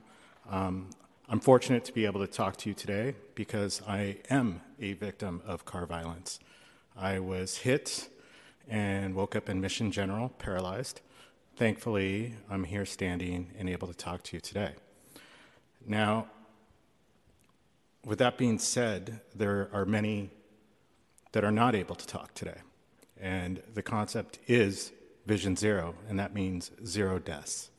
Um, 0.51 0.91
I'm 1.29 1.39
fortunate 1.39 1.85
to 1.85 1.93
be 1.93 2.05
able 2.05 2.19
to 2.19 2.27
talk 2.27 2.57
to 2.57 2.69
you 2.69 2.75
today 2.75 3.15
because 3.37 3.81
I 3.87 4.17
am 4.29 4.63
a 4.81 4.95
victim 4.95 5.43
of 5.47 5.65
car 5.65 5.87
violence. 5.87 6.41
I 6.97 7.21
was 7.21 7.59
hit 7.59 8.09
and 8.67 9.15
woke 9.15 9.37
up 9.37 9.49
in 9.49 9.61
Mission 9.61 9.93
General 9.93 10.31
paralyzed. 10.31 11.01
Thankfully, 11.55 12.35
I'm 12.51 12.65
here 12.65 12.85
standing 12.85 13.53
and 13.57 13.69
able 13.71 13.87
to 13.87 13.95
talk 13.95 14.25
to 14.25 14.37
you 14.37 14.41
today. 14.41 14.73
Now, 15.87 16.27
with 18.05 18.19
that 18.19 18.37
being 18.37 18.59
said, 18.59 19.21
there 19.33 19.69
are 19.73 19.85
many 19.85 20.31
that 21.31 21.45
are 21.45 21.53
not 21.53 21.77
able 21.77 21.95
to 21.95 22.07
talk 22.09 22.35
today. 22.35 22.59
And 23.23 23.63
the 23.73 23.83
concept 23.83 24.41
is 24.49 24.91
Vision 25.27 25.55
Zero, 25.55 25.95
and 26.09 26.19
that 26.19 26.35
means 26.35 26.73
zero 26.85 27.21
deaths. 27.21 27.71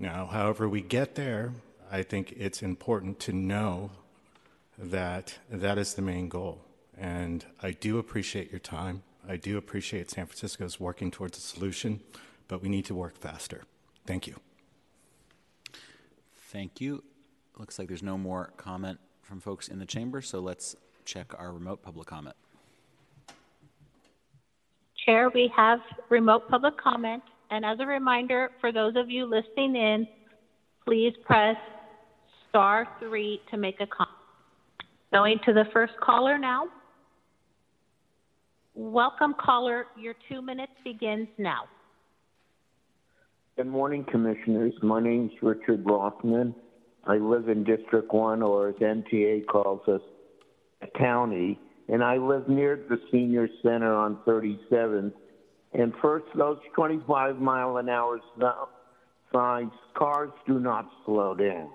Now, 0.00 0.26
however, 0.26 0.68
we 0.68 0.80
get 0.80 1.14
there, 1.14 1.52
I 1.92 2.02
think 2.02 2.34
it's 2.36 2.60
important 2.60 3.20
to 3.20 3.32
know 3.32 3.92
that 4.76 5.38
that 5.48 5.78
is 5.78 5.94
the 5.94 6.02
main 6.02 6.28
goal. 6.28 6.60
And 6.98 7.44
I 7.62 7.70
do 7.70 7.98
appreciate 7.98 8.50
your 8.50 8.58
time. 8.58 9.04
I 9.28 9.36
do 9.36 9.56
appreciate 9.56 10.10
San 10.10 10.26
Francisco's 10.26 10.80
working 10.80 11.12
towards 11.12 11.38
a 11.38 11.40
solution, 11.40 12.00
but 12.48 12.60
we 12.60 12.68
need 12.68 12.86
to 12.86 12.94
work 12.96 13.16
faster. 13.16 13.62
Thank 14.06 14.26
you. 14.26 14.34
Thank 16.34 16.80
you. 16.80 17.04
Looks 17.56 17.78
like 17.78 17.86
there's 17.86 18.02
no 18.02 18.18
more 18.18 18.52
comment 18.56 18.98
from 19.22 19.40
folks 19.40 19.68
in 19.68 19.78
the 19.78 19.86
chamber, 19.86 20.20
so 20.20 20.40
let's 20.40 20.74
check 21.04 21.32
our 21.38 21.52
remote 21.52 21.82
public 21.82 22.08
comment. 22.08 22.34
Chair, 25.04 25.30
we 25.34 25.50
have 25.56 25.80
remote 26.10 26.48
public 26.48 26.74
comment. 26.78 27.22
And 27.50 27.64
as 27.64 27.78
a 27.80 27.86
reminder, 27.86 28.50
for 28.60 28.72
those 28.72 28.94
of 28.96 29.10
you 29.10 29.26
listening 29.26 29.76
in, 29.76 30.08
please 30.84 31.12
press 31.24 31.56
star 32.48 32.88
three 33.00 33.40
to 33.50 33.56
make 33.56 33.76
a 33.80 33.86
comment. 33.86 34.16
Going 35.12 35.38
to 35.44 35.52
the 35.52 35.64
first 35.72 35.92
caller 36.02 36.38
now. 36.38 36.64
Welcome, 38.74 39.34
caller. 39.38 39.86
Your 39.96 40.14
two 40.28 40.42
minutes 40.42 40.72
begins 40.82 41.28
now. 41.38 41.64
Good 43.56 43.68
morning, 43.68 44.04
Commissioners. 44.10 44.72
My 44.82 45.00
name 45.00 45.26
is 45.26 45.42
Richard 45.42 45.84
Rothman. 45.86 46.54
I 47.04 47.18
live 47.18 47.48
in 47.48 47.62
District 47.62 48.12
1, 48.12 48.42
or 48.42 48.70
as 48.70 48.74
MTA 48.76 49.46
calls 49.46 49.86
us, 49.86 50.00
a 50.82 50.98
county, 50.98 51.60
and 51.88 52.02
I 52.02 52.16
live 52.16 52.48
near 52.48 52.80
the 52.88 52.98
senior 53.10 53.48
center 53.62 53.94
on 53.94 54.18
37th. 54.26 55.12
And 55.72 55.92
first, 56.00 56.26
those 56.36 56.58
25 56.74 57.36
mile 57.36 57.76
an 57.78 57.88
hour 57.88 58.20
signs, 59.32 59.72
cars 59.94 60.30
do 60.46 60.60
not 60.60 60.88
slow 61.04 61.34
down. 61.34 61.70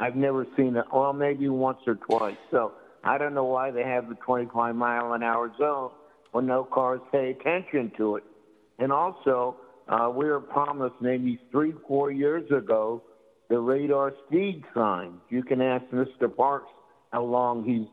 I've 0.00 0.16
never 0.16 0.46
seen 0.56 0.76
it, 0.76 0.84
well, 0.92 1.12
maybe 1.12 1.48
once 1.48 1.78
or 1.86 1.96
twice. 1.96 2.36
So 2.50 2.72
I 3.02 3.18
don't 3.18 3.34
know 3.34 3.44
why 3.44 3.70
they 3.70 3.82
have 3.82 4.08
the 4.08 4.14
25 4.14 4.74
mile 4.74 5.12
an 5.12 5.22
hour 5.22 5.52
zone 5.58 5.90
when 6.32 6.46
no 6.46 6.64
cars 6.64 7.00
pay 7.10 7.30
attention 7.30 7.90
to 7.96 8.16
it. 8.16 8.24
And 8.78 8.92
also, 8.92 9.56
uh, 9.88 10.10
we 10.14 10.26
were 10.26 10.40
promised 10.40 10.94
maybe 11.00 11.40
three, 11.50 11.72
four 11.86 12.12
years 12.12 12.48
ago 12.50 13.02
the 13.48 13.58
radar 13.58 14.12
speed 14.26 14.62
signs. 14.74 15.20
You 15.30 15.42
can 15.42 15.60
ask 15.60 15.84
Mr. 15.86 16.34
Parks 16.34 16.70
how 17.12 17.24
long 17.24 17.64
he 17.64 17.88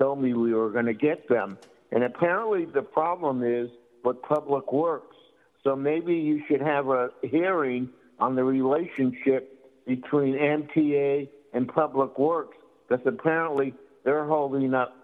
told 0.00 0.20
me 0.22 0.32
we 0.34 0.54
were 0.54 0.70
going 0.70 0.86
to 0.86 0.94
get 0.94 1.28
them. 1.28 1.58
And 1.92 2.04
apparently, 2.04 2.64
the 2.64 2.82
problem 2.82 3.42
is 3.42 3.68
with 4.04 4.22
Public 4.22 4.72
Works. 4.72 5.16
So 5.62 5.76
maybe 5.76 6.14
you 6.14 6.42
should 6.48 6.62
have 6.62 6.88
a 6.88 7.10
hearing 7.22 7.90
on 8.18 8.34
the 8.34 8.44
relationship 8.44 9.84
between 9.86 10.34
MTA 10.34 11.28
and 11.52 11.68
Public 11.68 12.18
Works, 12.18 12.56
because 12.88 13.04
apparently 13.06 13.74
they're 14.04 14.26
holding 14.26 14.72
up 14.72 14.96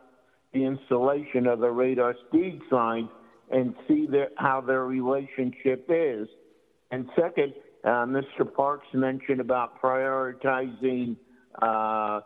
the 0.52 0.64
installation 0.64 1.46
of 1.46 1.58
the 1.58 1.70
radar 1.70 2.14
speed 2.28 2.60
signs 2.70 3.08
and 3.50 3.74
see 3.86 4.06
their, 4.06 4.28
how 4.36 4.60
their 4.60 4.84
relationship 4.84 5.86
is. 5.88 6.28
And 6.90 7.08
second, 7.14 7.52
uh, 7.84 8.06
Mr. 8.06 8.52
Parks 8.52 8.86
mentioned 8.94 9.40
about 9.40 9.80
prioritizing 9.82 11.16
uh, 11.60 12.20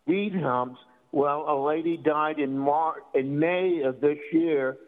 speed 0.00 0.34
humps. 0.34 0.80
Well, 1.14 1.44
a 1.48 1.54
lady 1.54 1.96
died 1.96 2.40
in 2.40 2.66
in 3.14 3.38
May 3.38 3.82
of 3.86 4.00
this 4.00 4.18
year, 4.32 4.78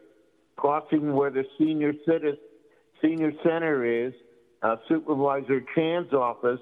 crossing 0.57 1.13
where 1.13 1.29
the 1.29 1.45
senior 1.57 1.93
citizen, 2.05 2.37
senior 3.01 3.31
center 3.43 3.85
is. 4.07 4.11
Uh, 4.61 4.75
Supervisor 4.89 5.63
Chan's 5.73 6.11
office 6.11 6.59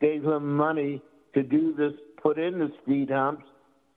gave 0.00 0.24
him 0.24 0.56
money 0.56 1.02
to 1.34 1.42
do 1.42 1.74
this, 1.74 1.92
put 2.22 2.38
in 2.38 2.58
the 2.58 2.72
speed 2.80 3.10
humps. 3.10 3.44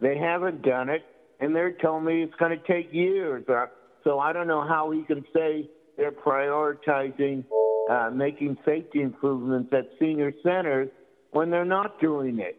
They 0.02 0.18
haven't 0.18 0.62
done 0.64 0.90
it, 0.90 1.06
and 1.40 1.56
they're 1.56 1.72
telling 1.72 2.04
me 2.04 2.22
it's 2.22 2.36
going 2.36 2.60
to 2.60 2.68
take 2.68 2.92
years. 2.92 3.46
Uh, 3.48 3.68
so 4.04 4.20
I 4.20 4.34
don't 4.34 4.48
know 4.48 4.68
how 4.68 4.92
he 4.92 5.04
can 5.04 5.24
say 5.34 5.70
they're 5.96 6.12
prioritizing 6.12 7.46
uh, 7.90 8.10
making 8.14 8.58
safety 8.66 9.04
improvements 9.04 9.72
at 9.72 9.86
senior 10.00 10.34
centers 10.44 10.90
when 11.32 11.50
they're 11.50 11.64
not 11.64 11.98
doing 12.02 12.40
it. 12.40 12.58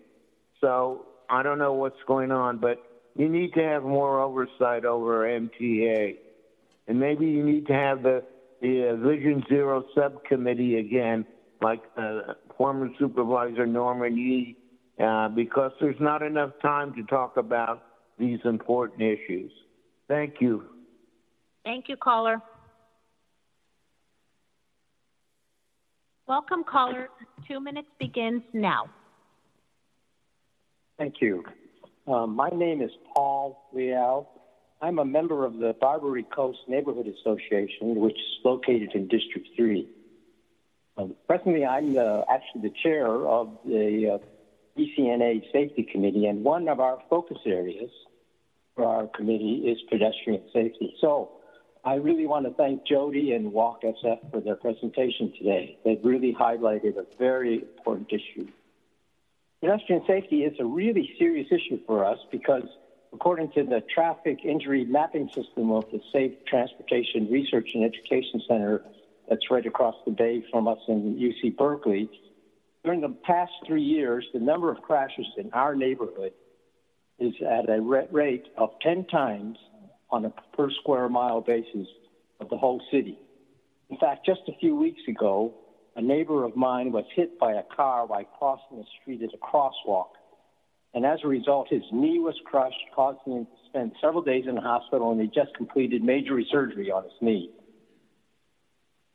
So 0.62 1.04
I 1.28 1.42
don't 1.42 1.58
know 1.58 1.74
what's 1.74 2.02
going 2.06 2.30
on, 2.30 2.58
but 2.58 2.78
you 3.14 3.28
need 3.28 3.52
to 3.54 3.62
have 3.62 3.82
more 3.82 4.20
oversight 4.20 4.84
over 4.84 5.24
MTA. 5.24 6.16
And 6.86 7.00
maybe 7.00 7.26
you 7.26 7.44
need 7.44 7.66
to 7.66 7.74
have 7.74 8.02
the, 8.02 8.22
the 8.62 8.90
uh, 8.90 8.96
Vision 8.96 9.44
Zero 9.48 9.84
subcommittee 9.94 10.78
again, 10.78 11.26
like 11.60 11.82
uh, 11.96 12.34
former 12.56 12.88
Supervisor 12.98 13.66
Norman 13.66 14.16
Yee, 14.16 14.56
uh, 15.02 15.28
because 15.28 15.72
there's 15.80 16.00
not 16.00 16.22
enough 16.22 16.52
time 16.62 16.94
to 16.94 17.02
talk 17.04 17.36
about 17.36 17.82
these 18.18 18.38
important 18.44 19.02
issues. 19.02 19.52
Thank 20.08 20.36
you. 20.40 20.64
Thank 21.64 21.88
you, 21.88 21.96
caller. 21.96 22.40
Welcome, 26.26 26.64
caller. 26.64 27.08
Two 27.46 27.60
minutes 27.60 27.88
begins 27.98 28.42
now. 28.52 28.90
Thank 30.98 31.20
you. 31.20 31.44
Um, 32.08 32.34
my 32.34 32.48
name 32.48 32.82
is 32.82 32.90
Paul 33.14 33.68
Leal. 33.72 34.28
I'm 34.82 34.98
a 34.98 35.04
member 35.04 35.44
of 35.44 35.58
the 35.58 35.74
Barbary 35.80 36.24
Coast 36.24 36.58
Neighborhood 36.66 37.06
Association, 37.06 38.00
which 38.00 38.16
is 38.16 38.44
located 38.44 38.90
in 38.94 39.06
District 39.06 39.46
3. 39.56 39.88
Um, 40.96 41.14
presently, 41.28 41.64
I'm 41.64 41.96
actually 41.96 42.62
the 42.62 42.74
chair 42.82 43.06
of 43.06 43.58
the 43.64 44.18
uh, 44.18 44.78
BCNA 44.78 45.52
Safety 45.52 45.86
Committee, 45.90 46.26
and 46.26 46.42
one 46.42 46.66
of 46.68 46.80
our 46.80 46.98
focus 47.08 47.38
areas 47.46 47.90
for 48.74 48.84
our 48.84 49.06
committee 49.06 49.64
is 49.66 49.78
pedestrian 49.88 50.42
safety. 50.52 50.94
So 51.00 51.30
I 51.84 51.94
really 51.94 52.26
want 52.26 52.46
to 52.46 52.52
thank 52.54 52.82
Jodie 52.86 53.36
and 53.36 53.52
Walk 53.52 53.82
SF 53.82 54.32
for 54.32 54.40
their 54.40 54.56
presentation 54.56 55.32
today. 55.38 55.78
They've 55.84 56.02
really 56.02 56.34
highlighted 56.38 56.96
a 56.96 57.04
very 57.18 57.62
important 57.76 58.10
issue. 58.12 58.48
Pedestrian 59.60 60.02
safety 60.06 60.44
is 60.44 60.54
a 60.60 60.64
really 60.64 61.10
serious 61.18 61.48
issue 61.50 61.80
for 61.86 62.04
us 62.04 62.18
because, 62.30 62.62
according 63.12 63.50
to 63.52 63.64
the 63.64 63.82
Traffic 63.92 64.38
Injury 64.44 64.84
Mapping 64.84 65.28
System 65.34 65.72
of 65.72 65.84
the 65.90 66.00
Safe 66.12 66.32
Transportation 66.46 67.28
Research 67.30 67.68
and 67.74 67.84
Education 67.84 68.40
Center, 68.46 68.82
that's 69.28 69.50
right 69.50 69.66
across 69.66 69.96
the 70.06 70.12
bay 70.12 70.44
from 70.50 70.68
us 70.68 70.78
in 70.86 71.16
UC 71.16 71.56
Berkeley, 71.56 72.08
during 72.84 73.00
the 73.00 73.14
past 73.24 73.52
three 73.66 73.82
years, 73.82 74.24
the 74.32 74.38
number 74.38 74.70
of 74.70 74.80
crashes 74.80 75.26
in 75.36 75.50
our 75.52 75.74
neighborhood 75.74 76.32
is 77.18 77.34
at 77.42 77.68
a 77.68 77.80
rate 77.80 78.46
of 78.56 78.70
10 78.80 79.06
times 79.06 79.58
on 80.10 80.24
a 80.24 80.32
per 80.56 80.70
square 80.70 81.08
mile 81.08 81.40
basis 81.40 81.88
of 82.40 82.48
the 82.48 82.56
whole 82.56 82.80
city. 82.92 83.18
In 83.90 83.98
fact, 83.98 84.24
just 84.24 84.40
a 84.48 84.52
few 84.60 84.76
weeks 84.76 85.02
ago, 85.08 85.52
a 85.98 86.00
neighbor 86.00 86.44
of 86.44 86.54
mine 86.54 86.92
was 86.92 87.04
hit 87.16 87.40
by 87.40 87.52
a 87.54 87.62
car 87.74 88.06
while 88.06 88.22
crossing 88.38 88.78
the 88.78 88.84
street 89.02 89.20
at 89.20 89.34
a 89.34 89.38
crosswalk. 89.38 90.10
And 90.94 91.04
as 91.04 91.18
a 91.24 91.28
result, 91.28 91.66
his 91.68 91.82
knee 91.92 92.20
was 92.20 92.36
crushed, 92.44 92.78
causing 92.94 93.32
him 93.32 93.44
to 93.46 93.68
spend 93.68 93.92
several 94.00 94.22
days 94.22 94.44
in 94.48 94.54
the 94.54 94.60
hospital, 94.60 95.10
and 95.10 95.20
he 95.20 95.26
just 95.26 95.56
completed 95.56 96.04
major 96.04 96.40
surgery 96.52 96.92
on 96.92 97.02
his 97.02 97.12
knee. 97.20 97.50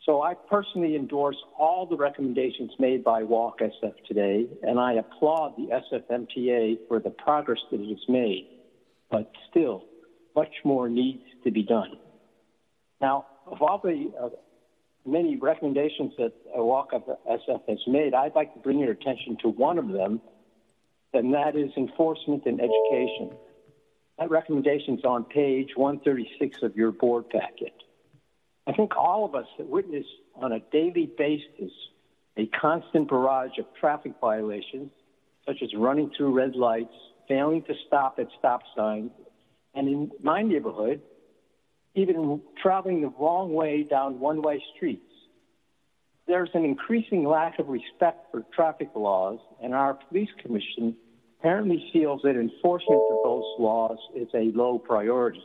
So 0.05 0.21
I 0.21 0.33
personally 0.33 0.97
endorse 0.97 1.37
all 1.57 1.85
the 1.85 1.95
recommendations 1.95 2.71
made 2.77 3.01
by 3.01 3.23
Walk 3.23 3.59
SF 3.61 3.93
today, 4.05 4.45
and 4.61 4.77
I 4.77 4.95
applaud 4.95 5.55
the 5.55 5.69
SFMTA 5.89 6.79
for 6.89 6.99
the 6.99 7.11
progress 7.11 7.59
that 7.71 7.79
it 7.79 7.87
has 7.87 8.09
made. 8.09 8.49
But 9.09 9.31
still, 9.49 9.85
much 10.35 10.53
more 10.65 10.89
needs 10.89 11.23
to 11.45 11.51
be 11.51 11.63
done. 11.63 11.93
Now, 12.99 13.25
of 13.47 13.61
all 13.61 13.79
the 13.81 14.11
uh, 14.21 14.29
many 15.05 15.35
recommendations 15.35 16.13
that 16.17 16.33
Walk 16.55 16.91
SF 16.91 17.67
has 17.67 17.79
made, 17.87 18.13
I'd 18.13 18.35
like 18.35 18.53
to 18.53 18.59
bring 18.59 18.79
your 18.79 18.91
attention 18.91 19.37
to 19.41 19.49
one 19.49 19.77
of 19.77 19.89
them, 19.89 20.21
and 21.13 21.33
that 21.33 21.55
is 21.55 21.71
enforcement 21.77 22.45
and 22.45 22.59
education. 22.59 23.37
That 24.19 24.29
recommendation 24.29 24.97
is 24.97 25.05
on 25.05 25.25
page 25.25 25.71
136 25.75 26.63
of 26.63 26.75
your 26.75 26.91
board 26.91 27.29
packet. 27.29 27.73
I 28.65 28.71
think 28.73 28.95
all 28.95 29.25
of 29.25 29.35
us 29.35 29.47
that 29.57 29.67
witness 29.67 30.05
on 30.35 30.53
a 30.53 30.59
daily 30.71 31.11
basis 31.17 31.71
a 32.37 32.47
constant 32.47 33.09
barrage 33.09 33.57
of 33.59 33.65
traffic 33.79 34.13
violations, 34.19 34.89
such 35.45 35.61
as 35.61 35.69
running 35.75 36.09
through 36.15 36.33
red 36.33 36.55
lights, 36.55 36.93
failing 37.27 37.61
to 37.63 37.73
stop 37.87 38.17
at 38.19 38.27
stop 38.39 38.61
signs, 38.75 39.11
and 39.75 39.87
in 39.87 40.11
my 40.21 40.41
neighborhood, 40.41 41.01
even 41.95 42.41
traveling 42.61 43.01
the 43.01 43.13
wrong 43.19 43.53
way 43.53 43.83
down 43.83 44.19
one 44.19 44.41
way 44.41 44.63
streets. 44.75 45.01
There's 46.27 46.49
an 46.53 46.63
increasing 46.63 47.25
lack 47.25 47.59
of 47.59 47.67
respect 47.67 48.31
for 48.31 48.43
traffic 48.55 48.89
laws, 48.95 49.39
and 49.61 49.73
our 49.73 49.93
police 49.93 50.29
commission 50.41 50.95
apparently 51.39 51.89
feels 51.91 52.21
that 52.23 52.37
enforcement 52.37 53.01
of 53.11 53.17
those 53.23 53.43
laws 53.59 53.97
is 54.15 54.29
a 54.33 54.51
low 54.57 54.79
priority. 54.79 55.43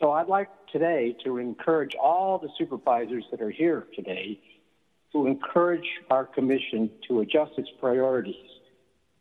So 0.00 0.12
I'd 0.12 0.28
like 0.28 0.48
today 0.72 1.14
to 1.24 1.38
encourage 1.38 1.94
all 1.94 2.38
the 2.38 2.48
supervisors 2.58 3.24
that 3.30 3.40
are 3.42 3.50
here 3.50 3.86
today 3.94 4.40
to 5.12 5.26
encourage 5.26 5.88
our 6.10 6.24
commission 6.24 6.90
to 7.08 7.20
adjust 7.20 7.52
its 7.56 7.68
priorities. 7.78 8.34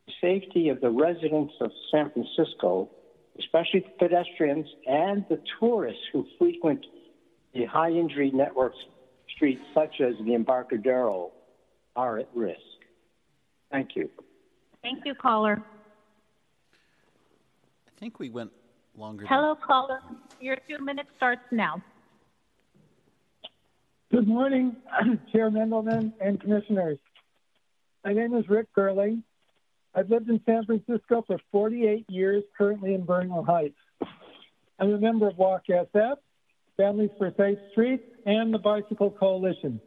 The 0.08 0.14
safety 0.20 0.70
of 0.70 0.82
the 0.82 0.90
residents 0.90 1.54
of 1.62 1.72
San 1.92 2.12
Francisco, 2.12 2.90
especially 3.40 3.82
the 3.82 4.08
pedestrians 4.08 4.68
and 4.86 5.26
the 5.30 5.40
tourists 5.60 6.04
who 6.12 6.26
frequent 6.38 6.86
the 7.54 7.66
high 7.66 7.92
injury 7.92 8.32
network 8.32 8.74
streets 9.36 9.62
such 9.74 10.02
as 10.02 10.14
the 10.26 10.34
Embarcadero, 10.34 11.32
are 11.96 12.18
at 12.18 12.28
risk. 12.34 12.60
Thank 13.72 13.96
you. 13.96 14.10
Thank 14.82 15.06
you, 15.06 15.14
caller. 15.16 15.62
I 17.88 18.00
think 18.00 18.20
we 18.20 18.30
went 18.30 18.52
longer. 18.98 19.26
Hello, 19.28 19.56
caller. 19.56 20.00
Your 20.40 20.58
two 20.68 20.84
minutes 20.84 21.10
starts 21.18 21.44
now. 21.52 21.82
Good 24.12 24.28
morning, 24.28 24.76
Chair 25.32 25.50
Mandelman 25.50 26.14
and 26.22 26.40
Commissioners. 26.40 27.00
My 28.04 28.14
name 28.14 28.36
is 28.36 28.48
Rick 28.50 28.68
Gurley. 28.74 29.24
I've 29.96 30.10
lived 30.10 30.30
in 30.30 30.42
San 30.46 30.66
Francisco 30.66 31.24
for 31.28 31.38
48 31.52 32.10
years, 32.10 32.44
currently 32.58 32.96
in 32.96 33.06
Bernal 33.06 33.44
Heights. 33.44 33.78
I'm 34.80 34.92
a 34.92 34.98
member 34.98 35.28
of 35.28 35.38
Walk 35.38 35.64
SF, 35.70 36.16
Families 36.78 37.12
for 37.18 37.32
Safe 37.38 37.60
Streets, 37.72 38.04
and 38.26 38.54
the 38.54 38.58
Bicycle 38.58 39.12
Coalition. 39.12 39.80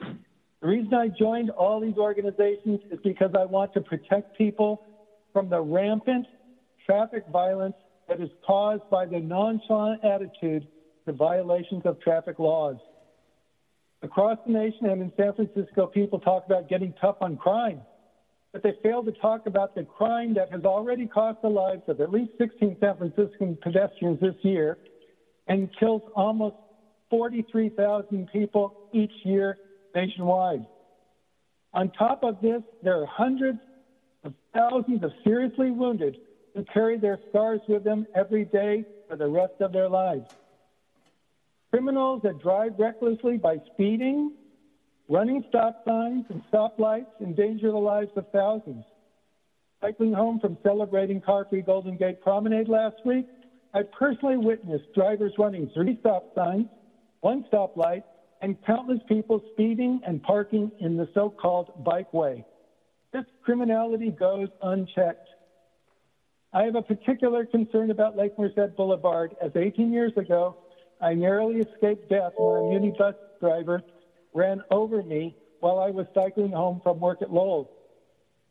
The 0.00 0.68
reason 0.68 0.92
I 0.94 1.08
joined 1.08 1.50
all 1.50 1.80
these 1.80 1.96
organizations 1.96 2.80
is 2.90 2.98
because 3.04 3.30
I 3.38 3.44
want 3.44 3.72
to 3.74 3.80
protect 3.80 4.36
people 4.36 4.82
from 5.32 5.48
the 5.48 5.60
rampant 5.60 6.26
traffic 6.84 7.24
violence 7.32 7.76
that 8.08 8.20
is 8.20 8.30
caused 8.44 8.88
by 8.90 9.06
the 9.06 9.20
nonchalant 9.20 10.04
attitude 10.04 10.66
to 11.06 11.12
violations 11.12 11.82
of 11.84 12.00
traffic 12.00 12.38
laws. 12.38 12.76
Across 14.02 14.38
the 14.46 14.52
nation 14.52 14.86
and 14.86 15.00
in 15.00 15.12
San 15.16 15.32
Francisco, 15.34 15.86
people 15.86 16.18
talk 16.18 16.44
about 16.46 16.68
getting 16.68 16.92
tough 17.00 17.16
on 17.20 17.36
crime, 17.36 17.80
but 18.52 18.62
they 18.62 18.74
fail 18.82 19.02
to 19.02 19.12
talk 19.12 19.46
about 19.46 19.74
the 19.74 19.84
crime 19.84 20.34
that 20.34 20.50
has 20.50 20.64
already 20.64 21.06
cost 21.06 21.38
the 21.42 21.48
lives 21.48 21.82
of 21.88 22.00
at 22.00 22.10
least 22.10 22.32
16 22.38 22.76
San 22.80 22.96
Franciscan 22.96 23.58
pedestrians 23.62 24.20
this 24.20 24.36
year 24.42 24.76
and 25.46 25.70
kills 25.78 26.02
almost 26.14 26.56
43,000 27.10 28.28
people 28.30 28.74
each 28.92 29.12
year 29.24 29.56
nationwide. 29.94 30.66
On 31.72 31.90
top 31.90 32.22
of 32.22 32.40
this, 32.40 32.62
there 32.82 33.00
are 33.00 33.06
hundreds 33.06 33.58
of 34.24 34.34
thousands 34.54 35.02
of 35.02 35.12
seriously 35.24 35.70
wounded 35.70 36.18
who 36.54 36.64
carry 36.64 36.98
their 36.98 37.18
scars 37.28 37.60
with 37.66 37.82
them 37.82 38.06
every 38.14 38.44
day 38.44 38.84
for 39.08 39.16
the 39.16 39.26
rest 39.26 39.54
of 39.60 39.72
their 39.72 39.88
lives. 39.88 40.28
Criminals 41.70 42.20
that 42.22 42.38
drive 42.38 42.74
recklessly 42.78 43.38
by 43.38 43.58
speeding, 43.72 44.32
running 45.12 45.44
stop 45.50 45.84
signs 45.86 46.24
and 46.30 46.42
stoplights 46.50 47.04
endanger 47.20 47.70
the 47.70 47.76
lives 47.76 48.10
of 48.16 48.24
thousands. 48.32 48.82
Cycling 49.82 50.14
home 50.14 50.40
from 50.40 50.56
celebrating 50.62 51.20
Car-Free 51.20 51.62
Golden 51.62 51.98
Gate 51.98 52.22
Promenade 52.22 52.68
last 52.68 52.96
week, 53.04 53.26
I 53.74 53.82
personally 53.82 54.38
witnessed 54.38 54.86
drivers 54.94 55.34
running 55.38 55.70
three 55.74 55.98
stop 56.00 56.34
signs, 56.34 56.66
one 57.20 57.44
stoplight, 57.52 58.04
and 58.40 58.56
countless 58.64 59.00
people 59.06 59.42
speeding 59.52 60.00
and 60.06 60.22
parking 60.22 60.72
in 60.80 60.96
the 60.96 61.08
so-called 61.12 61.84
bikeway. 61.84 62.42
This 63.12 63.24
criminality 63.44 64.10
goes 64.10 64.48
unchecked. 64.62 65.28
I 66.54 66.62
have 66.62 66.74
a 66.74 66.82
particular 66.82 67.44
concern 67.44 67.90
about 67.90 68.16
Lake 68.16 68.38
Merced 68.38 68.76
Boulevard, 68.76 69.36
as 69.42 69.52
18 69.54 69.92
years 69.92 70.12
ago, 70.16 70.56
I 71.02 71.12
narrowly 71.14 71.56
escaped 71.56 72.08
death 72.08 72.32
when 72.38 72.64
a 72.64 72.68
muni 72.70 72.94
bus 72.96 73.14
driver 73.40 73.82
ran 74.34 74.62
over 74.70 75.02
me 75.02 75.34
while 75.60 75.78
I 75.78 75.90
was 75.90 76.06
cycling 76.14 76.52
home 76.52 76.80
from 76.82 77.00
work 77.00 77.22
at 77.22 77.32
Lowell. 77.32 77.70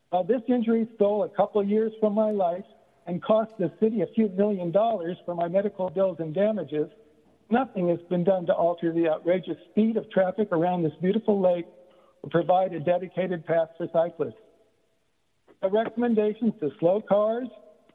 While 0.09 0.23
uh, 0.23 0.25
this 0.25 0.41
injury 0.47 0.87
stole 0.95 1.23
a 1.23 1.29
couple 1.29 1.63
years 1.63 1.93
from 1.99 2.13
my 2.13 2.31
life 2.31 2.65
and 3.07 3.21
cost 3.21 3.51
the 3.57 3.71
city 3.79 4.01
a 4.01 4.07
few 4.07 4.29
million 4.29 4.71
dollars 4.71 5.17
for 5.25 5.35
my 5.35 5.47
medical 5.47 5.89
bills 5.89 6.17
and 6.19 6.33
damages, 6.33 6.89
nothing 7.49 7.87
has 7.89 7.99
been 8.09 8.23
done 8.23 8.45
to 8.47 8.53
alter 8.53 8.91
the 8.91 9.09
outrageous 9.09 9.57
speed 9.69 9.97
of 9.97 10.09
traffic 10.09 10.49
around 10.51 10.83
this 10.83 10.93
beautiful 11.01 11.39
lake 11.39 11.65
or 12.23 12.29
provide 12.29 12.73
a 12.73 12.79
dedicated 12.79 13.45
path 13.45 13.69
for 13.77 13.87
cyclists. 13.93 14.35
The 15.61 15.69
recommendations 15.69 16.53
to 16.59 16.71
slow 16.79 17.01
cars 17.01 17.47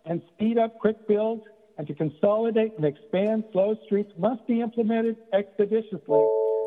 and 0.05 0.23
speed 0.35 0.57
up 0.57 0.79
quick 0.79 0.97
builds 1.07 1.43
and 1.79 1.87
to 1.87 1.95
consolidate 1.95 2.73
and 2.77 2.87
expand 2.87 3.45
slow 3.53 3.77
streets 3.85 4.13
must 4.17 4.47
be 4.47 4.61
implemented 4.61 5.17
expeditiously 5.33 6.25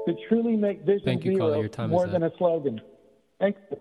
to 0.07 0.15
truly 0.27 0.55
make 0.55 0.81
Vision 0.81 1.05
Thank 1.05 1.25
you, 1.25 1.33
Zero 1.33 1.49
caller. 1.49 1.59
Your 1.59 1.69
time 1.69 1.89
more 1.89 2.05
is 2.05 2.11
than 2.11 2.23
up. 2.23 2.33
a 2.33 2.37
slogan. 2.37 2.81
Thank 3.39 3.57
you. 3.71 3.77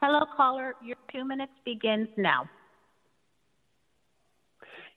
Hello, 0.00 0.26
caller. 0.36 0.74
Your 0.84 0.96
two 1.12 1.24
minutes 1.24 1.52
begins 1.64 2.08
now. 2.16 2.48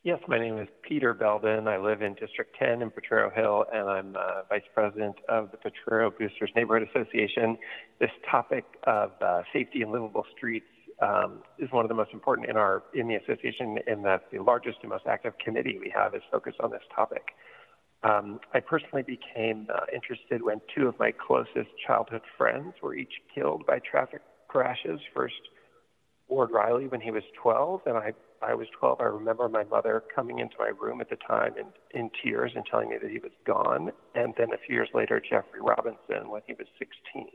Yes, 0.03 0.19
my 0.27 0.39
name 0.39 0.57
is 0.57 0.67
Peter 0.84 1.13
Belden. 1.13 1.67
I 1.67 1.77
live 1.77 2.01
in 2.01 2.13
District 2.13 2.55
10 2.57 2.81
in 2.81 2.91
Potrero 2.91 3.29
Hill, 3.29 3.65
and 3.73 3.89
I'm 3.89 4.15
uh, 4.15 4.43
Vice 4.47 4.61
President 4.73 5.15
of 5.27 5.51
the 5.51 5.57
Potrero 5.57 6.11
Boosters 6.11 6.49
Neighborhood 6.55 6.88
Association. 6.93 7.57
This 7.99 8.11
topic 8.29 8.63
of 8.85 9.11
uh, 9.21 9.41
safety 9.51 9.81
and 9.81 9.91
livable 9.91 10.25
streets 10.35 10.67
um, 11.01 11.43
is 11.59 11.69
one 11.71 11.84
of 11.84 11.89
the 11.89 11.95
most 11.95 12.11
important 12.13 12.49
in 12.49 12.55
our 12.55 12.84
in 12.93 13.07
the 13.07 13.15
association, 13.15 13.77
in 13.85 14.01
that 14.03 14.25
the 14.31 14.39
largest 14.39 14.77
and 14.81 14.89
most 14.91 15.05
active 15.07 15.34
committee 15.43 15.77
we 15.79 15.91
have 15.93 16.15
is 16.15 16.21
focused 16.31 16.59
on 16.61 16.71
this 16.71 16.84
topic. 16.95 17.23
Um, 18.03 18.40
I 18.53 18.60
personally 18.60 19.03
became 19.03 19.68
uh, 19.74 19.86
interested 19.94 20.44
when 20.44 20.61
two 20.76 20.88
of 20.88 20.99
my 20.99 21.11
closest 21.11 21.69
childhood 21.86 22.22
friends 22.38 22.76
were 22.82 22.94
each 22.94 23.14
killed 23.34 23.65
by 23.65 23.80
traffic 23.80 24.22
crashes. 24.48 24.99
First, 25.15 25.41
Ward 26.28 26.52
Riley 26.52 26.88
when 26.88 27.02
he 27.02 27.11
was 27.11 27.24
12, 27.41 27.82
and 27.86 27.98
I, 27.98 28.14
I 28.41 28.53
was 28.53 28.68
12. 28.80 28.99
I 28.99 29.06
remember 29.06 29.49
my 29.49 29.64
mother 29.64 30.03
coming 30.14 30.40
into 30.40 30.56
my 30.60 30.72
room 30.80 31.02
at 31.02 31.10
the 31.10 31.15
time 31.15 31.53
in, 31.57 31.99
in 31.99 32.10
tears 32.24 32.52
and 32.56 32.65
telling 32.69 32.90
me 32.90 32.98
that 33.02 33.10
he 33.10 33.19
was 33.19 33.32
gone. 33.45 33.91
And 34.14 34.34
then 34.38 34.53
a 34.53 34.57
few 34.57 34.76
years 34.76 34.90
later, 34.94 35.19
Jeffrey 35.22 35.61
Robinson 35.61 36.30
when 36.30 36.41
he 36.45 36.53
was 36.53 36.68
16. 36.78 37.28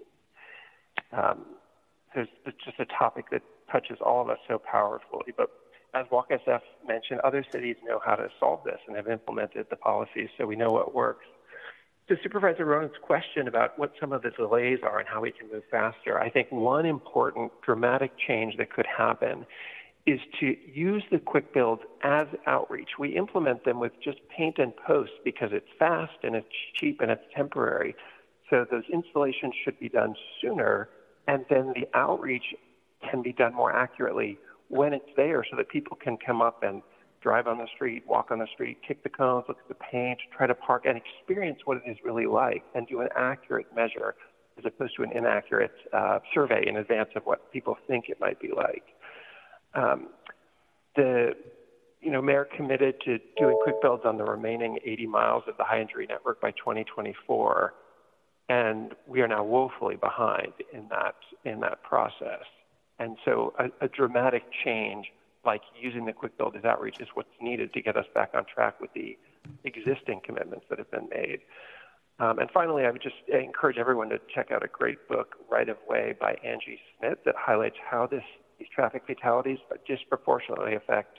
Um, 1.12 1.44
it's 2.14 2.30
just 2.64 2.78
a 2.78 2.86
topic 2.86 3.26
that 3.32 3.42
touches 3.70 3.98
all 4.04 4.20
of 4.20 4.28
us 4.28 4.38
so 4.46 4.58
powerfully. 4.58 5.32
But 5.36 5.48
as 5.94 6.06
Walk 6.10 6.30
SF 6.30 6.60
mentioned, 6.86 7.20
other 7.20 7.44
cities 7.50 7.76
know 7.84 8.00
how 8.04 8.14
to 8.14 8.28
solve 8.40 8.64
this 8.64 8.78
and 8.86 8.96
have 8.96 9.08
implemented 9.08 9.66
the 9.68 9.76
policies, 9.76 10.28
so 10.38 10.46
we 10.46 10.56
know 10.56 10.70
what 10.70 10.94
works. 10.94 11.26
To 12.08 12.16
Supervisor 12.22 12.64
Ronen's 12.64 12.98
question 13.00 13.46
about 13.46 13.78
what 13.78 13.92
some 14.00 14.12
of 14.12 14.22
the 14.22 14.30
delays 14.30 14.78
are 14.82 14.98
and 14.98 15.08
how 15.08 15.20
we 15.20 15.30
can 15.30 15.48
move 15.52 15.62
faster, 15.70 16.18
I 16.18 16.30
think 16.30 16.50
one 16.50 16.86
important 16.86 17.52
dramatic 17.64 18.12
change 18.26 18.56
that 18.56 18.72
could 18.72 18.86
happen 18.86 19.46
is 20.04 20.18
to 20.40 20.56
use 20.74 21.04
the 21.12 21.18
quick 21.18 21.54
builds 21.54 21.82
as 22.02 22.26
outreach. 22.46 22.90
We 22.98 23.10
implement 23.16 23.64
them 23.64 23.78
with 23.78 23.92
just 24.02 24.18
paint 24.36 24.58
and 24.58 24.76
post 24.76 25.12
because 25.24 25.50
it's 25.52 25.68
fast 25.78 26.16
and 26.24 26.34
it's 26.34 26.48
cheap 26.74 27.00
and 27.00 27.10
it's 27.10 27.22
temporary. 27.36 27.94
So 28.50 28.66
those 28.68 28.82
installations 28.92 29.54
should 29.64 29.78
be 29.78 29.88
done 29.88 30.16
sooner, 30.40 30.88
and 31.28 31.44
then 31.48 31.72
the 31.74 31.86
outreach 31.94 32.54
can 33.08 33.22
be 33.22 33.32
done 33.32 33.54
more 33.54 33.72
accurately 33.72 34.38
when 34.72 34.94
it's 34.94 35.10
there 35.18 35.44
so 35.50 35.54
that 35.54 35.68
people 35.68 35.98
can 36.02 36.16
come 36.16 36.40
up 36.40 36.62
and 36.62 36.80
drive 37.20 37.46
on 37.46 37.58
the 37.58 37.66
street, 37.74 38.02
walk 38.06 38.30
on 38.30 38.38
the 38.38 38.46
street, 38.54 38.78
kick 38.86 39.02
the 39.02 39.08
cones, 39.10 39.44
look 39.46 39.58
at 39.58 39.68
the 39.68 39.84
paint, 39.92 40.18
try 40.34 40.46
to 40.46 40.54
park 40.54 40.86
and 40.86 40.96
experience 40.96 41.58
what 41.66 41.76
it 41.76 41.82
is 41.86 41.98
really 42.02 42.24
like 42.24 42.64
and 42.74 42.88
do 42.88 43.02
an 43.02 43.08
accurate 43.14 43.66
measure 43.76 44.14
as 44.58 44.64
opposed 44.64 44.96
to 44.96 45.02
an 45.02 45.12
inaccurate 45.12 45.74
uh, 45.92 46.20
survey 46.32 46.64
in 46.66 46.78
advance 46.78 47.10
of 47.16 47.22
what 47.24 47.52
people 47.52 47.76
think 47.86 48.06
it 48.08 48.18
might 48.18 48.40
be 48.40 48.48
like. 48.56 48.84
Um, 49.74 50.08
the 50.96 51.32
you 52.00 52.10
know, 52.10 52.22
Mayor 52.22 52.48
committed 52.56 52.94
to 53.04 53.18
doing 53.38 53.56
quick 53.62 53.76
builds 53.80 54.02
on 54.06 54.16
the 54.16 54.24
remaining 54.24 54.78
80 54.84 55.06
miles 55.06 55.44
of 55.46 55.56
the 55.58 55.64
high 55.64 55.80
injury 55.80 56.06
network 56.08 56.40
by 56.40 56.50
2024, 56.52 57.74
and 58.48 58.94
we 59.06 59.20
are 59.20 59.28
now 59.28 59.44
woefully 59.44 59.96
behind 59.96 60.52
in 60.72 60.88
that 60.88 61.14
in 61.44 61.60
that 61.60 61.82
process. 61.84 62.42
And 62.98 63.16
so, 63.24 63.54
a, 63.58 63.84
a 63.84 63.88
dramatic 63.88 64.44
change 64.64 65.06
like 65.44 65.62
using 65.80 66.04
the 66.06 66.12
quick 66.12 66.38
build 66.38 66.54
as 66.56 66.64
outreach 66.64 66.96
is 67.00 67.08
what's 67.14 67.28
needed 67.40 67.72
to 67.72 67.82
get 67.82 67.96
us 67.96 68.06
back 68.14 68.30
on 68.34 68.44
track 68.52 68.80
with 68.80 68.92
the 68.94 69.18
existing 69.64 70.20
commitments 70.24 70.64
that 70.70 70.78
have 70.78 70.90
been 70.90 71.08
made. 71.10 71.40
Um, 72.20 72.38
and 72.38 72.48
finally, 72.52 72.84
I 72.84 72.90
would 72.90 73.02
just 73.02 73.16
encourage 73.28 73.78
everyone 73.78 74.08
to 74.10 74.20
check 74.32 74.52
out 74.52 74.62
a 74.62 74.68
great 74.68 75.08
book, 75.08 75.34
Right 75.50 75.68
of 75.68 75.78
Way 75.88 76.14
by 76.20 76.36
Angie 76.44 76.78
Schmitt, 76.98 77.24
that 77.24 77.34
highlights 77.36 77.76
how 77.90 78.06
this, 78.06 78.22
these 78.58 78.68
traffic 78.72 79.02
fatalities 79.06 79.58
disproportionately 79.88 80.74
affect 80.76 81.18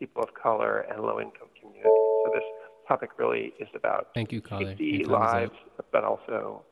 people 0.00 0.22
of 0.22 0.30
color, 0.34 0.86
and 0.90 1.02
low-income 1.02 1.48
communities. 1.60 1.92
So 2.24 2.32
this 2.32 2.42
topic 2.88 3.10
really 3.18 3.52
is 3.60 3.68
about 3.74 4.08
Thank 4.14 4.32
you, 4.32 4.40
caller. 4.40 4.70
safety, 4.70 5.04
Your 5.06 5.08
time 5.08 5.10
is 5.10 5.12
up. 5.12 5.30
lives, 5.30 5.52
but 5.92 6.04
also 6.04 6.62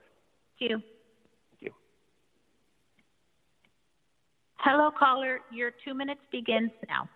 Thank 0.58 0.70
you. 0.70 0.78
Thank 1.50 1.60
you. 1.60 1.72
Hello, 4.58 4.90
caller. 4.90 5.40
Your 5.52 5.72
two 5.84 5.94
minutes 5.94 6.20
begins 6.32 6.70
now. 6.88 7.08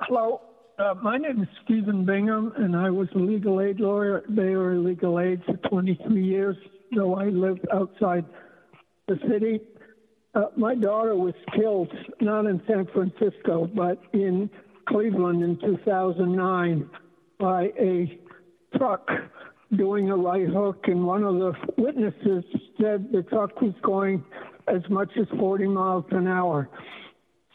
Hello, 0.00 0.40
uh, 0.78 0.94
my 1.02 1.18
name 1.18 1.42
is 1.42 1.48
Stephen 1.64 2.04
Bingham, 2.04 2.52
and 2.56 2.74
I 2.74 2.90
was 2.90 3.08
a 3.14 3.18
legal 3.18 3.60
aid 3.60 3.78
lawyer 3.78 4.18
at 4.18 4.38
Area 4.38 4.80
Legal 4.80 5.20
Aid 5.20 5.42
for 5.44 5.56
23 5.68 6.24
years, 6.24 6.56
though 6.96 7.14
I 7.14 7.26
lived 7.26 7.66
outside 7.72 8.24
the 9.06 9.18
city. 9.28 9.60
Uh, 10.34 10.46
my 10.56 10.74
daughter 10.74 11.14
was 11.14 11.34
killed, 11.54 11.92
not 12.20 12.46
in 12.46 12.60
San 12.66 12.86
Francisco, 12.86 13.70
but 13.74 14.00
in 14.14 14.48
Cleveland 14.88 15.42
in 15.42 15.58
2009 15.60 16.88
by 17.38 17.64
a 17.78 18.18
truck 18.76 19.08
doing 19.76 20.10
a 20.10 20.16
right 20.16 20.48
hook, 20.48 20.84
and 20.88 21.06
one 21.06 21.24
of 21.24 21.34
the 21.36 21.52
witnesses 21.76 22.44
said 22.80 23.10
the 23.12 23.22
truck 23.22 23.60
was 23.60 23.74
going 23.82 24.24
as 24.68 24.82
much 24.88 25.10
as 25.18 25.26
40 25.38 25.66
miles 25.68 26.04
an 26.10 26.28
hour. 26.28 26.68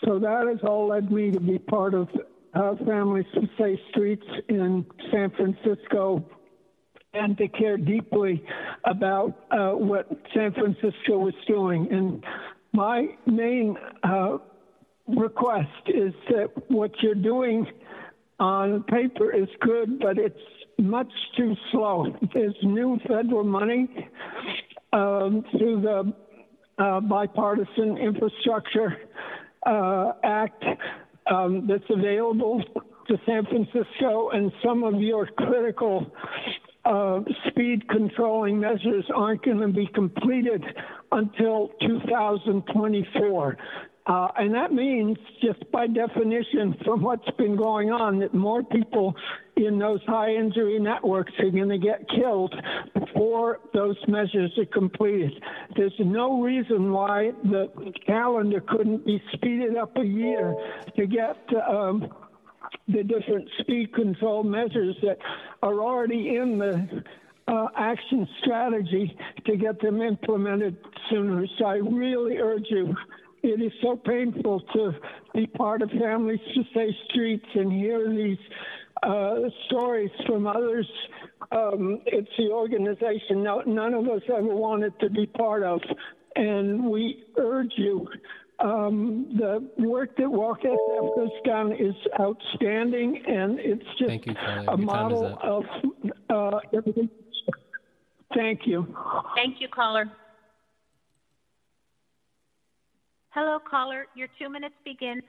So 0.03 0.19
that 0.19 0.47
has 0.47 0.59
all 0.63 0.87
led 0.87 1.11
me 1.11 1.31
to 1.31 1.39
be 1.39 1.57
part 1.57 1.93
of 1.93 2.07
uh, 2.53 2.75
Families 2.85 3.25
for 3.33 3.47
Safe 3.57 3.79
Streets 3.89 4.25
in 4.49 4.85
San 5.11 5.31
Francisco 5.31 6.23
and 7.13 7.37
to 7.37 7.47
care 7.47 7.77
deeply 7.77 8.43
about 8.85 9.45
uh, 9.51 9.71
what 9.71 10.07
San 10.35 10.53
Francisco 10.53 11.17
was 11.17 11.33
doing. 11.47 11.87
And 11.91 12.23
my 12.73 13.07
main 13.25 13.75
uh, 14.03 14.37
request 15.07 15.69
is 15.87 16.13
that 16.29 16.51
what 16.69 16.91
you're 17.01 17.15
doing 17.15 17.65
on 18.39 18.83
paper 18.83 19.31
is 19.31 19.47
good, 19.61 19.99
but 19.99 20.17
it's 20.17 20.39
much 20.79 21.11
too 21.35 21.55
slow. 21.71 22.05
There's 22.33 22.55
new 22.63 22.99
federal 23.07 23.43
money 23.43 23.87
um, 24.93 25.43
through 25.51 25.81
the 25.81 26.13
uh, 26.77 26.99
bipartisan 27.01 27.97
infrastructure 27.97 28.97
uh, 29.65 30.13
act 30.23 30.63
um, 31.29 31.67
that's 31.67 31.89
available 31.89 32.63
to 33.07 33.17
San 33.25 33.45
Francisco, 33.45 34.29
and 34.29 34.51
some 34.63 34.83
of 34.83 35.01
your 35.01 35.27
critical 35.37 36.11
uh, 36.85 37.21
speed 37.47 37.87
controlling 37.89 38.59
measures 38.59 39.05
aren't 39.15 39.43
going 39.43 39.59
to 39.59 39.67
be 39.67 39.87
completed 39.93 40.63
until 41.11 41.71
2024. 41.81 43.57
Uh, 44.07 44.29
and 44.37 44.53
that 44.53 44.71
means, 44.71 45.17
just 45.41 45.69
by 45.71 45.85
definition, 45.85 46.75
from 46.85 47.01
what's 47.01 47.29
been 47.37 47.57
going 47.57 47.91
on, 47.91 48.19
that 48.19 48.33
more 48.33 48.63
people 48.63 49.13
in 49.57 49.77
those 49.77 49.99
high 50.07 50.33
injury 50.33 50.79
networks 50.79 51.33
are 51.39 51.49
going 51.49 51.67
to 51.67 51.77
get 51.77 52.07
killed 52.09 52.55
before 52.93 53.59
those 53.73 53.97
measures 54.07 54.51
are 54.57 54.65
completed. 54.67 55.33
There's 55.75 55.93
no 55.99 56.41
reason 56.41 56.93
why 56.93 57.31
the 57.43 57.69
calendar 58.05 58.61
couldn't 58.61 59.05
be 59.05 59.21
speeded 59.33 59.75
up 59.75 59.97
a 59.97 60.05
year 60.05 60.55
to 60.95 61.05
get 61.05 61.37
um, 61.69 62.07
the 62.87 63.03
different 63.03 63.49
speed 63.59 63.93
control 63.93 64.43
measures 64.43 64.95
that 65.01 65.17
are 65.61 65.81
already 65.81 66.37
in 66.37 66.57
the 66.57 67.03
uh, 67.49 67.67
action 67.75 68.25
strategy 68.41 69.17
to 69.45 69.57
get 69.57 69.81
them 69.81 70.01
implemented 70.01 70.77
sooner. 71.09 71.45
So 71.57 71.65
I 71.65 71.75
really 71.75 72.37
urge 72.37 72.67
you 72.69 72.95
it 73.43 73.61
is 73.61 73.71
so 73.81 73.95
painful 73.95 74.61
to 74.73 74.91
be 75.33 75.47
part 75.47 75.81
of 75.81 75.89
Families 75.91 76.39
to 76.55 76.63
say 76.73 76.95
Streets 77.09 77.45
and 77.55 77.71
hear 77.71 78.09
these 78.09 78.37
uh, 79.03 79.35
stories 79.67 80.11
from 80.25 80.47
others. 80.47 80.87
Um, 81.51 82.01
it's 82.05 82.29
the 82.37 82.49
organization 82.49 83.43
no, 83.43 83.61
none 83.61 83.93
of 83.93 84.07
us 84.07 84.21
ever 84.29 84.55
wanted 84.55 84.99
to 84.99 85.09
be 85.09 85.25
part 85.27 85.63
of. 85.63 85.81
And 86.35 86.85
we 86.85 87.25
urge 87.37 87.73
you. 87.77 88.07
Um, 88.59 89.37
the 89.37 89.69
work 89.83 90.17
that 90.17 90.29
Walk 90.29 90.61
SF 90.61 91.19
has 91.19 91.29
done 91.45 91.71
is 91.73 91.93
outstanding, 92.19 93.23
and 93.27 93.59
it's 93.59 93.85
just 93.99 94.07
Thank 94.07 94.25
you, 94.25 94.33
a 94.33 94.63
Your 94.63 94.65
time 94.65 94.79
is 94.79 94.85
model 94.85 95.39
of 95.43 95.63
uh, 96.29 96.59
everything. 96.75 97.09
Thank 98.33 98.61
you. 98.65 98.95
Thank 99.35 99.61
you, 99.61 99.67
caller. 99.67 100.11
Hello, 103.39 103.59
caller. 103.69 104.07
Your 104.15 104.29
two 104.39 104.49
minutes 104.49 104.73
begin. 104.83 105.21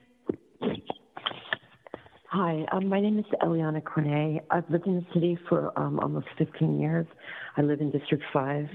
Hi, 2.31 2.65
um, 2.71 2.89
my 2.89 2.99
name 2.99 3.19
is 3.19 3.25
Eliana 3.43 3.83
Cornet. 3.83 4.43
I've 4.49 4.67
lived 4.71 4.87
in 4.87 4.95
the 4.95 5.05
city 5.13 5.37
for 5.47 5.71
um, 5.79 5.99
almost 5.99 6.25
15 6.39 6.79
years. 6.79 7.05
I 7.55 7.61
live 7.61 7.81
in 7.81 7.91
District 7.91 8.23
5. 8.33 8.67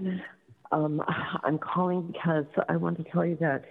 Um, 0.71 1.03
I'm 1.43 1.59
calling 1.59 2.13
because 2.13 2.45
I 2.69 2.77
want 2.77 2.97
to 2.99 3.05
tell 3.11 3.27
you 3.27 3.37
that 3.41 3.65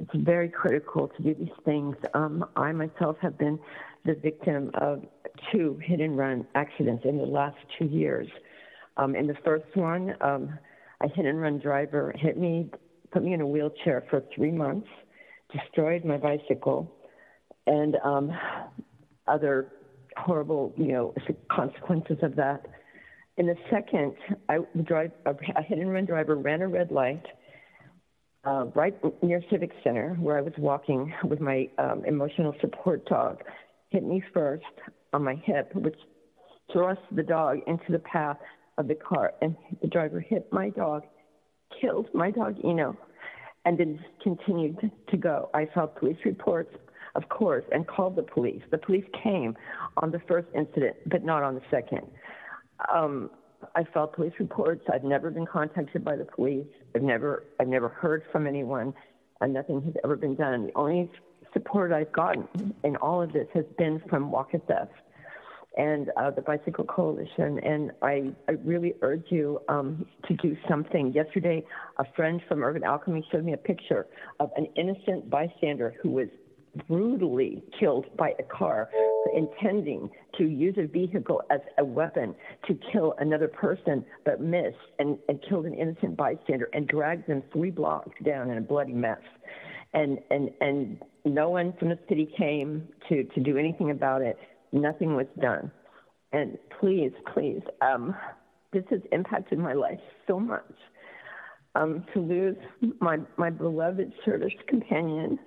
it's 0.00 0.24
very 0.24 0.48
critical 0.48 1.08
to 1.08 1.22
do 1.24 1.34
these 1.34 1.56
things. 1.64 1.96
Um, 2.14 2.44
I 2.54 2.70
myself 2.70 3.16
have 3.20 3.36
been 3.36 3.58
the 4.04 4.14
victim 4.14 4.70
of 4.74 5.02
two 5.50 5.80
hit 5.82 5.98
and 5.98 6.16
run 6.16 6.46
accidents 6.54 7.04
in 7.04 7.18
the 7.18 7.26
last 7.26 7.56
two 7.76 7.86
years. 7.86 8.28
Um, 8.96 9.16
in 9.16 9.26
the 9.26 9.36
first 9.44 9.66
one, 9.74 10.14
um, 10.20 10.56
a 11.00 11.08
hit 11.08 11.26
and 11.26 11.40
run 11.40 11.58
driver 11.58 12.14
hit 12.16 12.38
me, 12.38 12.70
put 13.10 13.24
me 13.24 13.32
in 13.32 13.40
a 13.40 13.46
wheelchair 13.48 14.04
for 14.08 14.22
three 14.32 14.52
months, 14.52 14.86
destroyed 15.52 16.04
my 16.04 16.16
bicycle, 16.16 16.90
and 17.66 17.96
um, 18.04 18.30
other 19.26 19.72
horrible, 20.16 20.72
you 20.76 20.88
know, 20.88 21.14
consequences 21.50 22.18
of 22.22 22.36
that. 22.36 22.66
In 23.36 23.46
the 23.46 23.56
second, 23.70 24.14
I 24.48 24.58
drive 24.82 25.12
a, 25.26 25.34
hit 25.62 25.78
and 25.78 25.92
run 25.92 26.06
driver 26.06 26.34
ran 26.36 26.60
a 26.60 26.68
red 26.68 26.90
light 26.90 27.24
uh, 28.44 28.66
right 28.74 28.94
near 29.22 29.42
Civic 29.50 29.70
Center, 29.84 30.14
where 30.20 30.38
I 30.38 30.40
was 30.40 30.54
walking 30.58 31.12
with 31.24 31.40
my 31.40 31.68
um, 31.78 32.04
emotional 32.04 32.54
support 32.60 33.06
dog. 33.06 33.42
Hit 33.90 34.04
me 34.04 34.22
first 34.34 34.64
on 35.12 35.22
my 35.24 35.34
hip, 35.44 35.74
which 35.74 35.98
thrust 36.72 37.00
the 37.12 37.22
dog 37.22 37.58
into 37.66 37.90
the 37.90 37.98
path 38.00 38.38
of 38.76 38.88
the 38.88 38.94
car, 38.94 39.32
and 39.42 39.56
the 39.82 39.88
driver 39.88 40.20
hit 40.20 40.52
my 40.52 40.70
dog, 40.70 41.02
killed 41.80 42.08
my 42.14 42.30
dog 42.30 42.56
Eno, 42.64 42.96
and 43.68 43.76
then 43.76 44.02
continued 44.22 44.90
to 45.10 45.16
go. 45.18 45.50
I 45.52 45.68
filed 45.74 45.94
police 45.96 46.16
reports, 46.24 46.74
of 47.14 47.28
course, 47.28 47.64
and 47.70 47.86
called 47.86 48.16
the 48.16 48.22
police. 48.22 48.62
The 48.70 48.78
police 48.78 49.04
came 49.22 49.54
on 49.98 50.10
the 50.10 50.20
first 50.26 50.48
incident, 50.54 50.96
but 51.04 51.22
not 51.22 51.42
on 51.42 51.54
the 51.54 51.60
second. 51.70 52.06
Um, 52.90 53.28
I 53.74 53.84
filed 53.92 54.14
police 54.14 54.32
reports. 54.38 54.86
I've 54.90 55.04
never 55.04 55.30
been 55.30 55.44
contacted 55.44 56.02
by 56.02 56.16
the 56.16 56.24
police. 56.24 56.66
I've 56.94 57.02
never, 57.02 57.44
I've 57.60 57.68
never 57.68 57.90
heard 57.90 58.22
from 58.32 58.46
anyone, 58.46 58.94
and 59.42 59.52
nothing 59.52 59.82
has 59.82 59.92
ever 60.02 60.16
been 60.16 60.34
done. 60.34 60.68
The 60.68 60.74
only 60.74 61.10
support 61.52 61.92
I've 61.92 62.12
gotten 62.12 62.72
in 62.84 62.96
all 62.96 63.20
of 63.20 63.34
this 63.34 63.48
has 63.52 63.66
been 63.76 64.00
from 64.08 64.30
Walk 64.30 64.52
SF 64.52 64.88
and 65.76 66.10
uh, 66.16 66.30
the 66.30 66.42
Bicycle 66.42 66.84
Coalition. 66.84 67.58
And 67.60 67.92
I, 68.02 68.32
I 68.48 68.52
really 68.64 68.94
urge 69.02 69.26
you 69.28 69.60
um, 69.68 70.06
to 70.26 70.34
do 70.34 70.56
something. 70.68 71.12
Yesterday, 71.12 71.64
a 71.98 72.04
friend 72.16 72.40
from 72.48 72.62
Urban 72.62 72.84
Alchemy 72.84 73.24
showed 73.30 73.44
me 73.44 73.52
a 73.52 73.58
picture 73.58 74.06
of 74.40 74.50
an 74.56 74.66
innocent 74.76 75.30
bystander 75.30 75.94
who 76.02 76.10
was 76.10 76.28
brutally 76.86 77.62
killed 77.78 78.06
by 78.16 78.34
a 78.38 78.42
car 78.42 78.88
intending 79.34 80.10
to 80.36 80.44
use 80.44 80.74
a 80.78 80.86
vehicle 80.86 81.42
as 81.50 81.60
a 81.78 81.84
weapon 81.84 82.34
to 82.66 82.78
kill 82.92 83.14
another 83.18 83.48
person, 83.48 84.04
but 84.24 84.40
missed 84.40 84.76
and, 84.98 85.18
and 85.28 85.42
killed 85.48 85.66
an 85.66 85.74
innocent 85.74 86.16
bystander 86.16 86.68
and 86.72 86.86
dragged 86.88 87.26
them 87.26 87.42
three 87.52 87.70
blocks 87.70 88.16
down 88.24 88.50
in 88.50 88.58
a 88.58 88.60
bloody 88.60 88.92
mess. 88.92 89.20
And, 89.94 90.18
and, 90.30 90.50
and 90.60 91.02
no 91.24 91.50
one 91.50 91.72
from 91.78 91.88
the 91.88 91.98
city 92.08 92.30
came 92.36 92.88
to, 93.08 93.24
to 93.24 93.40
do 93.40 93.56
anything 93.56 93.90
about 93.90 94.22
it. 94.22 94.38
Nothing 94.72 95.14
was 95.16 95.26
done. 95.40 95.70
And 96.32 96.58
please, 96.80 97.12
please, 97.32 97.62
um, 97.80 98.14
this 98.72 98.84
has 98.90 99.00
impacted 99.12 99.58
my 99.58 99.72
life 99.72 100.00
so 100.26 100.38
much. 100.38 100.74
Um, 101.74 102.04
to 102.12 102.20
lose 102.20 102.56
my, 103.00 103.18
my 103.36 103.50
beloved 103.50 104.12
service 104.24 104.52
companion 104.66 105.38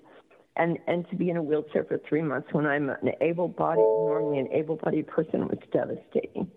and, 0.56 0.78
and 0.88 1.08
to 1.10 1.16
be 1.16 1.30
in 1.30 1.38
a 1.38 1.44
wheelchair 1.44 1.84
for 1.84 2.00
three 2.08 2.22
months 2.22 2.48
when 2.52 2.66
I'm 2.66 2.90
an 2.90 3.12
able 3.22 3.48
bodied, 3.48 3.80
normally 3.80 4.40
an 4.40 4.48
able 4.52 4.78
bodied 4.78 5.08
person 5.08 5.48
was 5.48 5.58
devastating. 5.74 6.50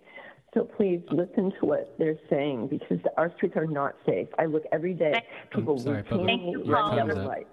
So 0.53 0.65
please 0.65 1.01
listen 1.11 1.53
to 1.59 1.66
what 1.66 1.95
they're 1.99 2.19
saying 2.31 2.69
because 2.69 2.99
our 3.16 3.32
streets 3.36 3.57
are 3.57 3.66
not 3.66 3.97
safe. 4.07 4.28
I 4.39 4.45
look 4.45 4.62
every 4.70 4.95
day, 4.95 5.20
people 5.51 5.78
sorry, 5.78 6.03
Pablo. 6.05 6.24
routinely 6.27 6.53
Your 6.53 6.65
run 6.66 6.97
time's 6.97 7.09
yellow 7.09 7.20
up. 7.23 7.28
lights. 7.28 7.49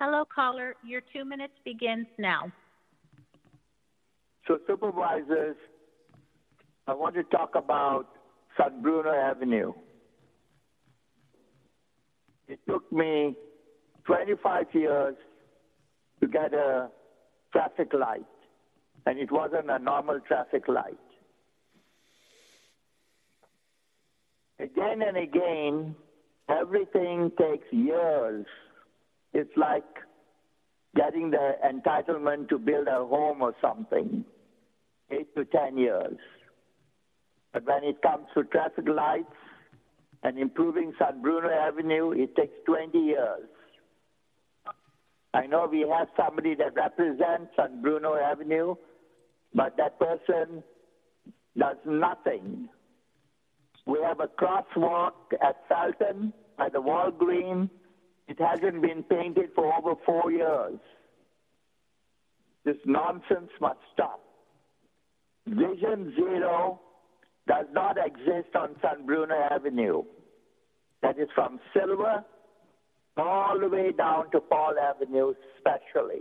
Hello, 0.00 0.24
caller. 0.34 0.76
Your 0.82 1.02
two 1.12 1.26
minutes 1.26 1.52
begins 1.62 2.06
now. 2.16 2.50
So 4.48 4.58
supervisors, 4.66 5.56
I 6.86 6.94
want 6.94 7.16
to 7.16 7.22
talk 7.24 7.50
about 7.54 8.06
San 8.56 8.80
Bruno 8.80 9.10
Avenue. 9.10 9.74
It 12.48 12.60
took 12.66 12.90
me 12.90 13.36
25 14.06 14.68
years 14.72 15.16
to 16.22 16.26
get 16.26 16.54
a 16.54 16.88
traffic 17.52 17.92
light, 17.92 18.24
and 19.04 19.18
it 19.18 19.30
wasn't 19.30 19.70
a 19.70 19.78
normal 19.78 20.18
traffic 20.26 20.66
light. 20.66 20.96
Again 24.58 25.02
and 25.06 25.18
again, 25.18 25.94
everything 26.48 27.32
takes 27.38 27.66
years. 27.70 28.46
It's 29.32 29.56
like 29.56 29.84
getting 30.96 31.30
the 31.30 31.52
entitlement 31.64 32.48
to 32.48 32.58
build 32.58 32.88
a 32.88 33.04
home 33.06 33.42
or 33.42 33.54
something, 33.60 34.24
eight 35.10 35.34
to 35.36 35.44
10 35.44 35.78
years. 35.78 36.16
But 37.52 37.64
when 37.66 37.84
it 37.84 38.02
comes 38.02 38.26
to 38.34 38.44
traffic 38.44 38.86
lights 38.88 39.34
and 40.22 40.38
improving 40.38 40.92
San 40.98 41.22
Bruno 41.22 41.48
Avenue, 41.48 42.12
it 42.12 42.36
takes 42.36 42.54
20 42.66 42.98
years. 42.98 43.48
I 45.32 45.46
know 45.46 45.68
we 45.70 45.86
have 45.88 46.08
somebody 46.16 46.54
that 46.56 46.74
represents 46.74 47.52
San 47.56 47.80
Bruno 47.82 48.16
Avenue, 48.16 48.74
but 49.54 49.76
that 49.76 49.98
person 49.98 50.62
does 51.56 51.76
nothing. 51.86 52.68
We 53.86 53.98
have 54.04 54.20
a 54.20 54.26
crosswalk 54.26 55.12
at 55.40 55.56
Felton 55.68 56.32
by 56.58 56.68
the 56.68 56.80
Walgreen. 56.80 57.70
It 58.30 58.38
hasn't 58.38 58.80
been 58.80 59.02
painted 59.02 59.50
for 59.56 59.74
over 59.76 60.00
four 60.06 60.30
years. 60.30 60.78
This 62.64 62.76
nonsense 62.86 63.50
must 63.60 63.80
stop. 63.92 64.20
Vision 65.48 66.14
Zero 66.14 66.80
does 67.48 67.66
not 67.72 67.96
exist 67.98 68.54
on 68.54 68.76
San 68.80 69.04
Bruno 69.04 69.34
Avenue. 69.34 70.04
That 71.02 71.18
is 71.18 71.28
from 71.34 71.58
Silver 71.74 72.24
all 73.16 73.58
the 73.58 73.68
way 73.68 73.90
down 73.90 74.30
to 74.30 74.40
Paul 74.40 74.74
Avenue, 74.80 75.34
especially, 75.56 76.20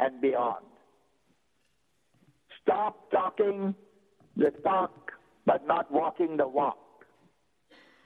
and 0.00 0.20
beyond. 0.20 0.64
Stop 2.62 3.12
talking 3.12 3.76
the 4.36 4.50
talk, 4.64 5.12
but 5.46 5.64
not 5.68 5.92
walking 5.92 6.36
the 6.36 6.48
walk. 6.48 6.78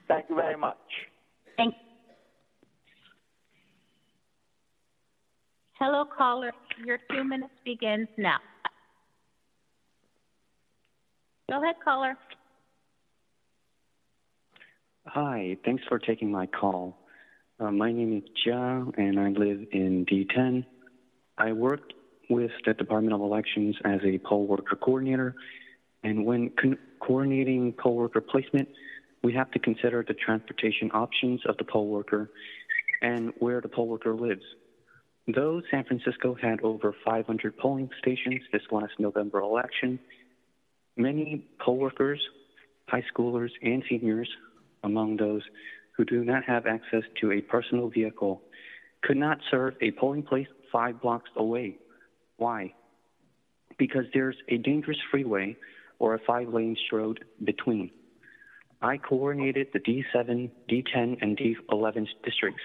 Thank 0.07 0.29
you 0.29 0.35
very 0.35 0.57
much. 0.57 0.77
Thank 1.57 1.73
Hello, 5.79 6.03
caller. 6.03 6.51
Your 6.85 6.97
two 7.09 7.23
minutes 7.23 7.53
begins 7.63 8.09
now. 8.17 8.39
Go 11.49 11.63
ahead, 11.63 11.75
caller. 11.81 12.17
Hi, 15.05 15.55
thanks 15.63 15.81
for 15.87 15.97
taking 15.97 16.29
my 16.29 16.47
call. 16.47 16.97
Uh, 17.61 17.71
my 17.71 17.93
name 17.93 18.17
is 18.17 18.23
Jia, 18.45 18.91
and 18.97 19.17
I 19.17 19.29
live 19.29 19.67
in 19.71 20.05
D10. 20.05 20.65
I 21.37 21.53
worked 21.53 21.93
with 22.29 22.51
the 22.65 22.73
Department 22.73 23.13
of 23.13 23.21
Elections 23.21 23.77
as 23.85 24.01
a 24.03 24.17
poll 24.19 24.47
worker 24.47 24.75
coordinator, 24.75 25.33
and 26.03 26.25
when 26.25 26.51
coordinating 26.99 27.73
poll 27.81 27.95
worker 27.95 28.19
placement, 28.19 28.67
we 29.23 29.33
have 29.33 29.49
to 29.51 29.59
consider 29.59 30.03
the 30.05 30.13
transportation 30.13 30.91
options 30.91 31.39
of 31.45 31.55
the 31.55 31.63
poll 31.63 31.87
worker 31.87 32.31
and 33.01 33.31
where 33.39 33.61
the 33.61 33.69
poll 33.69 33.87
worker 33.87 34.13
lives. 34.13 34.43
Though 35.27 35.61
San 35.69 35.83
Francisco 35.83 36.35
had 36.41 36.61
over 36.61 36.95
500 37.05 37.57
polling 37.57 37.89
stations 37.99 38.41
this 38.51 38.63
last 38.71 38.93
November 38.97 39.39
election, 39.39 39.99
many 40.97 41.45
poll 41.59 41.77
workers, 41.77 42.21
high 42.87 43.03
schoolers, 43.13 43.51
and 43.61 43.83
seniors, 43.87 44.29
among 44.83 45.17
those 45.17 45.43
who 45.95 46.05
do 46.05 46.23
not 46.23 46.43
have 46.45 46.65
access 46.65 47.03
to 47.21 47.31
a 47.31 47.41
personal 47.41 47.89
vehicle, 47.89 48.41
could 49.03 49.17
not 49.17 49.37
serve 49.51 49.75
a 49.81 49.91
polling 49.91 50.23
place 50.23 50.47
five 50.71 51.01
blocks 51.01 51.29
away. 51.35 51.77
Why? 52.37 52.73
Because 53.77 54.05
there's 54.13 54.37
a 54.47 54.57
dangerous 54.57 54.97
freeway 55.11 55.55
or 55.99 56.15
a 56.15 56.19
five 56.25 56.49
lane 56.49 56.77
road 56.91 57.23
between. 57.43 57.91
I 58.81 58.97
coordinated 58.97 59.67
the 59.73 59.79
D7, 59.79 60.49
D10, 60.69 61.17
and 61.21 61.37
D11 61.37 62.07
districts, 62.23 62.63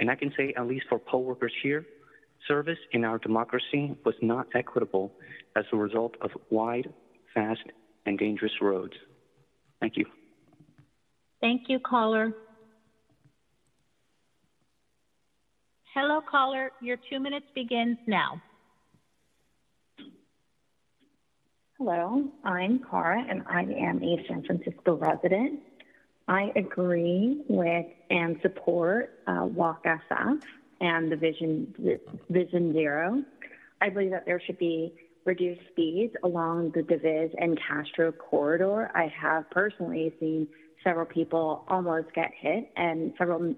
and 0.00 0.10
I 0.10 0.16
can 0.16 0.32
say, 0.36 0.52
at 0.56 0.66
least 0.66 0.86
for 0.88 0.98
poll 0.98 1.22
workers 1.24 1.52
here, 1.62 1.86
service 2.48 2.78
in 2.92 3.04
our 3.04 3.18
democracy 3.18 3.94
was 4.04 4.14
not 4.22 4.46
equitable 4.54 5.12
as 5.54 5.64
a 5.72 5.76
result 5.76 6.14
of 6.22 6.30
wide, 6.48 6.92
fast, 7.34 7.60
and 8.06 8.18
dangerous 8.18 8.52
roads. 8.62 8.94
Thank 9.78 9.96
you. 9.96 10.06
Thank 11.42 11.62
you, 11.68 11.78
caller. 11.78 12.32
Hello, 15.94 16.20
caller. 16.28 16.72
Your 16.80 16.96
two 17.10 17.20
minutes 17.20 17.46
begins 17.54 17.98
now. 18.06 18.40
Hello, 21.78 22.24
I'm 22.44 22.80
Cara, 22.90 23.24
and 23.28 23.42
I 23.48 23.62
am 23.62 24.02
a 24.02 24.24
San 24.28 24.44
Francisco 24.44 24.96
resident. 24.96 25.60
I 26.30 26.52
agree 26.54 27.42
with 27.48 27.86
and 28.08 28.38
support 28.40 29.18
uh, 29.26 29.46
Walk 29.46 29.84
SF 29.84 30.40
and 30.80 31.10
the 31.10 31.16
Vision 31.16 31.98
Vision 32.30 32.72
Zero. 32.72 33.24
I 33.80 33.88
believe 33.88 34.12
that 34.12 34.26
there 34.26 34.40
should 34.46 34.58
be 34.58 34.94
reduced 35.24 35.62
speeds 35.72 36.14
along 36.22 36.70
the 36.70 36.82
Deviz 36.82 37.34
and 37.36 37.58
Castro 37.58 38.12
corridor. 38.12 38.92
I 38.94 39.08
have 39.08 39.50
personally 39.50 40.14
seen 40.20 40.46
several 40.84 41.04
people 41.04 41.64
almost 41.66 42.14
get 42.14 42.30
hit, 42.40 42.70
and 42.76 43.12
several 43.18 43.56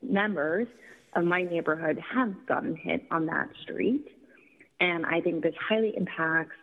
members 0.00 0.68
of 1.14 1.24
my 1.24 1.42
neighborhood 1.42 2.00
have 2.14 2.34
gotten 2.46 2.76
hit 2.76 3.04
on 3.10 3.26
that 3.26 3.50
street. 3.62 4.06
And 4.80 5.04
I 5.04 5.20
think 5.20 5.42
this 5.42 5.54
highly 5.68 5.92
impacts 5.94 6.56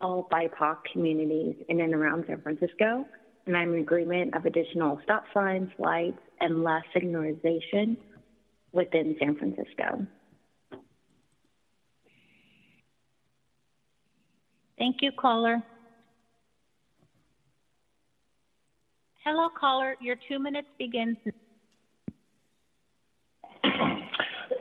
all 0.00 0.28
BIPOC 0.32 0.78
communities 0.92 1.54
in 1.68 1.80
and 1.80 1.94
around 1.94 2.24
San 2.26 2.40
Francisco. 2.42 3.06
And 3.46 3.56
I'm 3.56 3.74
in 3.74 3.80
agreement 3.80 4.34
of 4.34 4.46
additional 4.46 5.00
stop 5.04 5.24
signs, 5.34 5.70
lights, 5.78 6.18
and 6.40 6.62
less 6.62 6.82
signalization 6.96 7.96
within 8.72 9.16
San 9.20 9.36
Francisco. 9.36 10.06
Thank 14.78 14.96
you, 15.02 15.12
caller. 15.12 15.62
Hello, 19.24 19.48
caller. 19.58 19.96
Your 20.00 20.16
two 20.28 20.38
minutes 20.38 20.68
begins. 20.78 21.16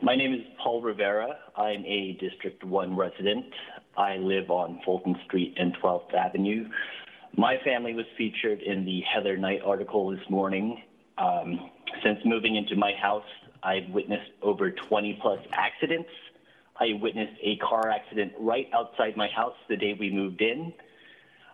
My 0.01 0.15
name 0.15 0.33
is 0.33 0.41
Paul 0.61 0.81
Rivera. 0.81 1.37
I'm 1.57 1.85
a 1.85 2.17
District 2.19 2.63
1 2.63 2.95
resident. 2.95 3.45
I 3.97 4.17
live 4.17 4.49
on 4.49 4.81
Fulton 4.85 5.15
Street 5.25 5.55
and 5.57 5.75
12th 5.81 6.13
Avenue. 6.13 6.65
My 7.35 7.57
family 7.65 7.95
was 7.95 8.05
featured 8.15 8.61
in 8.61 8.85
the 8.85 9.01
Heather 9.01 9.37
Knight 9.37 9.61
article 9.65 10.11
this 10.11 10.29
morning. 10.29 10.83
Um, 11.17 11.71
since 12.03 12.19
moving 12.25 12.55
into 12.55 12.75
my 12.75 12.93
house, 12.93 13.25
I've 13.63 13.89
witnessed 13.89 14.29
over 14.43 14.69
20 14.69 15.17
plus 15.19 15.39
accidents. 15.51 16.09
I 16.79 16.93
witnessed 17.01 17.33
a 17.41 17.55
car 17.57 17.89
accident 17.89 18.33
right 18.39 18.69
outside 18.71 19.17
my 19.17 19.27
house 19.29 19.55
the 19.67 19.75
day 19.75 19.95
we 19.99 20.11
moved 20.11 20.41
in. 20.41 20.73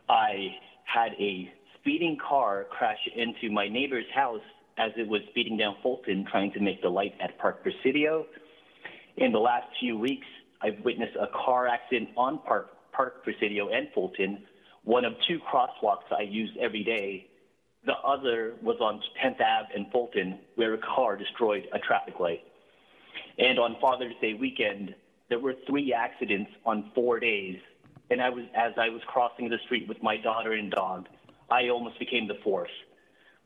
I 0.09 0.55
had 0.83 1.13
a 1.13 1.49
speeding 1.79 2.17
car 2.17 2.67
crash 2.69 2.99
into 3.15 3.49
my 3.49 3.69
neighbor's 3.69 4.09
house 4.13 4.41
as 4.77 4.91
it 4.97 5.07
was 5.07 5.21
speeding 5.29 5.55
down 5.55 5.77
Fulton 5.81 6.25
trying 6.29 6.51
to 6.53 6.59
make 6.59 6.81
the 6.81 6.89
light 6.89 7.13
at 7.21 7.37
Park 7.37 7.63
Presidio. 7.63 8.25
In 9.15 9.31
the 9.31 9.39
last 9.39 9.67
few 9.79 9.97
weeks, 9.97 10.27
I've 10.61 10.83
witnessed 10.83 11.15
a 11.15 11.27
car 11.27 11.67
accident 11.67 12.09
on 12.17 12.39
Park, 12.39 12.69
Park 12.91 13.23
Presidio 13.23 13.69
and 13.69 13.87
Fulton, 13.93 14.43
one 14.89 15.05
of 15.05 15.13
two 15.27 15.37
crosswalks 15.39 16.11
I 16.11 16.23
use 16.23 16.49
every 16.59 16.83
day. 16.83 17.27
The 17.85 17.93
other 17.93 18.55
was 18.63 18.77
on 18.81 18.99
10th 19.23 19.39
Ave 19.39 19.67
and 19.75 19.85
Fulton, 19.91 20.39
where 20.55 20.73
a 20.73 20.79
car 20.79 21.15
destroyed 21.15 21.67
a 21.71 21.77
traffic 21.77 22.19
light. 22.19 22.41
And 23.37 23.59
on 23.59 23.77
Father's 23.79 24.15
Day 24.19 24.33
weekend, 24.33 24.95
there 25.29 25.37
were 25.37 25.53
three 25.67 25.93
accidents 25.93 26.49
on 26.65 26.91
four 26.95 27.19
days. 27.19 27.59
And 28.09 28.19
I 28.19 28.29
was, 28.29 28.45
as 28.55 28.73
I 28.77 28.89
was 28.89 29.01
crossing 29.05 29.47
the 29.47 29.59
street 29.65 29.87
with 29.87 30.01
my 30.01 30.17
daughter 30.17 30.53
and 30.53 30.71
dog, 30.71 31.05
I 31.51 31.69
almost 31.69 31.99
became 31.99 32.27
the 32.27 32.39
fourth. 32.43 32.71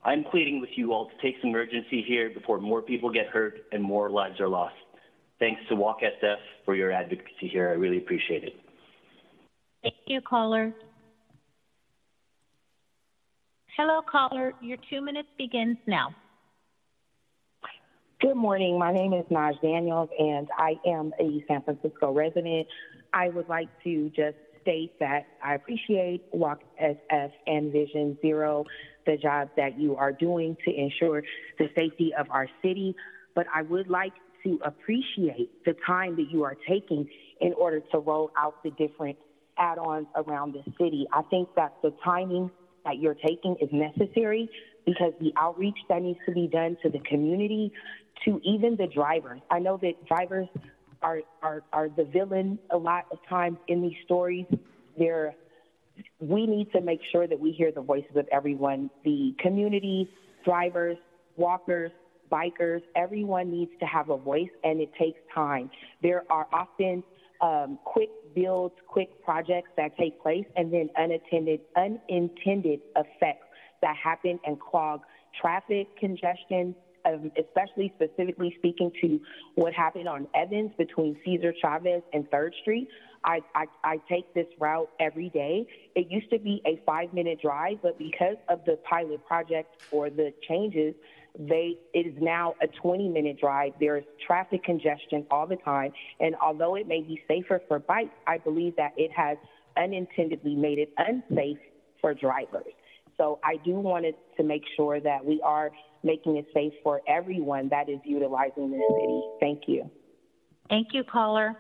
I'm 0.05 0.23
pleading 0.23 0.61
with 0.61 0.69
you 0.77 0.93
all 0.93 1.09
to 1.09 1.21
take 1.21 1.35
some 1.41 1.53
urgency 1.53 2.05
here 2.07 2.29
before 2.29 2.61
more 2.61 2.81
people 2.81 3.11
get 3.11 3.27
hurt 3.27 3.65
and 3.73 3.83
more 3.83 4.09
lives 4.09 4.39
are 4.39 4.47
lost. 4.47 4.75
Thanks 5.39 5.59
to 5.67 5.75
Walk 5.75 5.99
SF 6.03 6.37
for 6.63 6.73
your 6.73 6.93
advocacy 6.93 7.49
here. 7.51 7.67
I 7.67 7.73
really 7.73 7.97
appreciate 7.97 8.45
it. 8.45 8.53
Thank 9.81 9.95
you, 10.07 10.21
caller. 10.21 10.73
Hello, 13.77 14.01
caller. 14.09 14.53
Your 14.61 14.77
two 14.89 15.01
minutes 15.01 15.29
begins 15.35 15.77
now. 15.87 16.13
Good 18.21 18.35
morning. 18.35 18.77
My 18.77 18.93
name 18.93 19.13
is 19.13 19.25
Naj 19.31 19.59
Daniels, 19.61 20.09
and 20.17 20.47
I 20.57 20.75
am 20.85 21.11
a 21.19 21.43
San 21.47 21.63
Francisco 21.63 22.13
resident. 22.13 22.67
I 23.13 23.29
would 23.29 23.49
like 23.49 23.69
to 23.83 24.11
just 24.15 24.37
state 24.61 24.93
that 24.99 25.25
I 25.43 25.55
appreciate 25.55 26.23
Walk 26.31 26.61
SF 26.81 27.31
and 27.47 27.71
Vision 27.71 28.15
Zero, 28.21 28.63
the 29.07 29.17
job 29.17 29.49
that 29.57 29.79
you 29.79 29.95
are 29.95 30.11
doing 30.13 30.55
to 30.65 30.71
ensure 30.71 31.23
the 31.57 31.67
safety 31.75 32.13
of 32.17 32.27
our 32.29 32.47
city. 32.61 32.95
but 33.35 33.47
I 33.53 33.63
would 33.63 33.89
like 33.89 34.13
to 34.43 34.59
appreciate 34.63 35.49
the 35.65 35.75
time 35.85 36.15
that 36.17 36.29
you 36.29 36.43
are 36.43 36.55
taking 36.67 37.09
in 37.41 37.53
order 37.53 37.81
to 37.91 37.97
roll 37.97 38.29
out 38.37 38.61
the 38.63 38.69
different 38.71 39.17
add 39.57 39.79
ons 39.79 40.07
around 40.15 40.53
the 40.53 40.63
city. 40.77 41.07
I 41.11 41.23
think 41.23 41.49
that 41.55 41.73
the 41.81 41.93
timing 42.03 42.51
that 42.85 42.99
you're 42.99 43.15
taking 43.15 43.55
is 43.61 43.69
necessary 43.71 44.49
because 44.85 45.13
the 45.19 45.33
outreach 45.37 45.77
that 45.89 46.01
needs 46.01 46.19
to 46.25 46.31
be 46.31 46.47
done 46.47 46.77
to 46.83 46.89
the 46.89 46.99
community, 46.99 47.71
to 48.25 48.41
even 48.43 48.75
the 48.75 48.87
drivers. 48.87 49.41
I 49.49 49.59
know 49.59 49.79
that 49.81 50.05
drivers 50.07 50.47
are, 51.01 51.19
are, 51.41 51.63
are 51.71 51.89
the 51.89 52.05
villain 52.05 52.59
a 52.71 52.77
lot 52.77 53.05
of 53.11 53.19
times 53.29 53.57
in 53.67 53.81
these 53.81 53.95
stories. 54.05 54.45
They're, 54.97 55.35
we 56.19 56.45
need 56.45 56.71
to 56.73 56.81
make 56.81 56.99
sure 57.11 57.27
that 57.27 57.39
we 57.39 57.51
hear 57.51 57.71
the 57.71 57.81
voices 57.81 58.15
of 58.15 58.27
everyone 58.31 58.89
the 59.03 59.35
community, 59.39 60.09
drivers, 60.43 60.97
walkers, 61.37 61.91
bikers, 62.31 62.81
everyone 62.95 63.51
needs 63.51 63.71
to 63.79 63.85
have 63.85 64.09
a 64.09 64.17
voice 64.17 64.49
and 64.63 64.81
it 64.81 64.91
takes 64.99 65.19
time. 65.33 65.69
There 66.01 66.23
are 66.29 66.47
often 66.51 67.03
um, 67.43 67.77
quick 67.83 68.09
builds, 68.33 68.73
quick 68.87 69.21
projects 69.23 69.69
that 69.75 69.95
take 69.97 70.21
place, 70.21 70.45
and 70.55 70.73
then 70.73 70.89
unattended, 70.95 71.59
unintended 71.75 72.79
effects 72.95 73.45
that 73.81 73.95
happen 73.97 74.39
and 74.45 74.59
clog 74.59 75.01
traffic 75.39 75.87
congestion, 75.99 76.73
um, 77.05 77.31
especially 77.37 77.93
specifically 77.97 78.55
speaking 78.57 78.91
to 79.01 79.19
what 79.55 79.73
happened 79.73 80.07
on 80.07 80.25
Evans 80.33 80.71
between 80.77 81.17
Cesar 81.25 81.53
Chavez 81.61 82.01
and 82.13 82.29
3rd 82.31 82.51
Street. 82.61 82.87
I, 83.25 83.41
I, 83.53 83.65
I 83.83 83.97
take 84.09 84.33
this 84.33 84.47
route 84.57 84.89
every 84.99 85.29
day. 85.29 85.67
It 85.95 86.09
used 86.09 86.29
to 86.29 86.39
be 86.39 86.61
a 86.65 86.81
five 86.85 87.13
minute 87.13 87.41
drive, 87.41 87.79
but 87.81 87.97
because 87.97 88.37
of 88.47 88.63
the 88.65 88.77
pilot 88.89 89.25
project 89.25 89.81
or 89.91 90.09
the 90.09 90.33
changes, 90.47 90.95
they 91.37 91.77
it 91.93 92.05
is 92.05 92.13
now 92.21 92.53
a 92.61 92.67
20 92.67 93.09
minute 93.09 93.39
drive. 93.39 93.73
There's 93.79 94.03
traffic 94.25 94.63
congestion 94.63 95.25
all 95.31 95.47
the 95.47 95.55
time, 95.57 95.91
and 96.19 96.35
although 96.41 96.75
it 96.75 96.87
may 96.87 97.01
be 97.01 97.21
safer 97.27 97.61
for 97.67 97.79
bikes, 97.79 98.15
I 98.27 98.37
believe 98.37 98.75
that 98.75 98.93
it 98.97 99.11
has 99.15 99.37
unintendedly 99.77 100.55
made 100.55 100.77
it 100.77 100.93
unsafe 100.97 101.57
for 101.99 102.13
drivers. 102.13 102.73
So 103.17 103.39
I 103.43 103.57
do 103.63 103.73
want 103.73 104.05
to 104.37 104.43
make 104.43 104.63
sure 104.75 104.99
that 104.99 105.23
we 105.23 105.41
are 105.43 105.71
making 106.03 106.37
it 106.37 106.45
safe 106.53 106.73
for 106.83 107.01
everyone 107.07 107.69
that 107.69 107.89
is 107.89 107.99
utilizing 108.03 108.71
the 108.71 108.81
city. 108.89 109.21
Thank 109.39 109.63
you. 109.67 109.89
Thank 110.69 110.89
you, 110.91 111.03
caller. 111.03 111.55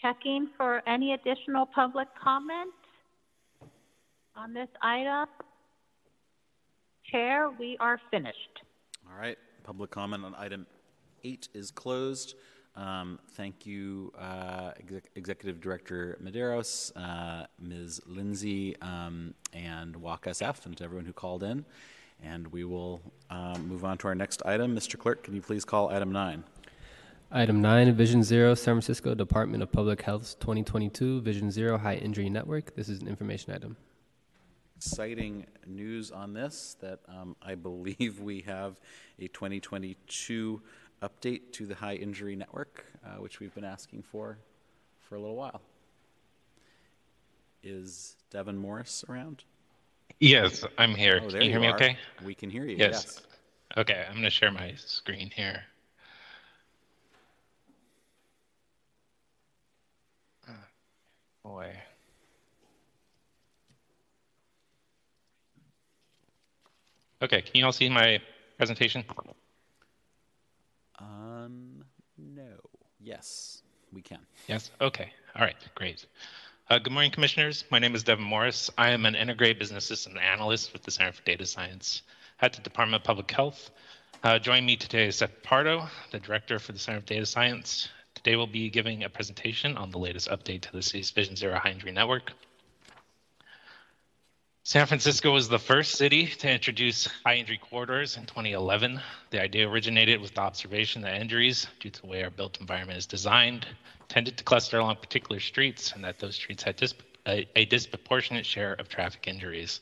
Checking 0.00 0.48
for 0.56 0.82
any 0.86 1.14
additional 1.14 1.66
public 1.66 2.08
comment 2.22 2.70
on 4.36 4.52
this 4.52 4.68
item. 4.82 5.28
Chair, 7.10 7.50
we 7.58 7.76
are 7.80 8.00
finished. 8.10 8.60
All 9.10 9.18
right, 9.18 9.38
public 9.62 9.90
comment 9.90 10.24
on 10.24 10.34
item 10.36 10.66
eight 11.22 11.48
is 11.54 11.70
closed. 11.70 12.34
Um, 12.76 13.20
thank 13.32 13.66
you, 13.66 14.12
uh, 14.18 14.72
Exec- 14.80 15.10
Executive 15.14 15.60
Director 15.60 16.18
Medeiros, 16.22 16.90
uh, 16.96 17.46
Ms. 17.60 18.00
Lindsay, 18.06 18.74
um, 18.80 19.34
and 19.52 19.94
Walk 19.96 20.26
SF, 20.26 20.66
and 20.66 20.76
to 20.78 20.84
everyone 20.84 21.04
who 21.06 21.12
called 21.12 21.44
in. 21.44 21.64
And 22.22 22.48
we 22.48 22.64
will 22.64 23.00
um, 23.30 23.68
move 23.68 23.84
on 23.84 23.98
to 23.98 24.08
our 24.08 24.14
next 24.14 24.44
item. 24.44 24.74
Mr. 24.74 24.98
Clerk, 24.98 25.22
can 25.22 25.34
you 25.34 25.42
please 25.42 25.64
call 25.64 25.90
item 25.90 26.10
nine? 26.10 26.42
Item 27.30 27.60
9, 27.60 27.92
Vision 27.94 28.22
Zero, 28.22 28.54
San 28.54 28.74
Francisco 28.74 29.12
Department 29.14 29.62
of 29.62 29.72
Public 29.72 30.02
Health's 30.02 30.34
2022 30.36 31.20
Vision 31.22 31.50
Zero 31.50 31.76
High 31.76 31.96
Injury 31.96 32.30
Network. 32.30 32.76
This 32.76 32.88
is 32.88 33.00
an 33.00 33.08
information 33.08 33.52
item. 33.52 33.76
Exciting 34.86 35.46
news 35.66 36.10
on 36.10 36.34
this 36.34 36.76
that 36.82 37.00
um, 37.08 37.36
I 37.40 37.54
believe 37.54 38.20
we 38.20 38.42
have 38.42 38.78
a 39.18 39.28
2022 39.28 40.60
update 41.02 41.52
to 41.52 41.64
the 41.64 41.74
High 41.74 41.94
Injury 41.94 42.36
Network, 42.36 42.84
uh, 43.02 43.18
which 43.22 43.40
we've 43.40 43.54
been 43.54 43.64
asking 43.64 44.02
for 44.02 44.36
for 45.00 45.14
a 45.14 45.18
little 45.18 45.36
while. 45.36 45.62
Is 47.62 48.16
Devin 48.28 48.58
Morris 48.58 49.06
around? 49.08 49.44
Yes, 50.20 50.66
I'm 50.76 50.94
here. 50.94 51.16
Oh, 51.16 51.20
can 51.20 51.28
there 51.30 51.42
you 51.44 51.50
hear 51.50 51.60
me 51.60 51.68
are. 51.68 51.74
okay? 51.76 51.96
We 52.22 52.34
can 52.34 52.50
hear 52.50 52.66
you. 52.66 52.76
Yes. 52.76 52.90
yes. 52.90 53.22
Okay, 53.78 54.04
I'm 54.06 54.12
going 54.12 54.24
to 54.24 54.30
share 54.30 54.52
my 54.52 54.74
screen 54.76 55.30
here. 55.34 55.62
Ah, 60.46 60.52
boy. 61.42 61.72
Okay, 67.24 67.40
can 67.40 67.52
you 67.54 67.64
all 67.64 67.72
see 67.72 67.88
my 67.88 68.20
presentation? 68.58 69.02
Um, 70.98 71.82
no. 72.18 72.42
Yes, 73.00 73.62
we 73.94 74.02
can. 74.02 74.18
Yes. 74.46 74.70
Okay. 74.78 75.10
All 75.34 75.40
right. 75.40 75.56
Great. 75.74 76.04
Uh, 76.68 76.78
good 76.78 76.92
morning, 76.92 77.10
commissioners. 77.10 77.64
My 77.70 77.78
name 77.78 77.94
is 77.94 78.02
Devin 78.02 78.26
Morris. 78.26 78.70
I 78.76 78.90
am 78.90 79.06
an 79.06 79.14
integrated 79.14 79.58
business 79.58 79.86
system 79.86 80.18
analyst 80.18 80.74
with 80.74 80.82
the 80.82 80.90
Center 80.90 81.12
for 81.12 81.22
Data 81.22 81.46
Science 81.46 82.02
at 82.42 82.52
the 82.52 82.60
Department 82.60 83.00
of 83.00 83.06
Public 83.06 83.30
Health. 83.30 83.70
Uh, 84.22 84.38
joining 84.38 84.66
me 84.66 84.76
today 84.76 85.06
is 85.06 85.16
Seth 85.16 85.42
Pardo, 85.42 85.88
the 86.10 86.18
director 86.18 86.58
for 86.58 86.72
the 86.72 86.78
Center 86.78 86.98
of 86.98 87.06
Data 87.06 87.24
Science. 87.24 87.88
Today 88.14 88.36
we'll 88.36 88.46
be 88.46 88.68
giving 88.68 89.02
a 89.02 89.08
presentation 89.08 89.78
on 89.78 89.90
the 89.90 89.98
latest 89.98 90.28
update 90.28 90.60
to 90.60 90.72
the 90.72 90.82
city's 90.82 91.10
Vision 91.10 91.36
Zero 91.36 91.58
High 91.58 91.70
Injury 91.70 91.92
Network. 91.92 92.32
San 94.66 94.86
Francisco 94.86 95.30
was 95.30 95.50
the 95.50 95.58
first 95.58 95.92
city 95.92 96.26
to 96.26 96.50
introduce 96.50 97.06
high 97.22 97.34
injury 97.34 97.58
corridors 97.58 98.16
in 98.16 98.24
2011. 98.24 98.98
The 99.28 99.42
idea 99.42 99.68
originated 99.68 100.22
with 100.22 100.32
the 100.32 100.40
observation 100.40 101.02
that 101.02 101.20
injuries, 101.20 101.66
due 101.80 101.90
to 101.90 102.00
the 102.00 102.06
way 102.06 102.24
our 102.24 102.30
built 102.30 102.58
environment 102.60 102.96
is 102.96 103.04
designed, 103.04 103.66
tended 104.08 104.38
to 104.38 104.44
cluster 104.44 104.78
along 104.78 104.96
particular 104.96 105.38
streets 105.38 105.92
and 105.92 106.02
that 106.02 106.18
those 106.18 106.36
streets 106.36 106.62
had 106.62 106.82
a, 107.26 107.46
a 107.54 107.66
disproportionate 107.66 108.46
share 108.46 108.72
of 108.72 108.88
traffic 108.88 109.28
injuries. 109.28 109.80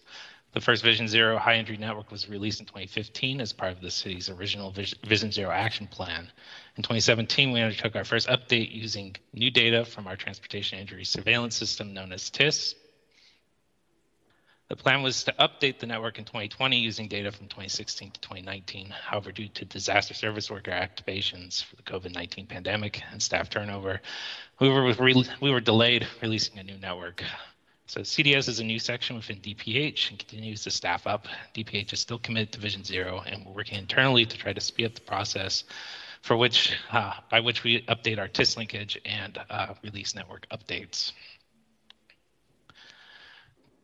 The 0.50 0.60
first 0.60 0.82
Vision 0.82 1.06
Zero 1.06 1.38
high 1.38 1.58
injury 1.58 1.76
network 1.76 2.10
was 2.10 2.28
released 2.28 2.58
in 2.58 2.66
2015 2.66 3.40
as 3.40 3.52
part 3.52 3.70
of 3.70 3.80
the 3.80 3.90
city's 3.90 4.30
original 4.30 4.72
Vision 4.72 5.30
Zero 5.30 5.52
action 5.52 5.86
plan. 5.86 6.28
In 6.76 6.82
2017, 6.82 7.52
we 7.52 7.60
undertook 7.60 7.94
our 7.94 8.04
first 8.04 8.26
update 8.26 8.74
using 8.74 9.14
new 9.32 9.52
data 9.52 9.84
from 9.84 10.08
our 10.08 10.16
transportation 10.16 10.80
injury 10.80 11.04
surveillance 11.04 11.54
system 11.54 11.94
known 11.94 12.12
as 12.12 12.28
TIS, 12.30 12.74
the 14.68 14.76
plan 14.76 15.02
was 15.02 15.24
to 15.24 15.32
update 15.38 15.78
the 15.80 15.86
network 15.86 16.18
in 16.18 16.24
2020 16.24 16.78
using 16.78 17.08
data 17.08 17.30
from 17.30 17.46
2016 17.46 18.12
to 18.12 18.20
2019. 18.20 18.88
However, 18.88 19.32
due 19.32 19.48
to 19.48 19.64
disaster 19.64 20.14
service 20.14 20.50
worker 20.50 20.70
activations 20.70 21.62
for 21.62 21.76
the 21.76 21.82
COVID 21.82 22.14
19 22.14 22.46
pandemic 22.46 23.02
and 23.10 23.22
staff 23.22 23.50
turnover, 23.50 24.00
we 24.60 24.68
were, 24.68 24.92
re- 24.94 25.28
we 25.40 25.50
were 25.50 25.60
delayed 25.60 26.06
releasing 26.22 26.58
a 26.58 26.62
new 26.62 26.78
network. 26.78 27.22
So, 27.86 28.00
CDS 28.00 28.48
is 28.48 28.60
a 28.60 28.64
new 28.64 28.78
section 28.78 29.16
within 29.16 29.40
DPH 29.40 30.10
and 30.10 30.18
continues 30.18 30.62
to 30.62 30.70
staff 30.70 31.06
up. 31.06 31.26
DPH 31.54 31.92
is 31.92 32.00
still 32.00 32.18
committed 32.18 32.52
to 32.52 32.60
Vision 32.60 32.84
Zero, 32.84 33.22
and 33.26 33.44
we're 33.44 33.52
working 33.52 33.78
internally 33.78 34.24
to 34.24 34.38
try 34.38 34.54
to 34.54 34.60
speed 34.60 34.86
up 34.86 34.94
the 34.94 35.02
process 35.02 35.64
for 36.22 36.36
which, 36.36 36.74
uh, 36.92 37.12
by 37.30 37.40
which 37.40 37.64
we 37.64 37.82
update 37.82 38.18
our 38.18 38.28
TIS 38.28 38.56
linkage 38.56 38.98
and 39.04 39.38
uh, 39.50 39.74
release 39.82 40.14
network 40.14 40.46
updates. 40.50 41.12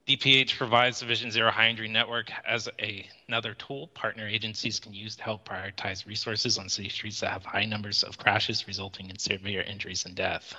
DPH 0.09 0.57
provides 0.57 1.01
the 1.01 1.07
Vision 1.07 1.31
Zero 1.31 1.51
High 1.51 1.69
Injury 1.69 1.87
Network 1.87 2.31
as 2.47 2.67
a, 2.81 3.07
another 3.29 3.53
tool 3.53 3.89
partner 3.89 4.27
agencies 4.27 4.81
can 4.81 4.95
use 4.95 5.17
to 5.17 5.23
help 5.23 5.47
prioritize 5.47 6.07
resources 6.07 6.57
on 6.57 6.71
city 6.71 6.89
streets 6.89 7.21
that 7.21 7.31
have 7.31 7.45
high 7.45 7.67
numbers 7.67 8.03
of 8.03 8.17
crashes 8.17 8.67
resulting 8.67 9.11
in 9.11 9.19
severe 9.19 9.61
injuries 9.61 10.07
and 10.07 10.15
death. 10.15 10.55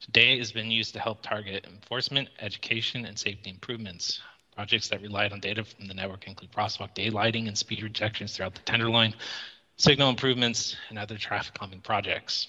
Today 0.00 0.36
has 0.38 0.50
been 0.50 0.72
used 0.72 0.92
to 0.94 0.98
help 0.98 1.22
target 1.22 1.68
enforcement, 1.72 2.30
education, 2.40 3.04
and 3.04 3.16
safety 3.16 3.50
improvements. 3.50 4.20
Projects 4.56 4.88
that 4.88 5.00
relied 5.00 5.32
on 5.32 5.38
data 5.38 5.62
from 5.62 5.86
the 5.86 5.94
network 5.94 6.26
include 6.26 6.50
crosswalk 6.50 6.92
daylighting 6.92 7.46
and 7.46 7.56
speed 7.56 7.84
rejections 7.84 8.34
throughout 8.34 8.56
the 8.56 8.62
Tenderloin, 8.62 9.14
signal 9.76 10.10
improvements, 10.10 10.74
and 10.88 10.98
other 10.98 11.16
traffic 11.16 11.54
calming 11.54 11.80
projects. 11.80 12.48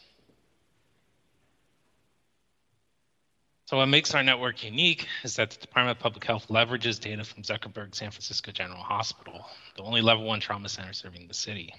So 3.71 3.77
what 3.77 3.85
makes 3.85 4.13
our 4.13 4.21
network 4.21 4.65
unique 4.65 5.07
is 5.23 5.37
that 5.37 5.51
the 5.51 5.57
Department 5.61 5.97
of 5.97 6.03
Public 6.03 6.25
Health 6.25 6.49
leverages 6.49 6.99
data 6.99 7.23
from 7.23 7.43
Zuckerberg 7.43 7.95
San 7.95 8.11
Francisco 8.11 8.51
General 8.51 8.81
Hospital, 8.81 9.45
the 9.77 9.83
only 9.83 10.01
level 10.01 10.25
one 10.25 10.41
trauma 10.41 10.67
center 10.67 10.91
serving 10.91 11.29
the 11.29 11.33
city, 11.33 11.73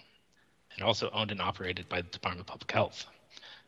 and 0.74 0.82
also 0.82 1.10
owned 1.12 1.32
and 1.32 1.42
operated 1.42 1.90
by 1.90 2.00
the 2.00 2.08
Department 2.08 2.40
of 2.40 2.46
Public 2.46 2.72
Health. 2.72 3.04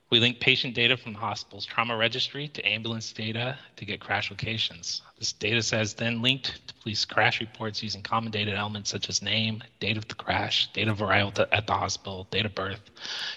We 0.09 0.21
link 0.21 0.41
patient 0.41 0.75
data 0.75 0.97
from 0.97 1.13
the 1.13 1.19
hospital's 1.19 1.67
trauma 1.67 1.99
registry 1.99 2.49
to 2.49 2.67
ambulance 2.67 3.13
data 3.13 3.59
to 3.77 3.85
get 3.85 4.01
crash 4.01 4.31
locations. 4.31 5.03
This 5.19 5.35
data 5.35 5.63
set 5.63 5.83
is 5.83 5.93
then 5.93 6.23
linked 6.23 6.67
to 6.67 6.75
police 6.77 7.05
crash 7.05 7.43
reports 7.43 7.83
using 7.83 8.01
common 8.01 8.33
data 8.33 8.53
elements 8.53 8.89
such 8.89 9.11
as 9.11 9.21
name, 9.21 9.63
date 9.81 9.99
of 9.99 10.09
the 10.09 10.15
crash, 10.15 10.73
date 10.73 10.89
of 10.89 11.03
arrival 11.03 11.45
at 11.53 11.67
the 11.67 11.75
hospital, 11.75 12.27
date 12.31 12.47
of 12.47 12.55
birth, 12.55 12.91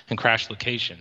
and 0.09 0.17
crash 0.17 0.49
location. 0.49 0.99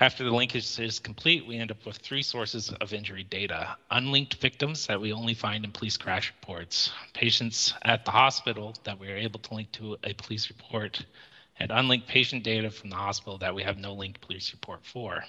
After 0.00 0.24
the 0.24 0.30
linkage 0.30 0.78
is 0.78 0.98
complete, 0.98 1.46
we 1.46 1.58
end 1.58 1.70
up 1.70 1.84
with 1.84 1.98
three 1.98 2.22
sources 2.22 2.70
of 2.80 2.92
injury 2.92 3.24
data. 3.24 3.76
Unlinked 3.90 4.34
victims 4.34 4.86
that 4.86 5.00
we 5.00 5.12
only 5.12 5.34
find 5.34 5.64
in 5.64 5.70
police 5.70 5.96
crash 5.96 6.32
reports, 6.40 6.90
patients 7.12 7.74
at 7.82 8.04
the 8.04 8.10
hospital 8.10 8.74
that 8.84 8.98
we 8.98 9.10
are 9.10 9.16
able 9.16 9.38
to 9.40 9.54
link 9.54 9.70
to 9.72 9.98
a 10.02 10.14
police 10.14 10.48
report, 10.48 11.04
and 11.58 11.70
unlinked 11.70 12.08
patient 12.08 12.42
data 12.42 12.70
from 12.70 12.90
the 12.90 12.96
hospital 12.96 13.38
that 13.38 13.54
we 13.54 13.62
have 13.62 13.76
no 13.76 13.92
linked 13.92 14.20
police 14.20 14.52
report 14.52 14.84
for. 14.84 15.22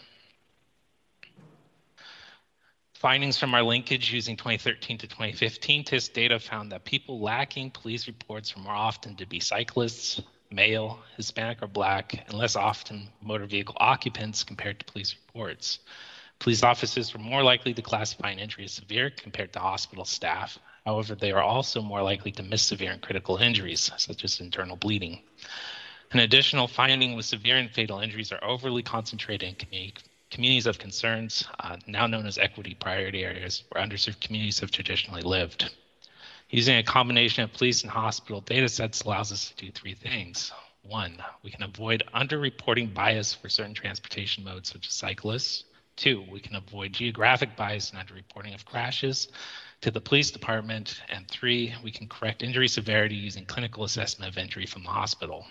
Findings 2.95 3.37
from 3.37 3.53
our 3.53 3.63
linkage 3.63 4.13
using 4.13 4.37
2013 4.37 4.97
to 4.99 5.07
2015 5.07 5.83
TIS 5.83 6.07
data 6.07 6.39
found 6.39 6.71
that 6.71 6.85
people 6.85 7.19
lacking 7.19 7.69
police 7.69 8.07
reports 8.07 8.55
were 8.55 8.61
more 8.61 8.73
often 8.73 9.17
to 9.17 9.25
be 9.25 9.41
cyclists, 9.41 10.21
male, 10.53 10.99
Hispanic, 11.17 11.61
or 11.61 11.67
black, 11.67 12.13
and 12.13 12.33
less 12.33 12.55
often 12.55 13.09
motor 13.21 13.45
vehicle 13.45 13.75
occupants 13.79 14.43
compared 14.43 14.79
to 14.79 14.85
police 14.85 15.15
reports. 15.25 15.79
Police 16.39 16.63
officers 16.63 17.13
were 17.13 17.19
more 17.19 17.43
likely 17.43 17.73
to 17.73 17.81
classify 17.81 18.29
an 18.29 18.39
injury 18.39 18.65
as 18.65 18.73
severe 18.73 19.09
compared 19.09 19.53
to 19.53 19.59
hospital 19.59 20.05
staff. 20.05 20.57
However, 20.85 21.15
they 21.15 21.31
are 21.31 21.41
also 21.41 21.81
more 21.81 22.03
likely 22.03 22.31
to 22.33 22.43
miss 22.43 22.61
severe 22.61 22.91
and 22.91 23.01
critical 23.01 23.37
injuries, 23.37 23.91
such 23.97 24.23
as 24.23 24.41
internal 24.41 24.75
bleeding. 24.75 25.21
An 26.11 26.19
additional 26.19 26.67
finding 26.67 27.15
with 27.15 27.25
severe 27.25 27.57
and 27.57 27.71
fatal 27.71 27.99
injuries 27.99 28.31
are 28.31 28.43
overly 28.43 28.83
concentrated 28.83 29.65
in 29.71 29.91
communities 30.29 30.67
of 30.67 30.77
concerns, 30.77 31.47
uh, 31.59 31.77
now 31.87 32.07
known 32.07 32.25
as 32.25 32.37
equity 32.37 32.75
priority 32.75 33.23
areas, 33.23 33.63
where 33.69 33.83
underserved 33.83 34.19
communities 34.19 34.59
have 34.59 34.71
traditionally 34.71 35.21
lived. 35.21 35.71
Using 36.53 36.77
a 36.77 36.83
combination 36.83 37.43
of 37.43 37.51
police 37.51 37.81
and 37.81 37.89
hospital 37.89 38.39
data 38.39 38.69
sets 38.69 39.01
allows 39.01 39.31
us 39.31 39.49
to 39.49 39.65
do 39.65 39.71
three 39.71 39.95
things. 39.95 40.51
One, 40.83 41.17
we 41.41 41.49
can 41.49 41.63
avoid 41.63 42.03
underreporting 42.13 42.93
bias 42.93 43.33
for 43.33 43.49
certain 43.49 43.73
transportation 43.73 44.43
modes, 44.43 44.69
such 44.69 44.85
as 44.85 44.93
cyclists. 44.93 45.63
Two, 45.95 46.23
we 46.31 46.39
can 46.39 46.55
avoid 46.55 46.93
geographic 46.93 47.55
bias 47.55 47.89
and 47.91 47.99
underreporting 47.99 48.53
of 48.53 48.65
crashes 48.65 49.29
to 49.81 49.89
the 49.89 49.99
police 49.99 50.29
department. 50.29 51.01
And 51.09 51.27
three, 51.27 51.73
we 51.83 51.89
can 51.89 52.07
correct 52.07 52.43
injury 52.43 52.67
severity 52.67 53.15
using 53.15 53.45
clinical 53.45 53.83
assessment 53.83 54.31
of 54.31 54.37
injury 54.37 54.67
from 54.67 54.83
the 54.83 54.89
hospital. 54.89 55.47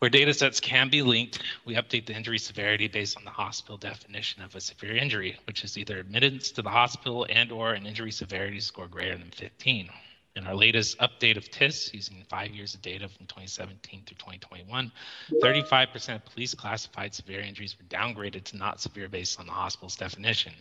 Where 0.00 0.08
data 0.08 0.32
sets 0.32 0.60
can 0.60 0.88
be 0.88 1.02
linked, 1.02 1.42
we 1.66 1.74
update 1.74 2.06
the 2.06 2.16
injury 2.16 2.38
severity 2.38 2.88
based 2.88 3.18
on 3.18 3.24
the 3.24 3.30
hospital 3.30 3.76
definition 3.76 4.42
of 4.42 4.54
a 4.54 4.60
severe 4.60 4.96
injury, 4.96 5.38
which 5.46 5.62
is 5.62 5.76
either 5.76 5.98
admittance 5.98 6.50
to 6.52 6.62
the 6.62 6.70
hospital 6.70 7.26
and 7.28 7.52
or 7.52 7.74
an 7.74 7.84
injury 7.84 8.10
severity 8.10 8.60
score 8.60 8.88
greater 8.88 9.18
than 9.18 9.30
15. 9.30 9.90
In 10.36 10.46
our 10.46 10.54
latest 10.54 10.98
update 11.00 11.36
of 11.36 11.50
TIS, 11.50 11.92
using 11.92 12.24
five 12.30 12.50
years 12.50 12.74
of 12.74 12.80
data 12.80 13.10
from 13.10 13.26
2017 13.26 14.04
through 14.06 14.16
2021, 14.16 14.90
35% 15.32 16.14
of 16.14 16.24
police 16.24 16.54
classified 16.54 17.14
severe 17.14 17.40
injuries 17.40 17.76
were 17.78 17.84
downgraded 17.94 18.44
to 18.44 18.56
not 18.56 18.80
severe 18.80 19.10
based 19.10 19.38
on 19.38 19.44
the 19.44 19.52
hospital's 19.52 19.96
definition. 19.96 20.54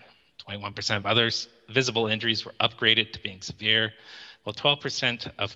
21% 0.50 0.98
of 0.98 1.06
others 1.06 1.48
visible 1.70 2.08
injuries 2.08 2.44
were 2.44 2.56
upgraded 2.60 3.14
to 3.14 3.22
being 3.22 3.40
severe, 3.40 3.94
while 4.44 4.54
12% 4.54 5.32
of 5.38 5.56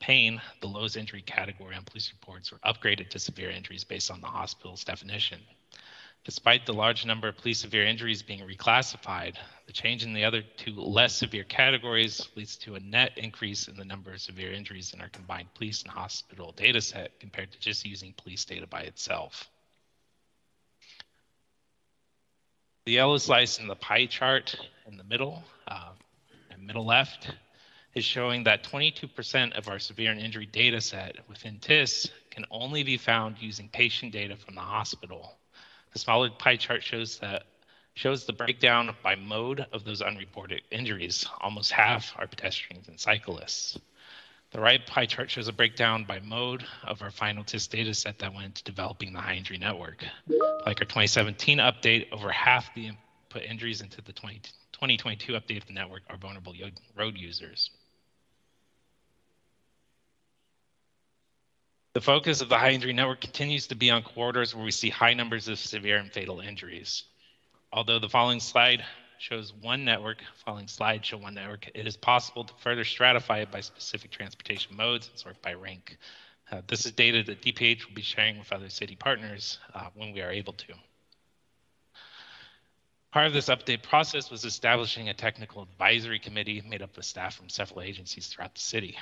pain, 0.00 0.40
the 0.60 0.66
lowest 0.66 0.96
injury 0.96 1.22
category 1.22 1.74
on 1.74 1.84
police 1.84 2.12
reports 2.12 2.52
were 2.52 2.58
upgraded 2.58 3.10
to 3.10 3.18
severe 3.18 3.50
injuries 3.50 3.84
based 3.84 4.10
on 4.10 4.20
the 4.20 4.26
hospital's 4.26 4.84
definition. 4.84 5.40
Despite 6.24 6.66
the 6.66 6.72
large 6.72 7.04
number 7.04 7.28
of 7.28 7.36
police 7.36 7.58
severe 7.58 7.84
injuries 7.84 8.22
being 8.22 8.46
reclassified, 8.46 9.34
the 9.66 9.72
change 9.72 10.04
in 10.04 10.12
the 10.14 10.24
other 10.24 10.42
two 10.56 10.72
less 10.72 11.14
severe 11.16 11.42
categories 11.44 12.28
leads 12.36 12.56
to 12.58 12.76
a 12.76 12.80
net 12.80 13.12
increase 13.16 13.66
in 13.66 13.76
the 13.76 13.84
number 13.84 14.12
of 14.12 14.20
severe 14.20 14.52
injuries 14.52 14.94
in 14.94 15.00
our 15.00 15.08
combined 15.08 15.52
police 15.54 15.82
and 15.82 15.90
hospital 15.90 16.52
data 16.52 16.80
set 16.80 17.18
compared 17.18 17.50
to 17.50 17.58
just 17.58 17.84
using 17.84 18.14
police 18.16 18.44
data 18.44 18.66
by 18.68 18.82
itself. 18.82 19.50
The 22.84 22.92
yellow 22.92 23.18
slice 23.18 23.58
in 23.58 23.66
the 23.66 23.76
pie 23.76 24.06
chart 24.06 24.56
in 24.86 24.96
the 24.96 25.04
middle, 25.04 25.42
uh, 25.66 25.90
middle 26.62 26.86
left, 26.86 27.30
is 27.94 28.04
showing 28.04 28.44
that 28.44 28.64
22% 28.64 29.56
of 29.56 29.68
our 29.68 29.78
severe 29.78 30.10
and 30.10 30.20
injury 30.20 30.46
data 30.46 30.80
set 30.80 31.16
within 31.28 31.58
TIS 31.58 32.10
can 32.30 32.46
only 32.50 32.82
be 32.82 32.96
found 32.96 33.36
using 33.40 33.68
patient 33.68 34.12
data 34.12 34.36
from 34.36 34.54
the 34.54 34.60
hospital. 34.60 35.36
The 35.92 35.98
smaller 35.98 36.30
pie 36.30 36.56
chart 36.56 36.82
shows 36.82 37.18
that 37.18 37.44
shows 37.94 38.24
the 38.24 38.32
breakdown 38.32 38.94
by 39.02 39.16
mode 39.16 39.66
of 39.72 39.84
those 39.84 40.00
unreported 40.00 40.62
injuries. 40.70 41.26
Almost 41.40 41.72
half 41.72 42.14
are 42.16 42.26
pedestrians 42.26 42.88
and 42.88 42.98
cyclists. 42.98 43.78
The 44.52 44.60
right 44.60 44.86
pie 44.86 45.06
chart 45.06 45.30
shows 45.30 45.48
a 45.48 45.52
breakdown 45.52 46.04
by 46.04 46.20
mode 46.20 46.64
of 46.84 47.02
our 47.02 47.10
final 47.10 47.44
TIS 47.44 47.66
data 47.66 47.94
set 47.94 48.18
that 48.18 48.32
went 48.32 48.46
into 48.46 48.64
developing 48.64 49.12
the 49.12 49.20
high 49.20 49.34
injury 49.34 49.58
network. 49.58 50.04
Like 50.26 50.80
our 50.80 50.86
2017 50.86 51.58
update, 51.58 52.12
over 52.12 52.30
half 52.30 52.74
the 52.74 52.88
input 52.88 53.42
injuries 53.50 53.80
into 53.80 54.00
the 54.02 54.12
20, 54.12 54.40
2022 54.72 55.32
update 55.32 55.58
of 55.58 55.66
the 55.66 55.72
network 55.72 56.02
are 56.08 56.16
vulnerable 56.16 56.54
road 56.96 57.16
users. 57.16 57.70
The 61.94 62.00
focus 62.00 62.40
of 62.40 62.48
the 62.48 62.58
high 62.58 62.70
injury 62.70 62.94
network 62.94 63.20
continues 63.20 63.66
to 63.66 63.74
be 63.74 63.90
on 63.90 64.02
corridors 64.02 64.54
where 64.54 64.64
we 64.64 64.70
see 64.70 64.88
high 64.88 65.12
numbers 65.12 65.48
of 65.48 65.58
severe 65.58 65.98
and 65.98 66.10
fatal 66.10 66.40
injuries. 66.40 67.04
Although 67.70 67.98
the 67.98 68.08
following 68.08 68.40
slide 68.40 68.82
shows 69.18 69.52
one 69.52 69.84
network, 69.84 70.22
following 70.46 70.68
slide 70.68 71.04
show 71.04 71.18
one 71.18 71.34
network, 71.34 71.68
it 71.74 71.86
is 71.86 71.98
possible 71.98 72.44
to 72.44 72.54
further 72.60 72.84
stratify 72.84 73.42
it 73.42 73.50
by 73.50 73.60
specific 73.60 74.10
transportation 74.10 74.74
modes 74.74 75.08
and 75.08 75.18
sort 75.18 75.42
by 75.42 75.52
rank. 75.52 75.98
Uh, 76.50 76.62
this 76.66 76.86
is 76.86 76.92
data 76.92 77.22
that 77.24 77.42
DPH 77.42 77.86
will 77.86 77.94
be 77.94 78.00
sharing 78.00 78.38
with 78.38 78.52
other 78.52 78.70
city 78.70 78.96
partners 78.96 79.58
uh, 79.74 79.88
when 79.94 80.12
we 80.12 80.22
are 80.22 80.30
able 80.30 80.54
to. 80.54 80.72
Part 83.12 83.26
of 83.26 83.34
this 83.34 83.50
update 83.50 83.82
process 83.82 84.30
was 84.30 84.46
establishing 84.46 85.10
a 85.10 85.14
technical 85.14 85.60
advisory 85.60 86.18
committee 86.18 86.62
made 86.66 86.80
up 86.80 86.96
of 86.96 87.04
staff 87.04 87.34
from 87.34 87.50
several 87.50 87.82
agencies 87.82 88.28
throughout 88.28 88.54
the 88.54 88.62
city. 88.62 88.96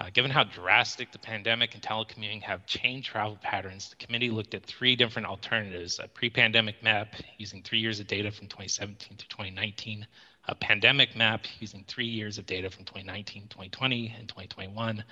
Uh, 0.00 0.10
given 0.10 0.30
how 0.30 0.44
drastic 0.44 1.10
the 1.10 1.18
pandemic 1.18 1.74
and 1.74 1.82
telecommuting 1.82 2.40
have 2.40 2.64
changed 2.66 3.08
travel 3.10 3.36
patterns, 3.42 3.88
the 3.88 3.96
committee 3.96 4.30
looked 4.30 4.54
at 4.54 4.64
three 4.64 4.94
different 4.94 5.26
alternatives 5.26 5.98
a 5.98 6.06
pre 6.06 6.30
pandemic 6.30 6.80
map 6.84 7.14
using 7.36 7.62
three 7.62 7.80
years 7.80 7.98
of 7.98 8.06
data 8.06 8.30
from 8.30 8.46
2017 8.46 9.16
to 9.16 9.28
2019, 9.28 10.06
a 10.46 10.54
pandemic 10.54 11.16
map 11.16 11.46
using 11.58 11.84
three 11.88 12.06
years 12.06 12.38
of 12.38 12.46
data 12.46 12.70
from 12.70 12.84
2019, 12.84 13.48
2020, 13.48 14.14
and 14.16 14.28
2021, 14.28 15.04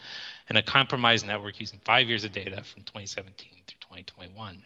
and 0.49 0.59
a 0.59 0.63
compromise 0.63 1.25
network 1.25 1.59
using 1.59 1.81
five 1.85 2.07
years 2.07 2.23
of 2.23 2.31
data 2.31 2.63
from 2.63 2.83
2017 2.85 3.49
through 3.67 3.81
2021. 3.81 4.63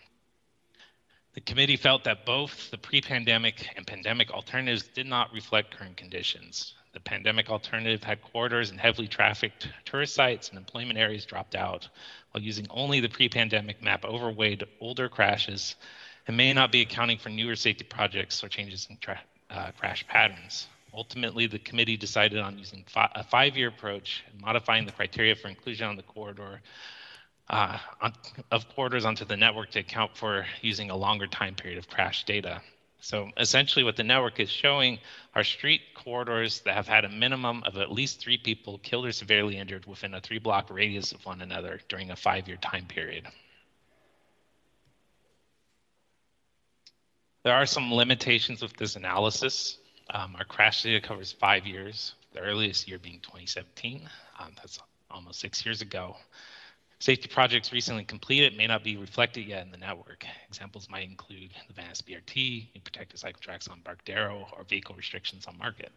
The 1.33 1.41
committee 1.41 1.77
felt 1.77 2.05
that 2.05 2.27
both 2.27 2.71
the 2.71 2.79
pre 2.79 3.01
pandemic 3.01 3.69
and 3.75 3.87
pandemic 3.87 4.31
alternatives 4.31 4.83
did 4.83 5.07
not 5.07 5.33
reflect 5.33 5.71
current 5.71 5.97
conditions. 5.97 6.75
The 6.93 7.01
pandemic 7.01 7.51
alternative 7.51 8.03
corridors 8.21 8.71
and 8.71 8.81
heavily 8.81 9.07
trafficked 9.07 9.69
tourist 9.85 10.15
sites 10.15 10.49
and 10.49 10.59
employment 10.59 10.99
areas 10.99 11.25
dropped 11.25 11.55
out, 11.55 11.89
while 12.33 12.43
using 12.43 12.67
only 12.71 13.01
the 13.01 13.09
pre 13.09 13.29
pandemic 13.29 13.83
map 13.83 14.05
overweighed 14.05 14.65
older 14.81 15.09
crashes 15.09 15.77
and 16.27 16.37
may 16.37 16.53
not 16.53 16.73
be 16.73 16.83
accounting 16.83 17.19
for 17.19 17.29
newer 17.29 17.57
safety 17.57 17.85
projects 17.85 18.43
or 18.43 18.49
changes 18.49 18.87
in 18.91 18.97
tra- 18.99 19.21
uh, 19.51 19.71
crash 19.79 20.07
patterns. 20.07 20.67
Ultimately, 20.93 21.47
the 21.47 21.61
committee 21.61 21.97
decided 21.97 22.41
on 22.41 22.59
using 22.59 22.85
fi- 22.89 23.11
a 23.15 23.23
five 23.23 23.57
year 23.57 23.69
approach 23.69 24.25
and 24.31 24.41
modifying 24.41 24.85
the 24.85 24.93
criteria 24.93 25.37
for 25.37 25.49
inclusion 25.49 25.89
on 25.89 25.97
the 25.97 26.03
corridor 26.03 26.61
uh, 27.49 27.79
on, 28.01 28.13
of 28.51 28.69
corridors 28.69 29.05
onto 29.05 29.25
the 29.25 29.37
network 29.37 29.71
to 29.71 29.81
account 29.81 30.17
for 30.17 30.47
using 30.63 30.91
a 30.91 30.97
longer 30.97 31.27
time 31.27 31.55
period 31.55 31.79
of 31.79 31.89
crash 31.89 32.25
data. 32.25 32.63
So 33.01 33.31
essentially, 33.39 33.85
what 33.85 33.97
the 33.97 34.05
network 34.05 34.41
is 34.41 34.51
showing 34.51 34.99
are 35.35 35.43
street 35.43 35.81
corridors 35.95 36.61
that 36.61 36.75
have 36.75 36.87
had 36.87 37.05
a 37.05 37.09
minimum 37.09 37.63
of 37.65 37.77
at 37.79 37.91
least 37.91 38.21
three 38.21 38.37
people 38.37 38.79
killed 38.79 39.07
or 39.07 39.13
severely 39.13 39.57
injured 39.57 39.87
within 39.87 40.15
a 40.15 40.21
three 40.21 40.39
block 40.39 40.71
radius 40.71 41.13
of 41.13 41.25
one 41.25 41.41
another 41.41 41.81
during 41.89 42.11
a 42.11 42.17
five 42.17 42.47
year 42.47 42.59
time 42.59 42.85
period. 42.87 43.27
There 47.43 47.55
are 47.55 47.67
some 47.67 47.93
limitations 47.93 48.61
with 48.61 48.77
this 48.77 48.97
analysis. 48.97 49.79
Um, 50.13 50.37
our 50.37 50.45
crash 50.45 50.83
data 50.83 51.01
covers 51.01 51.33
five 51.33 51.67
years, 51.67 52.15
the 52.35 52.41
earliest 52.41 52.87
year 52.87 52.99
being 52.99 53.21
2017. 53.21 54.03
Um, 54.39 54.53
that's 54.57 54.79
almost 55.11 55.41
six 55.41 55.65
years 55.65 55.81
ago. 55.81 56.17
Safety 57.01 57.29
projects 57.29 57.73
recently 57.73 58.05
completed 58.05 58.59
may 58.59 58.67
not 58.67 58.85
be 58.85 58.99
reflected 58.99 59.47
yet 59.47 59.65
in 59.65 59.71
the 59.71 59.79
network. 59.79 60.27
Examples 60.49 60.87
might 60.91 61.09
include 61.09 61.51
the 61.67 61.73
Van 61.73 61.87
Ness 61.89 62.03
BRT, 62.03 62.75
new 62.75 62.81
protected 62.83 63.19
cycle 63.19 63.41
tracks 63.41 63.69
on 63.69 63.79
Embarcadero, 63.79 64.47
or 64.53 64.65
vehicle 64.65 64.95
restrictions 64.95 65.47
on 65.47 65.57
Market. 65.57 65.93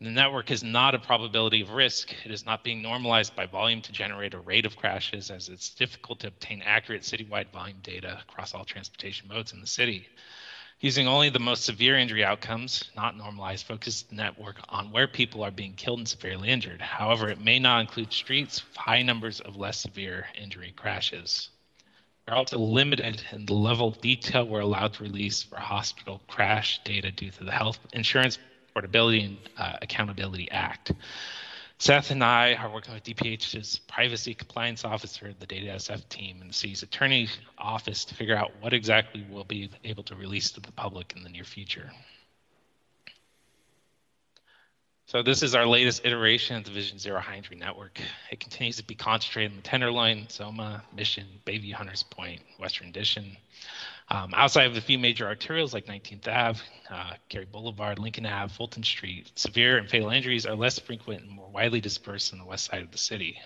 The 0.00 0.10
network 0.10 0.52
is 0.52 0.62
not 0.62 0.94
a 0.94 1.00
probability 1.00 1.62
of 1.62 1.70
risk. 1.70 2.14
It 2.24 2.30
is 2.30 2.46
not 2.46 2.62
being 2.62 2.80
normalized 2.80 3.34
by 3.34 3.46
volume 3.46 3.82
to 3.82 3.90
generate 3.90 4.34
a 4.34 4.38
rate 4.38 4.66
of 4.66 4.76
crashes, 4.76 5.32
as 5.32 5.48
it's 5.48 5.74
difficult 5.74 6.20
to 6.20 6.28
obtain 6.28 6.62
accurate 6.62 7.02
citywide 7.02 7.50
volume 7.50 7.80
data 7.82 8.20
across 8.22 8.54
all 8.54 8.64
transportation 8.64 9.26
modes 9.26 9.52
in 9.52 9.60
the 9.60 9.66
city. 9.66 10.06
Using 10.80 11.08
only 11.08 11.28
the 11.28 11.40
most 11.40 11.64
severe 11.64 11.98
injury 11.98 12.24
outcomes, 12.24 12.84
not 12.94 13.16
normalized, 13.16 13.66
focused 13.66 14.12
network 14.12 14.60
on 14.68 14.92
where 14.92 15.08
people 15.08 15.42
are 15.42 15.50
being 15.50 15.72
killed 15.72 15.98
and 15.98 16.08
severely 16.08 16.50
injured. 16.50 16.80
However, 16.80 17.28
it 17.28 17.40
may 17.40 17.58
not 17.58 17.80
include 17.80 18.12
streets 18.12 18.62
with 18.64 18.76
high 18.76 19.02
numbers 19.02 19.40
of 19.40 19.56
less 19.56 19.80
severe 19.80 20.26
injury 20.40 20.72
crashes. 20.76 21.48
We're 22.28 22.36
also 22.36 22.58
limited 22.58 23.24
in 23.32 23.46
the 23.46 23.54
level 23.54 23.88
of 23.88 24.00
detail 24.00 24.46
we're 24.46 24.60
allowed 24.60 24.92
to 24.94 25.02
release 25.02 25.42
for 25.42 25.56
hospital 25.56 26.20
crash 26.28 26.78
data 26.84 27.10
due 27.10 27.32
to 27.32 27.44
the 27.44 27.50
Health 27.50 27.80
Insurance 27.92 28.38
Portability 28.72 29.22
and 29.22 29.38
uh, 29.56 29.78
Accountability 29.82 30.48
Act. 30.52 30.92
Seth 31.80 32.10
and 32.10 32.24
I 32.24 32.54
are 32.54 32.72
working 32.72 32.92
with 32.92 33.04
DPH's 33.04 33.78
privacy 33.86 34.34
compliance 34.34 34.84
officer, 34.84 35.32
the 35.38 35.46
Data 35.46 35.66
SF 35.66 36.08
team, 36.08 36.38
and 36.40 36.50
the 36.50 36.54
city's 36.54 36.82
attorney 36.82 37.28
office 37.56 38.04
to 38.06 38.16
figure 38.16 38.36
out 38.36 38.50
what 38.60 38.72
exactly 38.72 39.24
we'll 39.30 39.44
be 39.44 39.70
able 39.84 40.02
to 40.04 40.16
release 40.16 40.50
to 40.52 40.60
the 40.60 40.72
public 40.72 41.14
in 41.16 41.22
the 41.22 41.28
near 41.28 41.44
future. 41.44 41.92
So 45.06 45.22
this 45.22 45.42
is 45.42 45.54
our 45.54 45.66
latest 45.66 46.04
iteration 46.04 46.56
of 46.56 46.64
the 46.64 46.72
Vision 46.72 46.98
Zero 46.98 47.20
High 47.20 47.36
Injury 47.36 47.56
Network. 47.56 48.00
It 48.30 48.40
continues 48.40 48.76
to 48.76 48.84
be 48.84 48.96
concentrated 48.96 49.52
in 49.52 49.56
the 49.58 49.62
Tenderloin, 49.62 50.26
Soma, 50.28 50.82
Mission, 50.94 51.26
Bayview, 51.46 51.72
Hunters 51.72 52.02
Point, 52.02 52.42
Western 52.58 52.88
Addition. 52.88 53.36
Um, 54.10 54.32
outside 54.34 54.66
of 54.66 54.76
a 54.76 54.80
few 54.80 54.98
major 54.98 55.26
arterials 55.26 55.74
like 55.74 55.86
19th 55.86 56.28
Ave, 56.28 56.60
uh, 56.90 57.12
Geary 57.28 57.44
Boulevard, 57.44 57.98
Lincoln 57.98 58.24
Ave, 58.24 58.52
Fulton 58.54 58.82
Street, 58.82 59.30
severe 59.34 59.76
and 59.76 59.88
fatal 59.88 60.08
injuries 60.08 60.46
are 60.46 60.54
less 60.54 60.78
frequent 60.78 61.22
and 61.22 61.30
more 61.30 61.50
widely 61.50 61.80
dispersed 61.80 62.32
on 62.32 62.38
the 62.38 62.44
west 62.44 62.66
side 62.66 62.82
of 62.82 62.90
the 62.90 62.98
city. 62.98 63.38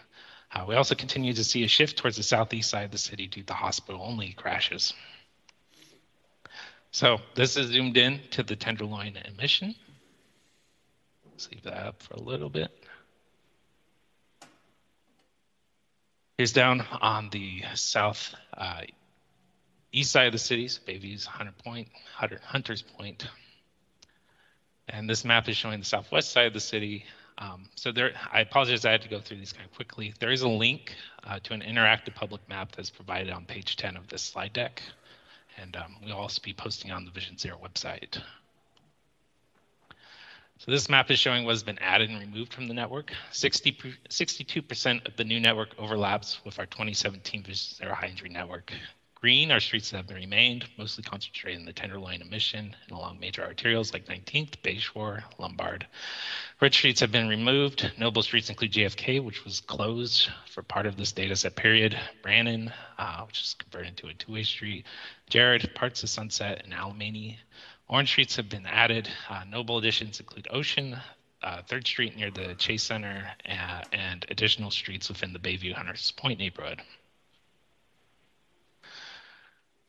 Uh, 0.55 0.65
we 0.69 0.77
also 0.77 0.95
continue 0.95 1.33
to 1.33 1.43
see 1.43 1.65
a 1.65 1.69
shift 1.69 1.99
towards 1.99 2.17
the 2.17 2.23
southeast 2.23 2.71
side 2.71 2.85
of 2.85 2.91
the 2.93 2.99
city 2.99 3.27
due 3.27 3.43
to 3.43 3.55
hospital-only 3.55 4.35
crashes. 4.35 4.95
So 6.93 7.19
this 7.35 7.57
is 7.57 7.69
zoomed 7.69 7.97
in 7.97 8.21
to 8.33 8.43
the 8.43 8.55
Tenderloin 8.55 9.17
and 9.17 9.37
Mission. 9.37 9.75
Let's 11.31 11.51
leave 11.51 11.63
that 11.63 11.87
up 11.87 12.03
for 12.03 12.15
a 12.15 12.21
little 12.21 12.51
bit. 12.51 12.71
Here's 16.39 16.53
down 16.53 16.83
on 17.01 17.31
the 17.31 17.63
south 17.75 18.35
uh, 18.57 18.83
east 19.93 20.11
side 20.11 20.27
of 20.27 20.33
the 20.33 20.39
city, 20.39 20.69
so 20.69 20.81
Bayview's 20.87 21.27
Hunter 21.27 21.53
Point, 21.65 21.89
Hunter, 22.15 22.41
Hunter's 22.45 22.83
Point. 22.83 23.29
And 24.89 25.09
this 25.09 25.25
map 25.25 25.49
is 25.49 25.57
showing 25.57 25.81
the 25.81 25.87
southwest 25.87 26.33
side 26.33 26.47
of 26.47 26.53
the 26.53 26.61
city. 26.61 27.05
Um, 27.39 27.69
so 27.77 27.93
there, 27.93 28.13
I 28.33 28.41
apologize, 28.41 28.85
I 28.85 28.91
had 28.91 29.03
to 29.03 29.09
go 29.09 29.21
through 29.21 29.39
these 29.39 29.53
kind 29.53 29.65
of 29.65 29.75
quickly. 29.75 30.15
There 30.19 30.31
is 30.31 30.43
a 30.43 30.49
link 30.49 30.95
uh, 31.25 31.39
to 31.45 31.55
an 31.55 31.61
interactive 31.61 32.15
public 32.15 32.47
map 32.49 32.73
that's 32.75 32.91
provided 32.91 33.33
on 33.33 33.45
page 33.45 33.77
10 33.77 33.97
of 33.97 34.09
this 34.09 34.23
slide 34.23 34.53
deck. 34.53 34.83
And 35.61 35.77
um, 35.77 35.97
we'll 36.05 36.17
also 36.17 36.41
be 36.43 36.53
posting 36.53 36.91
on 36.91 37.05
the 37.05 37.11
Vision 37.11 37.37
Zero 37.37 37.59
website. 37.63 38.21
So 40.59 40.71
this 40.71 40.89
map 40.89 41.11
is 41.11 41.19
showing 41.19 41.45
what 41.45 41.53
has 41.53 41.65
been 41.65 41.79
added 41.81 42.11
and 42.11 42.21
removed 42.21 42.55
from 42.55 42.69
the 42.69 42.75
network. 42.75 43.13
60, 43.33 43.77
62% 44.09 45.07
of 45.07 45.17
the 45.17 45.25
new 45.25 45.41
network 45.41 45.71
overlaps 45.79 46.39
with 46.45 46.59
our 46.59 46.67
2017 46.67 47.43
Vision 47.43 47.77
Zero 47.77 47.95
High 47.95 48.07
Injury 48.07 48.29
Network. 48.29 48.73
Green 49.23 49.53
are 49.53 49.61
streets 49.61 49.93
have 49.93 50.09
been 50.09 50.17
remained, 50.17 50.65
mostly 50.77 51.05
concentrated 51.05 51.61
in 51.61 51.65
the 51.65 51.73
Tenderloin 51.73 52.21
and 52.21 52.29
Mission 52.29 52.75
and 52.83 52.91
along 52.91 53.21
major 53.21 53.43
arterials 53.43 53.93
like 53.93 54.07
19th, 54.07 54.57
Bayshore, 54.65 55.23
Lombard. 55.39 55.87
Red 56.61 56.75
streets 56.75 56.99
have 56.99 57.13
been 57.13 57.29
removed. 57.29 57.93
Notable 57.97 58.25
streets 58.25 58.51
include 58.51 58.73
JFK, 58.73 59.23
which 59.23 59.45
was 59.45 59.61
closed 59.61 60.29
for 60.51 60.65
part 60.65 60.87
of 60.87 60.97
this 60.97 61.13
data 61.13 61.37
set 61.37 61.55
period, 61.55 61.97
Brannan, 62.23 62.73
uh, 62.99 63.23
which 63.25 63.43
is 63.43 63.55
converted 63.55 63.97
to 63.99 64.09
a 64.09 64.15
two-way 64.15 64.43
street, 64.43 64.87
Jared, 65.31 65.73
parts 65.73 66.03
of 66.03 66.09
Sunset, 66.09 66.63
and 66.65 66.73
Alemany. 66.73 67.37
Orange 67.87 68.09
streets 68.09 68.35
have 68.35 68.49
been 68.49 68.67
added. 68.67 69.09
Uh, 69.31 69.45
notable 69.49 69.79
additions 69.79 70.19
include 70.19 70.49
Ocean, 70.51 70.97
uh, 71.45 71.63
3rd 71.69 71.87
Street 71.87 72.17
near 72.17 72.33
the 72.33 72.57
Chase 72.57 72.83
Center, 72.83 73.31
uh, 73.49 73.83
and 73.93 74.27
additional 74.31 74.73
streets 74.73 75.09
within 75.09 75.33
the 75.33 75.39
Bayview 75.39 75.75
Hunters 75.75 76.11
Point 76.11 76.41
neighborhood. 76.41 76.83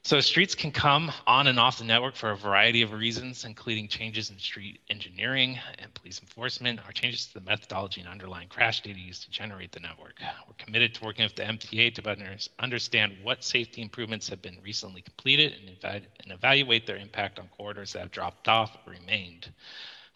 So 0.05 0.19
streets 0.19 0.53
can 0.53 0.73
come 0.73 1.13
on 1.25 1.47
and 1.47 1.57
off 1.57 1.77
the 1.77 1.85
network 1.85 2.17
for 2.17 2.31
a 2.31 2.35
variety 2.35 2.81
of 2.81 2.91
reasons, 2.91 3.45
including 3.45 3.88
changes 3.88 4.31
in 4.31 4.38
street 4.38 4.81
engineering 4.89 5.57
and 5.80 5.93
police 5.93 6.19
enforcement, 6.19 6.81
or 6.85 6.91
changes 6.91 7.27
to 7.27 7.35
the 7.35 7.45
methodology 7.45 8.01
and 8.01 8.09
underlying 8.09 8.49
crash 8.49 8.81
data 8.81 8.99
used 8.99 9.23
to 9.23 9.31
generate 9.31 9.71
the 9.71 9.80
network. 9.80 10.15
We're 10.45 10.55
committed 10.57 10.93
to 10.95 11.05
working 11.05 11.23
with 11.23 11.38
the 11.38 11.43
MTA 11.43 11.95
to 11.95 12.43
understand 12.59 13.15
what 13.23 13.45
safety 13.45 13.81
improvements 13.81 14.27
have 14.27 14.41
been 14.41 14.57
recently 14.61 15.03
completed 15.03 15.53
and, 15.53 15.77
ev- 15.81 16.07
and 16.21 16.34
evaluate 16.34 16.85
their 16.85 16.97
impact 16.97 17.39
on 17.39 17.47
corridors 17.57 17.93
that 17.93 17.99
have 17.99 18.11
dropped 18.11 18.49
off 18.49 18.75
or 18.85 18.91
remained. 18.91 19.53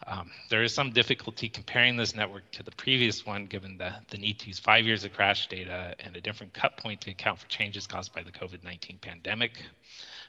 Um, 0.08 0.30
there 0.48 0.62
is 0.62 0.72
some 0.72 0.90
difficulty 0.90 1.50
comparing 1.50 1.98
this 1.98 2.14
network 2.14 2.50
to 2.52 2.62
the 2.62 2.70
previous 2.70 3.26
one, 3.26 3.44
given 3.44 3.76
the, 3.76 3.92
the 4.08 4.16
need 4.16 4.38
to 4.38 4.46
use 4.46 4.58
five 4.58 4.86
years 4.86 5.04
of 5.04 5.12
crash 5.12 5.48
data 5.48 5.94
and 6.00 6.16
a 6.16 6.20
different 6.20 6.54
cut 6.54 6.78
point 6.78 7.02
to 7.02 7.10
account 7.10 7.38
for 7.38 7.46
changes 7.48 7.86
caused 7.86 8.14
by 8.14 8.22
the 8.22 8.32
COVID 8.32 8.64
19 8.64 8.98
pandemic. 9.02 9.62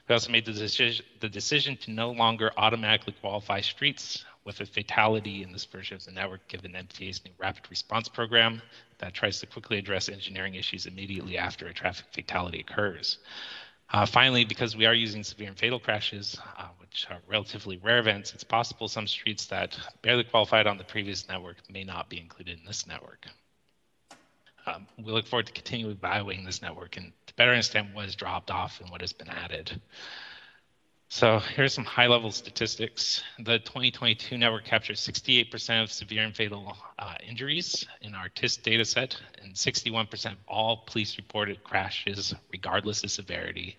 We 0.06 0.12
also 0.12 0.30
made 0.30 0.44
the 0.44 0.52
decision, 0.52 1.06
the 1.20 1.30
decision 1.30 1.78
to 1.78 1.92
no 1.92 2.10
longer 2.10 2.52
automatically 2.58 3.14
qualify 3.22 3.62
streets 3.62 4.22
with 4.44 4.60
a 4.60 4.66
fatality 4.66 5.42
in 5.42 5.52
this 5.52 5.64
version 5.64 5.96
of 5.96 6.04
the 6.04 6.12
network, 6.12 6.46
given 6.48 6.72
MTA's 6.72 7.24
new 7.24 7.32
rapid 7.38 7.70
response 7.70 8.08
program 8.08 8.60
that 8.98 9.14
tries 9.14 9.40
to 9.40 9.46
quickly 9.46 9.78
address 9.78 10.10
engineering 10.10 10.56
issues 10.56 10.84
immediately 10.84 11.38
after 11.38 11.66
a 11.68 11.72
traffic 11.72 12.04
fatality 12.12 12.60
occurs. 12.60 13.18
Uh, 13.92 14.04
finally, 14.04 14.44
because 14.44 14.76
we 14.76 14.84
are 14.84 14.94
using 14.94 15.24
severe 15.24 15.48
and 15.48 15.58
fatal 15.58 15.80
crashes, 15.80 16.38
uh, 16.58 16.68
which 16.90 17.06
are 17.08 17.18
relatively 17.28 17.76
rare 17.76 17.98
events, 17.98 18.34
it's 18.34 18.42
possible 18.42 18.88
some 18.88 19.06
streets 19.06 19.46
that 19.46 19.78
barely 20.02 20.24
qualified 20.24 20.66
on 20.66 20.76
the 20.76 20.84
previous 20.84 21.28
network 21.28 21.56
may 21.70 21.84
not 21.84 22.08
be 22.08 22.18
included 22.18 22.58
in 22.58 22.64
this 22.66 22.84
network. 22.84 23.26
Um, 24.66 24.86
we 24.98 25.12
look 25.12 25.26
forward 25.26 25.46
to 25.46 25.52
continuing 25.52 25.94
evaluating 25.94 26.44
this 26.44 26.62
network 26.62 26.96
and 26.96 27.12
to 27.26 27.34
better 27.34 27.52
understand 27.52 27.94
what 27.94 28.06
has 28.06 28.16
dropped 28.16 28.50
off 28.50 28.80
and 28.80 28.90
what 28.90 29.02
has 29.02 29.12
been 29.12 29.28
added. 29.28 29.80
So 31.08 31.38
here's 31.38 31.74
some 31.74 31.84
high 31.84 32.08
level 32.08 32.30
statistics. 32.32 33.22
The 33.38 33.60
2022 33.60 34.36
network 34.36 34.64
captured 34.64 34.96
68% 34.96 35.82
of 35.82 35.92
severe 35.92 36.24
and 36.24 36.34
fatal 36.34 36.76
uh, 36.98 37.14
injuries 37.28 37.86
in 38.00 38.14
our 38.14 38.28
TIS 38.28 38.56
data 38.56 38.84
set 38.84 39.16
and 39.42 39.54
61% 39.54 40.26
of 40.32 40.38
all 40.46 40.84
police 40.86 41.16
reported 41.16 41.62
crashes, 41.64 42.34
regardless 42.52 43.02
of 43.04 43.10
severity, 43.10 43.76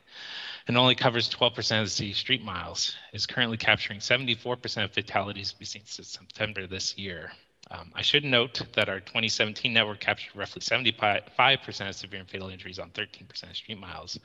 and 0.68 0.78
only 0.78 0.96
covers 0.96 1.30
12% 1.30 1.58
of 1.80 1.86
the 1.86 1.90
city 1.90 2.14
street 2.14 2.44
miles. 2.44 2.96
Is 3.14 3.26
currently 3.26 3.58
capturing 3.58 4.00
74% 4.00 4.84
of 4.84 4.92
fatalities 4.92 5.56
we've 5.60 5.68
seen 5.68 5.84
since 5.86 6.10
September 6.10 6.68
this 6.68 6.98
year. 6.98 7.32
Um, 7.70 7.92
I 7.96 8.02
should 8.02 8.26
note 8.26 8.62
that 8.74 8.90
our 8.90 9.00
2017 9.00 9.72
network 9.72 10.00
captured 10.00 10.36
roughly 10.36 10.62
75% 10.62 11.90
of 11.90 11.96
severe 11.96 12.20
and 12.20 12.30
fatal 12.30 12.50
injuries 12.50 12.80
on 12.80 12.90
13% 12.90 13.50
of 13.50 13.56
street 13.56 13.80
miles. 13.80 14.20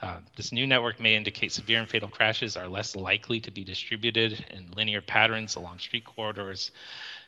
Uh, 0.00 0.18
this 0.36 0.52
new 0.52 0.66
network 0.66 1.00
may 1.00 1.14
indicate 1.14 1.52
severe 1.52 1.80
and 1.80 1.88
fatal 1.88 2.08
crashes 2.08 2.56
are 2.56 2.68
less 2.68 2.94
likely 2.94 3.40
to 3.40 3.50
be 3.50 3.64
distributed 3.64 4.44
in 4.50 4.70
linear 4.72 5.00
patterns 5.00 5.56
along 5.56 5.78
street 5.78 6.04
corridors 6.04 6.70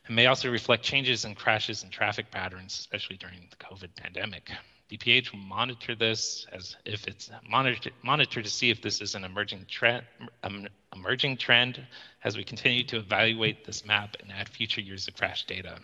and 0.07 0.17
may 0.17 0.27
also 0.27 0.51
reflect 0.51 0.83
changes 0.83 1.25
in 1.25 1.35
crashes 1.35 1.83
and 1.83 1.93
traffic 1.93 2.31
patterns, 2.31 2.79
especially 2.79 3.17
during 3.17 3.49
the 3.51 3.57
COVID 3.57 3.95
pandemic. 3.97 4.51
DPH 4.91 5.31
will 5.31 5.39
monitor 5.39 5.95
this 5.95 6.47
as 6.53 6.77
if 6.85 7.07
it's 7.07 7.31
monitor, 7.49 7.91
monitor 8.03 8.43
to 8.43 8.51
see 8.51 8.71
if 8.71 8.83
this 8.83 9.01
is 9.01 9.15
an 9.15 9.23
emerging 9.23 9.67
trend, 9.69 10.05
um, 10.43 10.67
emerging 10.93 11.37
trend 11.37 11.81
as 12.25 12.37
we 12.37 12.43
continue 12.43 12.83
to 12.83 12.97
evaluate 12.97 13.65
this 13.65 13.87
map 13.87 14.17
and 14.21 14.33
add 14.33 14.49
future 14.49 14.81
years 14.81 15.07
of 15.07 15.15
crash 15.15 15.47
data. 15.47 15.79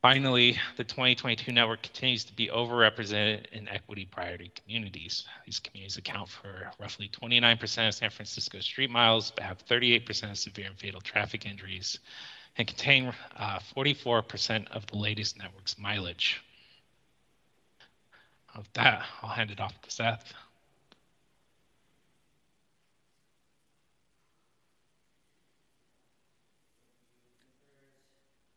Finally, 0.00 0.58
the 0.76 0.84
2022 0.84 1.52
network 1.52 1.82
continues 1.82 2.24
to 2.24 2.32
be 2.32 2.48
overrepresented 2.48 3.46
in 3.52 3.68
equity 3.68 4.06
priority 4.06 4.50
communities. 4.54 5.26
These 5.44 5.58
communities 5.58 5.98
account 5.98 6.30
for 6.30 6.70
roughly 6.78 7.10
29% 7.10 7.88
of 7.88 7.94
San 7.94 8.10
Francisco 8.10 8.60
street 8.60 8.90
miles, 8.90 9.30
but 9.32 9.44
have 9.44 9.66
38% 9.66 10.30
of 10.30 10.38
severe 10.38 10.66
and 10.68 10.78
fatal 10.78 11.00
traffic 11.00 11.44
injuries, 11.44 11.98
and 12.56 12.66
contain 12.66 13.12
uh, 13.36 13.58
44% 13.76 14.68
of 14.68 14.86
the 14.86 14.96
latest 14.96 15.38
network's 15.38 15.76
mileage. 15.76 16.40
With 18.56 18.72
that, 18.72 19.04
I'll 19.22 19.28
hand 19.28 19.50
it 19.50 19.60
off 19.60 19.80
to 19.82 19.90
Seth. 19.90 20.32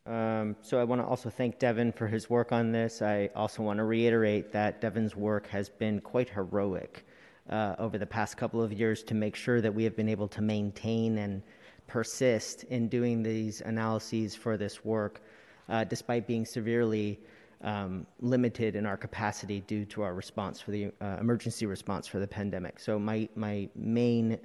Um, 0.05 0.55
so 0.61 0.79
I 0.79 0.83
want 0.85 1.01
to 1.01 1.05
also 1.05 1.29
thank 1.29 1.59
Devin 1.59 1.91
for 1.91 2.07
his 2.07 2.29
work 2.29 2.51
on 2.51 2.71
this. 2.71 3.01
I 3.01 3.29
also 3.35 3.61
want 3.61 3.77
to 3.77 3.83
reiterate 3.83 4.51
that 4.53 4.81
Devin's 4.81 5.15
work 5.15 5.47
has 5.47 5.69
been 5.69 5.99
quite 5.99 6.29
heroic 6.29 7.05
uh, 7.49 7.75
over 7.77 7.97
the 7.97 8.05
past 8.07 8.37
couple 8.37 8.61
of 8.61 8.71
years 8.71 9.03
to 9.03 9.13
make 9.13 9.35
sure 9.35 9.61
that 9.61 9.73
we 9.73 9.83
have 9.83 9.95
been 9.95 10.09
able 10.09 10.27
to 10.29 10.41
maintain 10.41 11.19
and 11.19 11.43
persist 11.87 12.63
in 12.65 12.87
doing 12.87 13.21
these 13.21 13.61
analyses 13.61 14.35
for 14.35 14.57
this 14.57 14.83
work, 14.83 15.21
uh, 15.67 15.83
despite 15.83 16.25
being 16.25 16.45
severely 16.45 17.19
um, 17.61 18.05
limited 18.21 18.75
in 18.75 18.85
our 18.85 18.97
capacity 18.97 19.61
due 19.61 19.85
to 19.85 20.01
our 20.01 20.13
response 20.13 20.61
for 20.61 20.71
the 20.71 20.91
uh, 21.01 21.17
emergency 21.19 21.65
response 21.65 22.07
for 22.07 22.19
the 22.19 22.27
pandemic. 22.27 22.79
So 22.79 22.97
my 22.97 23.27
my 23.35 23.69
main 23.75 24.39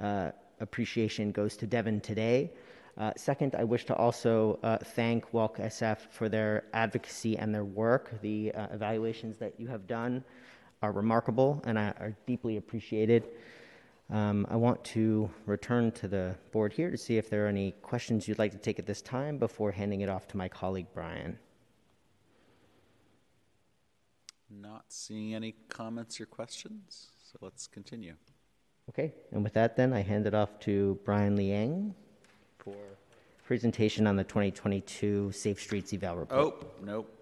uh, 0.00 0.30
appreciation 0.60 1.32
goes 1.32 1.56
to 1.58 1.66
Devin 1.66 2.00
today. 2.00 2.52
Uh, 2.98 3.12
second, 3.16 3.54
I 3.54 3.64
wish 3.64 3.86
to 3.86 3.96
also 3.96 4.58
uh, 4.62 4.76
thank 4.76 5.32
Walk 5.32 5.56
SF 5.56 5.98
for 6.10 6.28
their 6.28 6.64
advocacy 6.74 7.38
and 7.38 7.54
their 7.54 7.64
work. 7.64 8.20
The 8.20 8.52
uh, 8.52 8.66
evaluations 8.72 9.38
that 9.38 9.58
you 9.58 9.66
have 9.68 9.86
done 9.86 10.22
are 10.82 10.92
remarkable 10.92 11.62
and 11.64 11.78
are 11.78 12.14
deeply 12.26 12.58
appreciated. 12.58 13.28
Um, 14.10 14.46
I 14.50 14.56
want 14.56 14.82
to 14.84 15.30
return 15.46 15.90
to 15.92 16.08
the 16.08 16.36
board 16.50 16.72
here 16.72 16.90
to 16.90 16.98
see 16.98 17.16
if 17.16 17.30
there 17.30 17.46
are 17.46 17.48
any 17.48 17.72
questions 17.80 18.28
you'd 18.28 18.38
like 18.38 18.52
to 18.52 18.58
take 18.58 18.78
at 18.78 18.84
this 18.84 19.00
time 19.00 19.38
before 19.38 19.72
handing 19.72 20.02
it 20.02 20.10
off 20.10 20.28
to 20.28 20.36
my 20.36 20.48
colleague 20.48 20.88
Brian. 20.92 21.38
Not 24.60 24.84
seeing 24.88 25.34
any 25.34 25.54
comments 25.68 26.20
or 26.20 26.26
questions, 26.26 27.08
so 27.24 27.38
let's 27.40 27.66
continue. 27.66 28.14
Okay, 28.90 29.12
and 29.30 29.42
with 29.42 29.54
that, 29.54 29.76
then 29.76 29.92
I 29.92 30.02
hand 30.02 30.26
it 30.26 30.34
off 30.34 30.58
to 30.60 30.98
Brian 31.04 31.36
Liang 31.36 31.94
for 32.58 32.74
presentation 33.46 34.06
on 34.06 34.16
the 34.16 34.24
2022 34.24 35.32
Safe 35.32 35.58
Streets 35.60 35.92
Eval 35.94 36.16
report. 36.16 36.54
Oh, 36.62 36.66
nope. 36.84 37.18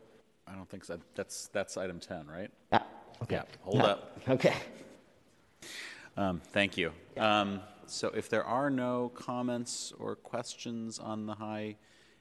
I 0.48 0.55
don't 0.55 0.69
think 0.69 0.85
so. 0.85 0.98
That's 1.15 1.47
that's 1.48 1.77
item 1.77 2.01
10, 2.01 2.27
right? 2.27 2.51
Ah, 2.73 2.85
okay. 3.23 3.36
Yeah, 3.36 3.43
hold 3.62 3.78
No. 3.78 3.85
up. 3.85 4.19
Okay. 4.28 4.55
Um, 6.16 6.40
thank 6.52 6.77
you. 6.77 6.93
Um, 7.16 7.61
so 7.86 8.09
if 8.09 8.28
there 8.28 8.44
are 8.44 8.69
no 8.70 9.11
comments 9.15 9.93
or 9.98 10.16
questions 10.16 10.98
on 10.98 11.27
the 11.27 11.35
high 11.35 11.77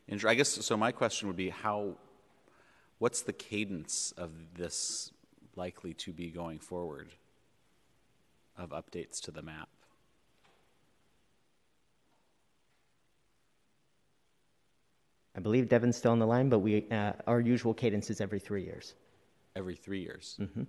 injury, 0.08 0.30
I 0.32 0.36
guess, 0.36 0.50
so 0.50 0.78
my 0.78 0.92
question 0.92 1.28
would 1.28 1.36
be 1.38 1.50
how, 1.50 1.96
what's 3.00 3.22
the 3.22 3.34
cadence 3.34 4.14
of 4.18 4.32
this 4.56 5.12
likely 5.56 5.94
to 5.94 6.12
be 6.14 6.30
going 6.30 6.60
forward 6.60 7.10
of 8.58 8.70
updates 8.70 9.20
to 9.22 9.32
the 9.32 9.42
map? 9.42 9.70
I 15.36 15.40
believe 15.40 15.70
Devin's 15.70 15.96
still 15.96 16.12
on 16.12 16.20
the 16.20 16.28
line, 16.28 16.50
but 16.50 16.60
we 16.60 16.86
uh, 16.92 17.14
our 17.26 17.40
usual 17.40 17.74
cadence 17.74 18.10
is 18.10 18.20
every 18.20 18.40
three 18.40 18.64
years. 18.64 18.96
Every 19.56 19.76
three 19.76 20.02
years. 20.02 20.38
Mhm. 20.40 20.68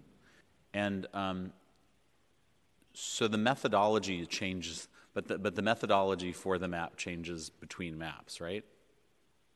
And 0.73 1.07
um, 1.12 1.52
so 2.94 3.27
the 3.27 3.39
methodology 3.39 4.24
changes, 4.27 4.89
but 5.15 5.27
the, 5.27 5.39
but 5.39 5.57
the 5.57 5.62
methodology 5.62 6.32
for 6.32 6.59
the 6.59 6.69
map 6.69 6.97
changes 6.97 7.51
between 7.51 7.98
maps, 7.98 8.40
right? 8.40 8.65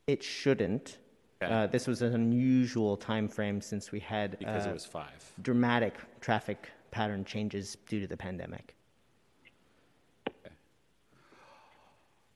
It 0.07 0.21
shouldn't. 0.21 0.97
Okay. 1.41 1.51
Uh, 1.51 1.67
this 1.67 1.85
was 1.85 2.01
an 2.01 2.13
unusual 2.15 2.95
time 2.95 3.27
frame 3.27 3.59
since 3.61 3.91
we 3.91 3.99
had 3.99 4.39
Because 4.39 4.65
it 4.65 4.69
uh, 4.69 4.73
was 4.73 4.85
five. 4.85 5.33
dramatic 5.41 5.95
traffic 6.21 6.69
pattern 6.91 7.25
changes 7.25 7.77
due 7.87 7.99
to 7.99 8.07
the 8.07 8.17
pandemic. 8.17 8.73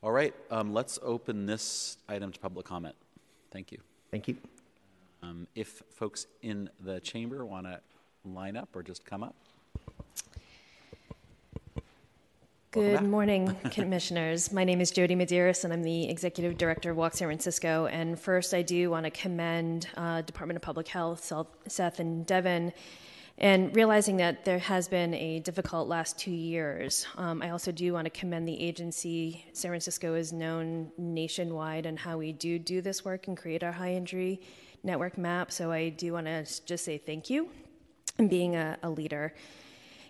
All 0.02 0.12
right, 0.12 0.34
um, 0.50 0.74
let's 0.74 0.98
open 1.04 1.46
this 1.46 1.98
item 2.08 2.32
to 2.32 2.40
public 2.40 2.66
comment. 2.66 2.96
Thank 3.52 3.72
you. 3.74 3.80
Thank 4.12 4.30
you. 4.30 4.38
Um, 5.22 5.46
if 5.56 5.84
folks 5.94 6.26
in 6.42 6.70
the 6.80 7.02
chamber 7.02 7.46
want 7.46 7.66
to 7.66 7.82
line 8.24 8.56
up 8.56 8.70
or 8.76 8.84
just 8.84 9.04
come 9.06 9.24
up. 9.24 9.36
Good 12.72 13.02
morning, 13.02 13.58
commissioners. 13.72 14.54
My 14.54 14.64
name 14.64 14.80
is 14.80 14.92
Jodie 14.92 15.18
Medeiros, 15.18 15.64
and 15.64 15.74
I'm 15.74 15.82
the 15.82 16.08
executive 16.08 16.56
director 16.56 16.92
of 16.92 16.98
Walk 16.98 17.16
San 17.16 17.28
Francisco. 17.28 17.88
And 17.88 18.20
first, 18.20 18.54
I 18.54 18.62
do 18.62 18.92
want 18.92 19.06
to 19.06 19.10
commend 19.10 19.88
uh, 19.98 20.22
Department 20.22 20.56
of 20.56 20.62
Public 20.62 20.88
Health, 20.88 21.34
Seth 21.68 22.00
and 22.00 22.28
Devin, 22.28 22.72
and 23.40 23.76
realizing 23.76 24.18
that 24.18 24.46
there 24.46 24.60
has 24.60 24.88
been 24.88 25.16
a 25.16 25.40
difficult 25.40 25.88
last 25.88 26.20
two 26.20 26.30
years. 26.30 27.08
Um, 27.18 27.42
I 27.42 27.50
also 27.50 27.72
do 27.72 27.92
want 27.94 28.06
to 28.06 28.12
commend 28.12 28.48
the 28.48 28.62
agency. 28.62 29.44
San 29.52 29.72
Francisco 29.72 30.14
is 30.14 30.32
known 30.32 30.92
nationwide 31.00 31.88
on 31.88 31.98
how 31.98 32.20
we 32.20 32.34
do 32.34 32.60
do 32.60 32.82
this 32.82 33.04
work 33.04 33.28
and 33.28 33.36
create 33.36 33.64
our 33.64 33.72
high 33.72 33.96
injury 33.96 34.42
network 34.84 35.18
map. 35.18 35.52
So 35.52 35.72
I 35.72 35.90
do 35.90 36.14
want 36.14 36.28
to 36.28 36.46
just 36.66 36.86
say 36.86 37.00
thank 37.00 37.32
you 37.32 37.50
and 38.20 38.30
being 38.30 38.56
a, 38.56 38.78
a 38.84 38.92
leader. 38.92 39.34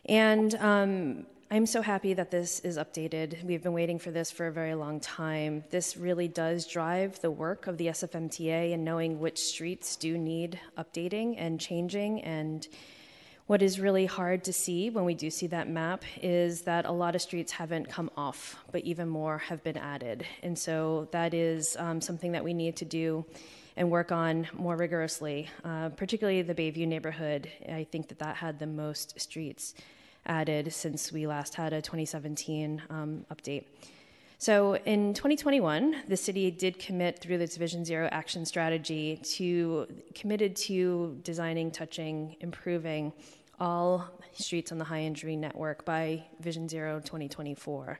And 0.07 0.56
um, 0.56 1.26
I'm 1.52 1.66
so 1.66 1.82
happy 1.82 2.14
that 2.14 2.30
this 2.30 2.60
is 2.60 2.78
updated. 2.78 3.44
We've 3.44 3.64
been 3.64 3.74
waiting 3.74 3.98
for 3.98 4.12
this 4.12 4.30
for 4.30 4.46
a 4.46 4.52
very 4.52 4.76
long 4.76 5.00
time. 5.00 5.64
This 5.72 5.98
really 5.98 6.28
does 6.28 6.68
drive 6.68 7.20
the 7.22 7.32
work 7.32 7.66
of 7.66 7.80
the 7.80 7.88
SFMTA 7.88 8.72
and 8.72 8.86
knowing 8.86 9.20
which 9.20 9.40
streets 9.40 9.96
do 9.96 10.16
need 10.16 10.60
updating 10.78 11.34
and 11.40 11.60
changing. 11.60 12.22
And 12.22 12.68
what 13.48 13.64
is 13.64 13.80
really 13.80 14.06
hard 14.06 14.44
to 14.44 14.54
see 14.54 14.92
when 14.92 15.06
we 15.06 15.16
do 15.16 15.32
see 15.32 15.48
that 15.48 15.68
map 15.68 16.04
is 16.22 16.62
that 16.62 16.86
a 16.86 16.92
lot 16.92 17.16
of 17.16 17.22
streets 17.24 17.52
haven't 17.52 17.90
come 17.90 18.12
off, 18.16 18.56
but 18.72 18.84
even 18.84 19.10
more 19.10 19.40
have 19.40 19.64
been 19.64 19.78
added. 19.78 20.28
And 20.44 20.56
so 20.56 21.08
that 21.14 21.34
is 21.34 21.76
um, 21.80 22.00
something 22.00 22.34
that 22.34 22.44
we 22.44 22.54
need 22.54 22.76
to 22.76 22.86
do 22.86 23.26
and 23.76 23.90
work 23.90 24.12
on 24.12 24.48
more 24.54 24.76
rigorously, 24.76 25.50
uh, 25.66 25.90
particularly 25.90 26.44
the 26.44 26.54
Bayview 26.54 26.88
neighborhood. 26.88 27.50
I 27.68 27.88
think 27.92 28.10
that 28.10 28.20
that 28.20 28.36
had 28.36 28.60
the 28.60 28.68
most 28.68 29.20
streets 29.20 29.74
added 30.30 30.72
since 30.72 31.12
we 31.12 31.28
last 31.28 31.56
had 31.56 31.74
a 31.74 31.82
2017 31.82 32.82
um, 32.90 33.26
update. 33.30 33.66
So 34.38 34.78
in 34.86 35.14
2021, 35.14 36.04
the 36.08 36.16
city 36.16 36.50
did 36.50 36.80
commit 36.80 37.20
through 37.20 37.40
its 37.40 37.58
Vision 37.58 37.84
Zero 37.84 38.08
action 38.10 38.46
strategy 38.46 39.20
to 39.36 39.86
committed 40.16 40.56
to 40.56 41.20
designing, 41.24 41.72
touching, 41.72 42.38
improving 42.40 43.12
all 43.60 44.08
streets 44.32 44.72
on 44.72 44.78
the 44.78 44.86
high 44.86 45.02
injury 45.02 45.36
network 45.36 45.84
by 45.84 46.24
Vision 46.40 46.70
Zero 46.70 47.02
2024. 47.02 48.00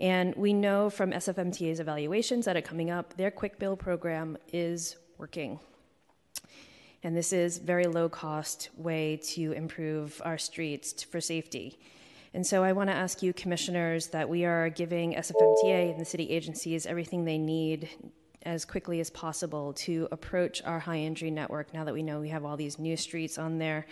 And 0.00 0.34
we 0.36 0.54
know 0.54 0.88
from 0.88 1.10
SFMTA's 1.10 1.80
evaluations 1.80 2.46
that 2.46 2.56
are 2.56 2.62
coming 2.62 2.90
up, 2.90 3.14
their 3.18 3.30
quick 3.30 3.58
build 3.58 3.78
program 3.78 4.38
is 4.52 4.96
working. 5.18 5.60
And 7.02 7.16
this 7.16 7.32
is 7.32 7.58
very 7.58 7.84
low 7.84 8.08
cost 8.08 8.70
way 8.76 9.20
to 9.34 9.52
improve 9.52 10.20
our 10.24 10.38
streets 10.38 11.02
for 11.02 11.20
safety. 11.20 11.78
And 12.34 12.46
so 12.46 12.62
I 12.62 12.72
want 12.72 12.90
to 12.90 12.94
ask 12.94 13.22
you, 13.22 13.32
commissioners, 13.32 14.08
that 14.08 14.28
we 14.28 14.44
are 14.44 14.68
giving 14.68 15.14
SFMTA 15.14 15.90
and 15.92 16.00
the 16.00 16.04
city 16.04 16.28
agencies 16.30 16.86
everything 16.86 17.24
they 17.24 17.38
need 17.38 17.88
as 18.42 18.64
quickly 18.64 19.00
as 19.00 19.10
possible 19.10 19.72
to 19.74 20.08
approach 20.12 20.62
our 20.64 20.78
high 20.78 20.98
injury 20.98 21.30
network 21.30 21.72
now 21.74 21.84
that 21.84 21.94
we 21.94 22.02
know 22.02 22.20
we 22.20 22.28
have 22.28 22.44
all 22.44 22.56
these 22.56 22.78
new 22.78 22.96
streets 22.96 23.38
on 23.38 23.58
there 23.58 23.86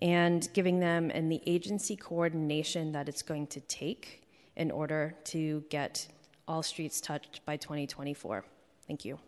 and 0.00 0.48
giving 0.54 0.80
them 0.80 1.10
and 1.12 1.30
the 1.30 1.42
agency 1.46 1.96
coordination 1.96 2.92
that 2.92 3.08
it's 3.08 3.22
going 3.22 3.46
to 3.46 3.60
take 3.60 4.22
in 4.56 4.70
order 4.70 5.14
to 5.24 5.64
get 5.70 6.06
all 6.46 6.62
streets 6.62 7.00
touched 7.00 7.44
by 7.46 7.56
2024. 7.56 8.44
Thank 8.86 9.04
you. 9.04 9.18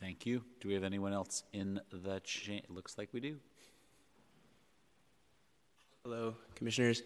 Thank 0.00 0.26
you. 0.26 0.42
Do 0.60 0.68
we 0.68 0.74
have 0.74 0.84
anyone 0.84 1.12
else 1.12 1.42
in 1.52 1.80
the 1.90 2.20
cha- 2.20 2.52
It 2.52 2.70
looks 2.70 2.96
like 2.96 3.08
we 3.12 3.18
do. 3.18 3.36
Hello, 6.04 6.34
commissioners. 6.54 7.02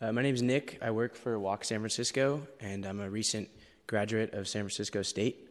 Uh, 0.00 0.10
my 0.10 0.20
name 0.20 0.34
is 0.34 0.42
Nick. 0.42 0.78
I 0.82 0.90
work 0.90 1.14
for 1.14 1.38
Walk 1.38 1.64
San 1.64 1.78
Francisco, 1.78 2.44
and 2.58 2.86
I'm 2.86 2.98
a 2.98 3.08
recent 3.08 3.48
graduate 3.86 4.34
of 4.34 4.48
San 4.48 4.62
Francisco 4.62 5.02
State. 5.02 5.48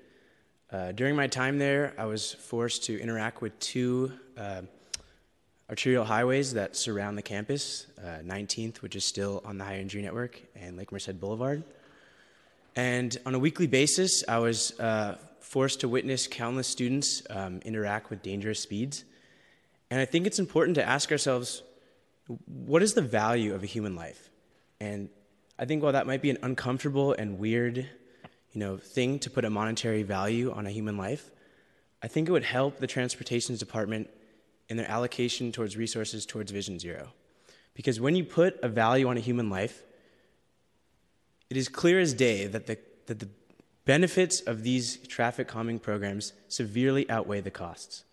Uh, 0.71 0.91
during 0.91 1.15
my 1.15 1.25
time 1.25 1.57
there, 1.57 1.93
I 1.97 2.03
was 2.03 2.33
forced 2.33 2.83
to 2.85 2.99
interact 2.99 3.41
with 3.41 3.57
two 3.59 4.11
uh, 4.37 4.63
arterial 5.69 6.03
highways 6.03 6.53
that 6.55 6.75
surround 6.75 7.17
the 7.17 7.21
campus 7.21 7.87
uh, 7.97 8.19
19th, 8.25 8.81
which 8.81 8.97
is 8.97 9.05
still 9.05 9.41
on 9.45 9.57
the 9.57 9.63
High 9.63 9.79
Injury 9.79 10.01
Network, 10.01 10.41
and 10.53 10.75
Lake 10.75 10.91
Merced 10.91 11.17
Boulevard. 11.17 11.63
And 12.75 13.17
on 13.25 13.35
a 13.35 13.39
weekly 13.39 13.67
basis, 13.67 14.25
I 14.27 14.39
was 14.39 14.77
uh, 14.81 15.17
forced 15.43 15.81
to 15.81 15.89
witness 15.89 16.27
countless 16.27 16.67
students 16.67 17.21
um, 17.29 17.59
interact 17.65 18.09
with 18.09 18.21
dangerous 18.21 18.59
speeds. 18.59 19.03
And 19.91 19.99
I 19.99 20.05
think 20.05 20.25
it's 20.25 20.39
important 20.39 20.75
to 20.75 20.83
ask 20.83 21.11
ourselves 21.11 21.63
what 22.45 22.81
is 22.81 22.93
the 22.93 23.01
value 23.01 23.53
of 23.53 23.63
a 23.63 23.65
human 23.65 23.95
life? 23.95 24.29
And 24.79 25.09
I 25.59 25.65
think 25.65 25.83
while 25.83 25.91
that 25.91 26.07
might 26.07 26.21
be 26.21 26.29
an 26.29 26.37
uncomfortable 26.41 27.13
and 27.13 27.37
weird, 27.37 27.77
you 27.77 28.59
know, 28.59 28.77
thing 28.77 29.19
to 29.19 29.29
put 29.29 29.45
a 29.45 29.49
monetary 29.49 30.03
value 30.03 30.51
on 30.51 30.65
a 30.65 30.71
human 30.71 30.97
life, 30.97 31.29
I 32.01 32.07
think 32.07 32.29
it 32.29 32.31
would 32.31 32.45
help 32.45 32.79
the 32.79 32.87
transportations 32.87 33.59
department 33.59 34.09
in 34.69 34.77
their 34.77 34.89
allocation 34.89 35.51
towards 35.51 35.75
resources 35.75 36.25
towards 36.25 36.51
Vision 36.51 36.79
Zero. 36.79 37.09
Because 37.73 37.99
when 37.99 38.15
you 38.15 38.23
put 38.23 38.59
a 38.63 38.69
value 38.69 39.07
on 39.07 39.17
a 39.17 39.19
human 39.19 39.49
life, 39.49 39.83
it 41.49 41.57
is 41.57 41.67
clear 41.67 41.99
as 41.99 42.13
day 42.13 42.47
that 42.47 42.65
the, 42.65 42.77
that 43.07 43.19
the 43.19 43.29
benefits 43.85 44.41
of 44.41 44.63
these 44.63 44.97
traffic 45.07 45.47
calming 45.47 45.79
programs 45.79 46.33
severely 46.47 47.09
outweigh 47.09 47.41
the 47.41 47.51
costs. 47.51 48.03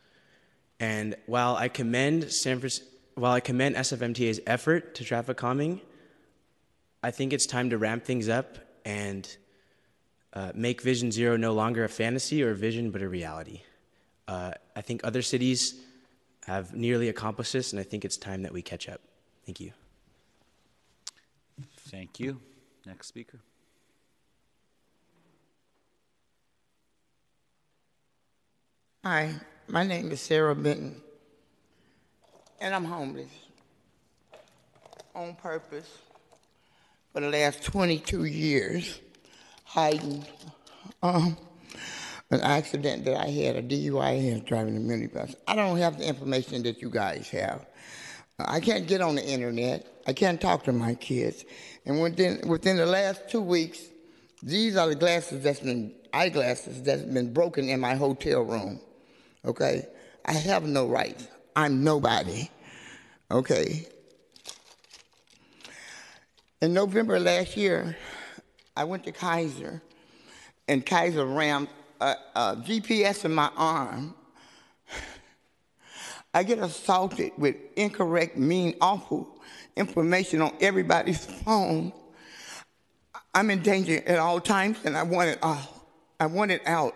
And 0.78 1.14
while 1.26 1.56
I 1.56 1.68
commend 1.68 2.32
San 2.32 2.58
Francisco, 2.58 2.86
while 3.14 3.32
I 3.32 3.40
commend 3.40 3.76
SFMTA's 3.76 4.40
effort 4.46 4.94
to 4.94 5.04
traffic 5.04 5.36
calming, 5.36 5.80
I 7.02 7.10
think 7.10 7.32
it's 7.32 7.44
time 7.46 7.70
to 7.70 7.78
ramp 7.78 8.04
things 8.04 8.28
up 8.28 8.58
and 8.84 9.28
uh, 10.32 10.52
make 10.54 10.80
Vision 10.80 11.12
Zero 11.12 11.36
no 11.36 11.52
longer 11.52 11.84
a 11.84 11.88
fantasy 11.88 12.42
or 12.42 12.50
a 12.50 12.54
vision, 12.54 12.90
but 12.90 13.02
a 13.02 13.08
reality. 13.08 13.60
Uh, 14.28 14.52
I 14.76 14.80
think 14.80 15.02
other 15.04 15.22
cities 15.22 15.74
have 16.46 16.74
nearly 16.74 17.08
accomplished 17.08 17.52
this, 17.52 17.72
and 17.72 17.80
I 17.80 17.82
think 17.82 18.04
it's 18.04 18.16
time 18.16 18.42
that 18.42 18.52
we 18.52 18.62
catch 18.62 18.88
up. 18.88 19.00
Thank 19.44 19.60
you. 19.60 19.72
Thank 21.90 22.20
you. 22.20 22.40
Next 22.86 23.08
speaker. 23.08 23.40
Hi, 29.02 29.32
my 29.66 29.82
name 29.82 30.12
is 30.12 30.20
Sarah 30.20 30.54
Benton, 30.54 31.00
and 32.60 32.74
I'm 32.74 32.84
homeless 32.84 33.30
on 35.14 35.36
purpose 35.36 35.88
for 37.10 37.22
the 37.22 37.30
last 37.30 37.62
22 37.62 38.26
years, 38.26 39.00
hiding 39.64 40.26
um, 41.02 41.34
an 42.30 42.42
accident 42.42 43.06
that 43.06 43.16
I 43.16 43.30
had, 43.30 43.56
a 43.56 43.62
DUI 43.62 44.32
had 44.32 44.44
driving 44.44 44.76
a 44.76 44.80
minibus. 44.80 45.34
I 45.48 45.56
don't 45.56 45.78
have 45.78 45.96
the 45.96 46.06
information 46.06 46.62
that 46.64 46.82
you 46.82 46.90
guys 46.90 47.30
have. 47.30 47.64
I 48.38 48.60
can't 48.60 48.86
get 48.86 49.00
on 49.00 49.14
the 49.14 49.24
internet. 49.24 49.86
I 50.06 50.12
can't 50.12 50.38
talk 50.38 50.64
to 50.64 50.72
my 50.72 50.94
kids. 50.94 51.46
And 51.86 52.02
within, 52.02 52.46
within 52.46 52.76
the 52.76 52.84
last 52.84 53.30
two 53.30 53.40
weeks, 53.40 53.80
these 54.42 54.76
are 54.76 54.88
the 54.88 54.94
glasses 54.94 55.42
that's 55.42 55.60
been, 55.60 55.94
eyeglasses 56.12 56.82
that's 56.82 57.00
been 57.00 57.32
broken 57.32 57.70
in 57.70 57.80
my 57.80 57.94
hotel 57.94 58.42
room. 58.42 58.78
Okay? 59.44 59.86
I 60.24 60.32
have 60.32 60.64
no 60.64 60.86
rights. 60.86 61.28
I'm 61.56 61.82
nobody. 61.82 62.50
Okay? 63.30 63.86
In 66.60 66.74
November 66.74 67.18
last 67.18 67.56
year, 67.56 67.96
I 68.76 68.84
went 68.84 69.04
to 69.04 69.12
Kaiser, 69.12 69.82
and 70.68 70.84
Kaiser 70.84 71.24
rammed 71.24 71.68
a, 72.00 72.14
a 72.34 72.56
GPS 72.56 73.24
in 73.24 73.34
my 73.34 73.50
arm. 73.56 74.14
I 76.34 76.42
get 76.42 76.58
assaulted 76.58 77.32
with 77.38 77.56
incorrect, 77.76 78.36
mean, 78.36 78.76
awful 78.80 79.40
information 79.76 80.42
on 80.42 80.52
everybody's 80.60 81.24
phone. 81.24 81.92
I'm 83.34 83.50
in 83.50 83.62
danger 83.62 84.02
at 84.06 84.18
all 84.18 84.40
times, 84.40 84.78
and 84.84 84.96
I 84.96 85.02
want 85.02 85.30
it 85.30 85.38
out. 85.42 85.58
I 86.18 86.26
want 86.26 86.50
it 86.50 86.62
out. 86.66 86.94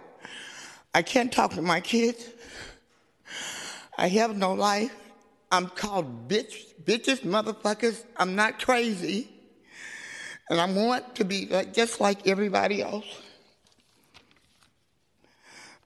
I 0.95 1.03
can't 1.03 1.33
talk 1.33 1.53
to 1.55 1.63
my 1.63 1.81
kids. 1.81 2.31
I 3.99 4.09
have 4.09 4.37
no 4.37 4.55
life. 4.55 4.95
I'm 5.51 5.67
called 5.69 6.29
bitch, 6.29 6.75
bitches, 6.85 7.21
motherfuckers. 7.21 8.05
I'm 8.17 8.37
not 8.37 8.65
crazy. 8.65 9.29
And 10.51 10.61
I 10.61 10.67
want 10.67 11.17
to 11.17 11.25
be 11.25 11.47
like, 11.47 11.75
just 11.75 12.01
like 12.01 12.27
everybody 12.27 12.83
else. 12.83 13.07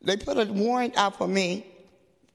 They 0.03 0.17
put 0.17 0.39
a 0.39 0.51
warrant 0.53 0.97
out 0.97 1.17
for 1.17 1.27
me 1.27 1.67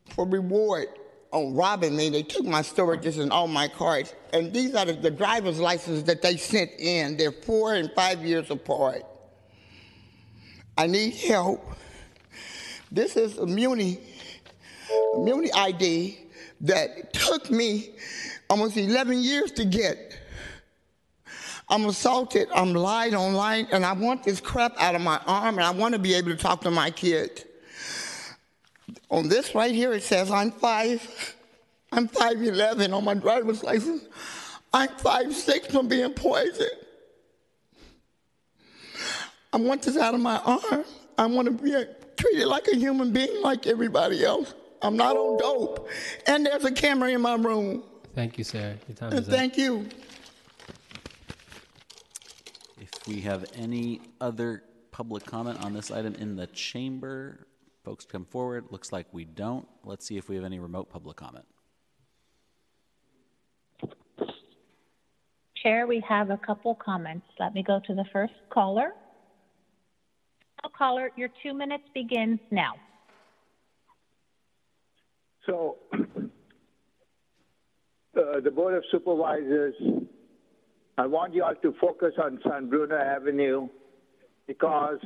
for 0.10 0.28
reward 0.28 0.88
on 1.32 1.56
robbing 1.56 1.95
me. 1.95 2.10
They 2.10 2.24
took 2.24 2.45
my 2.45 2.62
storages 2.62 3.20
and 3.20 3.32
all 3.32 3.48
my 3.48 3.68
cards. 3.68 4.14
And 4.32 4.54
these 4.54 4.76
are 4.76 4.86
the, 4.86 4.94
the 4.94 5.12
driver's 5.12 5.60
licenses 5.60 6.04
that 6.06 6.22
they 6.22 6.38
sent 6.38 6.72
in. 6.80 7.18
They're 7.18 7.32
four 7.32 7.74
and 7.74 7.91
five 7.94 8.24
years 8.24 8.52
apart. 8.52 9.04
I 10.78 10.88
need 10.88 11.16
help. 11.16 11.64
This 12.94 13.18
is 13.18 13.40
a 13.40 13.48
Muni, 13.48 13.98
a 15.15 15.18
Muni 15.18 15.52
ID 15.52 16.20
that 16.61 17.11
took 17.11 17.49
me 17.49 17.95
almost 18.52 18.78
11 18.78 19.20
years 19.20 19.52
to 19.53 19.65
get. 19.65 20.15
I'm 21.70 21.86
assaulted, 21.86 22.49
I'm 22.53 22.76
lied 22.76 23.15
online, 23.15 23.68
and 23.72 23.84
I 23.84 23.94
want 23.94 24.24
this 24.24 24.40
crap 24.40 24.80
out 24.80 24.94
of 24.94 25.02
my 25.02 25.20
arm, 25.26 25.57
and 25.57 25.64
I 25.64 25.72
want 25.72 25.94
to 25.94 25.99
be 25.99 26.14
able 26.14 26.30
to 26.30 26.38
talk 26.38 26.61
to 26.61 26.70
my 26.70 26.91
kid. 26.91 27.45
On 29.10 29.28
this 29.28 29.56
right 29.56 29.74
here, 29.74 29.91
it 29.94 30.03
says 30.03 30.30
I'm 30.30 30.52
five, 30.52 31.36
I'm 31.91 32.07
5'11 32.07 32.94
on 32.94 33.03
my 33.03 33.15
driver's 33.15 33.64
license. 33.64 34.03
I'm 34.72 34.90
5'6 34.90 35.72
from 35.72 35.88
being 35.88 36.14
poisoned. 36.14 36.70
I 39.52 39.57
want 39.57 39.82
this 39.82 39.98
out 39.98 40.14
of 40.14 40.20
my 40.20 40.38
arm. 40.38 40.86
I 41.18 41.26
want 41.26 41.48
to 41.48 41.52
be 41.52 41.74
treated 42.24 42.48
like 42.48 42.68
a 42.68 42.76
human 42.76 43.12
being 43.12 43.41
like 43.41 43.68
everybody 43.68 44.24
else. 44.24 44.54
I'm 44.82 44.95
not 44.98 45.16
on 45.16 45.38
dope. 45.38 45.90
And 46.28 46.45
there's 46.45 46.66
a 46.66 46.72
camera 46.72 47.10
in 47.12 47.22
my 47.22 47.36
room. 47.36 47.84
Thank 48.16 48.38
you, 48.38 48.44
sir. 48.44 48.78
Your 48.88 48.95
time 48.95 49.10
And 49.12 49.20
is 49.20 49.28
up. 49.28 49.34
thank 49.36 49.58
you. 49.58 49.88
If 52.80 53.08
we 53.08 53.22
have 53.22 53.45
any 53.56 54.02
other 54.22 54.64
public 54.91 55.26
comment 55.26 55.64
on 55.64 55.74
this 55.74 55.90
item 55.91 56.16
in 56.16 56.36
the 56.36 56.48
chamber, 56.48 57.48
folks 57.84 58.06
come 58.06 58.26
forward. 58.26 58.66
Looks 58.70 58.91
like 58.91 59.08
we 59.12 59.26
don't. 59.26 59.68
Let's 59.84 60.06
see 60.06 60.18
if 60.18 60.30
we 60.30 60.36
have 60.36 60.45
any 60.45 60.60
remote 60.60 60.90
public 60.90 61.18
comment. 61.18 61.45
Chair, 65.62 65.88
we 65.88 66.04
have 66.08 66.30
a 66.30 66.38
couple 66.38 66.76
comments. 66.76 67.26
Let 67.40 67.54
me 67.54 67.64
go 67.64 67.80
to 67.88 67.95
the 67.95 68.04
first 68.12 68.34
caller. 68.50 68.94
Caller, 70.69 71.11
your 71.15 71.30
two 71.41 71.53
minutes 71.53 71.84
begins 71.94 72.40
now. 72.52 72.73
So, 75.45 75.77
uh, 75.94 75.98
the 78.44 78.52
Board 78.52 78.76
of 78.76 78.84
Supervisors, 78.91 79.76
I 80.98 81.06
want 81.07 81.34
you 81.34 81.44
all 81.44 81.56
to 81.61 81.73
focus 81.81 82.14
on 82.22 82.40
San 82.48 82.69
Bruno 82.69 82.95
Avenue 82.95 83.68
because 84.48 84.99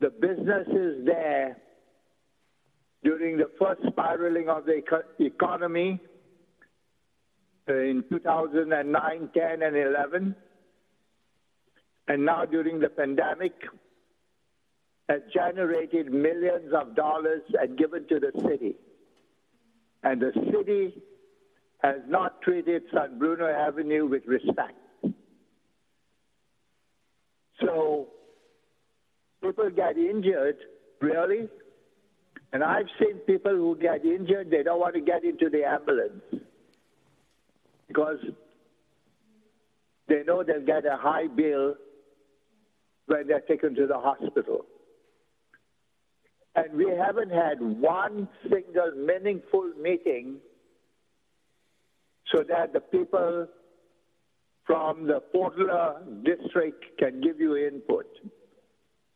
the 0.00 0.10
businesses 0.10 1.04
there 1.04 1.56
during 3.02 3.36
the 3.36 3.48
first 3.58 3.80
spiraling 3.86 4.48
of 4.48 4.64
the 4.64 4.74
eco- 4.74 5.02
economy 5.18 6.00
in 7.68 8.04
2009, 8.10 9.30
10, 9.34 9.62
and 9.62 9.76
11, 9.76 10.36
and 12.08 12.24
now 12.24 12.44
during 12.44 12.78
the 12.78 12.88
pandemic, 12.88 13.54
has 15.08 15.20
generated 15.32 16.12
millions 16.12 16.72
of 16.74 16.96
dollars 16.96 17.42
and 17.60 17.78
given 17.78 18.06
to 18.08 18.18
the 18.18 18.32
city. 18.48 18.74
And 20.02 20.20
the 20.20 20.32
city 20.52 21.00
has 21.82 21.96
not 22.08 22.42
treated 22.42 22.82
San 22.92 23.18
Bruno 23.18 23.46
Avenue 23.46 24.06
with 24.06 24.22
respect. 24.26 24.74
So 27.60 28.08
people 29.42 29.70
get 29.70 29.96
injured, 29.96 30.56
really. 31.00 31.48
And 32.52 32.64
I've 32.64 32.86
seen 32.98 33.18
people 33.26 33.52
who 33.52 33.76
get 33.80 34.04
injured, 34.04 34.50
they 34.50 34.62
don't 34.62 34.80
want 34.80 34.94
to 34.94 35.00
get 35.00 35.24
into 35.24 35.50
the 35.50 35.64
ambulance 35.64 36.22
because 37.88 38.18
they 40.08 40.22
know 40.24 40.42
they'll 40.42 40.64
get 40.64 40.84
a 40.86 40.96
high 40.96 41.26
bill 41.26 41.74
when 43.06 43.26
they're 43.26 43.40
taken 43.40 43.74
to 43.74 43.86
the 43.86 43.98
hospital. 43.98 44.66
And 46.56 46.72
we 46.72 46.90
haven't 46.90 47.30
had 47.30 47.60
one 47.60 48.28
single 48.50 48.92
meaningful 48.96 49.72
meeting 49.80 50.36
so 52.34 52.42
that 52.48 52.72
the 52.72 52.80
people 52.80 53.46
from 54.64 55.06
the 55.06 55.20
Portola 55.32 56.00
district 56.24 56.82
can 56.98 57.20
give 57.20 57.38
you 57.38 57.56
input. 57.56 58.06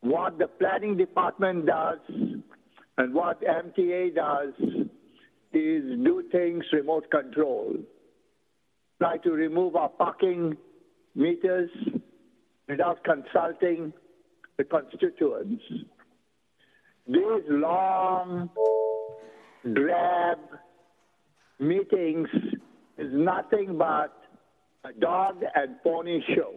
What 0.02 0.38
the 0.38 0.46
planning 0.46 0.96
department 0.96 1.66
does 1.66 1.98
and 2.98 3.14
what 3.14 3.40
MTA 3.42 4.14
does 4.14 4.52
is 5.52 5.82
do 6.04 6.22
things 6.30 6.64
remote 6.72 7.10
control. 7.10 7.74
Try 8.98 9.16
to 9.18 9.30
remove 9.30 9.76
our 9.76 9.88
parking 9.88 10.56
meters 11.14 11.70
without 12.68 13.02
consulting 13.02 13.92
the 14.58 14.64
constituents. 14.64 15.62
These 17.10 17.42
long, 17.48 18.50
drab 19.64 20.38
meetings 21.58 22.28
is 22.98 23.08
nothing 23.12 23.76
but 23.76 24.16
a 24.84 24.92
dog 24.92 25.42
and 25.56 25.82
pony 25.82 26.20
show. 26.36 26.54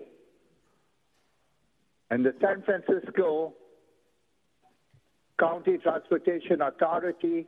And 2.12 2.24
the 2.24 2.36
San 2.40 2.62
Francisco 2.62 3.54
County 5.40 5.80
Transportation 5.80 6.62
Authority 6.62 7.48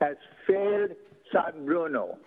has 0.00 0.16
failed 0.48 0.90
San 1.32 1.64
Bruno. 1.64 2.18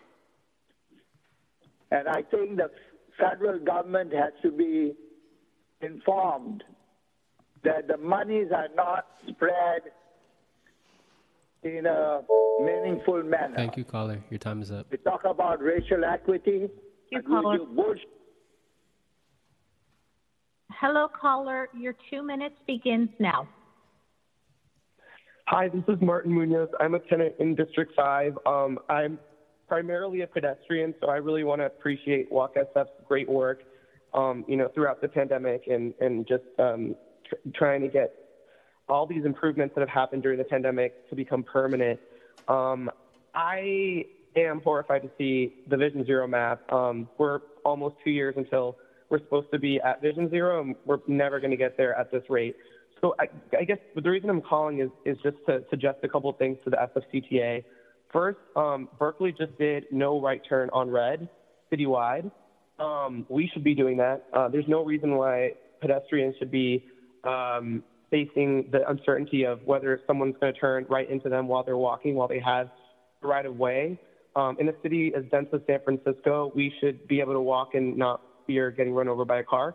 And 1.91 2.08
I 2.08 2.22
think 2.22 2.56
the 2.56 2.72
federal 3.20 3.60
government 3.60 4.14
has 4.14 4.32
to 4.41 4.52
be 4.52 4.94
informed 5.82 6.64
that 7.66 7.90
the 7.90 7.98
monies 7.98 8.48
are 8.56 8.70
not 8.74 9.06
spread 9.28 9.82
in 11.64 11.85
a 11.85 12.22
meaningful 12.61 13.23
manner. 13.23 13.56
Thank 13.56 13.77
you, 13.77 13.84
caller. 13.84 14.22
Your 14.30 14.38
time 14.40 14.61
is 14.61 14.72
up. 14.72 14.88
We 14.91 14.98
talk 14.98 15.23
about 15.26 15.61
racial 15.61 16.03
equity. 16.06 16.69
and 17.11 17.23
we 17.23 17.41
caller. 17.41 17.57
do 17.57 17.68
Hello, 20.69 21.07
caller, 21.19 21.69
your 21.77 21.95
two 22.10 22.23
minutes 22.23 22.56
begins 22.68 23.10
now. 23.19 23.48
Hi, 25.48 25.69
this 25.69 25.84
is 25.88 26.02
Martin 26.02 26.34
Munoz. 26.34 26.69
I'm 26.80 26.95
a 26.95 26.99
tenant 26.99 27.35
in 27.40 27.56
District 27.56 27.94
5. 27.95 28.38
Um, 28.45 28.80
I'm 28.90 29.19
primarily 29.68 30.22
a 30.22 30.27
pedestrian, 30.27 30.94
so 30.99 31.10
I 31.10 31.18
really 31.18 31.44
want 31.44 31.61
to 31.61 31.65
appreciate 31.65 32.31
Walk 32.31 32.56
SF's 32.56 32.90
great 33.07 33.30
work. 33.30 33.61
um, 34.14 34.45
you 34.48 34.56
know, 34.57 34.69
throughout 34.76 35.02
the 35.02 35.07
pandemic 35.07 35.64
and, 35.68 35.94
and 35.99 36.27
just 36.27 36.44
um, 36.60 36.95
tr- 37.27 37.49
trying 37.56 37.81
to 37.81 37.88
get 37.88 38.14
all 38.90 39.06
these 39.06 39.26
improvements 39.26 39.76
that 39.76 39.82
have 39.82 39.90
happened 39.90 40.24
during 40.24 40.38
the 40.38 40.44
pandemic 40.44 41.10
to 41.10 41.16
become 41.16 41.44
permanent. 41.44 42.00
Um, 42.48 42.90
I 43.34 44.06
am 44.36 44.62
horrified 44.62 45.04
to 45.04 45.10
see 45.18 45.56
the 45.70 45.78
Vision 45.78 46.06
Zero 46.06 46.28
map. 46.28 46.72
Um, 46.72 47.08
we're 47.18 47.40
almost 47.64 47.96
two 48.04 48.12
years 48.12 48.36
until 48.38 48.78
we're 49.10 49.20
supposed 49.20 49.52
to 49.52 49.60
be 49.60 49.80
at 49.80 50.02
Vision 50.02 50.30
Zero, 50.30 50.62
and 50.62 50.76
we're 50.86 51.00
never 51.08 51.40
going 51.40 51.52
to 51.52 51.58
get 51.58 51.78
there 51.78 51.98
at 51.98 52.12
this 52.12 52.24
rate. 52.30 52.56
So 53.02 53.16
I, 53.20 53.28
I 53.58 53.64
guess 53.64 53.80
the 53.96 54.10
reason 54.10 54.30
I'm 54.30 54.42
calling 54.42 54.80
is, 54.80 54.90
is 55.06 55.18
just 55.24 55.38
to 55.48 55.64
suggest 55.70 56.00
a 56.04 56.08
couple 56.08 56.30
of 56.30 56.38
things 56.38 56.58
to 56.64 56.70
the 56.70 56.78
SFCTA. 56.78 57.64
First, 58.12 58.40
um, 58.56 58.88
Berkeley 58.98 59.34
just 59.38 59.58
did 59.58 59.86
no 59.92 60.22
right 60.22 60.42
turn 60.48 60.70
on 60.72 60.90
red 60.90 61.28
citywide. 61.72 62.32
Um, 62.80 63.26
we 63.30 63.50
should 63.54 63.64
be 63.64 63.76
doing 63.76 63.98
that. 63.98 64.26
Uh, 64.34 64.48
there's 64.48 64.68
no 64.68 64.86
reason 64.86 65.16
why 65.16 65.54
pedestrians 65.82 66.36
should 66.40 66.52
be 66.52 66.86
um, 67.24 67.84
facing 68.14 68.69
the 68.72 68.88
uncertainty 68.88 69.44
of 69.44 69.60
whether 69.65 69.99
someone's 70.06 70.35
going 70.40 70.53
to 70.53 70.60
turn 70.60 70.85
right 70.88 71.10
into 71.10 71.30
them 71.30 71.48
while 71.48 71.64
they're 71.64 71.77
walking, 71.77 72.14
while 72.14 72.27
they 72.27 72.40
have 72.40 72.69
the 73.23 73.27
right 73.27 73.44
of 73.44 73.57
way. 73.57 73.99
Um, 74.35 74.56
in 74.60 74.69
a 74.69 74.73
city 74.84 75.11
as 75.18 75.23
dense 75.31 75.48
as 75.52 75.61
San 75.65 75.80
Francisco, 75.84 76.52
we 76.53 76.72
should 76.80 77.07
be 77.07 77.22
able 77.22 77.34
to 77.34 77.41
walk 77.41 77.73
and 77.73 77.98
not 77.98 78.22
fear 78.45 78.69
getting 78.69 78.94
run 78.94 79.07
over 79.07 79.26
by 79.26 79.40
a 79.40 79.44
car. 79.44 79.73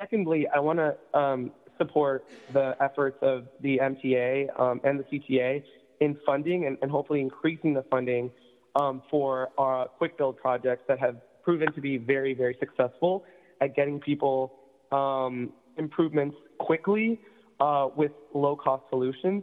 Secondly, 0.00 0.48
I 0.52 0.58
want 0.58 0.80
to 0.80 1.18
um, 1.18 1.52
support 1.78 2.24
the 2.52 2.74
efforts 2.80 3.18
of 3.22 3.46
the 3.62 3.78
MTA 3.78 4.60
um, 4.60 4.80
and 4.82 4.98
the 4.98 5.04
CTA 5.04 5.62
in 6.00 6.18
funding 6.26 6.66
and, 6.66 6.78
and 6.82 6.90
hopefully 6.90 7.20
increasing 7.20 7.74
the 7.74 7.84
funding 7.90 8.32
um, 8.74 9.02
for 9.08 9.50
uh, 9.56 9.84
quick 9.84 10.18
build 10.18 10.36
projects 10.36 10.82
that 10.88 10.98
have 10.98 11.16
proven 11.44 11.72
to 11.74 11.80
be 11.80 11.96
very, 11.96 12.34
very 12.34 12.56
successful 12.58 13.24
at 13.60 13.76
getting 13.76 14.00
people 14.00 14.52
um, 14.90 15.52
improvements 15.76 16.36
quickly 16.58 17.20
uh, 17.60 17.88
with 17.96 18.12
low 18.34 18.56
cost 18.56 18.84
solutions. 18.90 19.42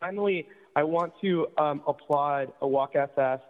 Finally, 0.00 0.46
I 0.76 0.84
want 0.84 1.12
to 1.22 1.48
um, 1.58 1.82
applaud 1.86 2.52
Walk 2.60 2.94
SF 2.94 3.40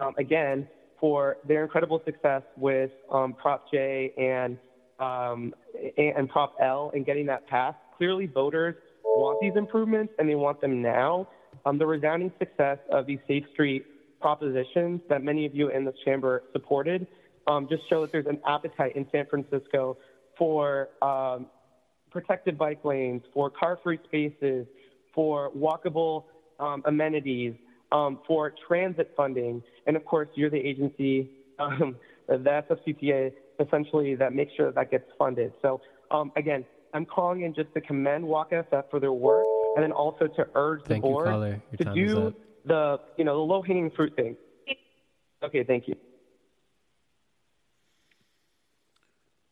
um, 0.00 0.14
again 0.18 0.66
for 1.00 1.36
their 1.46 1.62
incredible 1.62 2.00
success 2.04 2.42
with 2.56 2.90
um, 3.12 3.34
Prop 3.34 3.70
J 3.70 4.12
and, 4.16 4.58
um, 4.98 5.54
and 5.96 6.28
Prop 6.28 6.54
L 6.60 6.90
and 6.94 7.04
getting 7.04 7.26
that 7.26 7.46
passed. 7.46 7.78
Clearly, 7.96 8.26
voters 8.26 8.74
want 9.04 9.38
these 9.40 9.56
improvements 9.56 10.12
and 10.18 10.28
they 10.28 10.34
want 10.34 10.60
them 10.60 10.80
now. 10.80 11.28
Um, 11.66 11.78
the 11.78 11.86
resounding 11.86 12.32
success 12.38 12.78
of 12.90 13.06
these 13.06 13.18
Safe 13.26 13.44
Street 13.52 13.84
propositions 14.20 15.00
that 15.08 15.22
many 15.22 15.46
of 15.46 15.54
you 15.54 15.68
in 15.70 15.84
this 15.84 15.94
chamber 16.04 16.42
supported 16.52 17.06
um, 17.46 17.66
just 17.68 17.82
show 17.88 18.00
that 18.02 18.12
there's 18.12 18.26
an 18.26 18.40
appetite 18.46 18.94
in 18.96 19.06
San 19.10 19.26
Francisco 19.26 19.96
for 20.36 20.88
um, 21.02 21.46
protected 22.10 22.58
bike 22.58 22.84
lanes, 22.84 23.22
for 23.32 23.50
car-free 23.50 24.00
spaces, 24.04 24.66
for 25.14 25.50
walkable 25.52 26.24
um, 26.60 26.82
amenities, 26.86 27.54
um, 27.92 28.18
for 28.26 28.52
transit 28.66 29.12
funding, 29.16 29.62
and 29.86 29.96
of 29.96 30.04
course, 30.04 30.28
you're 30.34 30.50
the 30.50 30.56
agency, 30.56 31.30
um, 31.58 31.96
the 32.28 32.62
SFCTA, 32.70 33.32
essentially 33.60 34.14
that 34.14 34.32
makes 34.32 34.52
sure 34.54 34.66
that, 34.66 34.74
that 34.74 34.90
gets 34.90 35.04
funded. 35.18 35.52
So 35.62 35.80
um, 36.10 36.32
again, 36.36 36.64
I'm 36.94 37.04
calling 37.04 37.42
in 37.42 37.54
just 37.54 37.72
to 37.74 37.80
commend 37.80 38.24
Walk 38.24 38.50
SF 38.50 38.84
for 38.90 39.00
their 39.00 39.12
work, 39.12 39.46
and 39.76 39.82
then 39.82 39.92
also 39.92 40.26
to 40.26 40.46
urge 40.54 40.82
Thank 40.84 41.02
the 41.02 41.08
you, 41.08 41.14
board 41.14 41.26
caller. 41.26 41.62
Your 41.78 41.78
to 41.78 41.94
do 41.94 42.34
the 42.64 42.98
you 43.16 43.24
know 43.24 43.34
the 43.34 43.42
low 43.42 43.62
hanging 43.62 43.90
fruit 43.90 44.14
thing. 44.16 44.36
Okay, 45.42 45.62
thank 45.64 45.86
you. 45.86 45.94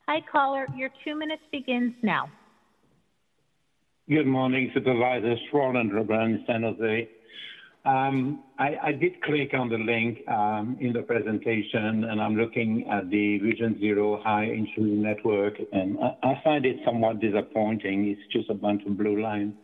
Hi, 0.09 0.21
caller. 0.31 0.67
Your 0.75 0.91
two 1.05 1.17
minutes 1.17 1.43
begins 1.51 1.93
now. 2.03 2.31
Good 4.09 4.29
morning, 4.29 4.71
Supervisors. 4.73 5.41
Roland 5.53 5.91
Lebrun, 5.91 6.45
San 6.47 6.63
Jose. 6.63 7.09
Um, 7.85 8.45
I, 8.57 8.77
I, 8.81 8.93
did 8.93 9.21
click 9.21 9.51
on 9.53 9.69
the 9.69 9.79
link 9.79 10.19
um, 10.29 10.77
in 10.81 10.93
the 10.93 11.03
presentation, 11.03 12.05
and 12.05 12.23
I'm 12.23 12.37
looking 12.37 12.87
at 12.89 13.11
the 13.11 13.39
Vision 13.39 13.81
Zero 13.81 14.21
High 14.23 14.45
Injury 14.45 14.93
Network, 14.93 15.55
and 15.73 15.99
I, 15.99 16.15
I 16.23 16.41
find 16.45 16.65
it 16.65 16.77
somewhat 16.85 17.19
disappointing. 17.19 18.07
It's 18.07 18.21
just 18.33 18.49
a 18.49 18.55
bunch 18.55 18.83
of 18.87 18.97
blue 18.97 19.21
lines. 19.21 19.55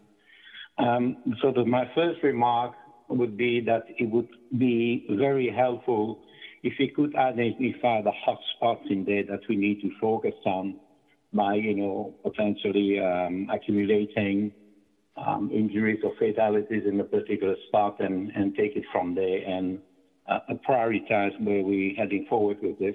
Um, 0.77 1.37
so 1.41 1.53
the, 1.53 1.65
my 1.65 1.89
first 1.95 2.21
remark 2.25 2.73
would 3.07 3.37
be 3.37 3.61
that 3.61 3.85
it 3.97 4.11
would 4.11 4.29
be 4.59 5.07
very 5.09 5.55
helpful 5.57 6.19
if 6.65 6.73
we 6.81 6.89
could 6.89 7.15
identify 7.15 8.03
the 8.03 8.13
hotspots 8.27 8.91
in 8.91 9.05
there 9.05 9.23
that 9.23 9.43
we 9.49 9.55
need 9.55 9.81
to 9.83 9.91
focus 10.01 10.35
on 10.45 10.75
by, 11.33 11.55
you 11.55 11.75
know, 11.75 12.15
potentially 12.23 12.99
um, 13.01 13.49
accumulating 13.53 14.53
um, 15.17 15.51
injuries 15.53 16.01
or 16.03 16.13
fatalities 16.19 16.85
in 16.87 17.01
a 17.01 17.05
particular 17.05 17.55
spot 17.69 18.01
and, 18.01 18.31
and 18.35 18.55
take 18.55 18.77
it 18.77 18.85
from 18.93 19.15
there 19.15 19.43
and 19.47 19.79
uh, 20.29 20.39
prioritize 20.69 21.39
where 21.41 21.63
we're 21.63 21.95
heading 21.95 22.27
forward 22.29 22.59
with 22.63 22.79
this. 22.79 22.95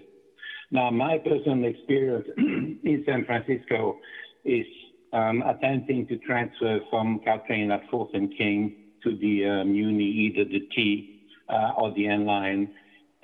Now, 0.72 0.90
my 0.92 1.18
personal 1.18 1.66
experience 1.66 2.28
in 2.38 3.04
San 3.06 3.26
Francisco 3.26 3.98
is 4.44 4.66
um, 5.14 5.42
attempting 5.44 6.08
to 6.08 6.18
transfer 6.18 6.80
from 6.90 7.20
Caltrain 7.26 7.74
at 7.74 7.90
4th 7.90 8.10
and 8.14 8.36
King 8.38 8.76
to 9.04 9.16
the 9.18 9.62
uh, 9.62 9.64
Muni, 9.64 10.04
either 10.04 10.44
the 10.44 10.68
T 10.76 11.22
uh, 11.50 11.72
or 11.78 11.94
the 11.94 12.08
N 12.08 12.26
line. 12.26 12.70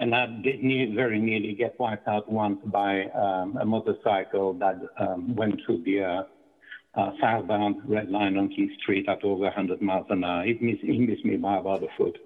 And 0.04 0.14
I 0.14 0.26
did 0.26 0.62
near, 0.62 0.94
very 0.94 1.18
nearly 1.18 1.54
get 1.54 1.80
wiped 1.80 2.10
out 2.10 2.30
once 2.30 2.60
by 2.66 3.06
um, 3.12 3.56
a 3.56 3.64
motorcycle 3.64 4.54
that 4.56 4.76
um, 5.00 5.34
went 5.34 5.62
through 5.66 5.82
the 5.86 6.04
uh, 6.04 6.24
uh, 7.00 7.12
southbound 7.22 7.78
red 7.86 8.10
line 8.10 8.36
on 8.36 8.50
Keith 8.50 8.72
Street 8.82 9.08
at 9.08 9.24
over 9.24 9.44
100 9.44 9.82
miles 9.82 10.06
an 10.10 10.26
hour. 10.26 10.46
It 10.46 10.62
missed, 10.62 10.84
it 10.84 11.00
missed 11.00 11.24
me 11.24 11.38
by 11.38 11.56
about 11.56 11.84
a 11.84 11.88
foot. 11.98 12.18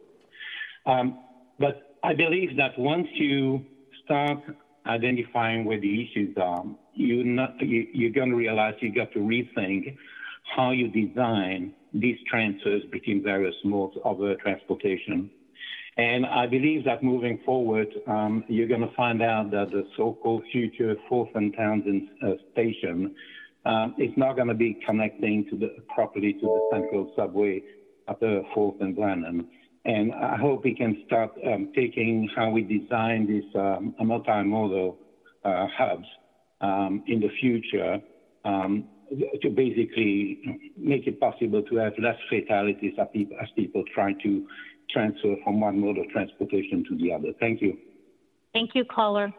Um, 0.87 1.19
but 1.59 1.99
I 2.03 2.15
believe 2.15 2.57
that 2.57 2.79
once 2.79 3.07
you 3.13 3.63
start 4.03 4.39
identifying 4.87 5.63
where 5.63 5.79
the 5.79 6.03
issues 6.03 6.35
are, 6.35 6.65
you 6.95 7.23
not, 7.23 7.61
you, 7.61 7.85
you're 7.93 8.09
going 8.09 8.31
to 8.31 8.35
realize 8.35 8.73
you've 8.79 8.95
got 8.95 9.11
to 9.13 9.19
rethink 9.19 9.95
how 10.55 10.71
you 10.71 10.87
design 10.87 11.75
these 11.93 12.17
transfers 12.27 12.81
between 12.91 13.21
various 13.21 13.55
modes 13.63 13.95
of 14.03 14.19
uh, 14.19 14.33
transportation. 14.41 15.29
And 15.97 16.27
I 16.27 16.45
believe 16.45 16.85
that 16.85 17.03
moving 17.03 17.39
forward, 17.43 17.87
um, 18.05 18.43
you're 18.47 18.67
going 18.67 18.81
to 18.81 18.93
find 18.95 19.21
out 19.21 19.49
that 19.51 19.71
the 19.71 19.83
so-called 19.97 20.43
future 20.51 20.95
Fourth 21.09 21.29
and 21.33 21.55
Townsend 21.55 22.09
uh, 22.23 22.33
station 22.51 23.15
um, 23.65 23.95
is 23.97 24.11
not 24.15 24.35
going 24.35 24.47
to 24.47 24.53
be 24.53 24.77
connecting 24.85 25.45
to 25.49 25.57
the 25.57 25.75
properly 25.93 26.33
to 26.33 26.39
the 26.39 26.69
central 26.71 27.11
subway 27.15 27.63
at 28.07 28.19
the 28.19 28.43
Fourth 28.53 28.75
and 28.79 28.95
Brannan. 28.95 29.47
And 29.85 30.13
I 30.13 30.37
hope 30.37 30.63
we 30.63 30.75
can 30.75 31.01
start 31.07 31.31
um, 31.45 31.71
taking 31.75 32.29
how 32.35 32.51
we 32.51 32.61
design 32.61 33.25
these 33.25 33.55
um, 33.55 33.95
multimodal 33.99 34.97
uh, 35.43 35.65
hubs 35.75 36.05
um, 36.61 37.03
in 37.07 37.21
the 37.21 37.29
future 37.39 37.99
um, 38.45 38.85
to 39.41 39.49
basically 39.49 40.73
make 40.77 41.07
it 41.07 41.19
possible 41.19 41.63
to 41.63 41.75
have 41.77 41.93
less 41.97 42.17
fatalities 42.29 42.93
as 42.99 43.47
people 43.55 43.83
try 43.95 44.13
to 44.21 44.45
transfer 44.89 45.35
from 45.43 45.59
one 45.59 45.79
mode 45.79 45.97
of 45.97 46.07
transportation 46.09 46.83
to 46.89 46.97
the 46.97 47.11
other. 47.11 47.33
Thank 47.39 47.61
you. 47.61 47.77
Thank 48.53 48.71
you, 48.73 48.85
caller. 48.85 49.33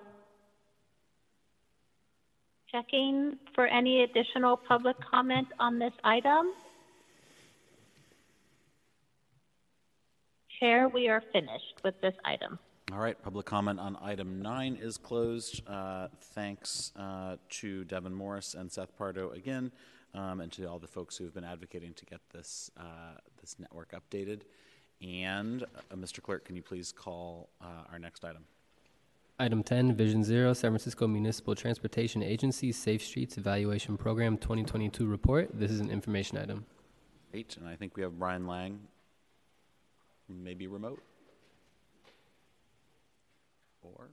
Checking 2.71 3.39
for 3.55 3.67
any 3.67 4.03
additional 4.03 4.57
public 4.57 4.97
comment 5.01 5.49
on 5.59 5.79
this 5.79 5.93
item. 6.05 6.53
Chair, 10.61 10.89
we 10.89 11.09
are 11.09 11.23
finished 11.33 11.81
with 11.83 11.99
this 12.03 12.15
item. 12.25 12.59
All 12.93 12.99
right, 12.99 13.21
public 13.23 13.47
comment 13.47 13.79
on 13.79 13.97
item 14.03 14.41
nine 14.41 14.79
is 14.81 14.97
closed. 14.97 15.63
Uh, 15.69 16.09
thanks 16.21 16.91
uh, 16.97 17.37
to 17.51 17.85
Devin 17.85 18.15
Morris 18.15 18.55
and 18.55 18.73
Seth 18.73 18.97
Pardo 18.97 19.31
again, 19.31 19.71
um, 20.15 20.41
and 20.41 20.51
to 20.53 20.65
all 20.65 20.79
the 20.79 20.87
folks 20.89 21.17
who 21.17 21.25
have 21.25 21.35
been 21.35 21.45
advocating 21.45 21.93
to 21.95 22.07
get 22.07 22.21
this 22.33 22.71
uh, 22.79 23.19
this 23.41 23.57
network 23.59 23.93
updated. 23.93 24.41
And 25.01 25.63
uh, 25.63 25.95
Mr. 25.95 26.21
Clerk, 26.21 26.45
can 26.45 26.57
you 26.57 26.63
please 26.63 26.93
call 26.93 27.49
uh, 27.61 27.85
our 27.93 27.99
next 27.99 28.25
item? 28.25 28.45
Item 29.39 29.63
10, 29.63 29.95
Vision 29.95 30.25
Zero, 30.25 30.53
San 30.53 30.73
Francisco 30.73 31.07
Municipal 31.07 31.55
Transportation 31.55 32.25
Agency 32.25 32.73
Safe 32.73 33.01
Streets 33.01 33.39
Evaluation 33.39 33.97
Program 33.97 34.37
2022 34.37 35.07
report. 35.07 35.51
This 35.55 35.71
is 35.71 35.79
an 35.79 35.91
information 35.91 36.39
item. 36.39 36.67
Eight, 37.33 37.57
and 37.61 37.69
I 37.69 37.77
think 37.77 37.97
we 37.97 38.03
have 38.03 38.19
Brian 38.19 38.49
Liang, 38.49 38.81
maybe 40.29 40.67
remote. 40.67 41.01
Or, 43.83 44.09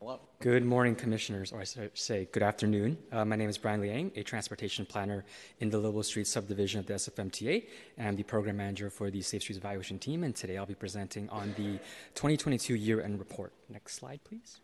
hello. 0.00 0.20
Good 0.40 0.64
morning, 0.64 0.94
commissioners, 0.94 1.52
or 1.52 1.60
I 1.60 1.88
say 1.94 2.28
good 2.30 2.42
afternoon. 2.42 2.98
Uh, 3.10 3.24
my 3.24 3.36
name 3.36 3.48
is 3.48 3.58
Brian 3.58 3.80
Liang, 3.80 4.12
a 4.14 4.22
transportation 4.22 4.86
planner 4.86 5.24
in 5.60 5.70
the 5.70 5.78
Livable 5.78 6.02
Street 6.02 6.26
subdivision 6.26 6.78
of 6.78 6.86
the 6.86 6.94
SFMTA. 6.94 7.66
I'm 7.98 8.16
the 8.16 8.22
program 8.22 8.56
manager 8.56 8.90
for 8.90 9.10
the 9.10 9.20
Safe 9.22 9.42
Streets 9.42 9.58
Evaluation 9.58 9.98
Team, 9.98 10.24
and 10.24 10.34
today 10.34 10.56
I'll 10.56 10.66
be 10.66 10.74
presenting 10.74 11.28
on 11.30 11.54
the 11.56 11.78
2022 12.14 12.74
year 12.74 13.02
end 13.02 13.18
report. 13.18 13.52
Next 13.68 13.94
slide, 13.94 14.20
please. 14.24 14.60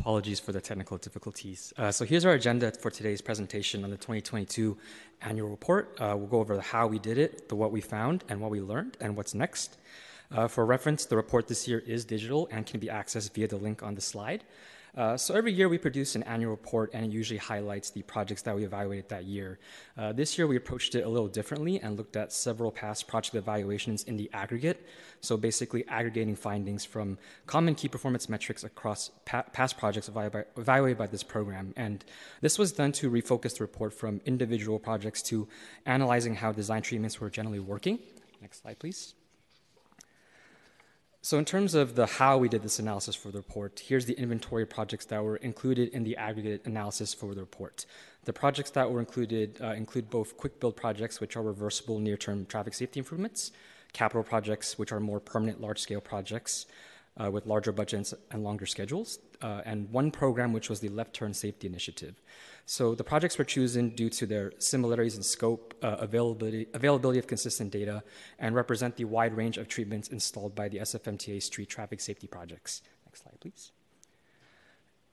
Apologies 0.00 0.40
for 0.40 0.52
the 0.52 0.62
technical 0.62 0.96
difficulties. 0.96 1.74
Uh, 1.76 1.92
so 1.92 2.06
here's 2.06 2.24
our 2.24 2.32
agenda 2.32 2.72
for 2.72 2.90
today's 2.90 3.20
presentation 3.20 3.84
on 3.84 3.90
the 3.90 3.98
2022 3.98 4.74
annual 5.20 5.50
report. 5.50 5.94
Uh, 6.00 6.14
we'll 6.16 6.26
go 6.26 6.40
over 6.40 6.58
how 6.58 6.86
we 6.86 6.98
did 6.98 7.18
it, 7.18 7.50
the 7.50 7.54
what 7.54 7.70
we 7.70 7.82
found, 7.82 8.24
and 8.30 8.40
what 8.40 8.50
we 8.50 8.62
learned, 8.62 8.96
and 8.98 9.14
what's 9.14 9.34
next. 9.34 9.76
Uh, 10.32 10.48
for 10.48 10.64
reference, 10.64 11.04
the 11.04 11.16
report 11.16 11.48
this 11.48 11.68
year 11.68 11.80
is 11.80 12.06
digital 12.06 12.48
and 12.50 12.64
can 12.64 12.80
be 12.80 12.86
accessed 12.86 13.34
via 13.34 13.46
the 13.46 13.58
link 13.58 13.82
on 13.82 13.94
the 13.94 14.00
slide. 14.00 14.42
Uh, 14.96 15.16
so 15.16 15.34
every 15.34 15.52
year 15.52 15.68
we 15.68 15.78
produce 15.78 16.14
an 16.16 16.22
annual 16.24 16.50
report 16.50 16.90
and 16.92 17.04
it 17.04 17.12
usually 17.12 17.38
highlights 17.38 17.90
the 17.90 18.02
projects 18.02 18.42
that 18.42 18.54
we 18.54 18.64
evaluated 18.64 19.08
that 19.08 19.24
year. 19.24 19.58
Uh, 19.96 20.12
this 20.12 20.36
year 20.36 20.46
we 20.46 20.56
approached 20.56 20.94
it 20.94 21.02
a 21.02 21.08
little 21.08 21.28
differently 21.28 21.80
and 21.80 21.96
looked 21.96 22.16
at 22.16 22.32
several 22.32 22.70
past 22.70 23.06
project 23.06 23.34
evaluations 23.34 24.04
in 24.04 24.16
the 24.16 24.28
aggregate. 24.32 24.86
So 25.20 25.36
basically 25.36 25.86
aggregating 25.88 26.36
findings 26.36 26.84
from 26.84 27.18
common 27.46 27.74
key 27.74 27.88
performance 27.88 28.28
metrics 28.28 28.64
across 28.64 29.10
pa- 29.24 29.44
past 29.52 29.78
projects 29.78 30.08
evaluated 30.08 30.46
by, 30.54 30.60
evaluated 30.60 30.98
by 30.98 31.06
this 31.06 31.22
program. 31.22 31.72
And 31.76 32.04
this 32.40 32.58
was 32.58 32.72
done 32.72 32.92
to 32.92 33.10
refocus 33.10 33.58
the 33.58 33.64
report 33.64 33.92
from 33.92 34.20
individual 34.26 34.78
projects 34.78 35.22
to 35.22 35.46
analyzing 35.86 36.34
how 36.34 36.52
design 36.52 36.82
treatments 36.82 37.20
were 37.20 37.30
generally 37.30 37.60
working. 37.60 37.98
Next 38.40 38.62
slide, 38.62 38.78
please. 38.78 39.14
So, 41.22 41.36
in 41.36 41.44
terms 41.44 41.74
of 41.74 41.96
the 41.96 42.06
how 42.06 42.38
we 42.38 42.48
did 42.48 42.62
this 42.62 42.78
analysis 42.78 43.14
for 43.14 43.30
the 43.30 43.38
report, 43.38 43.82
here's 43.86 44.06
the 44.06 44.14
inventory 44.14 44.64
projects 44.64 45.04
that 45.06 45.22
were 45.22 45.36
included 45.36 45.90
in 45.90 46.02
the 46.02 46.16
aggregate 46.16 46.62
analysis 46.64 47.12
for 47.12 47.34
the 47.34 47.42
report. 47.42 47.84
The 48.24 48.32
projects 48.32 48.70
that 48.70 48.90
were 48.90 49.00
included 49.00 49.58
uh, 49.60 49.72
include 49.72 50.08
both 50.08 50.38
quick 50.38 50.58
build 50.60 50.76
projects, 50.76 51.20
which 51.20 51.36
are 51.36 51.42
reversible 51.42 51.98
near 51.98 52.16
term 52.16 52.46
traffic 52.46 52.72
safety 52.72 53.00
improvements, 53.00 53.52
capital 53.92 54.22
projects, 54.22 54.78
which 54.78 54.92
are 54.92 55.00
more 55.00 55.20
permanent 55.20 55.60
large 55.60 55.78
scale 55.78 56.00
projects 56.00 56.64
uh, 57.22 57.30
with 57.30 57.44
larger 57.44 57.72
budgets 57.72 58.14
and 58.30 58.42
longer 58.42 58.64
schedules, 58.64 59.18
uh, 59.42 59.60
and 59.66 59.90
one 59.90 60.10
program, 60.10 60.54
which 60.54 60.70
was 60.70 60.80
the 60.80 60.88
Left 60.88 61.12
Turn 61.12 61.34
Safety 61.34 61.66
Initiative. 61.66 62.14
So 62.66 62.94
the 62.94 63.04
projects 63.04 63.36
were 63.38 63.44
chosen 63.44 63.90
due 63.90 64.10
to 64.10 64.26
their 64.26 64.52
similarities 64.58 65.16
in 65.16 65.22
scope, 65.22 65.74
uh, 65.82 65.96
availability, 65.98 66.68
availability 66.72 67.18
of 67.18 67.26
consistent 67.26 67.72
data, 67.72 68.02
and 68.38 68.54
represent 68.54 68.96
the 68.96 69.04
wide 69.04 69.36
range 69.36 69.58
of 69.58 69.68
treatments 69.68 70.08
installed 70.08 70.54
by 70.54 70.68
the 70.68 70.78
SFMTA 70.78 71.42
street 71.42 71.68
traffic 71.68 72.00
safety 72.00 72.26
projects. 72.26 72.82
Next 73.06 73.22
slide, 73.22 73.40
please. 73.40 73.72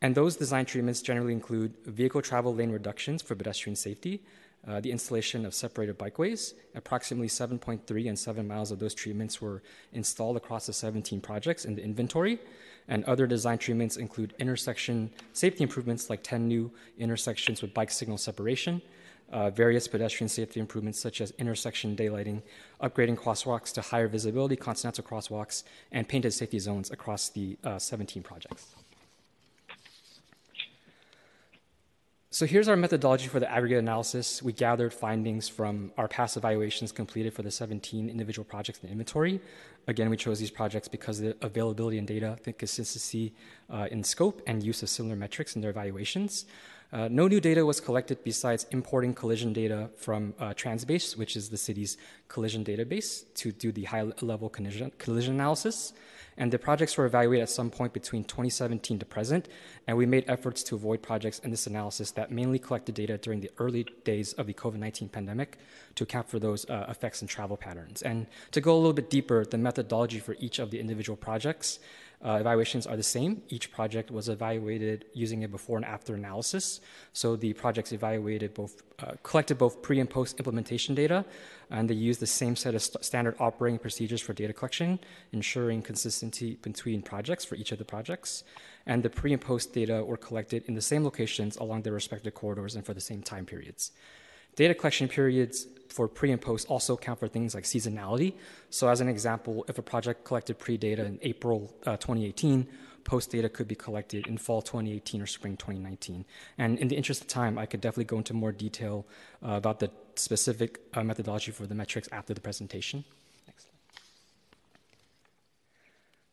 And 0.01 0.13
those 0.13 0.35
design 0.35 0.65
treatments 0.65 1.01
generally 1.01 1.33
include 1.33 1.73
vehicle 1.85 2.21
travel 2.21 2.53
lane 2.53 2.69
reductions 2.69 3.23
for 3.23 3.35
pedestrian 3.35 3.75
safety, 3.75 4.23
uh, 4.67 4.79
the 4.79 4.91
installation 4.91 5.45
of 5.45 5.55
separated 5.55 5.97
bikeways. 5.97 6.53
Approximately 6.75 7.29
7.3 7.29 8.07
and 8.07 8.19
7 8.19 8.47
miles 8.47 8.71
of 8.71 8.79
those 8.79 8.93
treatments 8.93 9.41
were 9.41 9.63
installed 9.93 10.37
across 10.37 10.67
the 10.67 10.73
17 10.73 11.21
projects 11.21 11.65
in 11.65 11.75
the 11.75 11.83
inventory. 11.83 12.39
And 12.88 13.03
other 13.05 13.27
design 13.27 13.57
treatments 13.57 13.97
include 13.97 14.34
intersection 14.39 15.11
safety 15.34 15.64
improvements 15.64 16.09
like 16.09 16.23
10 16.23 16.47
new 16.47 16.72
intersections 16.97 17.61
with 17.61 17.73
bike 17.73 17.91
signal 17.91 18.18
separation, 18.18 18.81
uh, 19.31 19.49
various 19.49 19.88
pedestrian 19.88 20.30
safety 20.30 20.59
improvements 20.59 20.99
such 20.99 21.19
as 21.19 21.31
intersection 21.31 21.95
daylighting, 21.95 22.41
upgrading 22.81 23.18
crosswalks 23.18 23.73
to 23.73 23.81
higher 23.81 24.07
visibility 24.07 24.55
continental 24.55 25.03
crosswalks, 25.03 25.64
and 25.91 26.07
painted 26.07 26.31
safety 26.31 26.59
zones 26.59 26.91
across 26.91 27.30
the 27.30 27.57
uh, 27.64 27.77
17 27.77 28.23
projects. 28.23 28.76
So 32.29 32.45
here's 32.45 32.67
our 32.67 32.75
methodology 32.75 33.27
for 33.27 33.39
the 33.39 33.49
aggregate 33.49 33.77
analysis. 33.77 34.43
We 34.43 34.51
gathered 34.51 34.93
findings 34.93 35.47
from 35.47 35.93
our 35.97 36.09
past 36.09 36.35
evaluations 36.35 36.91
completed 36.91 37.33
for 37.33 37.41
the 37.41 37.49
17 37.49 38.09
individual 38.09 38.43
projects 38.43 38.79
in 38.79 38.87
the 38.87 38.91
inventory. 38.91 39.39
Again, 39.87 40.09
we 40.09 40.17
chose 40.17 40.37
these 40.37 40.51
projects 40.51 40.89
because 40.89 41.21
of 41.21 41.25
the 41.25 41.45
availability 41.45 41.97
and 41.97 42.05
data, 42.05 42.37
the 42.43 42.51
consistency 42.51 43.33
uh, 43.69 43.87
in 43.91 44.03
scope, 44.03 44.41
and 44.45 44.61
use 44.61 44.83
of 44.83 44.89
similar 44.89 45.15
metrics 45.15 45.55
in 45.55 45.61
their 45.61 45.69
evaluations. 45.69 46.45
Uh, 46.91 47.07
no 47.09 47.29
new 47.29 47.39
data 47.39 47.65
was 47.65 47.79
collected 47.79 48.21
besides 48.25 48.65
importing 48.71 49.13
collision 49.13 49.53
data 49.53 49.89
from 49.95 50.33
uh, 50.37 50.53
Transbase, 50.53 51.15
which 51.15 51.37
is 51.37 51.47
the 51.47 51.57
city's 51.57 51.97
collision 52.27 52.61
database, 52.61 53.23
to 53.35 53.53
do 53.53 53.71
the 53.71 53.85
high 53.85 54.03
level 54.19 54.49
collision, 54.49 54.91
collision 54.97 55.35
analysis 55.35 55.93
and 56.38 56.51
the 56.51 56.59
projects 56.59 56.97
were 56.97 57.05
evaluated 57.05 57.43
at 57.43 57.49
some 57.49 57.69
point 57.69 57.93
between 57.93 58.23
2017 58.23 58.99
to 58.99 59.05
present, 59.05 59.47
and 59.88 59.97
we 59.97 60.05
made 60.05 60.26
efforts 60.27 60.64
to 60.64 60.76
avoid 60.76 61.01
projects 61.01 61.39
in 61.39 61.51
this 61.51 61.68
analysis 61.68 62.11
that 62.11 62.31
mainly 62.31 62.59
collected 62.59 62.95
data 62.95 63.18
during 63.18 63.41
the 63.41 63.51
early 63.57 63.85
days 64.03 64.34
of 64.34 64.47
the 64.47 64.53
COVID 64.53 64.77
19 64.77 65.09
pandemic 65.09 65.57
to 65.95 66.03
account 66.03 66.30
for 66.30 66.39
those 66.39 66.69
uh, 66.69 66.85
effects 66.89 67.22
in 67.22 67.27
travel 67.27 67.57
patterns. 67.57 68.01
And 68.01 68.27
to 68.51 68.61
go 68.61 68.73
a 68.73 68.77
little 68.77 68.93
bit 68.93 69.09
deeper, 69.09 69.45
the 69.45 69.57
methodology 69.57 70.19
for 70.19 70.35
each 70.39 70.59
of 70.59 70.72
the 70.72 70.80
individual 70.80 71.18
projects 71.18 71.80
uh, 72.26 72.38
evaluations 72.39 72.88
are 72.88 72.98
the 72.98 73.03
same. 73.03 73.44
Each 73.49 73.72
project 73.72 74.10
was 74.10 74.27
evaluated 74.27 75.06
using 75.14 75.44
a 75.44 75.48
before 75.48 75.77
and 75.77 75.85
after 75.85 76.15
analysis. 76.15 76.81
So 77.14 77.35
the 77.35 77.53
projects 77.53 77.91
evaluated 77.91 78.56
both, 78.56 78.81
uh, 78.99 79.11
collected 79.22 79.60
both 79.60 79.84
pre 79.84 79.99
and 79.99 80.10
post 80.10 80.39
implementation 80.39 80.95
data, 80.95 81.23
and 81.69 81.88
they 81.88 81.94
used 81.94 82.19
the 82.19 82.27
same 82.27 82.56
set 82.56 82.73
of 82.73 82.81
st- 82.81 83.06
standard 83.06 83.35
operating 83.39 83.77
procedures 83.77 84.19
for 84.19 84.34
data 84.34 84.52
collection, 84.52 84.99
ensuring 85.31 85.84
consistency 85.84 86.56
between 86.64 87.03
projects 87.03 87.45
for 87.45 87.56
each 87.56 87.72
of 87.72 87.77
the 87.77 87.85
projects. 87.85 88.44
And 88.88 89.03
the 89.03 89.11
pre 89.11 89.31
and 89.31 89.41
post 89.41 89.73
data 89.73 90.03
were 90.03 90.18
collected 90.18 90.64
in 90.68 90.73
the 90.73 90.81
same 90.81 91.03
locations 91.03 91.57
along 91.57 91.84
their 91.84 91.94
respective 91.94 92.34
corridors 92.34 92.76
and 92.76 92.84
for 92.84 92.95
the 92.95 93.02
same 93.02 93.22
time 93.22 93.45
periods. 93.45 93.91
Data 94.56 94.73
collection 94.73 95.07
periods 95.07 95.68
for 95.89 96.07
pre 96.07 96.31
and 96.31 96.41
post 96.41 96.68
also 96.68 96.93
account 96.93 97.19
for 97.19 97.27
things 97.27 97.55
like 97.55 97.64
seasonality. 97.64 98.34
So, 98.69 98.88
as 98.89 99.01
an 99.01 99.09
example, 99.09 99.65
if 99.68 99.77
a 99.77 99.81
project 99.81 100.23
collected 100.23 100.59
pre 100.59 100.77
data 100.77 101.05
in 101.05 101.19
April 101.22 101.73
uh, 101.85 101.97
2018, 101.97 102.68
post 103.03 103.31
data 103.31 103.49
could 103.49 103.68
be 103.68 103.76
collected 103.76 104.27
in 104.27 104.38
fall 104.38 104.61
2018 104.61 105.22
or 105.22 105.26
spring 105.26 105.55
2019. 105.55 106.26
And 106.57 106.77
in 106.77 106.89
the 106.89 106.95
interest 106.95 107.22
of 107.22 107.27
time, 107.27 107.57
I 107.57 107.65
could 107.65 107.81
definitely 107.81 108.05
go 108.05 108.18
into 108.18 108.34
more 108.34 108.51
detail 108.51 109.05
uh, 109.43 109.51
about 109.51 109.80
the 109.80 109.89
specific 110.15 110.81
uh, 110.93 111.03
methodology 111.03 111.51
for 111.51 111.65
the 111.65 111.76
metrics 111.76 112.09
after 112.11 112.34
the 112.34 112.41
presentation. 112.41 113.05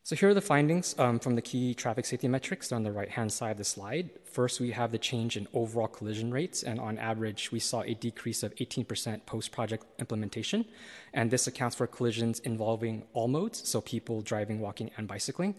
So 0.06 0.14
here 0.14 0.28
are 0.28 0.34
the 0.34 0.42
findings 0.42 0.94
um, 0.98 1.18
from 1.18 1.34
the 1.34 1.40
key 1.40 1.72
traffic 1.72 2.04
safety 2.04 2.28
metrics 2.28 2.72
on 2.72 2.82
the 2.82 2.92
right-hand 2.92 3.32
side 3.32 3.52
of 3.52 3.56
the 3.56 3.64
slide. 3.64 4.10
First, 4.30 4.60
we 4.60 4.72
have 4.72 4.92
the 4.92 4.98
change 4.98 5.34
in 5.38 5.48
overall 5.54 5.88
collision 5.88 6.30
rates, 6.30 6.62
and 6.62 6.78
on 6.78 6.98
average, 6.98 7.50
we 7.50 7.58
saw 7.58 7.80
a 7.80 7.94
decrease 7.94 8.42
of 8.42 8.54
18% 8.56 9.24
post-project 9.24 9.86
implementation, 9.98 10.66
and 11.14 11.30
this 11.30 11.46
accounts 11.46 11.74
for 11.74 11.86
collisions 11.86 12.38
involving 12.40 13.04
all 13.14 13.28
modes, 13.28 13.66
so 13.66 13.80
people 13.80 14.20
driving, 14.20 14.60
walking, 14.60 14.90
and 14.98 15.08
bicycling. 15.08 15.54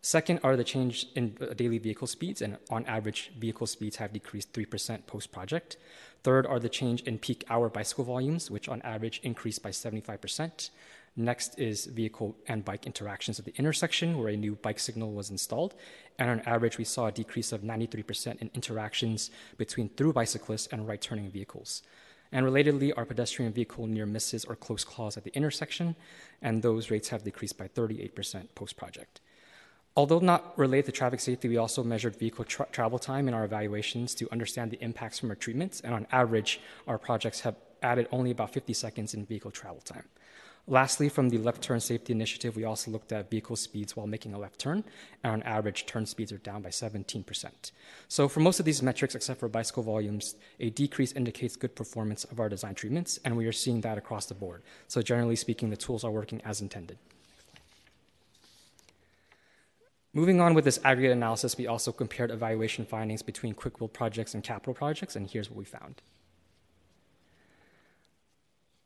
Second 0.00 0.38
are 0.44 0.54
the 0.54 0.62
change 0.62 1.08
in 1.16 1.36
daily 1.56 1.78
vehicle 1.78 2.06
speeds, 2.06 2.40
and 2.40 2.56
on 2.70 2.86
average, 2.86 3.32
vehicle 3.36 3.66
speeds 3.66 3.96
have 3.96 4.12
decreased 4.12 4.52
3% 4.52 5.08
post-project. 5.08 5.76
Third 6.22 6.46
are 6.46 6.60
the 6.60 6.68
change 6.68 7.02
in 7.02 7.18
peak 7.18 7.44
hour 7.50 7.68
bicycle 7.68 8.04
volumes, 8.04 8.48
which 8.48 8.68
on 8.68 8.80
average 8.82 9.18
increased 9.24 9.60
by 9.60 9.70
75%. 9.70 10.70
Next 11.18 11.58
is 11.58 11.86
vehicle 11.86 12.36
and 12.46 12.64
bike 12.64 12.86
interactions 12.86 13.40
at 13.40 13.44
the 13.44 13.52
intersection 13.56 14.18
where 14.18 14.28
a 14.28 14.36
new 14.36 14.54
bike 14.54 14.78
signal 14.78 15.10
was 15.10 15.30
installed. 15.30 15.74
And 16.16 16.30
on 16.30 16.40
average, 16.42 16.78
we 16.78 16.84
saw 16.84 17.06
a 17.06 17.12
decrease 17.12 17.50
of 17.50 17.62
93% 17.62 18.40
in 18.40 18.52
interactions 18.54 19.32
between 19.56 19.88
through 19.88 20.12
bicyclists 20.12 20.68
and 20.68 20.86
right 20.86 21.00
turning 21.00 21.28
vehicles. 21.28 21.82
And 22.30 22.46
relatedly, 22.46 22.92
our 22.96 23.04
pedestrian 23.04 23.52
vehicle 23.52 23.88
near 23.88 24.06
misses 24.06 24.44
or 24.44 24.54
close 24.54 24.84
calls 24.84 25.16
at 25.16 25.24
the 25.24 25.34
intersection, 25.34 25.96
and 26.40 26.62
those 26.62 26.88
rates 26.88 27.08
have 27.08 27.24
decreased 27.24 27.58
by 27.58 27.66
38% 27.66 28.54
post 28.54 28.76
project. 28.76 29.20
Although 29.96 30.20
not 30.20 30.56
related 30.56 30.86
to 30.86 30.92
traffic 30.92 31.18
safety, 31.18 31.48
we 31.48 31.56
also 31.56 31.82
measured 31.82 32.14
vehicle 32.14 32.44
tra- 32.44 32.68
travel 32.70 33.00
time 33.00 33.26
in 33.26 33.34
our 33.34 33.44
evaluations 33.44 34.14
to 34.14 34.30
understand 34.30 34.70
the 34.70 34.80
impacts 34.80 35.18
from 35.18 35.30
our 35.30 35.36
treatments. 35.36 35.80
And 35.80 35.92
on 35.92 36.06
average, 36.12 36.60
our 36.86 36.98
projects 36.98 37.40
have 37.40 37.56
added 37.82 38.06
only 38.12 38.30
about 38.30 38.52
50 38.52 38.72
seconds 38.72 39.14
in 39.14 39.26
vehicle 39.26 39.50
travel 39.50 39.80
time. 39.80 40.04
Lastly, 40.70 41.08
from 41.08 41.30
the 41.30 41.38
left 41.38 41.62
turn 41.62 41.80
safety 41.80 42.12
initiative, 42.12 42.54
we 42.54 42.64
also 42.64 42.90
looked 42.90 43.10
at 43.10 43.30
vehicle 43.30 43.56
speeds 43.56 43.96
while 43.96 44.06
making 44.06 44.34
a 44.34 44.38
left 44.38 44.58
turn, 44.58 44.84
and 45.24 45.32
on 45.32 45.42
average, 45.44 45.86
turn 45.86 46.04
speeds 46.04 46.30
are 46.30 46.36
down 46.38 46.60
by 46.60 46.68
17%. 46.68 47.72
So, 48.08 48.28
for 48.28 48.40
most 48.40 48.60
of 48.60 48.66
these 48.66 48.82
metrics, 48.82 49.14
except 49.14 49.40
for 49.40 49.48
bicycle 49.48 49.82
volumes, 49.82 50.34
a 50.60 50.68
decrease 50.68 51.12
indicates 51.12 51.56
good 51.56 51.74
performance 51.74 52.24
of 52.24 52.38
our 52.38 52.50
design 52.50 52.74
treatments, 52.74 53.18
and 53.24 53.34
we 53.34 53.46
are 53.46 53.52
seeing 53.52 53.80
that 53.80 53.96
across 53.96 54.26
the 54.26 54.34
board. 54.34 54.62
So, 54.88 55.00
generally 55.00 55.36
speaking, 55.36 55.70
the 55.70 55.76
tools 55.76 56.04
are 56.04 56.10
working 56.10 56.42
as 56.44 56.60
intended. 56.60 56.98
Moving 60.12 60.38
on 60.38 60.52
with 60.52 60.66
this 60.66 60.80
aggregate 60.84 61.12
analysis, 61.12 61.56
we 61.56 61.66
also 61.66 61.92
compared 61.92 62.30
evaluation 62.30 62.84
findings 62.84 63.22
between 63.22 63.54
quick 63.54 63.78
build 63.78 63.94
projects 63.94 64.34
and 64.34 64.44
capital 64.44 64.74
projects, 64.74 65.16
and 65.16 65.30
here's 65.30 65.48
what 65.48 65.56
we 65.56 65.64
found. 65.64 66.02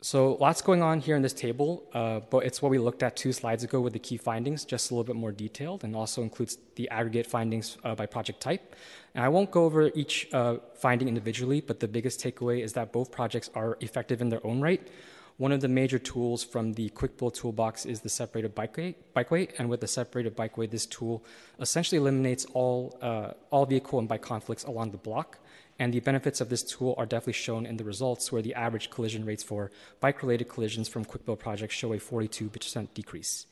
So 0.04 0.34
lots 0.40 0.60
going 0.62 0.82
on 0.82 0.98
here 0.98 1.14
in 1.14 1.22
this 1.22 1.32
table, 1.32 1.84
uh, 1.94 2.18
but 2.28 2.44
it's 2.44 2.60
what 2.60 2.70
we 2.70 2.78
looked 2.78 3.04
at 3.04 3.14
two 3.14 3.32
slides 3.32 3.62
ago 3.62 3.80
with 3.80 3.92
the 3.92 4.00
key 4.00 4.16
findings, 4.16 4.64
just 4.64 4.90
a 4.90 4.94
little 4.94 5.04
bit 5.04 5.14
more 5.14 5.30
detailed, 5.30 5.84
and 5.84 5.94
also 5.94 6.22
includes 6.22 6.58
the 6.74 6.90
aggregate 6.90 7.24
findings 7.24 7.78
uh, 7.84 7.94
by 7.94 8.04
project 8.04 8.40
type. 8.40 8.74
And 9.14 9.24
I 9.24 9.28
won't 9.28 9.52
go 9.52 9.64
over 9.64 9.92
each 9.94 10.28
uh, 10.34 10.56
finding 10.74 11.06
individually, 11.06 11.60
but 11.60 11.78
the 11.78 11.86
biggest 11.86 12.20
takeaway 12.20 12.64
is 12.64 12.72
that 12.72 12.90
both 12.90 13.12
projects 13.12 13.48
are 13.54 13.78
effective 13.80 14.20
in 14.20 14.28
their 14.28 14.44
own 14.44 14.60
right. 14.60 14.88
One 15.36 15.52
of 15.52 15.60
the 15.60 15.68
major 15.68 16.00
tools 16.00 16.42
from 16.42 16.72
the 16.72 16.88
quick 16.88 17.16
build 17.16 17.34
toolbox 17.34 17.86
is 17.86 18.00
the 18.00 18.08
separated 18.08 18.56
bikeway, 18.56 18.96
bikeway 19.14 19.52
and 19.58 19.68
with 19.70 19.82
the 19.82 19.86
separated 19.86 20.36
bikeway, 20.36 20.68
this 20.68 20.84
tool 20.84 21.24
essentially 21.60 21.98
eliminates 21.98 22.44
all, 22.54 22.98
uh, 23.02 23.34
all 23.50 23.66
vehicle 23.66 24.00
and 24.00 24.08
bike 24.08 24.22
conflicts 24.22 24.64
along 24.64 24.90
the 24.90 24.98
block. 24.98 25.38
And 25.82 25.92
the 25.92 25.98
benefits 25.98 26.40
of 26.40 26.48
this 26.48 26.62
tool 26.62 26.94
are 26.96 27.06
definitely 27.06 27.32
shown 27.32 27.66
in 27.66 27.76
the 27.76 27.82
results, 27.82 28.30
where 28.30 28.40
the 28.40 28.54
average 28.54 28.88
collision 28.88 29.24
rates 29.24 29.42
for 29.42 29.72
bike 29.98 30.22
related 30.22 30.48
collisions 30.48 30.86
from 30.86 31.04
quick 31.04 31.26
build 31.26 31.40
projects 31.40 31.74
show 31.74 31.92
a 31.92 31.98
42% 31.98 32.94
decrease. 32.94 33.46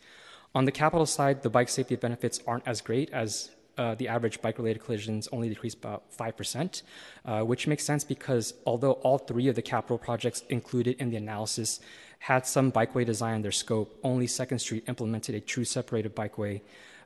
On 0.54 0.64
the 0.64 0.70
capital 0.70 1.06
side, 1.06 1.42
the 1.42 1.50
bike 1.50 1.68
safety 1.68 1.96
benefits 1.96 2.40
aren't 2.46 2.68
as 2.68 2.80
great 2.82 3.10
as 3.10 3.50
uh, 3.76 3.96
the 3.96 4.06
average 4.06 4.40
bike 4.40 4.58
related 4.58 4.80
collisions 4.84 5.28
only 5.32 5.48
decreased 5.48 5.78
about 5.78 6.04
5%, 6.16 6.82
uh, 7.24 7.40
which 7.40 7.66
makes 7.66 7.82
sense 7.82 8.04
because 8.04 8.54
although 8.64 8.92
all 9.02 9.18
three 9.18 9.48
of 9.48 9.56
the 9.56 9.62
capital 9.62 9.98
projects 9.98 10.44
included 10.50 11.00
in 11.00 11.10
the 11.10 11.16
analysis 11.16 11.80
had 12.20 12.46
some 12.46 12.70
bikeway 12.70 13.04
design 13.04 13.34
in 13.34 13.42
their 13.42 13.50
scope, 13.50 13.98
only 14.04 14.28
Second 14.28 14.60
Street 14.60 14.84
implemented 14.86 15.34
a 15.34 15.40
true 15.40 15.64
separated 15.64 16.14
bikeway. 16.14 16.60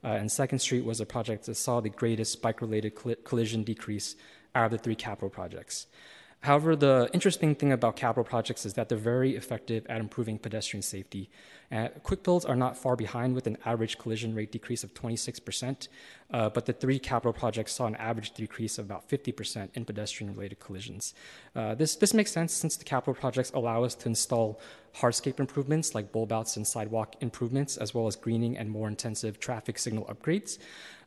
Uh, 0.04 0.08
and 0.08 0.30
Second 0.30 0.58
Street 0.58 0.84
was 0.84 1.00
a 1.00 1.06
project 1.06 1.46
that 1.46 1.54
saw 1.54 1.80
the 1.80 1.88
greatest 1.88 2.42
bike 2.42 2.60
related 2.60 2.92
collision 3.24 3.64
decrease 3.64 4.16
out 4.54 4.66
of 4.66 4.70
the 4.72 4.78
three 4.78 4.94
capital 4.94 5.30
projects. 5.30 5.86
However, 6.44 6.76
the 6.76 7.08
interesting 7.14 7.54
thing 7.54 7.72
about 7.72 7.96
capital 7.96 8.22
projects 8.22 8.66
is 8.66 8.74
that 8.74 8.90
they're 8.90 8.98
very 8.98 9.34
effective 9.34 9.86
at 9.88 9.98
improving 9.98 10.38
pedestrian 10.38 10.82
safety. 10.82 11.30
Uh, 11.72 11.88
quick 12.02 12.22
builds 12.22 12.44
are 12.44 12.54
not 12.54 12.76
far 12.76 12.96
behind 12.96 13.34
with 13.34 13.46
an 13.46 13.56
average 13.64 13.96
collision 13.96 14.34
rate 14.34 14.52
decrease 14.52 14.84
of 14.84 14.92
26%, 14.92 15.88
uh, 16.32 16.50
but 16.50 16.66
the 16.66 16.74
three 16.74 16.98
capital 16.98 17.32
projects 17.32 17.72
saw 17.72 17.86
an 17.86 17.96
average 17.96 18.32
decrease 18.32 18.76
of 18.76 18.84
about 18.84 19.08
50% 19.08 19.70
in 19.72 19.86
pedestrian 19.86 20.34
related 20.34 20.60
collisions. 20.60 21.14
Uh, 21.56 21.74
this, 21.74 21.96
this 21.96 22.12
makes 22.12 22.30
sense 22.30 22.52
since 22.52 22.76
the 22.76 22.84
capital 22.84 23.14
projects 23.14 23.50
allow 23.54 23.82
us 23.82 23.94
to 23.94 24.10
install 24.10 24.60
hardscape 24.96 25.40
improvements 25.40 25.94
like 25.94 26.12
bulb 26.12 26.30
outs 26.30 26.58
and 26.58 26.66
sidewalk 26.66 27.16
improvements, 27.22 27.78
as 27.78 27.94
well 27.94 28.06
as 28.06 28.16
greening 28.16 28.58
and 28.58 28.70
more 28.70 28.86
intensive 28.86 29.40
traffic 29.40 29.78
signal 29.78 30.04
upgrades. 30.04 30.58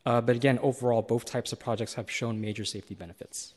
Uh, 0.07 0.21
but 0.21 0.37
again, 0.37 0.57
overall, 0.59 1.01
both 1.01 1.25
types 1.25 1.51
of 1.51 1.59
projects 1.59 1.95
have 1.95 2.09
shown 2.09 2.39
major 2.39 2.63
safety 2.63 2.95
benefits. 2.95 3.53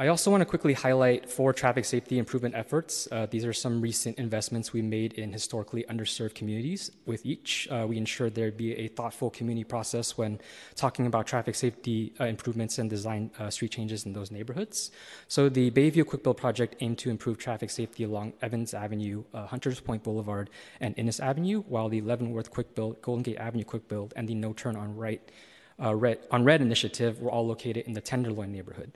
I 0.00 0.06
also 0.06 0.30
want 0.30 0.40
to 0.40 0.46
quickly 0.46 0.72
highlight 0.72 1.28
four 1.28 1.52
traffic 1.52 1.84
safety 1.84 2.18
improvement 2.18 2.54
efforts. 2.54 3.06
Uh, 3.12 3.26
these 3.26 3.44
are 3.44 3.52
some 3.52 3.82
recent 3.82 4.16
investments 4.16 4.72
we 4.72 4.80
made 4.80 5.12
in 5.12 5.30
historically 5.30 5.84
underserved 5.90 6.34
communities. 6.34 6.90
With 7.04 7.26
each, 7.26 7.68
uh, 7.70 7.84
we 7.86 7.98
ensured 7.98 8.34
there'd 8.34 8.56
be 8.56 8.74
a 8.78 8.88
thoughtful 8.88 9.28
community 9.28 9.64
process 9.64 10.16
when 10.16 10.40
talking 10.74 11.04
about 11.04 11.26
traffic 11.26 11.54
safety 11.54 12.14
uh, 12.18 12.24
improvements 12.24 12.78
and 12.78 12.88
design 12.88 13.30
uh, 13.38 13.50
street 13.50 13.72
changes 13.72 14.06
in 14.06 14.14
those 14.14 14.30
neighborhoods. 14.30 14.90
So 15.28 15.50
the 15.50 15.70
Bayview 15.70 16.06
Quick 16.06 16.22
Build 16.22 16.38
project 16.38 16.76
aimed 16.80 16.96
to 17.00 17.10
improve 17.10 17.36
traffic 17.36 17.68
safety 17.68 18.04
along 18.04 18.32
Evans 18.40 18.72
Avenue, 18.72 19.24
uh, 19.34 19.48
Hunters 19.48 19.80
Point 19.80 20.02
Boulevard, 20.02 20.48
and 20.80 20.94
Innes 20.96 21.20
Avenue, 21.20 21.60
while 21.68 21.90
the 21.90 22.00
Leavenworth 22.00 22.50
Quick 22.50 22.74
Build, 22.74 23.02
Golden 23.02 23.22
Gate 23.22 23.36
Avenue 23.36 23.64
Quick 23.64 23.86
Build, 23.86 24.14
and 24.16 24.26
the 24.26 24.34
No 24.34 24.54
Turn 24.54 24.76
on 24.76 24.96
Right 24.96 25.30
uh, 25.78 25.94
Red, 25.94 26.20
on 26.30 26.44
Red 26.44 26.62
initiative 26.62 27.20
were 27.20 27.30
all 27.30 27.46
located 27.46 27.86
in 27.86 27.92
the 27.92 28.00
Tenderloin 28.00 28.50
neighborhood. 28.50 28.92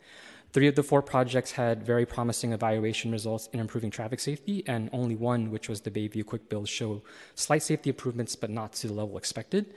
Three 0.55 0.68
of 0.68 0.76
the 0.76 0.85
four 0.85 1.02
projects 1.02 1.51
had 1.51 1.82
very 1.82 2.06
promising 2.06 2.52
evaluation 2.52 3.10
results 3.10 3.48
in 3.52 3.59
improving 3.59 3.90
traffic 3.90 4.20
safety, 4.20 4.62
and 4.68 4.89
only 4.93 5.16
one, 5.16 5.51
which 5.51 5.68
was 5.68 5.81
the 5.81 5.90
Bayview 5.90 6.24
Quick 6.24 6.48
Build, 6.48 6.68
showed 6.68 7.02
slight 7.35 7.64
safety 7.64 7.90
improvements, 7.90 8.36
but 8.36 8.51
not 8.51 8.72
to 8.74 8.86
the 8.86 8.93
level 8.93 9.18
expected. 9.18 9.74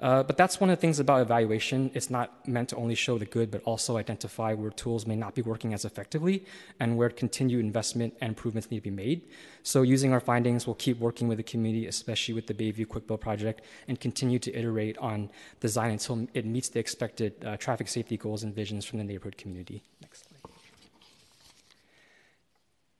Uh, 0.00 0.22
but 0.22 0.36
that's 0.36 0.60
one 0.60 0.70
of 0.70 0.78
the 0.78 0.80
things 0.80 0.98
about 0.98 1.20
evaluation. 1.20 1.90
It's 1.94 2.08
not 2.08 2.48
meant 2.48 2.70
to 2.70 2.76
only 2.76 2.94
show 2.94 3.18
the 3.18 3.26
good, 3.26 3.50
but 3.50 3.62
also 3.64 3.96
identify 3.96 4.54
where 4.54 4.70
tools 4.70 5.06
may 5.06 5.16
not 5.16 5.34
be 5.34 5.42
working 5.42 5.74
as 5.74 5.84
effectively 5.84 6.44
and 6.78 6.96
where 6.96 7.10
continued 7.10 7.60
investment 7.60 8.14
and 8.20 8.30
improvements 8.30 8.70
need 8.70 8.78
to 8.78 8.82
be 8.82 8.90
made. 8.90 9.22
So, 9.62 9.82
using 9.82 10.12
our 10.12 10.20
findings, 10.20 10.66
we'll 10.66 10.74
keep 10.74 10.98
working 10.98 11.28
with 11.28 11.36
the 11.36 11.44
community, 11.44 11.86
especially 11.86 12.34
with 12.34 12.46
the 12.46 12.54
Bayview 12.54 12.88
Quick 12.88 13.06
Build 13.06 13.20
project, 13.20 13.62
and 13.88 14.00
continue 14.00 14.38
to 14.38 14.54
iterate 14.56 14.96
on 14.98 15.30
design 15.60 15.90
until 15.90 16.26
it 16.32 16.46
meets 16.46 16.70
the 16.70 16.80
expected 16.80 17.44
uh, 17.44 17.56
traffic 17.58 17.88
safety 17.88 18.16
goals 18.16 18.42
and 18.42 18.54
visions 18.54 18.86
from 18.86 18.98
the 18.98 19.04
neighborhood 19.04 19.36
community. 19.36 19.82
Next. 20.00 20.29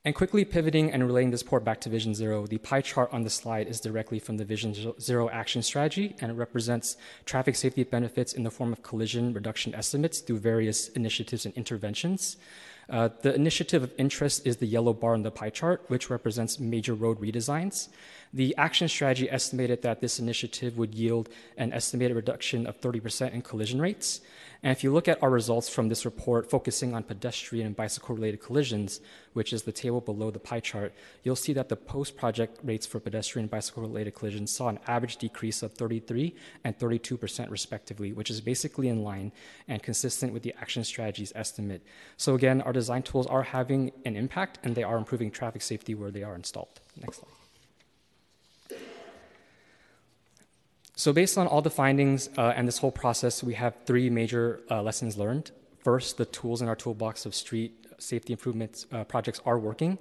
And 0.03 0.15
quickly 0.15 0.47
pivoting 0.47 0.91
and 0.91 1.05
relating 1.05 1.31
this 1.31 1.43
report 1.43 1.63
back 1.63 1.79
to 1.83 1.91
Vision 1.91 2.15
Zero, 2.15 2.47
the 2.47 2.57
pie 2.57 2.81
chart 2.81 3.13
on 3.13 3.23
the 3.23 3.29
slide 3.29 3.69
is 3.69 3.83
directly 3.83 4.19
from 4.19 4.39
the 4.39 4.47
Vision 4.47 4.75
Zero 4.99 5.29
action 5.29 5.61
strategy, 5.61 6.17
and 6.23 6.31
it 6.31 6.35
represents 6.35 6.97
traffic 7.27 7.55
safety 7.55 7.85
benefits 7.85 8.33
in 8.33 8.43
the 8.43 8.51
form 8.51 8.73
of 8.73 8.83
collision 8.83 9.35
reduction 9.35 9.75
estimates 9.75 10.21
through 10.21 10.39
various 10.39 10.89
initiatives 10.89 11.45
and 11.45 11.55
interventions. 11.55 12.39
Uh, 12.89 13.11
the 13.21 13.35
initiative 13.35 13.83
of 13.83 13.93
interest 13.99 14.47
is 14.47 14.57
the 14.57 14.67
yellow 14.67 14.95
bar 14.95 15.13
on 15.13 15.23
the 15.23 15.31
pie 15.31 15.51
chart, 15.51 15.85
which 15.89 16.09
represents 16.09 16.59
major 16.59 16.95
road 16.95 17.21
redesigns. 17.21 17.89
The 18.33 18.57
action 18.57 18.89
strategy 18.89 19.31
estimated 19.31 19.83
that 19.83 20.01
this 20.01 20.19
initiative 20.19 20.79
would 20.79 20.95
yield 20.95 21.29
an 21.59 21.75
estimated 21.75 22.17
reduction 22.17 22.67
of 22.67 22.81
30% 22.81 23.33
in 23.33 23.43
collision 23.43 23.83
rates. 23.83 24.23
And 24.63 24.73
if 24.73 24.85
you 24.85 24.93
look 24.93 25.09
at 25.09 25.23
our 25.23 25.31
results 25.31 25.71
from 25.71 25.89
this 25.89 26.05
report 26.05 26.51
focusing 26.51 26.95
on 26.95 27.03
pedestrian 27.03 27.67
and 27.67 27.77
bicycle 27.77 28.15
related 28.15 28.41
collisions, 28.41 29.01
which 29.33 29.53
is 29.53 29.63
the 29.63 29.73
table 29.73 30.01
below 30.01 30.31
the 30.31 30.39
pie 30.39 30.61
chart, 30.61 30.93
you'll 31.23 31.37
see 31.37 31.55
that 31.55 31.71
the 31.71 31.77
post 31.77 32.17
project 32.17 32.59
rates 32.63 32.87
for 32.87 33.01
pedestrian 33.01 33.45
and 33.45 33.51
bicycle 33.51 33.83
related 33.83 34.15
collisions 34.15 34.51
saw 34.51 34.69
an 34.69 34.79
average 34.87 35.17
decrease 35.17 35.63
of 35.63 35.73
33 35.73 36.35
and 36.65 36.79
32% 36.79 37.51
respectively, 37.51 38.13
which 38.13 38.31
is 38.31 38.41
basically 38.41 38.89
in 38.89 39.03
line 39.03 39.33
and 39.67 39.83
consistent 39.83 40.33
with 40.33 40.43
the 40.43 40.55
action 40.61 40.85
strategies 40.85 41.33
estimate. 41.35 41.83
So 42.19 42.35
again, 42.35 42.61
our 42.61 42.73
design 42.73 43.03
tools 43.03 43.27
are 43.27 43.43
having 43.43 43.93
an 44.05 44.15
impact 44.15 44.59
and 44.63 44.75
they 44.75 44.83
are 44.83 44.99
improving 44.99 45.31
traffic 45.31 45.63
safety 45.63 45.95
where 45.95 46.11
they 46.11 46.23
are 46.23 46.35
installed. 46.35 46.81
Next 47.01 47.21
slide. 47.21 47.40
So, 51.01 51.15
based 51.15 51.39
on 51.39 51.47
all 51.47 51.63
the 51.63 51.71
findings 51.71 52.29
uh, 52.37 52.53
and 52.55 52.69
this 52.69 52.77
whole 52.77 52.93
process, 52.93 53.43
we 53.43 53.55
have 53.55 53.75
three 53.87 54.11
major 54.11 54.61
uh, 54.71 54.83
lessons 54.83 55.17
learned. 55.17 55.51
First, 55.83 56.19
the 56.19 56.27
tools 56.27 56.61
in 56.61 56.69
our 56.69 56.77
toolbox 56.77 57.25
of 57.25 57.35
street 57.35 57.87
safety 57.97 58.35
improvement 58.35 58.85
uh, 58.93 59.05
projects 59.05 59.41
are 59.47 59.59
working. 59.59 59.97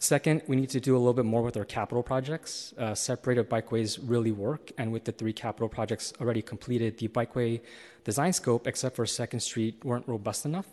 Second, 0.00 0.42
we 0.48 0.56
need 0.56 0.70
to 0.70 0.80
do 0.80 0.96
a 0.96 0.98
little 0.98 1.12
bit 1.12 1.26
more 1.26 1.42
with 1.42 1.56
our 1.56 1.64
capital 1.64 2.02
projects. 2.02 2.74
Uh, 2.76 2.92
separated 2.92 3.48
bikeways 3.48 4.00
really 4.02 4.32
work, 4.32 4.72
and 4.78 4.90
with 4.90 5.04
the 5.04 5.12
three 5.12 5.32
capital 5.32 5.68
projects 5.68 6.12
already 6.20 6.42
completed, 6.42 6.98
the 6.98 7.06
bikeway 7.06 7.60
design 8.02 8.32
scope, 8.32 8.66
except 8.66 8.96
for 8.96 9.06
Second 9.06 9.38
Street, 9.38 9.84
weren't 9.84 10.08
robust 10.08 10.44
enough. 10.44 10.66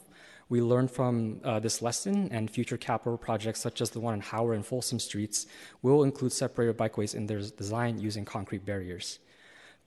We 0.49 0.63
learned 0.63 0.89
from 0.89 1.41
uh, 1.43 1.59
this 1.59 1.83
lesson, 1.83 2.27
and 2.31 2.49
future 2.49 2.77
capital 2.77 3.19
projects, 3.19 3.59
such 3.59 3.81
as 3.81 3.91
the 3.91 3.99
one 3.99 4.15
in 4.15 4.21
Howard 4.21 4.55
and 4.55 4.65
Folsom 4.65 4.97
Streets, 4.97 5.45
will 5.83 6.01
include 6.01 6.31
separated 6.31 6.75
bikeways 6.75 7.13
in 7.13 7.27
their 7.27 7.41
design 7.41 7.99
using 7.99 8.25
concrete 8.25 8.65
barriers. 8.65 9.19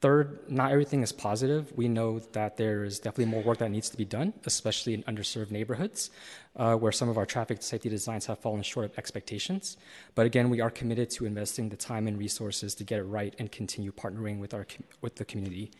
Third, 0.03 0.51
not 0.51 0.73
everything 0.73 1.05
is 1.05 1.13
positive. 1.13 1.73
We 1.77 1.87
know 1.87 2.19
that 2.33 2.57
there 2.57 2.83
is 2.83 2.99
definitely 2.99 3.27
more 3.27 3.43
work 3.45 3.59
that 3.59 3.71
needs 3.71 3.89
to 3.91 3.97
be 3.97 4.05
done, 4.05 4.33
especially 4.45 4.95
in 4.95 5.05
underserved 5.05 5.53
neighborhoods, 5.53 6.11
uh, 6.57 6.75
where 6.75 6.91
some 6.91 7.09
of 7.09 7.17
our 7.17 7.25
traffic 7.25 7.63
safety 7.63 7.89
designs 7.89 8.27
have 8.27 8.41
fallen 8.41 8.65
short 8.65 8.85
of 8.85 8.99
expectations. 8.99 9.77
But 10.17 10.27
again, 10.27 10.51
we 10.51 10.61
are 10.61 10.71
committed 10.71 11.09
to 11.11 11.25
investing 11.25 11.69
the 11.69 11.77
time 11.77 12.09
and 12.09 12.19
resources 12.19 12.75
to 12.75 12.85
get 12.85 12.99
it 12.99 13.05
right 13.05 13.33
and 13.39 13.53
continue 13.53 13.93
partnering 13.93 14.41
with 14.41 14.53
our 14.55 14.67
with 15.03 15.15
the 15.15 15.25
community. 15.25 15.71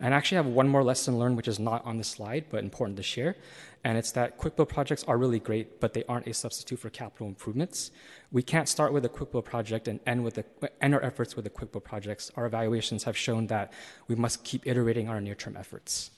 And 0.00 0.12
I 0.14 0.16
actually 0.16 0.36
have 0.36 0.46
one 0.46 0.68
more 0.68 0.82
lesson 0.82 1.18
learned, 1.18 1.36
which 1.36 1.48
is 1.48 1.58
not 1.58 1.84
on 1.84 1.98
the 1.98 2.04
slide, 2.04 2.46
but 2.50 2.62
important 2.64 2.96
to 2.96 3.02
share. 3.02 3.36
And 3.84 3.98
it's 3.98 4.12
that 4.12 4.38
quick 4.38 4.56
build 4.56 4.70
projects 4.70 5.04
are 5.04 5.18
really 5.18 5.38
great, 5.38 5.78
but 5.80 5.92
they 5.92 6.04
aren't 6.04 6.26
a 6.26 6.34
substitute 6.34 6.78
for 6.78 6.90
capital 6.90 7.26
improvements. 7.26 7.90
We 8.32 8.42
can't 8.42 8.68
start 8.68 8.92
with 8.92 9.04
a 9.04 9.10
quick 9.10 9.30
build 9.30 9.44
project 9.44 9.88
and 9.88 10.00
end, 10.06 10.24
with 10.24 10.42
end 10.80 10.94
our 10.94 11.02
efforts 11.02 11.36
with 11.36 11.44
the 11.44 11.50
quick 11.50 11.70
build 11.70 11.84
projects. 11.84 12.30
Our 12.36 12.46
evaluations 12.46 13.04
have 13.04 13.16
shown 13.16 13.46
that 13.48 13.72
we 14.08 14.14
must 14.14 14.42
keep 14.42 14.66
iterating 14.66 15.08
our 15.08 15.20
near 15.20 15.34
term 15.34 15.56
efforts. 15.56 16.10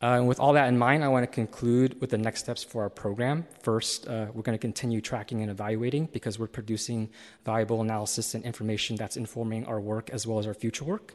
Uh, 0.00 0.14
and 0.18 0.28
with 0.28 0.38
all 0.38 0.52
that 0.52 0.68
in 0.68 0.78
mind, 0.78 1.02
I 1.02 1.08
want 1.08 1.24
to 1.24 1.26
conclude 1.26 2.00
with 2.00 2.10
the 2.10 2.18
next 2.18 2.40
steps 2.40 2.62
for 2.62 2.82
our 2.82 2.88
program. 2.88 3.44
First, 3.62 4.06
uh, 4.06 4.26
we're 4.32 4.42
going 4.42 4.56
to 4.56 4.60
continue 4.60 5.00
tracking 5.00 5.42
and 5.42 5.50
evaluating 5.50 6.06
because 6.12 6.38
we're 6.38 6.46
producing 6.46 7.10
valuable 7.44 7.80
analysis 7.80 8.34
and 8.36 8.44
information 8.44 8.94
that's 8.94 9.16
informing 9.16 9.66
our 9.66 9.80
work 9.80 10.08
as 10.10 10.24
well 10.24 10.38
as 10.38 10.46
our 10.46 10.54
future 10.54 10.84
work. 10.84 11.14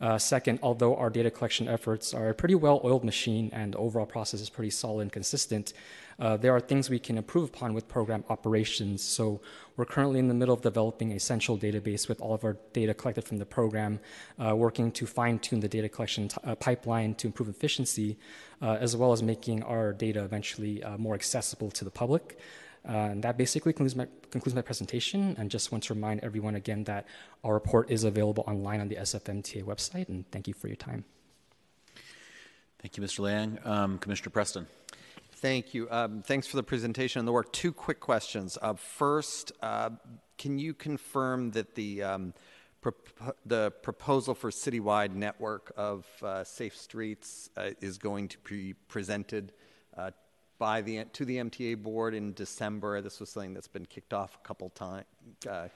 Uh, 0.00 0.18
second, 0.18 0.58
although 0.64 0.96
our 0.96 1.10
data 1.10 1.30
collection 1.30 1.68
efforts 1.68 2.12
are 2.12 2.30
a 2.30 2.34
pretty 2.34 2.56
well 2.56 2.80
oiled 2.82 3.04
machine 3.04 3.50
and 3.52 3.74
the 3.74 3.78
overall 3.78 4.04
process 4.04 4.40
is 4.40 4.50
pretty 4.50 4.70
solid 4.70 5.02
and 5.02 5.12
consistent, 5.12 5.72
uh, 6.18 6.36
there 6.36 6.54
are 6.54 6.60
things 6.60 6.90
we 6.90 6.98
can 6.98 7.18
improve 7.18 7.48
upon 7.48 7.74
with 7.74 7.88
program 7.88 8.24
operations. 8.28 9.02
So 9.02 9.40
we're 9.76 9.84
currently 9.84 10.18
in 10.18 10.28
the 10.28 10.34
middle 10.34 10.54
of 10.54 10.62
developing 10.62 11.12
a 11.12 11.20
central 11.20 11.58
database 11.58 12.08
with 12.08 12.20
all 12.20 12.34
of 12.34 12.44
our 12.44 12.56
data 12.72 12.94
collected 12.94 13.24
from 13.24 13.38
the 13.38 13.46
program, 13.46 14.00
uh, 14.38 14.54
working 14.54 14.92
to 14.92 15.06
fine 15.06 15.38
tune 15.38 15.60
the 15.60 15.68
data 15.68 15.88
collection 15.88 16.28
t- 16.28 16.36
uh, 16.44 16.54
pipeline 16.54 17.14
to 17.16 17.26
improve 17.26 17.48
efficiency, 17.48 18.18
uh, 18.62 18.76
as 18.80 18.96
well 18.96 19.12
as 19.12 19.22
making 19.22 19.62
our 19.64 19.92
data 19.92 20.22
eventually 20.22 20.82
uh, 20.82 20.96
more 20.98 21.14
accessible 21.14 21.70
to 21.72 21.84
the 21.84 21.90
public. 21.90 22.38
And 22.84 23.22
that 23.24 23.38
basically 23.38 23.72
concludes 23.72 23.96
my, 23.96 24.06
concludes 24.30 24.54
my 24.54 24.62
presentation. 24.62 25.34
And 25.38 25.50
just 25.50 25.72
want 25.72 25.84
to 25.84 25.94
remind 25.94 26.20
everyone 26.20 26.54
again 26.54 26.84
that 26.84 27.06
our 27.42 27.54
report 27.54 27.90
is 27.90 28.04
available 28.04 28.44
online 28.46 28.80
on 28.80 28.88
the 28.88 28.96
SFMTA 28.96 29.64
website. 29.64 30.08
And 30.08 30.30
thank 30.30 30.46
you 30.46 30.54
for 30.54 30.68
your 30.68 30.76
time. 30.76 31.04
Thank 32.80 32.98
you, 32.98 33.02
Mr. 33.02 33.20
Liang. 33.20 33.58
Um, 33.64 33.96
Commissioner 33.96 34.30
Preston. 34.30 34.66
Thank 35.36 35.74
you. 35.74 35.88
Um, 35.90 36.22
thanks 36.22 36.46
for 36.46 36.56
the 36.56 36.62
presentation 36.62 37.18
and 37.18 37.28
the 37.28 37.32
work. 37.32 37.52
Two 37.52 37.72
quick 37.72 38.00
questions. 38.00 38.56
Uh, 38.60 38.74
first, 38.74 39.52
uh, 39.62 39.90
can 40.38 40.58
you 40.58 40.74
confirm 40.74 41.50
that 41.52 41.74
the 41.74 42.02
um, 42.02 42.34
prop- 42.80 43.36
the 43.44 43.72
proposal 43.82 44.34
for 44.34 44.50
citywide 44.50 45.14
network 45.14 45.72
of 45.76 46.06
uh, 46.22 46.44
safe 46.44 46.76
streets 46.76 47.50
uh, 47.56 47.70
is 47.80 47.98
going 47.98 48.28
to 48.28 48.38
be 48.48 48.74
presented 48.88 49.52
uh, 49.96 50.10
by 50.58 50.80
the 50.80 51.04
to 51.12 51.24
the 51.24 51.36
MTA 51.38 51.82
board 51.82 52.14
in 52.14 52.32
December? 52.32 53.00
This 53.00 53.20
was 53.20 53.30
something 53.30 53.54
that's 53.54 53.68
been 53.68 53.86
kicked 53.86 54.14
off 54.14 54.38
a 54.42 54.46
couple 54.46 54.70
times. 54.70 55.04
Uh, 55.48 55.68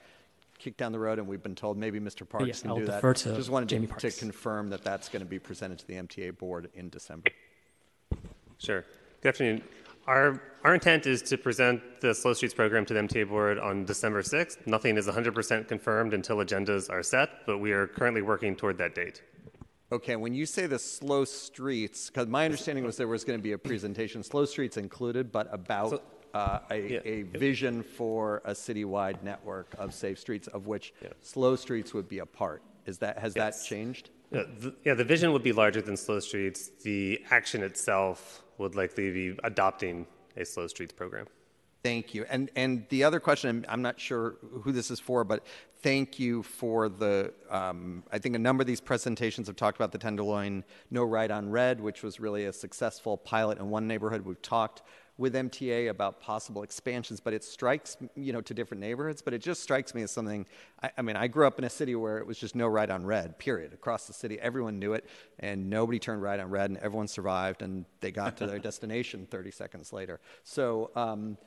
kicked 0.57 0.77
down 0.77 0.91
the 0.91 0.99
road, 0.99 1.19
and 1.19 1.27
we've 1.27 1.43
been 1.43 1.55
told 1.55 1.77
maybe 1.77 1.99
Mr. 1.99 2.27
Parks 2.27 2.47
Yes, 2.47 2.61
can 2.61 2.71
I'll 2.71 2.77
do 2.77 2.85
that. 2.85 2.95
defer 2.95 3.13
to 3.13 3.35
Just 3.35 3.49
wanted 3.49 3.69
Jamie 3.69 3.87
to, 3.87 4.11
to 4.11 4.11
confirm 4.11 4.69
that 4.71 4.83
that's 4.83 5.07
going 5.09 5.21
to 5.21 5.29
be 5.29 5.39
presented 5.39 5.79
to 5.79 5.87
the 5.87 5.93
MTA 5.95 6.37
board 6.37 6.69
in 6.73 6.89
December. 6.89 7.29
Sure. 8.57 8.83
Good 9.21 9.29
afternoon. 9.29 9.61
Our, 10.07 10.41
our 10.63 10.75
intent 10.75 11.05
is 11.05 11.21
to 11.23 11.37
present 11.37 11.81
the 11.99 12.15
Slow 12.15 12.31
Streets 12.31 12.53
program 12.53 12.85
to 12.85 12.93
the 12.93 13.01
MTA 13.01 13.27
board 13.27 13.59
on 13.59 13.83
December 13.83 14.21
6th. 14.21 14.65
Nothing 14.65 14.95
is 14.95 15.07
100% 15.07 15.67
confirmed 15.67 16.13
until 16.13 16.37
agendas 16.37 16.89
are 16.89 17.03
set, 17.03 17.45
but 17.45 17.57
we 17.57 17.73
are 17.73 17.85
currently 17.85 18.21
working 18.21 18.55
toward 18.55 18.77
that 18.77 18.95
date. 18.95 19.21
Okay, 19.91 20.15
when 20.15 20.33
you 20.33 20.45
say 20.45 20.67
the 20.67 20.79
slow 20.79 21.25
streets, 21.25 22.07
because 22.07 22.27
my 22.27 22.45
understanding 22.45 22.85
was 22.85 22.95
there 22.95 23.09
was 23.09 23.25
going 23.25 23.37
to 23.37 23.43
be 23.43 23.51
a 23.51 23.57
presentation, 23.57 24.23
slow 24.23 24.45
streets 24.45 24.77
included, 24.77 25.33
but 25.33 25.53
about 25.53 26.01
uh, 26.33 26.59
a, 26.71 27.05
a 27.05 27.23
vision 27.23 27.83
for 27.83 28.41
a 28.45 28.51
citywide 28.51 29.21
network 29.21 29.75
of 29.77 29.93
safe 29.93 30.17
streets, 30.17 30.47
of 30.47 30.67
which 30.67 30.93
slow 31.19 31.57
streets 31.57 31.93
would 31.93 32.07
be 32.07 32.19
a 32.19 32.25
part. 32.25 32.61
Is 32.85 32.99
that 32.99 33.17
has 33.19 33.33
that 33.33 33.53
changed? 33.65 34.11
Yeah 34.31 34.93
the, 34.93 35.03
vision 35.03 35.31
would 35.33 35.43
be 35.43 35.53
larger 35.53 35.81
than 35.81 35.97
Slow 35.97 36.19
Streets. 36.19 36.69
The 36.83 37.23
action 37.31 37.63
itself 37.63 38.43
would 38.57 38.75
likely 38.75 39.11
be 39.11 39.39
adopting 39.43 40.05
a 40.37 40.45
Slow 40.45 40.67
Streets 40.67 40.93
program. 40.93 41.25
Thank 41.83 42.13
you. 42.13 42.25
And 42.29 42.51
and 42.55 42.85
the 42.89 43.03
other 43.05 43.19
question, 43.19 43.65
I'm 43.69 43.81
not 43.81 43.99
sure 43.99 44.35
who 44.63 44.71
this 44.71 44.91
is 44.91 44.99
for, 44.99 45.23
but 45.23 45.45
thank 45.81 46.19
you 46.19 46.43
for 46.43 46.89
the. 46.89 47.33
Um, 47.49 48.03
I 48.11 48.19
think 48.19 48.35
a 48.35 48.39
number 48.39 48.61
of 48.61 48.67
these 48.67 48.81
presentations 48.81 49.47
have 49.47 49.55
talked 49.55 49.77
about 49.77 49.91
the 49.91 49.97
Tenderloin 49.97 50.65
No 50.91 51.03
Right 51.03 51.31
on 51.31 51.49
Red, 51.49 51.79
which 51.79 52.03
was 52.03 52.19
really 52.19 52.45
a 52.45 52.53
successful 52.53 53.17
pilot 53.17 53.59
in 53.59 53.69
one 53.69 53.87
neighborhood. 53.87 54.25
We've 54.25 54.41
talked 54.41 54.81
with 55.19 55.35
MTA 55.35 55.89
about 55.89 56.21
possible 56.21 56.63
expansions, 56.63 57.19
but 57.19 57.33
it 57.33 57.43
strikes 57.43 57.97
you 58.15 58.33
know 58.33 58.41
to 58.41 58.53
different 58.53 58.81
neighborhoods. 58.81 59.21
But 59.21 59.35
it 59.35 59.41
just 59.43 59.61
strikes 59.61 59.93
me 59.93 60.01
as 60.01 60.11
something. 60.11 60.47
I, 60.81 60.91
I 60.97 61.01
mean, 61.03 61.15
I 61.15 61.27
grew 61.27 61.45
up 61.45 61.59
in 61.59 61.65
a 61.65 61.69
city 61.69 61.93
where 61.93 62.17
it 62.17 62.25
was 62.25 62.39
just 62.39 62.55
no 62.55 62.67
right 62.67 62.89
on 62.89 63.05
red. 63.05 63.37
Period. 63.37 63.73
Across 63.73 64.07
the 64.07 64.13
city, 64.13 64.39
everyone 64.39 64.79
knew 64.79 64.93
it, 64.93 65.05
and 65.37 65.69
nobody 65.69 65.99
turned 65.99 66.23
right 66.23 66.39
on 66.39 66.49
red, 66.49 66.71
and 66.71 66.79
everyone 66.79 67.07
survived, 67.07 67.61
and 67.61 67.85
they 67.99 68.11
got 68.11 68.37
to 68.37 68.47
their 68.47 68.59
destination 68.69 69.27
30 69.29 69.51
seconds 69.51 69.93
later. 69.93 70.19
So. 70.43 70.89
Um, 70.95 71.37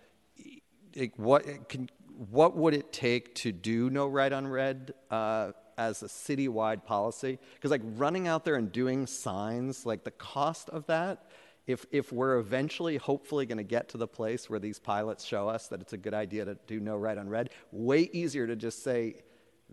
it, 0.95 1.19
what 1.19 1.47
it 1.47 1.69
can, 1.69 1.89
what 2.31 2.57
would 2.57 2.75
it 2.75 2.93
take 2.93 3.35
to 3.37 3.53
do 3.53 3.91
no 3.91 4.07
right 4.07 4.33
on 4.33 4.47
red 4.47 4.95
uh, 5.11 5.53
as 5.79 6.03
a 6.03 6.07
citywide 6.07 6.85
policy? 6.85 7.39
Because 7.55 7.71
like 7.71 7.83
running 7.85 8.29
out 8.29 8.45
there 8.45 8.57
and 8.57 8.71
doing 8.71 9.07
signs, 9.07 9.87
like 9.87 10.05
the 10.05 10.11
cost 10.11 10.69
of 10.71 10.87
that, 10.87 11.31
if 11.67 11.87
if 11.91 12.13
we're 12.13 12.39
eventually 12.39 12.97
hopefully 12.97 13.47
going 13.47 13.59
to 13.59 13.65
get 13.65 13.89
to 13.91 13.99
the 13.99 14.09
place 14.09 14.51
where 14.51 14.59
these 14.59 14.79
pilots 14.79 15.25
show 15.25 15.49
us 15.49 15.69
that 15.69 15.81
it's 15.81 15.93
a 15.93 15.97
good 15.97 16.15
idea 16.15 16.45
to 16.45 16.57
do 16.67 16.81
no 16.81 16.97
right 16.97 17.19
on 17.19 17.29
red, 17.29 17.51
way 17.71 18.11
easier 18.13 18.47
to 18.47 18.57
just 18.57 18.83
say 18.83 19.23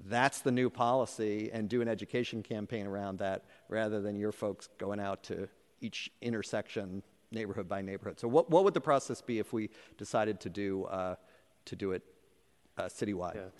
that's 0.05 0.41
the 0.41 0.51
new 0.51 0.69
policy 0.69 1.49
and 1.51 1.67
do 1.67 1.81
an 1.81 1.87
education 1.87 2.41
campaign 2.41 2.85
around 2.87 3.19
that 3.19 3.45
rather 3.67 4.01
than 4.01 4.15
your 4.15 4.31
folks 4.31 4.69
going 4.77 4.99
out 4.99 5.23
to 5.23 5.47
each 5.81 6.11
intersection 6.21 7.03
neighborhood 7.31 7.67
by 7.67 7.81
neighborhood. 7.81 8.19
So 8.19 8.27
what, 8.27 8.49
what 8.49 8.63
would 8.63 8.73
the 8.73 8.81
process 8.81 9.21
be 9.21 9.39
if 9.39 9.53
we 9.53 9.69
decided 9.97 10.39
to 10.41 10.49
do, 10.49 10.85
uh, 10.85 11.15
to 11.65 11.75
do 11.75 11.91
it 11.91 12.03
uh, 12.77 12.83
citywide? 12.83 13.51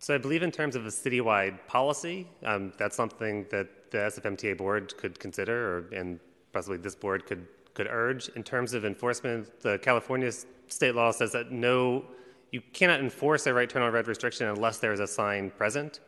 So 0.00 0.14
I 0.14 0.18
believe 0.18 0.42
in 0.42 0.52
terms 0.52 0.76
of 0.76 0.86
a 0.86 0.90
citywide 0.90 1.58
policy, 1.66 2.26
um, 2.44 2.72
that's 2.78 2.96
something 2.96 3.46
that 3.50 3.90
the 3.90 3.98
SFMTA 3.98 4.56
board 4.56 4.96
could 4.96 5.18
consider, 5.18 5.78
or, 5.78 5.88
and 5.94 6.20
possibly 6.52 6.78
this 6.78 6.94
board 6.94 7.26
could 7.26 7.46
could 7.74 7.86
urge. 7.88 8.28
In 8.30 8.42
terms 8.42 8.74
of 8.74 8.84
enforcement, 8.84 9.60
the 9.60 9.78
California 9.78 10.32
state 10.66 10.94
law 10.94 11.12
says 11.12 11.30
that 11.32 11.52
no, 11.52 12.04
you 12.50 12.60
cannot 12.72 13.00
enforce 13.00 13.46
a 13.46 13.54
right 13.54 13.70
turn 13.70 13.82
on 13.82 13.92
red 13.92 14.08
restriction 14.08 14.48
unless 14.48 14.78
there 14.78 14.92
is 14.92 15.00
a 15.00 15.06
sign 15.06 15.50
present, 15.50 16.00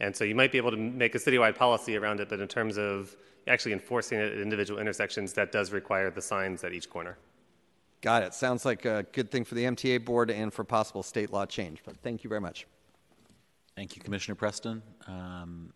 and 0.00 0.14
so 0.14 0.24
you 0.24 0.34
might 0.34 0.50
be 0.50 0.58
able 0.58 0.72
to 0.72 0.76
make 0.76 1.14
a 1.14 1.18
citywide 1.18 1.54
policy 1.54 1.96
around 1.96 2.18
it. 2.20 2.28
But 2.28 2.40
in 2.40 2.48
terms 2.48 2.76
of 2.76 3.16
actually 3.46 3.72
enforcing 3.72 4.18
it 4.18 4.32
at 4.32 4.38
individual 4.38 4.80
intersections, 4.80 5.32
that 5.34 5.52
does 5.52 5.72
require 5.72 6.10
the 6.10 6.22
signs 6.22 6.64
at 6.64 6.72
each 6.72 6.90
corner. 6.90 7.16
Got 8.00 8.24
it. 8.24 8.34
Sounds 8.34 8.64
like 8.64 8.84
a 8.84 9.06
good 9.12 9.30
thing 9.30 9.44
for 9.44 9.54
the 9.54 9.62
MTA 9.62 10.04
board 10.04 10.30
and 10.30 10.52
for 10.52 10.64
possible 10.64 11.04
state 11.04 11.32
law 11.32 11.46
change. 11.46 11.82
But 11.84 11.96
thank 12.02 12.24
you 12.24 12.28
very 12.28 12.40
much. 12.40 12.66
Thank 13.76 13.96
you, 13.96 14.02
Commissioner 14.02 14.34
Preston. 14.34 14.82
Um, 15.06 15.72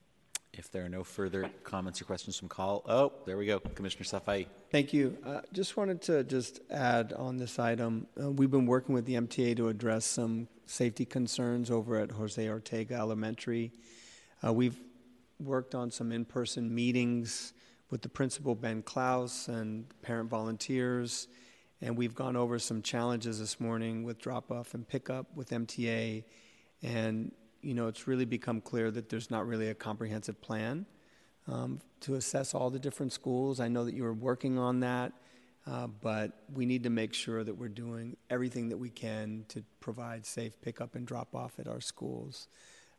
if 0.58 0.70
there 0.70 0.84
are 0.84 0.88
no 0.88 1.04
further 1.04 1.50
comments 1.64 2.00
or 2.00 2.04
questions 2.04 2.36
from 2.36 2.48
call, 2.48 2.82
oh, 2.88 3.12
there 3.24 3.36
we 3.36 3.46
go, 3.46 3.60
Commissioner 3.60 4.04
Safai. 4.04 4.46
Thank 4.70 4.92
you. 4.92 5.16
Uh, 5.24 5.40
just 5.52 5.76
wanted 5.76 6.00
to 6.02 6.24
just 6.24 6.60
add 6.70 7.12
on 7.12 7.36
this 7.36 7.58
item. 7.58 8.06
Uh, 8.20 8.30
we've 8.30 8.50
been 8.50 8.66
working 8.66 8.94
with 8.94 9.04
the 9.04 9.14
MTA 9.14 9.56
to 9.56 9.68
address 9.68 10.04
some 10.04 10.48
safety 10.64 11.04
concerns 11.04 11.70
over 11.70 11.96
at 11.96 12.10
Jose 12.10 12.48
Ortega 12.48 12.94
Elementary. 12.94 13.72
Uh, 14.44 14.52
we've 14.52 14.78
worked 15.38 15.74
on 15.74 15.90
some 15.90 16.12
in-person 16.12 16.74
meetings 16.74 17.52
with 17.90 18.02
the 18.02 18.08
principal 18.08 18.54
Ben 18.54 18.82
Klaus 18.82 19.48
and 19.48 19.86
parent 20.02 20.28
volunteers, 20.28 21.28
and 21.80 21.96
we've 21.96 22.14
gone 22.14 22.36
over 22.36 22.58
some 22.58 22.82
challenges 22.82 23.38
this 23.38 23.60
morning 23.60 24.02
with 24.02 24.18
drop-off 24.18 24.74
and 24.74 24.88
pickup 24.88 25.26
with 25.36 25.50
MTA, 25.50 26.24
and 26.82 27.32
you 27.62 27.74
know, 27.74 27.88
it's 27.88 28.06
really 28.06 28.24
become 28.24 28.60
clear 28.60 28.90
that 28.90 29.08
there's 29.08 29.30
not 29.30 29.46
really 29.46 29.68
a 29.68 29.74
comprehensive 29.74 30.40
plan 30.40 30.86
um, 31.48 31.80
to 32.00 32.14
assess 32.14 32.54
all 32.54 32.70
the 32.70 32.78
different 32.78 33.12
schools. 33.12 33.60
I 33.60 33.68
know 33.68 33.84
that 33.84 33.94
you're 33.94 34.12
working 34.12 34.58
on 34.58 34.80
that, 34.80 35.12
uh, 35.66 35.86
but 35.86 36.32
we 36.52 36.66
need 36.66 36.84
to 36.84 36.90
make 36.90 37.14
sure 37.14 37.42
that 37.42 37.54
we're 37.54 37.68
doing 37.68 38.16
everything 38.30 38.68
that 38.68 38.76
we 38.76 38.90
can 38.90 39.44
to 39.48 39.64
provide 39.80 40.26
safe 40.26 40.60
pickup 40.60 40.94
and 40.94 41.06
drop 41.06 41.34
off 41.34 41.58
at 41.58 41.66
our 41.66 41.80
schools. 41.80 42.48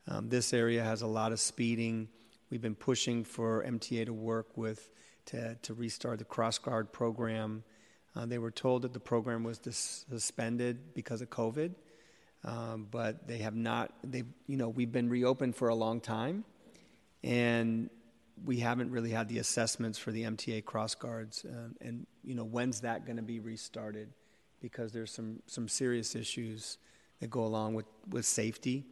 Um, 0.08 0.30
this 0.30 0.54
area 0.54 0.84
has 0.84 1.02
a 1.02 1.08
lot 1.08 1.32
of 1.32 1.40
speeding. 1.40 2.08
We've 2.50 2.62
been 2.62 2.76
pushing 2.76 3.24
for 3.24 3.64
MTA 3.64 4.06
to 4.06 4.14
work 4.14 4.58
with 4.58 4.90
to, 5.28 5.56
to 5.56 5.74
restart 5.74 6.20
the 6.20 6.26
cross 6.26 6.58
guard 6.58 6.92
program. 6.94 7.64
Uh, 8.16 8.26
they 8.26 8.38
were 8.38 8.52
told 8.52 8.82
that 8.82 8.94
the 8.94 9.00
program 9.00 9.44
was 9.44 9.60
dis- 9.60 10.06
suspended 10.10 10.94
because 10.94 11.22
of 11.22 11.30
COVID 11.30 11.76
um, 12.48 12.88
but 12.90 13.28
they 13.28 13.40
have 13.40 13.56
not. 13.56 13.94
They, 14.04 14.24
you 14.48 14.56
know, 14.56 14.70
we've 14.70 14.92
been 14.92 15.10
reopened 15.10 15.56
for 15.58 15.68
a 15.68 15.76
long 15.76 16.00
time, 16.00 16.46
and 17.22 17.90
we 18.46 18.58
haven't 18.60 18.90
really 18.90 19.12
had 19.12 19.28
the 19.28 19.40
assessments 19.40 19.98
for 20.00 20.12
the 20.12 20.24
MTA 20.24 20.64
cross 20.64 20.96
guards. 20.96 21.44
Uh, 21.44 21.70
and 21.82 22.08
you 22.24 22.36
know, 22.36 22.46
when's 22.46 22.82
that 22.82 23.06
going 23.06 23.18
to 23.18 23.24
be 23.24 23.42
restarted? 23.42 24.10
Because 24.62 24.94
there's 24.94 25.12
some 25.12 25.44
some 25.46 25.68
serious 25.68 26.16
issues 26.16 26.78
that 27.20 27.30
go 27.30 27.44
along 27.44 27.74
with 27.74 27.86
with 28.10 28.26
safety. 28.26 28.86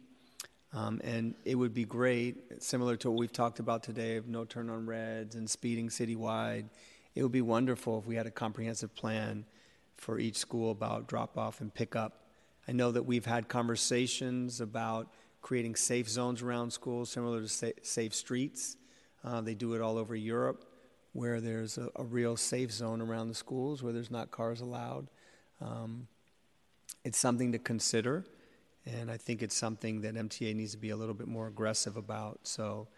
Um, 0.74 1.00
and 1.02 1.34
it 1.46 1.54
would 1.54 1.72
be 1.72 1.84
great, 1.84 2.62
similar 2.62 2.96
to 2.98 3.10
what 3.10 3.18
we've 3.18 3.32
talked 3.32 3.60
about 3.60 3.82
today 3.82 4.16
of 4.16 4.28
no 4.28 4.44
turn 4.44 4.68
on 4.68 4.84
reds 4.84 5.34
and 5.34 5.48
speeding 5.48 5.88
citywide. 5.88 6.66
It 7.14 7.22
would 7.22 7.32
be 7.32 7.40
wonderful 7.40 7.98
if 7.98 8.06
we 8.06 8.16
had 8.16 8.26
a 8.26 8.30
comprehensive 8.30 8.94
plan 8.94 9.46
for 9.96 10.18
each 10.18 10.36
school 10.36 10.72
about 10.72 11.06
drop 11.06 11.38
off 11.38 11.62
and 11.62 11.72
pick 11.72 11.96
up 11.96 12.25
I 12.68 12.72
know 12.72 12.90
that 12.90 13.04
we've 13.04 13.26
had 13.26 13.48
conversations 13.48 14.60
about 14.60 15.08
creating 15.40 15.76
safe 15.76 16.08
zones 16.08 16.42
around 16.42 16.72
schools, 16.72 17.10
similar 17.10 17.40
to 17.40 17.48
sa- 17.48 17.68
safe 17.82 18.14
streets. 18.14 18.76
Uh, 19.22 19.40
they 19.40 19.54
do 19.54 19.74
it 19.74 19.80
all 19.80 19.98
over 19.98 20.16
Europe, 20.16 20.64
where 21.12 21.40
there's 21.40 21.78
a, 21.78 21.88
a, 21.96 22.02
real 22.02 22.36
safe 22.36 22.72
zone 22.72 23.00
around 23.00 23.28
the 23.28 23.34
schools 23.34 23.82
where 23.82 23.92
there's 23.92 24.10
not 24.10 24.30
cars 24.30 24.60
allowed. 24.60 25.06
Um, 25.60 26.08
it's 27.04 27.18
something 27.18 27.52
to 27.52 27.58
consider, 27.58 28.24
and 28.84 29.10
I 29.10 29.16
think 29.16 29.42
it's 29.42 29.54
something 29.54 30.00
that 30.00 30.14
MTA 30.14 30.54
needs 30.54 30.72
to 30.72 30.78
be 30.78 30.90
a 30.90 30.96
little 30.96 31.14
bit 31.14 31.28
more 31.28 31.46
aggressive 31.46 31.96
about. 31.96 32.40
So 32.42 32.88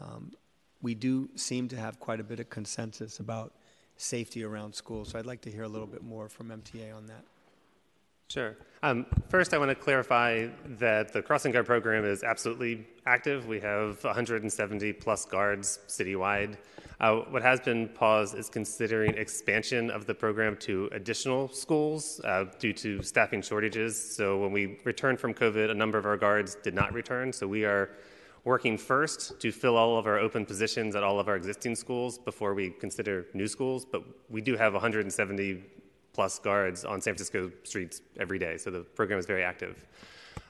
um, 0.00 0.32
we 0.80 0.94
do 0.94 1.28
seem 1.36 1.68
to 1.68 1.76
have 1.76 2.00
quite 2.00 2.20
a 2.20 2.24
bit 2.24 2.40
of 2.40 2.48
consensus 2.48 3.20
about 3.20 3.52
safety 3.98 4.42
around 4.42 4.74
schools. 4.74 5.10
So 5.10 5.18
I'd 5.18 5.26
like 5.26 5.42
to 5.42 5.50
hear 5.50 5.64
a 5.64 5.68
little 5.68 5.86
bit 5.86 6.02
more 6.02 6.30
from 6.30 6.48
MTA 6.48 6.96
on 6.96 7.06
that. 7.06 7.24
Sure. 8.30 8.56
Um, 8.84 9.06
first, 9.28 9.52
I 9.52 9.58
want 9.58 9.70
to 9.70 9.74
clarify 9.74 10.46
that 10.78 11.12
the 11.12 11.20
crossing 11.20 11.50
guard 11.50 11.66
program 11.66 12.04
is 12.04 12.22
absolutely 12.22 12.86
active. 13.04 13.48
We 13.48 13.58
have 13.58 14.02
170 14.04 14.92
plus 14.92 15.24
guards 15.24 15.80
citywide. 15.88 16.56
Uh, 17.00 17.22
what 17.30 17.42
has 17.42 17.60
been 17.60 17.88
paused 17.88 18.36
is 18.36 18.48
considering 18.48 19.14
expansion 19.16 19.90
of 19.90 20.06
the 20.06 20.14
program 20.14 20.56
to 20.58 20.88
additional 20.92 21.48
schools 21.48 22.20
uh, 22.22 22.44
due 22.60 22.72
to 22.74 23.02
staffing 23.02 23.42
shortages. 23.42 23.98
So 23.98 24.38
when 24.38 24.52
we 24.52 24.78
returned 24.84 25.18
from 25.18 25.34
COVID, 25.34 25.68
a 25.68 25.74
number 25.74 25.98
of 25.98 26.06
our 26.06 26.16
guards 26.16 26.56
did 26.62 26.74
not 26.74 26.92
return. 26.94 27.32
So 27.32 27.48
we 27.48 27.64
are 27.64 27.90
working 28.44 28.78
first 28.78 29.40
to 29.40 29.50
fill 29.50 29.76
all 29.76 29.98
of 29.98 30.06
our 30.06 30.20
open 30.20 30.46
positions 30.46 30.94
at 30.94 31.02
all 31.02 31.18
of 31.18 31.26
our 31.26 31.34
existing 31.34 31.74
schools 31.74 32.16
before 32.16 32.54
we 32.54 32.70
consider 32.70 33.26
new 33.34 33.48
schools. 33.48 33.84
But 33.84 34.04
we 34.30 34.40
do 34.40 34.56
have 34.56 34.72
170 34.72 35.64
plus 36.20 36.38
guards 36.38 36.84
on 36.84 37.00
San 37.00 37.14
Francisco 37.14 37.50
streets 37.62 38.02
every 38.18 38.38
day, 38.38 38.58
so 38.58 38.70
the 38.70 38.80
program 38.80 39.18
is 39.18 39.24
very 39.24 39.42
active. 39.42 39.86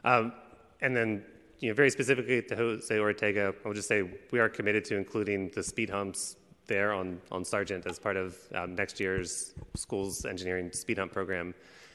Um, 0.02 0.32
and 0.80 0.96
then, 0.96 1.22
you 1.60 1.68
know, 1.68 1.76
very 1.76 1.90
specifically 1.90 2.42
to 2.42 2.56
Jose 2.56 2.98
Ortega, 2.98 3.54
I'll 3.64 3.72
just 3.72 3.86
say 3.86 3.98
we 4.32 4.40
are 4.40 4.48
committed 4.48 4.84
to 4.86 4.96
including 4.96 5.48
the 5.50 5.62
speed 5.62 5.88
humps 5.88 6.34
there 6.66 6.92
on, 6.92 7.20
on 7.30 7.44
Sargent 7.44 7.86
as 7.86 8.00
part 8.00 8.16
of 8.16 8.36
um, 8.52 8.74
next 8.74 8.98
year's 8.98 9.54
schools 9.76 10.24
engineering 10.24 10.72
speed 10.72 10.98
hump 10.98 11.12
program. 11.12 11.54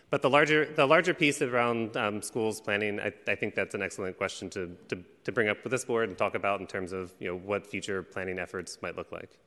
But 0.10 0.22
the 0.22 0.30
larger, 0.30 0.64
the 0.74 0.86
larger 0.86 1.14
piece 1.14 1.42
around 1.42 1.98
um, 1.98 2.22
schools 2.22 2.62
planning, 2.62 3.02
I, 3.02 3.12
I, 3.28 3.36
think 3.36 3.56
that's 3.56 3.76
an 3.76 3.82
excellent 3.82 4.16
question 4.18 4.50
to, 4.52 4.72
to, 4.88 5.04
to, 5.26 5.32
bring 5.34 5.50
up 5.50 5.62
with 5.66 5.72
this 5.72 5.84
board 5.84 6.08
and 6.08 6.18
talk 6.18 6.36
about 6.36 6.62
in 6.62 6.68
terms 6.68 6.94
of 6.94 7.14
you 7.20 7.28
know, 7.28 7.36
what 7.36 7.68
future 7.68 8.02
planning 8.04 8.40
efforts 8.40 8.78
might 8.82 8.96
look 8.96 9.12
like. 9.12 9.38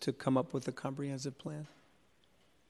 To 0.00 0.12
come 0.12 0.36
up 0.36 0.52
with 0.52 0.68
a 0.68 0.72
comprehensive 0.72 1.38
plan? 1.38 1.66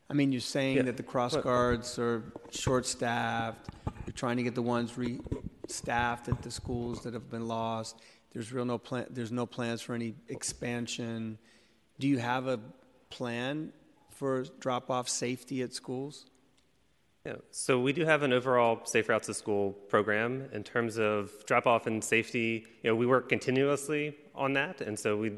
I 0.08 0.12
mean, 0.12 0.32
you're 0.32 0.40
saying 0.40 0.76
yeah. 0.76 0.82
that 0.82 0.96
the 0.96 1.02
cross 1.02 1.36
guards 1.36 1.98
are 1.98 2.22
short 2.50 2.86
staffed, 2.86 3.68
you're 4.06 4.14
trying 4.14 4.36
to 4.38 4.42
get 4.42 4.54
the 4.54 4.62
ones 4.62 4.96
re 4.98 5.20
staffed 5.68 6.28
at 6.28 6.42
the 6.42 6.50
schools 6.50 7.02
that 7.04 7.14
have 7.14 7.30
been 7.30 7.46
lost. 7.46 8.00
There's 8.32 8.52
real 8.52 8.64
no 8.64 8.78
plan, 8.78 9.06
there's 9.10 9.32
no 9.32 9.46
plans 9.46 9.82
for 9.82 9.94
any 9.94 10.14
expansion. 10.28 11.38
Do 11.98 12.08
you 12.08 12.18
have 12.18 12.46
a 12.46 12.58
plan 13.08 13.72
for 14.10 14.44
drop 14.58 14.90
off 14.90 15.08
safety 15.08 15.62
at 15.62 15.74
schools? 15.74 16.26
Yeah, 17.26 17.34
so 17.50 17.78
we 17.78 17.92
do 17.92 18.06
have 18.06 18.22
an 18.22 18.32
overall 18.32 18.80
Safe 18.84 19.06
Routes 19.06 19.26
to 19.26 19.34
School 19.34 19.72
program. 19.90 20.48
In 20.54 20.64
terms 20.64 20.98
of 20.98 21.30
drop 21.44 21.66
off 21.66 21.86
and 21.86 22.02
safety, 22.02 22.64
you 22.82 22.90
know, 22.90 22.96
we 22.96 23.04
work 23.04 23.28
continuously 23.28 24.16
on 24.34 24.54
that. 24.54 24.80
And 24.80 24.98
so 24.98 25.18
we, 25.18 25.32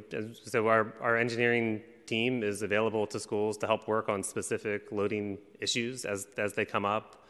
so 0.44 0.68
our, 0.68 0.94
our 1.00 1.16
engineering 1.16 1.82
team 2.06 2.44
is 2.44 2.62
available 2.62 3.04
to 3.08 3.18
schools 3.18 3.56
to 3.58 3.66
help 3.66 3.88
work 3.88 4.08
on 4.08 4.22
specific 4.22 4.92
loading 4.92 5.38
issues 5.60 6.04
as, 6.04 6.28
as 6.38 6.52
they 6.52 6.64
come 6.64 6.84
up. 6.84 7.26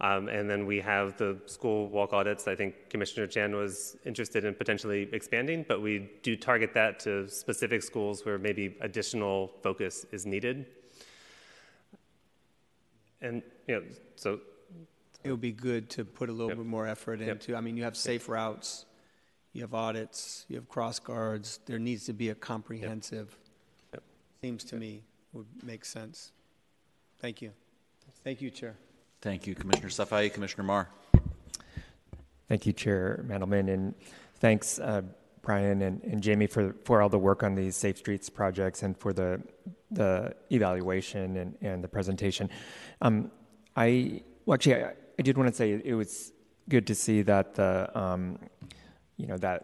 Um, 0.00 0.28
and 0.28 0.48
then 0.48 0.64
we 0.64 0.78
have 0.78 1.16
the 1.16 1.36
school 1.46 1.88
walk 1.88 2.12
audits. 2.12 2.46
I 2.46 2.54
think 2.54 2.88
Commissioner 2.88 3.26
Chan 3.26 3.52
was 3.56 3.96
interested 4.04 4.44
in 4.44 4.54
potentially 4.54 5.08
expanding, 5.12 5.64
but 5.66 5.82
we 5.82 6.08
do 6.22 6.36
target 6.36 6.72
that 6.74 7.00
to 7.00 7.28
specific 7.28 7.82
schools 7.82 8.24
where 8.24 8.38
maybe 8.38 8.76
additional 8.80 9.50
focus 9.60 10.06
is 10.12 10.24
needed. 10.24 10.66
And 13.20 13.42
you 13.66 13.74
know, 13.76 13.82
so 14.16 14.40
it 15.24 15.30
would 15.30 15.40
be 15.40 15.52
good 15.52 15.90
to 15.90 16.04
put 16.04 16.28
a 16.28 16.32
little 16.32 16.48
yep. 16.48 16.58
bit 16.58 16.66
more 16.66 16.86
effort 16.86 17.20
yep. 17.20 17.28
into. 17.28 17.56
I 17.56 17.60
mean, 17.60 17.76
you 17.76 17.84
have 17.84 17.96
safe 17.96 18.28
routes, 18.28 18.86
you 19.52 19.62
have 19.62 19.74
audits, 19.74 20.44
you 20.48 20.56
have 20.56 20.68
cross 20.68 20.98
guards. 20.98 21.60
There 21.66 21.78
needs 21.78 22.04
to 22.06 22.12
be 22.12 22.28
a 22.28 22.34
comprehensive. 22.34 23.36
Yep. 23.92 24.02
Seems 24.42 24.64
to 24.64 24.76
me 24.76 25.02
would 25.32 25.46
make 25.62 25.84
sense. 25.84 26.32
Thank 27.18 27.42
you. 27.42 27.52
Thank 28.24 28.40
you, 28.40 28.50
Chair. 28.50 28.76
Thank 29.20 29.46
you, 29.46 29.54
Commissioner 29.54 29.88
Safai. 29.88 30.32
Commissioner 30.32 30.64
Mar. 30.64 30.88
Thank 32.48 32.64
you, 32.64 32.72
Chair 32.72 33.24
Mandelman, 33.28 33.72
and 33.72 33.94
thanks, 34.36 34.78
uh, 34.78 35.02
Brian 35.48 35.80
and, 35.80 36.04
and 36.04 36.22
Jamie, 36.22 36.46
for, 36.46 36.74
for 36.84 37.00
all 37.00 37.08
the 37.08 37.18
work 37.18 37.42
on 37.42 37.54
these 37.54 37.74
Safe 37.74 37.96
Streets 37.96 38.28
projects 38.28 38.82
and 38.82 38.94
for 38.94 39.14
the 39.14 39.40
the 39.90 40.34
evaluation 40.50 41.38
and, 41.38 41.56
and 41.62 41.82
the 41.82 41.88
presentation. 41.88 42.50
Um, 43.00 43.30
I 43.74 44.20
well, 44.44 44.56
actually, 44.56 44.84
I, 44.84 44.92
I, 45.18 45.22
did 45.22 45.38
want 45.38 45.48
to 45.48 45.54
say 45.54 45.80
it 45.82 45.94
was 45.94 46.32
good 46.68 46.86
to 46.88 46.94
see 46.94 47.22
that 47.22 47.54
the 47.54 47.90
um, 47.98 48.38
you 49.16 49.26
know 49.26 49.38
that 49.38 49.60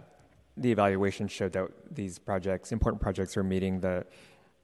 the 0.57 0.73
evaluation 0.73 1.29
showed 1.29 1.53
that 1.53 1.69
these 1.91 2.19
projects, 2.19 2.73
important 2.73 3.03
projects, 3.03 3.37
are 3.37 3.45
meeting 3.45 3.81
the 3.81 4.07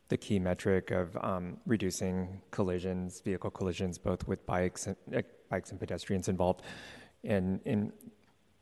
the 0.09 0.17
key 0.17 0.39
metric 0.39 0.91
of 0.91 1.15
um, 1.21 1.59
reducing 1.67 2.41
collisions, 2.51 3.21
vehicle 3.21 3.51
collisions, 3.51 3.99
both 3.99 4.27
with 4.27 4.47
bikes 4.47 4.87
and 4.87 4.97
uh, 5.15 5.21
bikes 5.51 5.71
and 5.71 5.79
pedestrians 5.79 6.29
involved, 6.29 6.63
and 7.25 7.61
and 7.67 7.93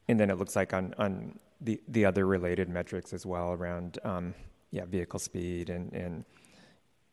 and 0.08 0.18
then 0.18 0.28
it 0.28 0.38
looks 0.38 0.56
like 0.56 0.74
on 0.74 0.92
on 0.98 1.38
the 1.60 1.80
the 1.88 2.04
other 2.04 2.26
related 2.26 2.68
metrics 2.68 3.12
as 3.12 3.26
well 3.26 3.52
around 3.52 3.98
um, 4.04 4.34
yeah 4.70 4.84
vehicle 4.84 5.18
speed 5.18 5.70
and 5.70 5.92
and 5.92 6.24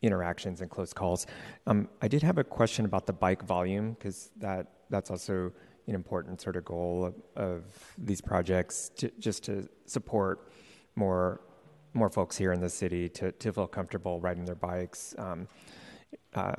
interactions 0.02 0.60
and 0.60 0.70
close 0.70 0.92
calls. 0.92 1.26
Um, 1.66 1.88
I 2.02 2.08
did 2.08 2.22
have 2.22 2.38
a 2.38 2.44
question 2.44 2.84
about 2.84 3.06
the 3.06 3.12
bike 3.12 3.42
volume 3.42 3.92
because 3.92 4.30
that 4.36 4.66
that's 4.90 5.10
also 5.10 5.52
an 5.86 5.94
important 5.94 6.40
sort 6.40 6.56
of 6.56 6.64
goal 6.64 7.04
of, 7.04 7.14
of 7.42 7.64
these 7.96 8.20
projects 8.20 8.90
to, 8.96 9.10
just 9.18 9.44
to 9.44 9.68
support 9.86 10.50
more 10.96 11.40
more 11.94 12.10
folks 12.10 12.36
here 12.36 12.52
in 12.52 12.60
the 12.60 12.68
city 12.68 13.08
to, 13.08 13.32
to 13.32 13.52
feel 13.52 13.66
comfortable 13.66 14.20
riding 14.20 14.44
their 14.44 14.54
bikes 14.54 15.14
um, 15.18 15.48
uh, 16.34 16.52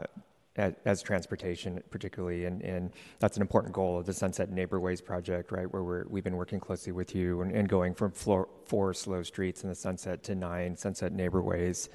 as, 0.57 0.73
as, 0.85 1.01
transportation, 1.01 1.81
particularly, 1.89 2.45
and, 2.45 2.61
and 2.61 2.91
that's 3.19 3.37
an 3.37 3.41
important 3.41 3.73
goal 3.73 3.97
of 3.97 4.05
the 4.05 4.13
Sunset 4.13 4.51
Neighborways 4.51 5.03
project, 5.03 5.51
right? 5.51 5.71
Where 5.71 5.83
we're, 5.83 6.05
we've 6.07 6.23
been 6.23 6.37
working 6.37 6.59
closely 6.59 6.91
with 6.91 7.15
you 7.15 7.41
and, 7.41 7.51
and 7.51 7.69
going 7.69 7.93
from 7.93 8.11
floor, 8.11 8.49
four 8.65 8.93
slow 8.93 9.23
streets 9.23 9.63
in 9.63 9.69
the 9.69 9.75
Sunset 9.75 10.23
to 10.23 10.35
nine 10.35 10.75
Sunset 10.75 11.13
Neighborways 11.13 11.89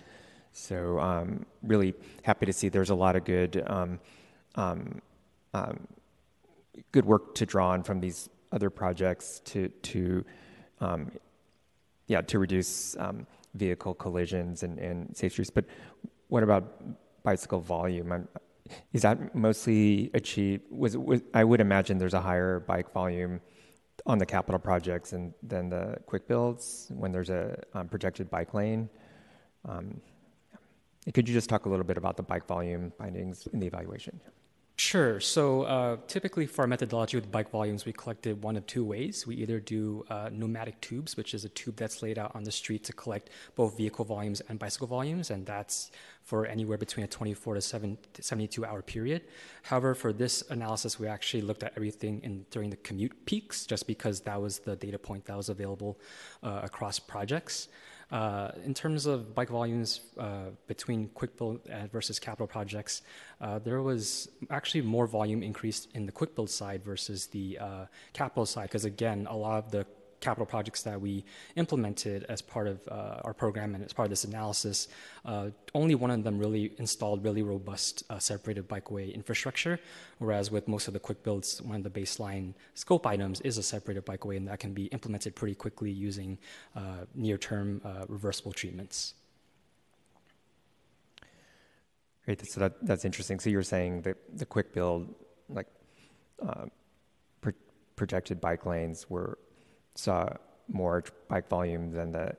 so 0.52 1.00
um, 1.00 1.46
really 1.62 1.94
happy 2.22 2.46
to 2.46 2.52
see 2.52 2.68
there's 2.68 2.90
a 2.90 2.94
lot 2.94 3.16
of 3.16 3.24
good 3.24 3.64
um, 3.66 3.98
um, 4.54 5.00
um, 5.54 5.86
good 6.92 7.06
work 7.06 7.34
to 7.36 7.46
draw 7.46 7.70
on 7.70 7.82
from 7.82 8.00
these 8.00 8.28
other 8.52 8.68
projects 8.68 9.40
to 9.46 9.68
to 9.68 10.24
um, 10.80 11.10
yeah 12.06 12.20
to 12.20 12.38
reduce 12.38 12.96
vehicle 13.54 13.94
collisions 13.94 14.62
and, 14.62 14.78
and 14.78 15.14
safe 15.16 15.32
streets. 15.32 15.50
But 15.50 15.64
what 16.28 16.42
about 16.42 16.82
bicycle 17.22 17.60
volume? 17.60 18.12
I'm, 18.12 18.28
is 18.92 19.02
that 19.02 19.34
mostly 19.34 20.10
achieved? 20.14 20.64
Was, 20.70 20.96
was, 20.96 21.22
I 21.34 21.44
would 21.44 21.60
imagine 21.60 21.98
there's 21.98 22.14
a 22.14 22.20
higher 22.20 22.60
bike 22.60 22.92
volume 22.92 23.40
on 24.06 24.18
the 24.18 24.26
capital 24.26 24.58
projects 24.58 25.12
and 25.12 25.32
than 25.42 25.68
the 25.68 25.96
quick 26.06 26.26
builds 26.26 26.90
when 26.94 27.12
there's 27.12 27.30
a 27.30 27.62
um, 27.74 27.88
projected 27.88 28.30
bike 28.30 28.54
lane. 28.54 28.88
Um, 29.68 30.00
could 31.12 31.28
you 31.28 31.34
just 31.34 31.48
talk 31.48 31.66
a 31.66 31.68
little 31.68 31.84
bit 31.84 31.96
about 31.96 32.16
the 32.16 32.22
bike 32.22 32.46
volume 32.46 32.92
findings 32.96 33.46
in 33.48 33.60
the 33.60 33.66
evaluation? 33.66 34.20
Sure. 34.76 35.20
So 35.20 35.62
uh, 35.62 35.96
typically 36.08 36.46
for 36.46 36.62
our 36.62 36.66
methodology 36.66 37.16
with 37.16 37.30
bike 37.30 37.50
volumes, 37.50 37.84
we 37.84 37.92
collect 37.92 38.26
it 38.26 38.38
one 38.38 38.56
of 38.56 38.66
two 38.66 38.84
ways. 38.84 39.26
We 39.26 39.36
either 39.36 39.60
do 39.60 40.04
uh, 40.08 40.30
pneumatic 40.32 40.80
tubes, 40.80 41.16
which 41.16 41.34
is 41.34 41.44
a 41.44 41.50
tube 41.50 41.76
that's 41.76 42.02
laid 42.02 42.18
out 42.18 42.34
on 42.34 42.42
the 42.42 42.50
street 42.50 42.82
to 42.84 42.92
collect 42.92 43.30
both 43.54 43.76
vehicle 43.76 44.04
volumes 44.04 44.40
and 44.48 44.58
bicycle 44.58 44.86
volumes, 44.86 45.30
and 45.30 45.44
that's 45.44 45.90
for 46.22 46.46
anywhere 46.46 46.78
between 46.78 47.04
a 47.04 47.08
24 47.08 47.54
to 47.54 47.60
7, 47.60 47.98
72 48.18 48.64
hour 48.64 48.80
period. 48.80 49.22
However, 49.62 49.94
for 49.94 50.12
this 50.12 50.42
analysis, 50.50 50.98
we 50.98 51.06
actually 51.06 51.42
looked 51.42 51.62
at 51.62 51.72
everything 51.76 52.20
in, 52.22 52.46
during 52.50 52.70
the 52.70 52.76
commute 52.76 53.26
peaks, 53.26 53.66
just 53.66 53.86
because 53.86 54.20
that 54.22 54.40
was 54.40 54.60
the 54.60 54.76
data 54.76 54.98
point 54.98 55.26
that 55.26 55.36
was 55.36 55.50
available 55.50 56.00
uh, 56.42 56.60
across 56.62 56.98
projects. 56.98 57.68
Uh, 58.12 58.50
in 58.66 58.74
terms 58.74 59.06
of 59.06 59.34
bike 59.34 59.48
volumes 59.48 60.02
uh, 60.18 60.50
between 60.66 61.08
quick 61.14 61.34
build 61.38 61.60
versus 61.90 62.18
capital 62.18 62.46
projects, 62.46 63.00
uh, 63.40 63.58
there 63.58 63.80
was 63.80 64.28
actually 64.50 64.82
more 64.82 65.06
volume 65.06 65.42
increased 65.42 65.88
in 65.94 66.04
the 66.04 66.12
quick 66.12 66.34
build 66.34 66.50
side 66.50 66.84
versus 66.84 67.28
the 67.28 67.58
uh, 67.58 67.86
capital 68.12 68.44
side, 68.44 68.64
because 68.64 68.84
again, 68.84 69.26
a 69.30 69.36
lot 69.36 69.64
of 69.64 69.70
the 69.70 69.86
capital 70.22 70.46
projects 70.46 70.82
that 70.82 70.98
we 70.98 71.24
implemented 71.56 72.24
as 72.30 72.40
part 72.40 72.66
of 72.66 72.80
uh, 72.88 73.20
our 73.26 73.34
program 73.34 73.74
and 73.74 73.84
as 73.84 73.92
part 73.92 74.06
of 74.06 74.10
this 74.10 74.24
analysis, 74.24 74.88
uh, 75.26 75.50
only 75.74 75.94
one 75.94 76.10
of 76.10 76.24
them 76.24 76.38
really 76.38 76.72
installed 76.78 77.22
really 77.22 77.42
robust 77.42 78.04
uh, 78.08 78.18
separated 78.18 78.66
bikeway 78.68 79.12
infrastructure, 79.12 79.78
whereas 80.18 80.50
with 80.50 80.66
most 80.68 80.88
of 80.88 80.94
the 80.94 81.00
quick 81.00 81.22
builds, 81.22 81.60
one 81.60 81.76
of 81.76 81.82
the 81.82 82.00
baseline 82.00 82.54
scope 82.74 83.06
items 83.06 83.40
is 83.42 83.58
a 83.58 83.62
separated 83.62 84.06
bikeway, 84.06 84.36
and 84.38 84.48
that 84.48 84.60
can 84.60 84.72
be 84.72 84.86
implemented 84.86 85.34
pretty 85.34 85.54
quickly 85.54 85.90
using 85.90 86.38
uh, 86.76 87.04
near-term 87.14 87.82
uh, 87.84 88.04
reversible 88.08 88.52
treatments. 88.52 89.14
Great, 92.24 92.46
so 92.46 92.60
that, 92.60 92.74
that's 92.86 93.04
interesting. 93.04 93.40
So 93.40 93.50
you're 93.50 93.64
saying 93.64 94.02
that 94.02 94.16
the 94.38 94.46
quick 94.46 94.72
build, 94.72 95.12
like 95.48 95.66
uh, 96.40 96.66
pro- 97.40 97.52
projected 97.96 98.40
bike 98.40 98.64
lanes, 98.64 99.10
were 99.10 99.38
saw 99.94 100.28
more 100.68 101.04
bike 101.28 101.48
volume 101.48 101.90
than 101.90 102.12
the 102.12 102.34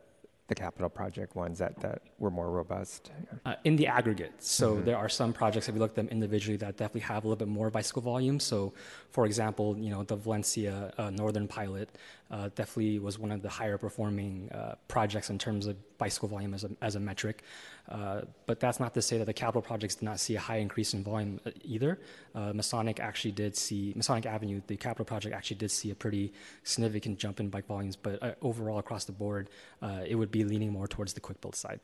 the 0.47 0.55
capital 0.55 0.89
project 0.89 1.35
ones 1.35 1.57
that, 1.59 1.79
that 1.79 2.01
were 2.23 2.31
more 2.31 2.49
robust? 2.49 3.11
Uh, 3.45 3.55
in 3.63 3.75
the 3.75 3.87
aggregate. 3.87 4.33
So 4.39 4.75
mm-hmm. 4.75 4.85
there 4.85 4.97
are 4.97 5.09
some 5.09 5.33
projects, 5.33 5.67
if 5.67 5.75
we 5.75 5.79
look 5.79 5.91
at 5.91 5.95
them 5.95 6.07
individually, 6.09 6.57
that 6.57 6.77
definitely 6.77 7.01
have 7.01 7.23
a 7.23 7.27
little 7.27 7.45
bit 7.45 7.51
more 7.59 7.69
bicycle 7.69 8.01
volume. 8.01 8.39
So, 8.39 8.73
for 9.11 9.25
example, 9.25 9.77
you 9.77 9.91
know, 9.91 10.03
the 10.03 10.15
Valencia 10.15 10.93
uh, 10.97 11.09
Northern 11.09 11.47
Pilot 11.47 11.89
uh, 12.31 12.49
definitely 12.55 12.97
was 12.97 13.19
one 13.19 13.31
of 13.31 13.41
the 13.41 13.49
higher 13.49 13.77
performing 13.77 14.49
uh, 14.51 14.75
projects 14.87 15.29
in 15.29 15.37
terms 15.37 15.67
of 15.67 15.75
bicycle 15.97 16.29
volume 16.29 16.53
as 16.53 16.63
a, 16.63 16.71
as 16.81 16.95
a 16.95 16.99
metric. 16.99 17.43
Uh, 17.89 18.21
but 18.45 18.59
that's 18.59 18.79
not 18.79 18.93
to 18.93 19.01
say 19.01 19.17
that 19.17 19.25
the 19.25 19.33
capital 19.33 19.61
projects 19.61 19.95
did 19.95 20.05
not 20.05 20.19
see 20.19 20.35
a 20.35 20.39
high 20.39 20.57
increase 20.57 20.93
in 20.93 21.03
volume 21.03 21.39
uh, 21.45 21.51
either. 21.63 21.99
Uh, 22.33 22.51
Masonic 22.53 22.99
actually 22.99 23.33
did 23.33 23.55
see, 23.55 23.93
Masonic 23.95 24.25
Avenue, 24.25 24.61
the 24.67 24.77
capital 24.77 25.05
project 25.05 25.35
actually 25.35 25.57
did 25.57 25.69
see 25.69 25.91
a 25.91 25.95
pretty 25.95 26.33
significant 26.63 27.19
jump 27.19 27.39
in 27.39 27.49
bike 27.49 27.67
volumes, 27.67 27.95
but 27.95 28.23
uh, 28.23 28.31
overall 28.41 28.79
across 28.79 29.05
the 29.05 29.11
board, 29.11 29.49
uh, 29.81 30.01
it 30.07 30.15
would 30.15 30.31
be 30.31 30.43
leaning 30.43 30.71
more 30.71 30.87
towards 30.87 31.13
the 31.13 31.19
quick 31.19 31.39
build 31.41 31.55
side. 31.55 31.79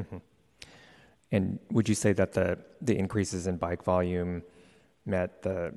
Mm-hmm. 0.00 0.18
And 1.32 1.58
would 1.70 1.88
you 1.88 1.94
say 1.94 2.12
that 2.12 2.32
the, 2.32 2.58
increases 2.94 3.46
in 3.46 3.56
bike 3.56 3.82
volume 3.82 4.42
met 5.06 5.42
the 5.42 5.74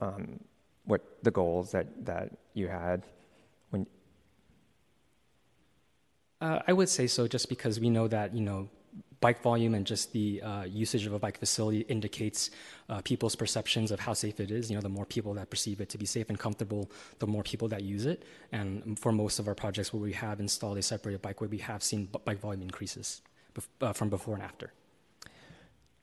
um, 0.00 0.40
what 0.84 1.02
the 1.22 1.30
goals 1.30 1.72
that, 1.72 1.86
you 2.54 2.66
had 2.66 3.04
when 3.70 3.86
uh, 6.40 6.60
I 6.66 6.72
would 6.72 6.88
say 6.88 7.06
so, 7.06 7.28
just 7.28 7.48
because 7.48 7.78
we 7.78 7.90
know 7.90 8.08
that 8.08 8.34
you 8.34 8.40
know 8.40 8.68
bike 9.20 9.42
volume 9.42 9.74
and 9.74 9.86
just 9.86 10.12
the 10.12 10.40
uh, 10.40 10.64
usage 10.64 11.04
of 11.06 11.12
a 11.12 11.18
bike 11.18 11.38
facility 11.38 11.80
indicates 11.80 12.50
uh, 12.88 13.02
people's 13.02 13.36
perceptions 13.36 13.90
of 13.90 14.00
how 14.00 14.14
safe 14.14 14.40
it 14.40 14.50
is. 14.50 14.70
You 14.70 14.76
know, 14.76 14.80
the 14.80 14.88
more 14.88 15.04
people 15.04 15.34
that 15.34 15.50
perceive 15.50 15.82
it 15.82 15.90
to 15.90 15.98
be 15.98 16.06
safe 16.06 16.30
and 16.30 16.38
comfortable, 16.38 16.90
the 17.18 17.26
more 17.26 17.42
people 17.42 17.68
that 17.68 17.82
use 17.82 18.06
it. 18.06 18.24
And 18.50 18.98
for 18.98 19.12
most 19.12 19.38
of 19.38 19.46
our 19.46 19.54
projects 19.54 19.92
where 19.92 20.00
we 20.00 20.14
have 20.14 20.40
installed 20.40 20.78
a 20.78 20.82
separated 20.82 21.22
bikeway, 21.22 21.50
we 21.50 21.58
have 21.58 21.82
seen 21.82 22.08
bike 22.24 22.40
volume 22.40 22.62
increases 22.62 23.20
uh, 23.80 23.92
from 23.92 24.08
before 24.08 24.34
and 24.34 24.42
after. 24.42 24.72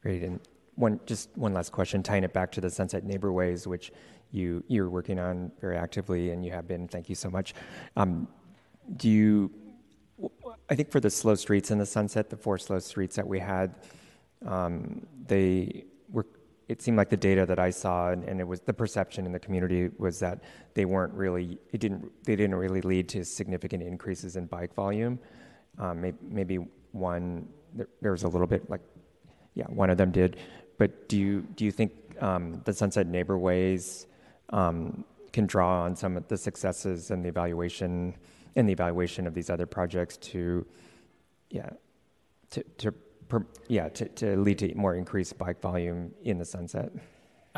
Great. 0.02 0.24
And 0.24 0.40
one, 0.76 1.00
just 1.06 1.30
one 1.36 1.53
last 1.53 1.72
question, 1.72 2.03
tying 2.03 2.24
it 2.24 2.34
back 2.34 2.52
to 2.53 2.61
the 2.61 2.69
Sunset 2.69 3.03
Neighborways, 3.03 3.66
which 3.66 3.92
you 4.32 4.64
you're 4.68 4.90
working 4.90 5.19
on 5.19 5.52
very 5.60 5.77
actively, 5.77 6.32
and 6.32 6.45
you 6.45 6.52
have 6.52 6.68
been. 6.68 6.88
Thank 6.88 7.10
you 7.10 7.16
so 7.16 7.30
much. 7.30 7.53
Um, 7.95 8.27
do 8.95 9.10
you? 9.10 9.52
I 10.69 10.76
think 10.76 10.92
for 10.92 11.00
the 11.00 11.10
slow 11.10 11.36
streets 11.36 11.72
in 11.72 11.77
the 11.77 11.86
Sunset, 11.86 12.30
the 12.30 12.38
four 12.38 12.58
slow 12.58 12.80
streets 12.80 13.16
that 13.16 13.27
we 13.27 13.40
had, 13.40 13.76
um, 14.45 15.06
they 15.27 15.86
were. 16.11 16.26
It 16.68 16.82
seemed 16.82 16.98
like 16.98 17.10
the 17.10 17.18
data 17.18 17.45
that 17.45 17.60
I 17.60 17.69
saw, 17.69 18.11
and, 18.11 18.26
and, 18.26 18.42
it 18.42 18.44
was 18.44 18.60
the 18.60 18.74
perception 18.74 19.26
in 19.26 19.32
the 19.32 19.40
community 19.40 19.90
was 19.98 20.19
that 20.19 20.44
they 20.74 20.84
weren't 20.84 21.14
really. 21.14 21.58
It 21.72 21.80
didn't. 21.80 22.11
They 22.24 22.36
didn't 22.36 22.56
really 22.56 22.82
lead 22.82 23.08
to 23.10 23.24
significant 23.24 23.84
increases 23.84 24.36
in 24.36 24.45
bike 24.48 24.74
volume. 24.74 25.19
Um, 25.80 26.02
maybe, 26.02 26.18
maybe 26.22 26.60
one. 26.98 27.48
There, 27.74 27.88
there 28.01 28.11
was 28.11 28.24
a 28.24 28.27
little 28.27 28.48
bit 28.48 28.69
like, 28.69 28.82
yeah, 29.53 29.66
one 29.66 29.90
of 29.90 29.98
them 29.98 30.11
did. 30.11 30.38
But 30.77 31.09
do 31.09 31.17
you 31.17 31.42
do 31.56 31.66
you 31.66 31.72
think 31.72 31.92
um, 32.22 32.61
the 32.66 32.74
Sunset 32.74 33.08
Neighborways 33.08 34.06
um, 34.50 35.03
can 35.34 35.45
draw 35.45 35.84
on 35.84 35.95
some 35.95 36.17
of 36.17 36.27
the 36.27 36.38
successes 36.38 37.11
and 37.11 37.24
the 37.24 37.30
evaluation 37.30 38.16
and 38.56 38.67
the 38.67 38.74
evaluation 38.74 39.27
of 39.27 39.34
these 39.34 39.50
other 39.50 39.67
projects 39.67 40.17
to, 40.17 40.66
yeah, 41.51 41.69
to, 42.50 42.64
to 42.80 42.93
yeah, 43.67 43.90
to, 43.90 44.08
to 44.09 44.35
lead 44.38 44.58
to 44.58 44.74
more 44.76 44.95
increased 44.95 45.38
bike 45.38 45.61
volume 45.61 46.11
in 46.24 46.38
the 46.38 46.45
sunset. 46.45 46.92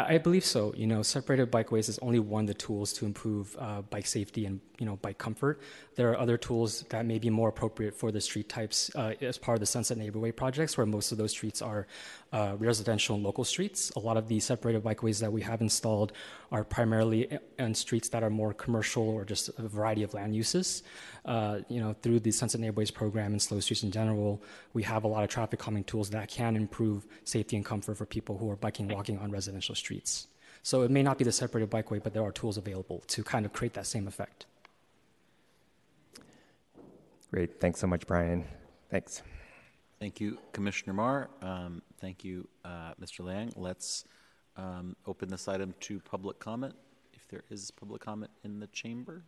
I 0.08 0.18
believe 0.18 0.46
so. 0.46 0.74
You 0.76 0.88
know, 0.88 1.02
separated 1.02 1.52
bikeways 1.52 1.90
is 1.90 2.00
only 2.00 2.20
one 2.20 2.44
of 2.44 2.48
the 2.48 2.54
tools 2.54 2.94
to 2.94 3.06
improve 3.06 3.56
uh, 3.60 3.82
bike 3.82 4.08
safety 4.08 4.46
and 4.46 4.60
you 4.78 4.86
know 4.86 4.98
bike 4.98 5.18
comfort. 5.18 5.62
There 5.96 6.12
are 6.12 6.18
other 6.18 6.38
tools 6.38 6.86
that 6.90 7.06
may 7.06 7.20
be 7.20 7.30
more 7.30 7.50
appropriate 7.50 7.96
for 7.96 8.12
the 8.12 8.22
street 8.22 8.50
types 8.50 8.92
uh, 8.96 9.14
as 9.22 9.38
part 9.38 9.56
of 9.56 9.60
the 9.60 9.66
Sunset 9.66 9.98
Neighborway 9.98 10.36
projects, 10.36 10.78
where 10.78 10.86
most 10.86 11.12
of 11.12 11.18
those 11.18 11.32
streets 11.32 11.62
are 11.62 11.88
uh, 12.32 12.56
residential 12.60 13.16
and 13.16 13.24
local 13.24 13.44
streets. 13.44 13.92
A 13.96 14.00
lot 14.00 14.18
of 14.18 14.28
the 14.28 14.40
separated 14.40 14.84
bikeways 14.84 15.20
that 15.20 15.32
we 15.32 15.42
have 15.42 15.62
installed 15.62 16.14
are 16.52 16.64
primarily 16.64 17.40
on 17.58 17.74
streets 17.74 18.10
that 18.10 18.24
are 18.24 18.30
more 18.30 18.54
commercial 18.54 19.10
or 19.10 19.26
just 19.26 19.50
a 19.58 19.68
variety 19.68 20.04
of 20.04 20.14
land 20.14 20.36
uses. 20.36 20.84
Uh, 21.26 21.60
you 21.70 21.80
know, 21.80 21.96
through 22.02 22.20
the 22.20 22.32
Sunset 22.32 22.62
Neighborways 22.62 22.94
program 22.94 23.32
and 23.32 23.42
slow 23.42 23.60
streets 23.60 23.84
in 23.84 23.92
general, 23.92 24.42
we 24.74 24.84
have 24.84 25.04
a 25.04 25.08
lot 25.08 25.24
of 25.24 25.30
traffic 25.30 25.60
calming 25.60 25.84
tools 25.84 26.10
that 26.12 26.30
can 26.30 26.56
improve 26.56 27.08
safety 27.24 27.56
and 27.56 27.66
comfort 27.66 27.98
for 27.98 28.06
people 28.06 28.38
who 28.38 28.50
are 28.50 28.56
biking, 28.56 28.88
walking 28.88 29.18
on 29.20 29.32
residential 29.32 29.76
streets. 29.76 30.28
So 30.62 30.82
it 30.84 30.92
may 30.92 31.04
not 31.04 31.18
be 31.18 31.24
the 31.24 31.32
separated 31.32 31.72
bikeway, 31.72 32.04
but 32.04 32.14
there 32.14 32.24
are 32.24 32.32
tools 32.32 32.58
available 32.58 33.04
to 33.08 33.24
kind 33.24 33.46
of 33.46 33.54
create 33.54 33.74
that 33.74 33.88
same 33.88 34.08
effect. 34.08 34.46
Great. 37.32 37.60
Thanks 37.60 37.80
so 37.80 37.88
much, 37.88 38.08
Brian. 38.08 38.44
Thanks. 38.90 39.22
Thank 40.00 40.20
you, 40.20 40.38
Commissioner 40.52 40.94
Mar. 40.94 41.30
Um, 41.42 41.82
thank 42.00 42.24
you, 42.24 42.48
uh, 42.64 42.94
Mr. 43.02 43.24
Liang. 43.24 43.52
Let's 43.56 44.06
um, 44.56 44.96
open 45.06 45.30
this 45.30 45.48
item 45.48 45.74
to 45.82 46.00
public 46.00 46.40
comment, 46.40 46.76
if 47.14 47.28
there 47.28 47.44
is 47.50 47.72
public 47.72 48.02
comment 48.02 48.32
in 48.44 48.60
the 48.60 48.68
chamber. 48.68 49.24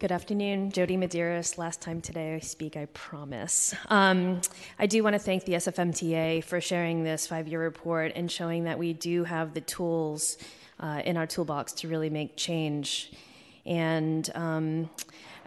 Good 0.00 0.12
afternoon, 0.12 0.70
Jodie 0.70 0.96
Medeiros. 0.96 1.58
Last 1.58 1.80
time 1.80 2.00
today 2.00 2.36
I 2.36 2.38
speak, 2.38 2.76
I 2.76 2.86
promise. 2.86 3.74
Um, 3.88 4.40
I 4.78 4.86
do 4.86 5.02
want 5.02 5.14
to 5.14 5.18
thank 5.18 5.44
the 5.44 5.54
SFMTA 5.54 6.44
for 6.44 6.60
sharing 6.60 7.02
this 7.02 7.26
five 7.26 7.48
year 7.48 7.60
report 7.60 8.12
and 8.14 8.30
showing 8.30 8.64
that 8.64 8.78
we 8.78 8.92
do 8.92 9.24
have 9.24 9.54
the 9.54 9.60
tools 9.60 10.38
uh, 10.78 11.02
in 11.04 11.16
our 11.16 11.26
toolbox 11.26 11.72
to 11.72 11.88
really 11.88 12.10
make 12.10 12.36
change. 12.36 13.10
And 13.66 14.30
um, 14.36 14.88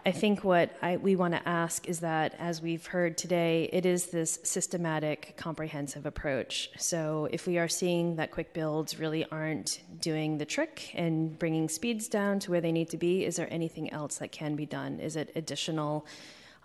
I 0.04 0.10
think 0.10 0.42
what 0.42 0.76
I, 0.82 0.96
we 0.96 1.14
want 1.14 1.34
to 1.34 1.48
ask 1.48 1.88
is 1.88 2.00
that, 2.00 2.34
as 2.40 2.60
we've 2.60 2.84
heard 2.84 3.16
today, 3.16 3.70
it 3.72 3.86
is 3.86 4.06
this 4.06 4.40
systematic, 4.42 5.34
comprehensive 5.36 6.06
approach. 6.06 6.70
So, 6.76 7.28
if 7.30 7.46
we 7.46 7.56
are 7.58 7.68
seeing 7.68 8.16
that 8.16 8.32
quick 8.32 8.52
builds 8.52 8.98
really 8.98 9.24
aren't 9.30 9.80
doing 10.00 10.38
the 10.38 10.44
trick 10.44 10.90
and 10.94 11.38
bringing 11.38 11.68
speeds 11.68 12.08
down 12.08 12.40
to 12.40 12.50
where 12.50 12.60
they 12.60 12.72
need 12.72 12.90
to 12.90 12.96
be, 12.96 13.24
is 13.24 13.36
there 13.36 13.46
anything 13.48 13.92
else 13.92 14.16
that 14.16 14.32
can 14.32 14.56
be 14.56 14.66
done? 14.66 14.98
Is 14.98 15.14
it 15.14 15.30
additional 15.36 16.04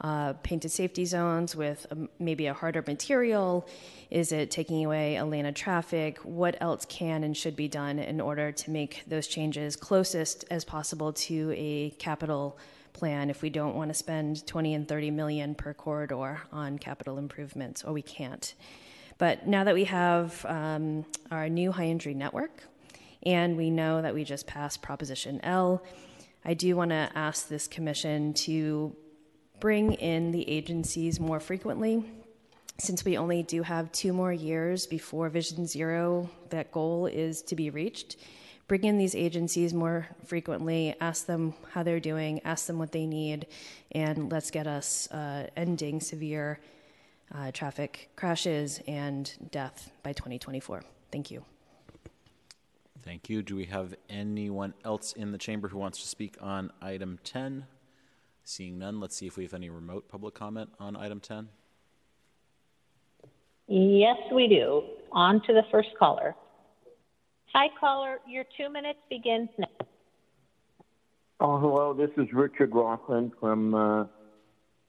uh, 0.01 0.33
painted 0.41 0.71
safety 0.71 1.05
zones 1.05 1.55
with 1.55 1.85
a, 1.91 2.07
maybe 2.17 2.47
a 2.47 2.55
harder 2.55 2.83
material? 2.87 3.67
Is 4.09 4.31
it 4.31 4.49
taking 4.49 4.83
away 4.83 5.17
a 5.17 5.25
lane 5.25 5.45
of 5.45 5.53
traffic? 5.53 6.17
What 6.23 6.57
else 6.59 6.85
can 6.85 7.23
and 7.23 7.37
should 7.37 7.55
be 7.55 7.67
done 7.67 7.99
in 7.99 8.19
order 8.19 8.51
to 8.51 8.71
make 8.71 9.03
those 9.05 9.27
changes 9.27 9.75
closest 9.75 10.43
as 10.49 10.65
possible 10.65 11.13
to 11.13 11.53
a 11.55 11.91
capital? 11.99 12.57
Plan 12.97 13.29
if 13.29 13.41
we 13.41 13.49
don't 13.49 13.75
want 13.75 13.89
to 13.89 13.93
spend 13.93 14.45
20 14.47 14.73
and 14.73 14.87
30 14.87 15.11
million 15.11 15.55
per 15.55 15.73
corridor 15.73 16.41
on 16.51 16.79
capital 16.79 17.17
improvements, 17.17 17.83
or 17.83 17.93
we 17.93 18.01
can't. 18.01 18.55
But 19.17 19.47
now 19.47 19.63
that 19.63 19.73
we 19.73 19.85
have 19.85 20.45
um, 20.45 21.05
our 21.31 21.47
new 21.49 21.71
high 21.71 21.85
injury 21.85 22.13
network, 22.13 22.63
and 23.23 23.55
we 23.55 23.69
know 23.69 24.01
that 24.01 24.13
we 24.13 24.23
just 24.23 24.47
passed 24.47 24.81
Proposition 24.81 25.39
L, 25.43 25.83
I 26.43 26.53
do 26.53 26.75
want 26.75 26.91
to 26.91 27.09
ask 27.15 27.47
this 27.47 27.67
commission 27.67 28.33
to 28.45 28.95
bring 29.59 29.93
in 29.93 30.31
the 30.31 30.47
agencies 30.49 31.19
more 31.19 31.39
frequently. 31.39 32.03
Since 32.79 33.05
we 33.05 33.17
only 33.17 33.43
do 33.43 33.63
have 33.63 33.91
two 33.91 34.13
more 34.13 34.31
years 34.31 34.85
before 34.85 35.29
Vision 35.29 35.65
Zero, 35.65 36.29
that 36.49 36.71
goal 36.71 37.07
is 37.07 37.41
to 37.43 37.55
be 37.55 37.69
reached 37.69 38.17
bring 38.67 38.83
in 38.83 38.97
these 38.97 39.15
agencies 39.15 39.73
more 39.73 40.07
frequently, 40.25 40.95
ask 40.99 41.25
them 41.25 41.53
how 41.71 41.83
they're 41.83 41.99
doing, 41.99 42.41
ask 42.43 42.67
them 42.67 42.77
what 42.77 42.91
they 42.91 43.05
need, 43.05 43.47
and 43.91 44.31
let's 44.31 44.51
get 44.51 44.67
us 44.67 45.09
uh, 45.11 45.47
ending 45.55 45.99
severe 46.01 46.59
uh, 47.33 47.51
traffic 47.51 48.09
crashes 48.15 48.81
and 48.87 49.31
death 49.51 49.91
by 50.03 50.13
2024. 50.13 50.83
Thank 51.11 51.31
you. 51.31 51.43
Thank 53.03 53.29
you. 53.29 53.41
Do 53.41 53.55
we 53.55 53.65
have 53.65 53.95
anyone 54.09 54.73
else 54.83 55.13
in 55.13 55.31
the 55.31 55.37
chamber 55.37 55.69
who 55.69 55.77
wants 55.77 56.01
to 56.01 56.07
speak 56.07 56.35
on 56.41 56.71
item 56.81 57.19
10? 57.23 57.65
Seeing 58.43 58.77
none, 58.77 58.99
let's 58.99 59.15
see 59.15 59.27
if 59.27 59.37
we 59.37 59.43
have 59.43 59.53
any 59.53 59.69
remote 59.69 60.09
public 60.09 60.33
comment 60.33 60.69
on 60.79 60.95
item 60.95 61.19
10. 61.19 61.49
Yes, 63.67 64.17
we 64.33 64.47
do. 64.47 64.83
On 65.11 65.41
to 65.45 65.53
the 65.53 65.63
first 65.71 65.89
caller. 65.99 66.35
Hi, 67.53 67.67
caller. 67.79 68.19
Your 68.27 68.43
two 68.57 68.71
minutes 68.71 68.99
begins 69.09 69.49
now. 69.57 69.67
Oh, 71.39 71.59
hello. 71.59 71.93
This 71.93 72.09
is 72.17 72.31
Richard 72.33 72.73
Rothman 72.73 73.31
from 73.39 73.73
uh, 73.73 74.05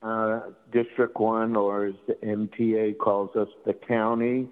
uh, 0.01 0.41
District 0.71 1.17
1, 1.17 1.55
or 1.55 1.85
as 1.87 1.93
the 2.07 2.13
MTA 2.15 2.97
calls 2.97 3.35
us, 3.35 3.47
the 3.65 3.73
county. 3.73 4.49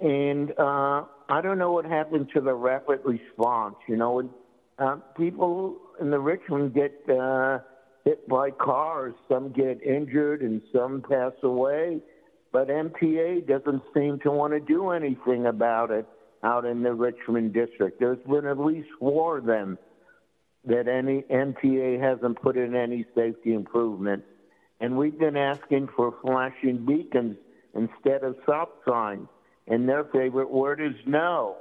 And 0.00 0.52
uh, 0.58 1.04
I 1.28 1.40
don't 1.42 1.58
know 1.58 1.72
what 1.72 1.84
happened 1.84 2.30
to 2.34 2.40
the 2.40 2.54
rapid 2.54 3.00
response. 3.04 3.76
You 3.88 3.96
know, 3.96 4.30
uh, 4.78 4.96
people 5.16 5.76
in 6.00 6.10
the 6.10 6.18
Richmond 6.18 6.74
get 6.74 6.94
uh, 7.10 7.58
hit 8.04 8.26
by 8.26 8.50
cars, 8.52 9.14
some 9.28 9.52
get 9.52 9.82
injured, 9.82 10.40
and 10.40 10.62
some 10.72 11.02
pass 11.06 11.32
away. 11.42 12.00
But 12.52 12.68
MTA 12.68 13.46
doesn't 13.46 13.82
seem 13.94 14.18
to 14.20 14.30
want 14.30 14.54
to 14.54 14.60
do 14.60 14.90
anything 14.90 15.46
about 15.46 15.90
it 15.90 16.06
out 16.42 16.64
in 16.64 16.82
the 16.82 16.92
Richmond 16.92 17.52
district. 17.52 18.00
There's 18.00 18.18
been 18.28 18.46
at 18.46 18.58
least 18.58 18.88
four 18.98 19.38
of 19.38 19.44
them 19.44 19.78
that 20.64 20.88
any 20.88 21.22
MTA 21.22 22.00
hasn't 22.00 22.40
put 22.42 22.56
in 22.56 22.74
any 22.74 23.04
safety 23.14 23.54
improvement. 23.54 24.24
And 24.80 24.96
we've 24.96 25.18
been 25.18 25.36
asking 25.36 25.88
for 25.96 26.14
flashing 26.22 26.84
beacons 26.86 27.36
instead 27.74 28.24
of 28.24 28.36
stop 28.42 28.78
signs. 28.86 29.28
And 29.66 29.88
their 29.88 30.04
favorite 30.04 30.50
word 30.50 30.80
is 30.80 30.94
no. 31.06 31.56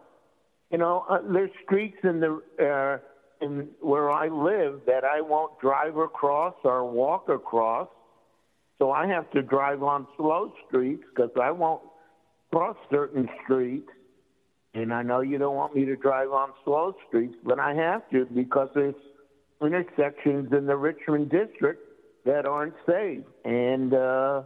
You 0.72 0.78
know, 0.78 1.06
uh, 1.10 1.20
there's 1.32 1.52
streets 1.66 1.98
in 2.04 2.20
the 2.20 2.42
uh, 2.62 3.46
in 3.46 3.70
where 3.82 4.12
I 4.12 4.28
live 4.28 4.82
that 4.86 5.04
I 5.04 5.22
won't 5.22 5.60
drive 5.60 5.98
across 5.98 6.56
or 6.64 6.90
walk 6.90 7.30
across. 7.30 7.88
So 8.78 8.92
I 8.92 9.08
have 9.08 9.30
to 9.32 9.42
drive 9.42 9.84
on 9.84 10.08
slow 10.16 10.54
streets 10.68 11.04
because 11.14 11.32
I 11.42 11.52
won't 11.52 11.82
cross 12.52 12.78
certain 12.90 13.28
streets. 13.44 13.90
And 14.74 14.94
I 14.94 15.02
know 15.02 15.22
you 15.22 15.38
don't 15.38 15.56
want 15.56 15.76
me 15.76 15.86
to 15.86 15.96
drive 15.96 16.30
on 16.30 16.50
slow 16.64 16.96
streets, 17.08 17.36
but 17.44 17.60
I 17.60 17.74
have 17.74 18.08
to 18.12 18.26
because 18.26 18.70
there's 18.76 18.96
intersections 19.62 20.54
in 20.54 20.66
the 20.66 20.76
Richmond 20.76 21.32
district 21.32 21.82
that 22.26 22.46
aren't 22.46 22.76
safe. 22.86 23.24
And 23.46 23.94
uh, 23.94 24.44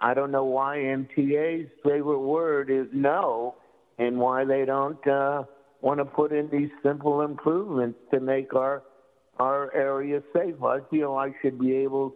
I 0.00 0.14
don't 0.14 0.30
know 0.30 0.44
why 0.44 0.76
MTA's 0.76 1.70
favorite 1.84 2.20
word 2.20 2.70
is 2.70 2.86
no 2.92 3.56
and 3.98 4.18
why 4.18 4.44
they 4.44 4.64
don't 4.64 5.04
uh, 5.06 5.42
want 5.80 5.98
to 5.98 6.04
put 6.04 6.32
in 6.32 6.48
these 6.50 6.70
simple 6.82 7.22
improvements 7.22 7.98
to 8.12 8.20
make 8.20 8.54
our 8.54 8.82
our 9.38 9.72
area 9.72 10.20
safe. 10.34 10.60
I 10.64 10.80
feel 10.90 11.14
I 11.14 11.30
should 11.42 11.60
be 11.60 11.72
able 11.76 12.12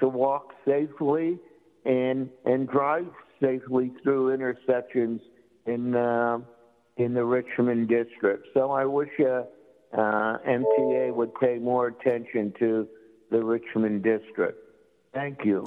to 0.00 0.08
walk 0.08 0.52
safely 0.64 1.38
and 1.84 2.28
and 2.44 2.68
drive 2.68 3.06
safely 3.40 3.92
through 4.02 4.32
intersections 4.32 5.20
in 5.66 5.94
uh, 5.94 6.38
in 6.96 7.14
the 7.14 7.24
Richmond 7.24 7.88
district. 7.88 8.48
So 8.54 8.70
I 8.70 8.84
wish 8.84 9.10
uh, 9.20 9.42
uh, 9.92 10.38
MTA 10.46 11.14
would 11.14 11.34
pay 11.34 11.58
more 11.58 11.88
attention 11.88 12.52
to 12.58 12.86
the 13.30 13.42
Richmond 13.42 14.02
district. 14.02 14.58
Thank 15.12 15.44
you. 15.44 15.66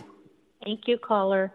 Thank 0.64 0.82
you, 0.88 0.98
caller. 0.98 1.52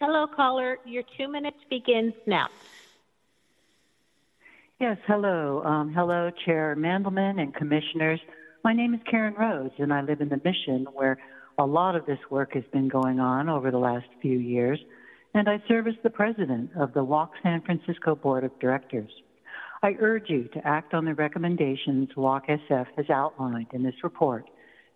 Hello, 0.00 0.26
caller. 0.26 0.78
Your 0.84 1.04
two 1.16 1.28
minutes 1.28 1.58
begins 1.70 2.14
now. 2.26 2.48
Yes, 4.80 4.98
hello. 5.06 5.62
Um, 5.64 5.92
hello, 5.94 6.30
Chair 6.44 6.74
Mandelman 6.76 7.40
and 7.40 7.54
commissioners. 7.54 8.18
My 8.64 8.72
name 8.72 8.94
is 8.94 9.00
Karen 9.08 9.34
Rhodes, 9.34 9.74
and 9.78 9.92
I 9.92 10.00
live 10.02 10.20
in 10.20 10.28
the 10.28 10.40
Mission, 10.44 10.86
where 10.92 11.18
a 11.56 11.64
lot 11.64 11.94
of 11.94 12.04
this 12.04 12.18
work 12.30 12.54
has 12.54 12.64
been 12.72 12.88
going 12.88 13.20
on 13.20 13.48
over 13.48 13.70
the 13.70 13.78
last 13.78 14.06
few 14.20 14.38
years, 14.38 14.80
and 15.34 15.48
I 15.48 15.62
serve 15.66 15.86
as 15.86 15.94
the 16.02 16.10
president 16.10 16.70
of 16.76 16.92
the 16.92 17.04
Walk 17.04 17.32
San 17.42 17.62
Francisco 17.62 18.14
Board 18.14 18.44
of 18.44 18.58
Directors. 18.60 19.10
I 19.82 19.96
urge 19.98 20.28
you 20.28 20.44
to 20.48 20.66
act 20.66 20.94
on 20.94 21.04
the 21.04 21.14
recommendations 21.14 22.10
Walk 22.16 22.46
SF 22.48 22.86
has 22.96 23.10
outlined 23.10 23.68
in 23.72 23.82
this 23.82 23.94
report 24.04 24.48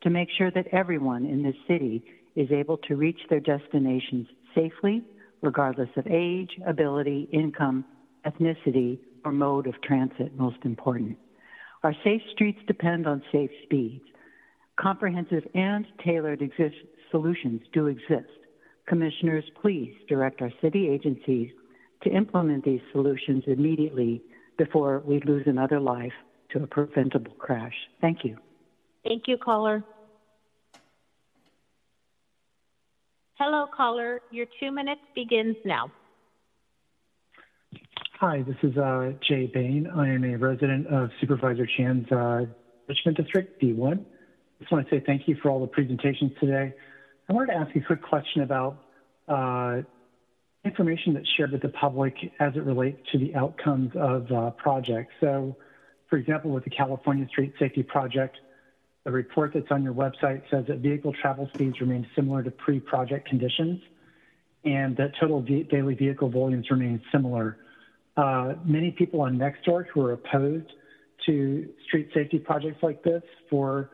to 0.02 0.10
make 0.10 0.28
sure 0.36 0.50
that 0.50 0.66
everyone 0.72 1.24
in 1.24 1.42
this 1.42 1.56
city 1.66 2.04
is 2.36 2.50
able 2.52 2.76
to 2.78 2.96
reach 2.96 3.18
their 3.30 3.40
destinations 3.40 4.26
safely, 4.54 5.02
regardless 5.42 5.88
of 5.96 6.06
age, 6.06 6.50
ability, 6.66 7.28
income, 7.32 7.84
ethnicity, 8.26 8.98
or 9.24 9.32
mode 9.32 9.66
of 9.66 9.80
transit, 9.82 10.36
most 10.36 10.58
important. 10.64 11.16
Our 11.82 11.94
safe 12.04 12.22
streets 12.32 12.60
depend 12.66 13.06
on 13.06 13.22
safe 13.32 13.50
speeds. 13.64 14.04
Comprehensive 14.78 15.44
and 15.54 15.86
tailored 16.04 16.42
solutions 17.10 17.62
do 17.72 17.86
exist. 17.86 18.28
Commissioners, 18.86 19.44
please 19.60 19.94
direct 20.08 20.40
our 20.42 20.50
city 20.62 20.88
agencies 20.88 21.50
to 22.02 22.10
implement 22.10 22.64
these 22.64 22.80
solutions 22.92 23.42
immediately 23.46 24.22
before 24.58 25.02
we 25.04 25.20
lose 25.20 25.44
another 25.46 25.80
life 25.80 26.12
to 26.52 26.62
a 26.62 26.66
preventable 26.66 27.32
crash. 27.32 27.74
Thank 28.00 28.24
you. 28.24 28.36
Thank 29.04 29.24
you, 29.26 29.36
caller. 29.38 29.84
Hello, 33.34 33.66
caller. 33.76 34.20
Your 34.30 34.46
two 34.60 34.70
minutes 34.70 35.02
begins 35.14 35.56
now. 35.64 35.90
Hi, 38.20 38.42
this 38.42 38.56
is 38.62 38.78
uh, 38.78 39.12
Jay 39.28 39.50
Bain. 39.52 39.88
I 39.94 40.08
am 40.08 40.24
a 40.24 40.36
resident 40.36 40.86
of 40.86 41.10
Supervisor 41.20 41.66
Chan's 41.76 42.10
uh, 42.10 42.46
Richmond 42.88 43.16
District, 43.18 43.60
D1. 43.60 43.98
I 43.98 44.60
just 44.60 44.72
want 44.72 44.88
to 44.88 44.94
say 44.94 45.02
thank 45.04 45.28
you 45.28 45.36
for 45.42 45.50
all 45.50 45.60
the 45.60 45.66
presentations 45.66 46.32
today. 46.40 46.72
I 47.28 47.32
wanted 47.32 47.52
to 47.52 47.58
ask 47.58 47.74
a 47.74 47.80
quick 47.80 48.02
question 48.02 48.42
about 48.42 48.78
uh, 49.26 49.82
information 50.64 51.14
that's 51.14 51.28
shared 51.36 51.52
with 51.52 51.62
the 51.62 51.68
public 51.70 52.14
as 52.38 52.54
it 52.54 52.62
relates 52.62 53.00
to 53.12 53.18
the 53.18 53.34
outcomes 53.34 53.90
of 53.96 54.30
uh, 54.30 54.50
projects. 54.50 55.12
So, 55.20 55.56
for 56.08 56.18
example, 56.18 56.52
with 56.52 56.64
the 56.64 56.70
California 56.70 57.26
Street 57.28 57.54
Safety 57.58 57.82
Project, 57.82 58.36
the 59.04 59.10
report 59.10 59.52
that's 59.54 59.70
on 59.70 59.82
your 59.82 59.92
website 59.92 60.42
says 60.50 60.66
that 60.68 60.78
vehicle 60.78 61.12
travel 61.20 61.48
speeds 61.54 61.80
remain 61.80 62.06
similar 62.14 62.44
to 62.44 62.50
pre-project 62.50 63.28
conditions 63.28 63.80
and 64.64 64.96
that 64.96 65.12
total 65.20 65.40
daily 65.42 65.94
vehicle 65.94 66.28
volumes 66.28 66.70
remain 66.70 67.00
similar. 67.12 67.58
Uh, 68.16 68.54
many 68.64 68.90
people 68.90 69.20
on 69.20 69.36
Nextdoor 69.36 69.86
who 69.92 70.04
are 70.04 70.12
opposed 70.12 70.72
to 71.26 71.68
street 71.86 72.08
safety 72.14 72.38
projects 72.38 72.82
like 72.82 73.02
this 73.02 73.22
for 73.48 73.90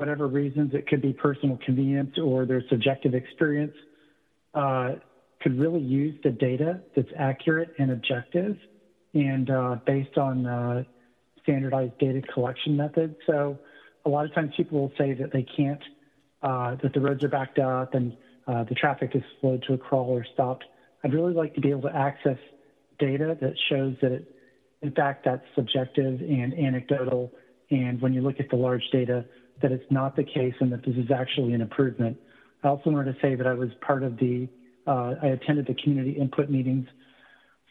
whatever 0.00 0.26
reasons, 0.26 0.72
it 0.74 0.88
could 0.88 1.02
be 1.02 1.12
personal 1.12 1.58
convenience 1.64 2.16
or 2.18 2.46
their 2.46 2.62
subjective 2.70 3.14
experience, 3.14 3.74
uh, 4.54 4.94
could 5.42 5.58
really 5.58 5.80
use 5.80 6.18
the 6.24 6.30
data 6.30 6.80
that's 6.96 7.12
accurate 7.18 7.74
and 7.78 7.90
objective 7.90 8.56
and 9.14 9.50
uh, 9.50 9.76
based 9.86 10.16
on 10.16 10.46
uh, 10.46 10.82
standardized 11.42 11.96
data 11.98 12.22
collection 12.32 12.76
methods. 12.76 13.14
So 13.26 13.58
a 14.06 14.08
lot 14.08 14.24
of 14.24 14.34
times 14.34 14.52
people 14.56 14.80
will 14.80 14.92
say 14.96 15.12
that 15.14 15.32
they 15.32 15.42
can't, 15.56 15.82
uh, 16.42 16.76
that 16.82 16.92
the 16.94 17.00
roads 17.00 17.22
are 17.22 17.28
backed 17.28 17.58
up 17.58 17.94
and 17.94 18.16
uh, 18.46 18.64
the 18.64 18.74
traffic 18.74 19.10
is 19.14 19.22
slowed 19.40 19.62
to 19.64 19.74
a 19.74 19.78
crawl 19.78 20.08
or 20.10 20.24
stopped. 20.32 20.64
I'd 21.04 21.12
really 21.12 21.34
like 21.34 21.54
to 21.54 21.60
be 21.60 21.70
able 21.70 21.82
to 21.82 21.96
access 21.96 22.38
data 22.98 23.36
that 23.40 23.54
shows 23.68 23.96
that, 24.00 24.12
it, 24.12 24.34
in 24.82 24.92
fact, 24.92 25.26
that's 25.26 25.44
subjective 25.54 26.20
and 26.20 26.54
anecdotal. 26.54 27.32
And 27.70 28.00
when 28.00 28.14
you 28.14 28.22
look 28.22 28.40
at 28.40 28.48
the 28.48 28.56
large 28.56 28.82
data, 28.92 29.24
that 29.62 29.72
it's 29.72 29.90
not 29.90 30.16
the 30.16 30.24
case 30.24 30.54
and 30.60 30.72
that 30.72 30.84
this 30.84 30.96
is 30.96 31.10
actually 31.10 31.52
an 31.52 31.60
improvement. 31.60 32.16
I 32.62 32.68
also 32.68 32.90
wanted 32.90 33.14
to 33.14 33.20
say 33.20 33.34
that 33.34 33.46
I 33.46 33.54
was 33.54 33.70
part 33.80 34.02
of 34.02 34.16
the, 34.18 34.48
uh, 34.86 35.14
I 35.22 35.28
attended 35.28 35.66
the 35.66 35.74
community 35.74 36.12
input 36.12 36.50
meetings 36.50 36.86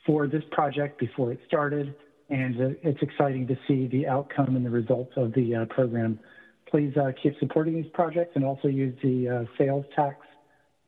for 0.05 0.27
this 0.27 0.43
project 0.51 0.99
before 0.99 1.31
it 1.31 1.39
started, 1.47 1.93
and 2.29 2.55
it's 2.83 3.01
exciting 3.01 3.47
to 3.47 3.55
see 3.67 3.87
the 3.87 4.07
outcome 4.07 4.55
and 4.55 4.65
the 4.65 4.69
results 4.69 5.11
of 5.15 5.33
the 5.33 5.55
uh, 5.55 5.65
program. 5.65 6.19
Please 6.69 6.93
uh, 6.97 7.11
keep 7.21 7.37
supporting 7.39 7.75
these 7.75 7.91
projects 7.93 8.31
and 8.35 8.45
also 8.45 8.67
use 8.67 8.95
the 9.03 9.27
uh, 9.27 9.57
sales 9.57 9.85
tax 9.95 10.17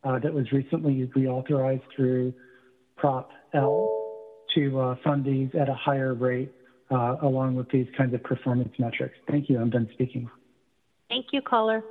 uh, 0.03 0.19
that 0.19 0.33
was 0.33 0.51
recently 0.51 1.09
reauthorized 1.15 1.83
through 1.95 2.33
Prop 2.97 3.29
L 3.53 3.89
to 4.55 4.95
fund 5.03 5.23
these 5.23 5.49
at 5.59 5.69
a 5.69 5.73
higher 5.73 6.13
rate 6.13 6.51
along 6.89 7.55
with 7.55 7.69
these 7.69 7.87
kinds 7.97 8.13
of 8.13 8.21
performance 8.21 8.73
metrics. 8.77 9.15
Thank 9.29 9.49
you. 9.49 9.59
I'm 9.59 9.69
done 9.69 9.89
speaking. 9.93 10.29
Thank 11.11 11.33
you, 11.33 11.41
caller. 11.41 11.83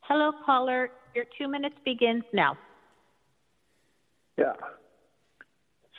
Hello, 0.00 0.32
caller. 0.44 0.90
Your 1.14 1.26
two 1.38 1.46
minutes 1.46 1.76
begins 1.84 2.24
now. 2.32 2.58
Yeah. 4.36 4.54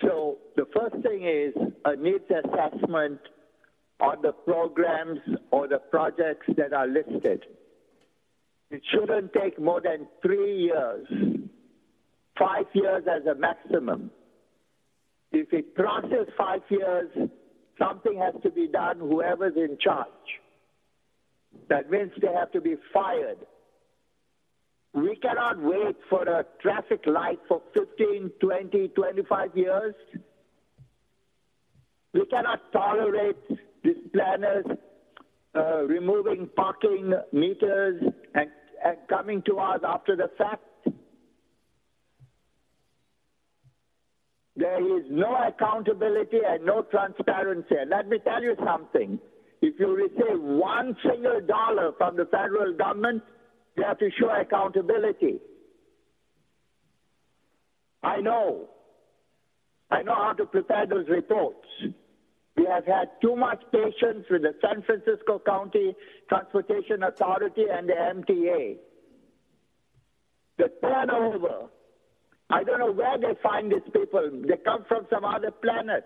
So 0.01 0.40
the 0.57 0.66
first 0.75 1.01
thing 1.01 1.25
is 1.25 1.53
a 1.85 1.95
needs 1.95 2.25
assessment 2.30 3.22
on 4.01 4.22
the 4.22 4.33
programs 4.33 5.22
or 5.51 5.69
the 5.69 5.80
projects 5.80 6.48
that 6.57 6.74
are 6.74 6.88
listed. 6.88 7.45
It 8.69 8.82
shouldn't 8.91 9.32
take 9.32 9.57
more 9.57 9.80
than 9.80 10.06
three 10.22 10.64
years, 10.64 11.07
five 12.38 12.66
years 12.74 13.06
as 13.09 13.25
a 13.25 13.35
maximum. 13.35 14.11
If 15.32 15.53
it 15.53 15.74
crosses 15.75 16.27
five 16.38 16.61
years, 16.69 17.09
Something 17.80 18.19
has 18.19 18.33
to 18.43 18.49
be 18.49 18.67
done, 18.67 18.99
whoever's 18.99 19.56
in 19.56 19.77
charge. 19.80 20.07
That 21.69 21.89
means 21.89 22.11
they 22.22 22.31
have 22.33 22.51
to 22.51 22.61
be 22.61 22.75
fired. 22.93 23.38
We 24.93 25.15
cannot 25.17 25.61
wait 25.61 25.97
for 26.09 26.23
a 26.23 26.45
traffic 26.61 27.06
light 27.06 27.39
for 27.47 27.61
15, 27.75 28.31
20, 28.39 28.88
25 28.89 29.57
years. 29.57 29.95
We 32.14 32.25
cannot 32.25 32.72
tolerate 32.72 33.38
these 33.83 33.97
planners 34.11 34.65
uh, 35.56 35.83
removing 35.83 36.49
parking 36.56 37.14
meters 37.31 38.01
and, 38.33 38.49
and 38.83 38.97
coming 39.07 39.41
to 39.43 39.59
us 39.59 39.81
after 39.83 40.15
the 40.15 40.30
fact. 40.38 40.64
There 44.58 44.98
is 44.98 45.06
no 45.11 45.36
accountability 45.36 46.40
and 46.45 46.66
no 46.66 46.82
transparency. 46.82 47.76
And 47.80 47.92
let 47.92 48.10
me 48.10 48.18
tell 48.24 48.42
you 48.42 48.56
something. 48.66 49.19
If 49.61 49.80
you 49.80 49.95
receive 49.95 50.42
one 50.42 50.98
single 51.03 51.42
dollar 51.42 51.92
from 51.98 52.18
the 52.18 52.26
federal 52.26 52.74
government, 52.74 53.22
you 53.76 53.84
have 53.84 54.00
to 54.00 54.10
show 54.19 54.30
accountability. 54.30 55.40
I 58.02 58.19
know. 58.22 58.69
I 59.92 60.02
know 60.02 60.16
how 60.16 60.34
to 60.34 60.45
prepare 60.45 60.88
those 60.88 61.08
reports. 61.08 61.68
We 62.56 62.66
have 62.66 62.86
had 62.86 63.10
too 63.22 63.36
much 63.36 63.61
patience 63.72 64.26
with 64.30 64.42
the 64.42 64.56
San 64.60 64.82
Francisco 64.82 65.40
County 65.45 65.95
Transportation 66.30 67.03
Authority 67.03 67.66
and 67.72 67.88
the 67.88 67.94
MTA. 67.94 68.77
The 70.58 70.72
turnover 70.82 71.69
I 72.50 72.64
don't 72.64 72.80
know 72.80 72.92
where 72.92 73.17
they 73.17 73.40
find 73.43 73.72
these 73.72 73.82
people. 73.93 74.30
They 74.48 74.58
come 74.64 74.85
from 74.88 75.06
some 75.09 75.26
other 75.26 75.51
planet. 75.51 76.06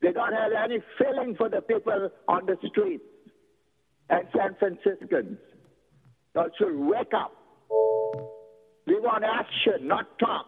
They 0.00 0.10
don't 0.12 0.32
have 0.32 0.50
any 0.64 0.78
feeling 0.98 1.36
for 1.36 1.48
the 1.48 1.60
people 1.60 2.10
on 2.26 2.46
the 2.46 2.56
streets 2.68 3.04
and 4.10 4.26
San 4.36 4.56
Franciscans. 4.58 5.38
They 6.34 6.40
should 6.58 6.76
wake 6.76 7.14
up. 7.14 7.32
We 8.86 8.98
want 8.98 9.22
action, 9.22 9.86
not 9.86 10.18
talk. 10.18 10.46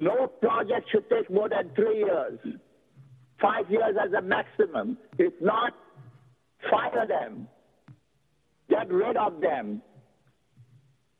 No 0.00 0.26
project 0.26 0.90
should 0.90 1.08
take 1.08 1.30
more 1.30 1.48
than 1.48 1.70
three 1.76 1.98
years. 1.98 2.38
Five 3.40 3.70
years 3.70 3.94
as 4.02 4.12
a 4.12 4.22
maximum. 4.22 4.98
If 5.18 5.32
not, 5.40 5.72
fire 6.68 7.06
them. 7.06 7.46
Get 8.68 8.90
rid 8.90 9.16
of 9.16 9.40
them. 9.40 9.82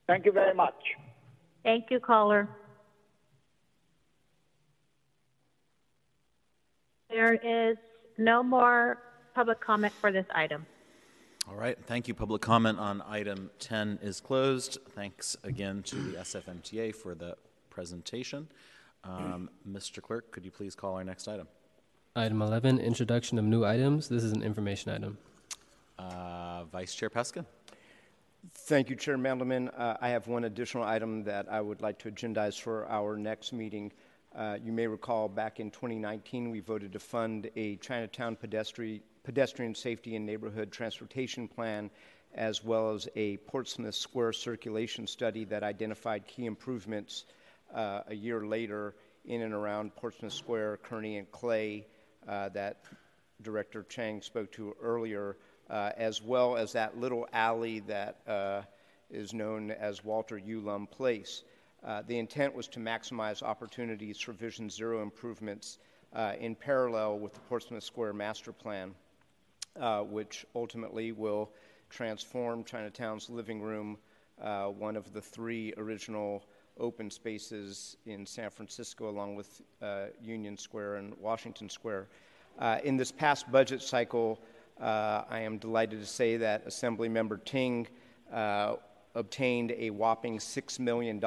Thank 0.08 0.26
you 0.26 0.33
very 0.33 0.55
much. 0.55 0.74
Thank 1.65 1.91
you, 1.91 1.99
caller. 1.99 2.49
There 7.09 7.34
is 7.34 7.78
no 8.18 8.43
more 8.43 8.99
public 9.34 9.60
comment 9.60 9.94
for 10.01 10.12
this 10.12 10.26
item. 10.34 10.67
All 11.49 11.57
right, 11.57 11.78
thank 11.86 12.07
you. 12.07 12.15
Public 12.15 12.43
comment 12.43 12.78
on 12.78 13.02
item 13.09 13.51
10 13.59 13.99
is 14.02 14.20
closed. 14.20 14.78
Thanks 14.91 15.36
again 15.43 15.83
to 15.84 15.97
the 15.97 16.18
SFMTA 16.18 16.94
for 16.94 17.15
the 17.15 17.36
presentation. 17.70 18.49
Um, 19.02 19.51
Mr. 19.68 20.02
Clerk, 20.02 20.31
could 20.33 20.44
you 20.44 20.51
please 20.51 20.75
call 20.75 20.94
our 20.94 21.05
next 21.05 21.28
item? 21.28 21.49
Item 22.17 22.43
11, 22.43 22.78
introduction 22.78 23.39
of 23.39 23.44
new 23.44 23.65
items. 23.65 24.09
This 24.09 24.23
is 24.23 24.33
an 24.33 24.43
information 24.43 24.93
item. 24.93 25.18
Uh, 25.99 26.65
Vice 26.65 26.94
Chair 26.94 27.10
Peskin. 27.10 27.44
Thank 28.52 28.90
you, 28.90 28.97
Chair 28.97 29.16
Mandelman. 29.16 29.70
Uh, 29.74 29.97
I 30.02 30.10
have 30.10 30.26
one 30.26 30.44
additional 30.44 30.84
item 30.84 31.24
that 31.24 31.50
I 31.50 31.62
would 31.62 31.81
like 31.81 31.98
to 32.00 32.10
agendize 32.10 32.60
for 32.60 32.86
our 32.89 33.16
next 33.16 33.55
meeting. 33.55 33.90
Uh, 34.34 34.58
you 34.62 34.70
may 34.70 34.86
recall 34.86 35.28
back 35.28 35.60
in 35.60 35.70
2019, 35.70 36.50
we 36.50 36.60
voted 36.60 36.92
to 36.92 36.98
fund 36.98 37.48
a 37.56 37.76
Chinatown 37.76 38.36
pedestrian, 38.36 39.00
pedestrian 39.23 39.74
safety 39.74 40.14
and 40.16 40.26
neighborhood 40.26 40.70
transportation 40.70 41.48
plan, 41.48 41.90
as 42.34 42.62
well 42.62 42.92
as 42.92 43.08
a 43.16 43.39
Portsmouth 43.39 43.94
Square 43.94 44.34
circulation 44.34 45.06
study 45.06 45.44
that 45.47 45.62
identified 45.62 46.26
key 46.26 46.44
improvements 46.44 47.24
uh, 47.74 48.00
a 48.08 48.14
year 48.14 48.44
later 48.44 48.94
in 49.24 49.40
and 49.40 49.55
around 49.55 49.94
Portsmouth 49.97 50.34
Square, 50.34 50.81
Kearny, 50.84 51.18
and 51.18 51.31
Clay 51.31 51.86
uh, 52.28 52.50
that 52.50 52.84
Director 53.40 53.84
Chang 53.89 54.20
spoke 54.20 54.52
to 54.52 54.74
earlier, 54.82 55.36
uh, 55.70 55.91
as 55.97 56.23
well 56.23 56.57
as 56.57 56.73
that 56.73 56.99
little 56.99 57.26
alley 57.33 57.81
that 57.81 58.17
uh, 58.26 58.62
is 59.10 59.33
known 59.33 59.70
as 59.70 60.05
Walter 60.05 60.39
U. 60.39 60.60
Lum 60.60 60.86
Place. 60.86 61.43
Uh, 61.84 62.02
the 62.07 62.18
intent 62.18 62.55
was 62.55 62.67
to 62.68 62.81
maximize 62.81 63.43
opportunities 63.43 64.18
for 64.18 64.33
Vision 64.33 64.70
Zero 64.70 65.02
improvements 65.02 65.78
uh, 66.15 66.33
in 66.39 66.55
parallel 66.55 67.18
with 67.18 67.34
the 67.34 67.41
Portsmouth 67.41 67.84
Square 67.84 68.15
Master 68.15 68.52
Plan, 68.52 68.94
uh, 69.78 70.01
which 70.01 70.47
ultimately 70.55 71.12
will 71.12 71.51
transform 71.91 72.65
Chinatown's 72.65 73.28
living 73.28 73.60
room, 73.60 73.99
uh, 74.41 74.67
one 74.67 74.97
of 74.97 75.12
the 75.12 75.20
three 75.20 75.75
original 75.76 76.44
open 76.78 77.10
spaces 77.10 77.97
in 78.07 78.26
San 78.26 78.51
Francisco, 78.51 79.09
along 79.09 79.36
with 79.36 79.62
Union 80.20 80.57
Square 80.57 80.97
and 80.97 81.15
Washington 81.18 81.68
Square. 81.68 82.09
In 82.83 82.97
this 82.97 83.12
past 83.12 83.51
budget 83.52 83.81
cycle, 83.81 84.41
I 84.81 85.41
am 85.41 85.59
delighted 85.59 86.01
to 86.01 86.07
say 86.07 86.36
that 86.39 86.67
Assemblymember 86.67 87.44
Ting 87.44 87.89
obtained 89.15 89.73
a 89.73 89.91
whopping 89.91 90.39
$6 90.39 90.78
million 90.81 91.23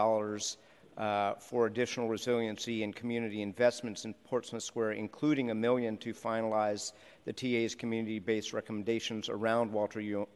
uh, 0.97 1.35
for 1.35 1.67
additional 1.67 2.09
resiliency 2.09 2.83
and 2.83 2.95
community 2.95 3.41
investments 3.41 4.05
in 4.05 4.13
Portsmouth 4.25 4.63
Square, 4.63 4.93
including 4.93 5.51
a 5.51 5.55
million 5.55 5.95
to 5.97 6.13
finalize 6.13 6.93
the 7.25 7.33
TA's 7.33 7.75
community-based 7.75 8.51
recommendations 8.51 9.29
around 9.29 9.71
Walter, 9.71 10.01
U- 10.01 10.27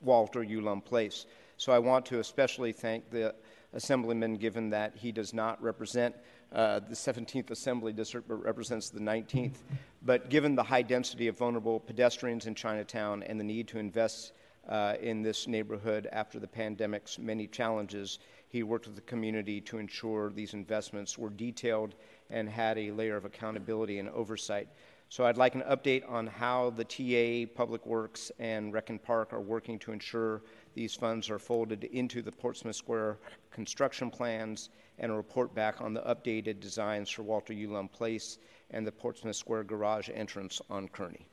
Walter 0.00 0.44
Place. 0.84 1.26
So 1.56 1.72
I 1.72 1.78
want 1.78 2.04
to 2.06 2.18
especially 2.20 2.72
thank 2.72 3.10
the 3.10 3.34
Assemblyman, 3.72 4.36
given 4.36 4.70
that 4.70 4.96
he 4.96 5.12
does 5.12 5.32
not 5.32 5.62
represent 5.62 6.14
uh, 6.52 6.80
the 6.80 6.94
17th 6.94 7.50
Assembly 7.50 7.92
District, 7.92 8.26
represents 8.28 8.90
the 8.90 9.00
19th. 9.00 9.56
But 10.02 10.30
given 10.30 10.54
the 10.54 10.62
high 10.62 10.82
density 10.82 11.28
of 11.28 11.36
vulnerable 11.36 11.80
pedestrians 11.80 12.46
in 12.46 12.54
Chinatown 12.54 13.22
and 13.22 13.38
the 13.38 13.44
need 13.44 13.68
to 13.68 13.78
invest 13.78 14.32
uh, 14.68 14.94
in 15.00 15.22
this 15.22 15.46
neighborhood 15.46 16.08
after 16.12 16.38
the 16.38 16.46
pandemic's 16.46 17.18
many 17.18 17.46
challenges. 17.46 18.18
He 18.48 18.62
worked 18.62 18.86
with 18.86 18.96
the 18.96 19.02
community 19.02 19.60
to 19.62 19.78
ensure 19.78 20.30
these 20.30 20.54
investments 20.54 21.18
were 21.18 21.30
detailed 21.30 21.94
and 22.30 22.48
had 22.48 22.78
a 22.78 22.90
layer 22.92 23.16
of 23.16 23.24
accountability 23.24 23.98
and 23.98 24.08
oversight. 24.10 24.68
So 25.10 25.24
I'd 25.24 25.38
like 25.38 25.54
an 25.54 25.62
update 25.62 26.08
on 26.10 26.26
how 26.26 26.70
the 26.70 26.84
TA, 26.84 27.50
Public 27.54 27.86
Works, 27.86 28.30
and 28.38 28.74
Rec 28.74 28.90
and 28.90 29.02
Park 29.02 29.32
are 29.32 29.40
working 29.40 29.78
to 29.80 29.92
ensure 29.92 30.42
these 30.74 30.94
funds 30.94 31.30
are 31.30 31.38
folded 31.38 31.84
into 31.84 32.20
the 32.20 32.32
Portsmouth 32.32 32.76
Square 32.76 33.18
construction 33.50 34.10
plans 34.10 34.68
and 34.98 35.12
a 35.12 35.14
report 35.14 35.54
back 35.54 35.80
on 35.80 35.94
the 35.94 36.00
updated 36.02 36.60
designs 36.60 37.08
for 37.08 37.22
Walter 37.22 37.52
U. 37.52 37.72
Lum 37.72 37.88
Place 37.88 38.38
and 38.70 38.86
the 38.86 38.92
Portsmouth 38.92 39.36
Square 39.36 39.64
garage 39.64 40.10
entrance 40.12 40.60
on 40.68 40.88
Kearny. 40.88 41.24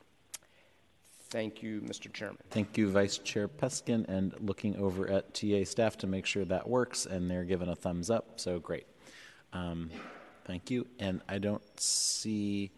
Thank 1.28 1.62
you, 1.62 1.80
Mr. 1.80 2.12
Chairman. 2.12 2.38
Thank 2.50 2.78
you, 2.78 2.88
Vice 2.88 3.18
Chair 3.18 3.48
Peskin, 3.48 4.08
and 4.08 4.32
looking 4.40 4.76
over 4.76 5.10
at 5.10 5.34
TA 5.34 5.64
staff 5.64 5.96
to 5.98 6.06
make 6.06 6.24
sure 6.24 6.44
that 6.44 6.68
works, 6.68 7.04
and 7.04 7.28
they're 7.28 7.44
given 7.44 7.68
a 7.68 7.74
thumbs 7.74 8.10
up, 8.10 8.38
so 8.38 8.60
great. 8.60 8.86
Um, 9.52 9.90
thank 10.44 10.70
you. 10.70 10.86
And 11.00 11.20
I 11.28 11.38
don't 11.38 11.62
see 11.80 12.70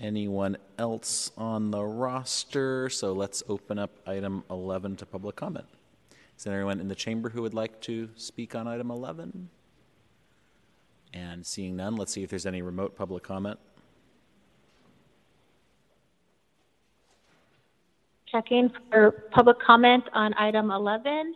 anyone 0.00 0.56
else 0.78 1.32
on 1.36 1.70
the 1.70 1.82
roster, 1.82 2.88
so 2.88 3.12
let's 3.12 3.42
open 3.48 3.78
up 3.78 3.90
item 4.06 4.42
11 4.50 4.96
to 4.96 5.06
public 5.06 5.36
comment. 5.36 5.66
Is 6.36 6.44
there 6.44 6.54
anyone 6.54 6.80
in 6.80 6.88
the 6.88 6.94
chamber 6.94 7.28
who 7.28 7.42
would 7.42 7.54
like 7.54 7.80
to 7.82 8.08
speak 8.16 8.54
on 8.54 8.66
item 8.66 8.90
11? 8.90 9.50
And 11.12 11.44
seeing 11.44 11.76
none, 11.76 11.96
let's 11.96 12.12
see 12.12 12.22
if 12.22 12.30
there's 12.30 12.46
any 12.46 12.62
remote 12.62 12.96
public 12.96 13.22
comment. 13.22 13.58
Checking 18.26 18.70
for 18.90 19.10
public 19.30 19.58
comment 19.60 20.04
on 20.14 20.32
item 20.34 20.70
11. 20.70 21.34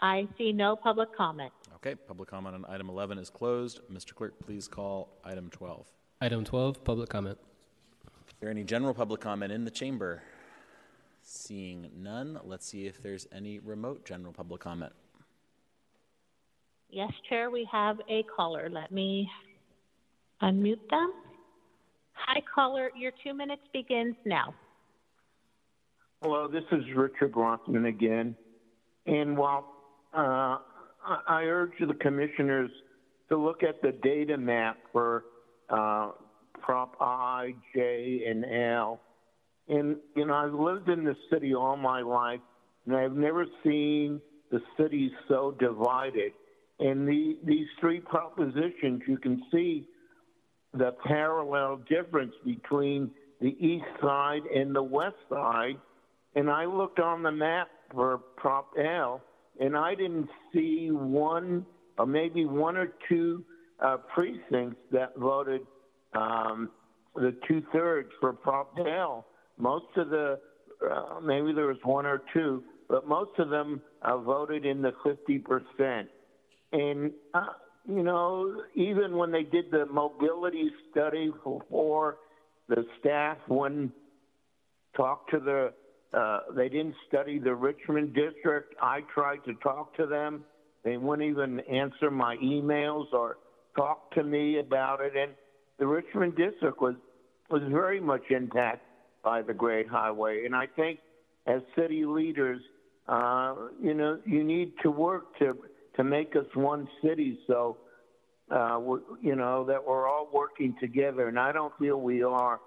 I 0.00 0.26
see 0.36 0.52
no 0.52 0.74
public 0.74 1.16
comment. 1.16 1.52
Okay, 1.76 1.94
public 1.94 2.28
comment 2.28 2.54
on 2.54 2.64
item 2.68 2.88
11 2.88 3.18
is 3.18 3.30
closed. 3.30 3.80
Mr. 3.92 4.12
Clerk, 4.12 4.34
please 4.44 4.66
call 4.66 5.08
item 5.24 5.48
12. 5.50 5.86
Item 6.20 6.44
12, 6.44 6.82
public 6.82 7.08
comment. 7.08 7.38
Is 8.28 8.34
there 8.40 8.50
any 8.50 8.64
general 8.64 8.92
public 8.92 9.20
comment 9.20 9.52
in 9.52 9.64
the 9.64 9.70
chamber? 9.70 10.22
Seeing 11.22 11.90
none, 11.96 12.40
let's 12.44 12.66
see 12.66 12.86
if 12.86 13.00
there's 13.00 13.26
any 13.32 13.58
remote 13.58 14.04
general 14.04 14.32
public 14.32 14.60
comment. 14.60 14.92
Yes, 16.90 17.10
Chair, 17.28 17.50
we 17.50 17.68
have 17.70 17.98
a 18.08 18.22
caller. 18.34 18.68
Let 18.70 18.92
me 18.92 19.28
unmute 20.42 20.88
them. 20.90 21.12
Hi, 22.12 22.40
caller. 22.54 22.90
Your 22.96 23.12
two 23.24 23.34
minutes 23.34 23.62
begins 23.72 24.16
now. 24.24 24.54
Hello, 26.22 26.48
this 26.48 26.64
is 26.72 26.82
Richard 26.96 27.36
Rothman 27.36 27.86
again. 27.86 28.34
And 29.06 29.36
while 29.36 29.72
uh, 30.14 30.58
I 31.28 31.42
urge 31.42 31.72
the 31.80 31.94
commissioners 31.94 32.70
to 33.28 33.36
look 33.36 33.62
at 33.62 33.82
the 33.82 33.92
data 34.02 34.38
map 34.38 34.78
for 34.92 35.24
uh, 35.68 36.12
Prop 36.60 36.96
I, 37.00 37.54
J, 37.74 38.22
and 38.28 38.44
L. 38.44 39.00
And, 39.68 39.96
you 40.14 40.26
know, 40.26 40.34
I've 40.34 40.54
lived 40.54 40.88
in 40.88 41.04
this 41.04 41.16
city 41.30 41.54
all 41.54 41.76
my 41.76 42.00
life, 42.00 42.40
and 42.86 42.96
I've 42.96 43.12
never 43.12 43.44
seen 43.62 44.20
the 44.50 44.60
city 44.78 45.12
so 45.28 45.54
divided. 45.58 46.32
And 46.78 47.08
the, 47.08 47.38
these 47.44 47.66
three 47.80 48.00
propositions, 48.00 49.02
you 49.06 49.18
can 49.18 49.42
see 49.50 49.88
the 50.74 50.94
parallel 51.06 51.80
difference 51.88 52.34
between 52.44 53.10
the 53.40 53.56
east 53.58 53.84
side 54.00 54.42
and 54.54 54.74
the 54.74 54.82
west 54.82 55.16
side 55.30 55.76
and 56.36 56.50
I 56.50 56.66
looked 56.66 57.00
on 57.00 57.22
the 57.22 57.32
map 57.32 57.68
for 57.92 58.18
Prop 58.36 58.70
L, 58.78 59.22
and 59.58 59.74
I 59.74 59.94
didn't 59.94 60.28
see 60.52 60.90
one 60.90 61.64
or 61.98 62.04
maybe 62.06 62.44
one 62.44 62.76
or 62.76 62.92
two 63.08 63.42
uh, 63.82 63.96
precincts 64.14 64.76
that 64.92 65.16
voted 65.16 65.62
um, 66.14 66.70
the 67.14 67.34
two 67.48 67.62
thirds 67.72 68.10
for 68.20 68.34
Prop 68.34 68.74
L. 68.78 69.24
Most 69.56 69.86
of 69.96 70.10
the, 70.10 70.38
uh, 70.86 71.20
maybe 71.20 71.54
there 71.54 71.68
was 71.68 71.78
one 71.84 72.04
or 72.04 72.20
two, 72.34 72.62
but 72.86 73.08
most 73.08 73.30
of 73.38 73.48
them 73.48 73.80
uh, 74.02 74.18
voted 74.18 74.66
in 74.66 74.82
the 74.82 74.92
50%. 75.06 76.06
And, 76.72 77.12
uh, 77.34 77.46
you 77.88 78.02
know, 78.02 78.62
even 78.74 79.16
when 79.16 79.30
they 79.30 79.44
did 79.44 79.70
the 79.70 79.86
mobility 79.86 80.70
study 80.90 81.32
for 81.70 82.18
the 82.68 82.84
staff, 82.98 83.38
when 83.48 83.92
talked 84.96 85.30
to 85.30 85.38
the 85.38 85.72
uh, 86.16 86.40
they 86.54 86.68
didn't 86.68 86.94
study 87.08 87.38
the 87.38 87.54
Richmond 87.54 88.14
district. 88.14 88.74
I 88.80 89.00
tried 89.12 89.44
to 89.44 89.54
talk 89.54 89.94
to 89.96 90.06
them. 90.06 90.44
They 90.84 90.96
wouldn't 90.96 91.28
even 91.28 91.60
answer 91.60 92.10
my 92.10 92.36
emails 92.36 93.12
or 93.12 93.38
talk 93.76 94.12
to 94.12 94.22
me 94.22 94.58
about 94.58 95.00
it. 95.00 95.12
And 95.16 95.32
the 95.78 95.86
Richmond 95.86 96.36
district 96.36 96.80
was 96.80 96.94
was 97.50 97.62
very 97.70 98.00
much 98.00 98.22
impacted 98.30 98.80
by 99.22 99.42
the 99.42 99.54
Great 99.54 99.88
Highway. 99.88 100.46
And 100.46 100.54
I 100.54 100.66
think 100.66 101.00
as 101.46 101.60
city 101.76 102.04
leaders, 102.04 102.60
uh, 103.08 103.54
you 103.80 103.94
know, 103.94 104.18
you 104.24 104.42
need 104.42 104.72
to 104.82 104.90
work 104.90 105.36
to 105.38 105.56
to 105.96 106.04
make 106.04 106.36
us 106.36 106.46
one 106.54 106.88
city. 107.02 107.38
So, 107.46 107.78
uh, 108.50 108.80
you 109.20 109.34
know, 109.34 109.64
that 109.64 109.84
we're 109.86 110.08
all 110.08 110.28
working 110.32 110.74
together. 110.80 111.28
And 111.28 111.38
I 111.38 111.52
don't 111.52 111.72
feel 111.78 112.00
we 112.00 112.22
are. 112.22 112.60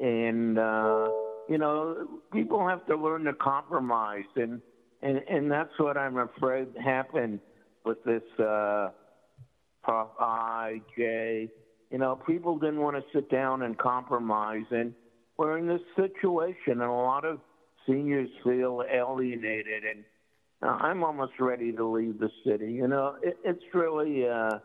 And 0.00 0.58
uh, 0.58 1.08
you 1.48 1.58
know, 1.58 2.08
people 2.32 2.66
have 2.66 2.86
to 2.86 2.96
learn 2.96 3.24
to 3.24 3.32
compromise, 3.34 4.24
and 4.36 4.60
and 5.02 5.20
and 5.28 5.50
that's 5.50 5.70
what 5.78 5.96
I'm 5.96 6.18
afraid 6.18 6.68
happened 6.82 7.40
with 7.84 8.02
this 8.04 8.22
uh, 8.38 8.90
Prop 9.82 10.16
I 10.18 10.80
J. 10.96 11.50
You 11.90 11.98
know, 11.98 12.16
people 12.26 12.58
didn't 12.58 12.80
want 12.80 12.96
to 12.96 13.04
sit 13.12 13.30
down 13.30 13.62
and 13.62 13.78
compromise, 13.78 14.64
and 14.70 14.94
we're 15.36 15.58
in 15.58 15.66
this 15.68 15.82
situation, 15.94 16.72
and 16.72 16.82
a 16.82 16.90
lot 16.90 17.24
of 17.24 17.38
seniors 17.86 18.30
feel 18.42 18.82
alienated, 18.90 19.84
and 19.84 20.04
uh, 20.64 20.68
I'm 20.80 21.04
almost 21.04 21.32
ready 21.38 21.72
to 21.72 21.84
leave 21.84 22.18
the 22.18 22.30
city. 22.44 22.72
You 22.72 22.88
know, 22.88 23.16
it, 23.22 23.36
it's 23.44 23.62
really 23.74 24.26
uh, 24.26 24.58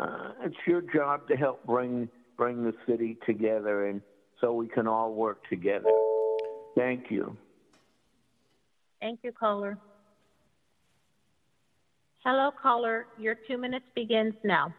uh, 0.00 0.32
it's 0.42 0.56
your 0.66 0.82
job 0.82 1.28
to 1.28 1.36
help 1.36 1.64
bring 1.64 2.08
bring 2.36 2.64
the 2.64 2.74
city 2.86 3.16
together, 3.24 3.86
and 3.86 4.02
so 4.40 4.52
we 4.52 4.68
can 4.68 4.86
all 4.86 5.12
work 5.12 5.48
together. 5.48 5.90
Thank 6.76 7.10
you. 7.10 7.36
Thank 9.00 9.20
you, 9.22 9.32
caller. 9.32 9.78
Hello, 12.24 12.50
caller. 12.60 13.06
Your 13.18 13.36
two 13.48 13.56
minutes 13.56 13.86
begins 13.94 14.34
now. 14.42 14.74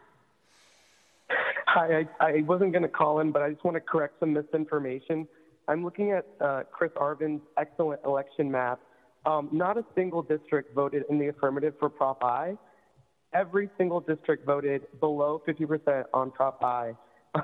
Hi, 1.66 2.04
I, 2.20 2.24
I 2.24 2.42
wasn't 2.42 2.72
going 2.72 2.82
to 2.82 2.88
call 2.88 3.20
in, 3.20 3.32
but 3.32 3.42
I 3.42 3.50
just 3.50 3.64
want 3.64 3.76
to 3.76 3.80
correct 3.80 4.20
some 4.20 4.32
misinformation. 4.32 5.26
I'm 5.66 5.84
looking 5.84 6.12
at 6.12 6.26
uh, 6.40 6.62
Chris 6.70 6.90
Arvin's 6.96 7.42
excellent 7.56 8.00
election 8.04 8.50
map. 8.50 8.80
Um, 9.28 9.50
not 9.52 9.76
a 9.76 9.84
single 9.94 10.22
district 10.22 10.74
voted 10.74 11.04
in 11.10 11.18
the 11.18 11.28
affirmative 11.28 11.74
for 11.78 11.90
Prop 11.90 12.24
I. 12.24 12.56
Every 13.34 13.68
single 13.76 14.00
district 14.00 14.46
voted 14.46 14.86
below 15.00 15.42
50% 15.46 16.04
on 16.14 16.30
Prop 16.30 16.64
I. 16.64 16.94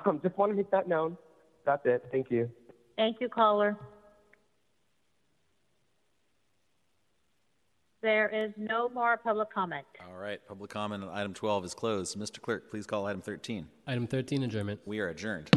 Um, 0.06 0.18
just 0.22 0.36
want 0.38 0.50
to 0.50 0.56
make 0.56 0.70
that 0.70 0.88
known. 0.88 1.18
That's 1.66 1.82
it. 1.84 2.02
Thank 2.10 2.30
you. 2.30 2.50
Thank 2.96 3.20
you, 3.20 3.28
caller. 3.28 3.76
There 8.02 8.28
is 8.28 8.52
no 8.56 8.88
more 8.88 9.18
public 9.18 9.52
comment. 9.52 9.84
All 10.08 10.16
right, 10.16 10.40
public 10.48 10.70
comment 10.70 11.04
on 11.04 11.10
item 11.10 11.34
12 11.34 11.66
is 11.66 11.74
closed. 11.74 12.18
Mr. 12.18 12.40
Clerk, 12.40 12.70
please 12.70 12.86
call 12.86 13.06
item 13.06 13.20
13. 13.20 13.68
Item 13.86 14.06
13, 14.06 14.42
adjournment. 14.42 14.80
We 14.86 15.00
are 15.00 15.08
adjourned. 15.08 15.50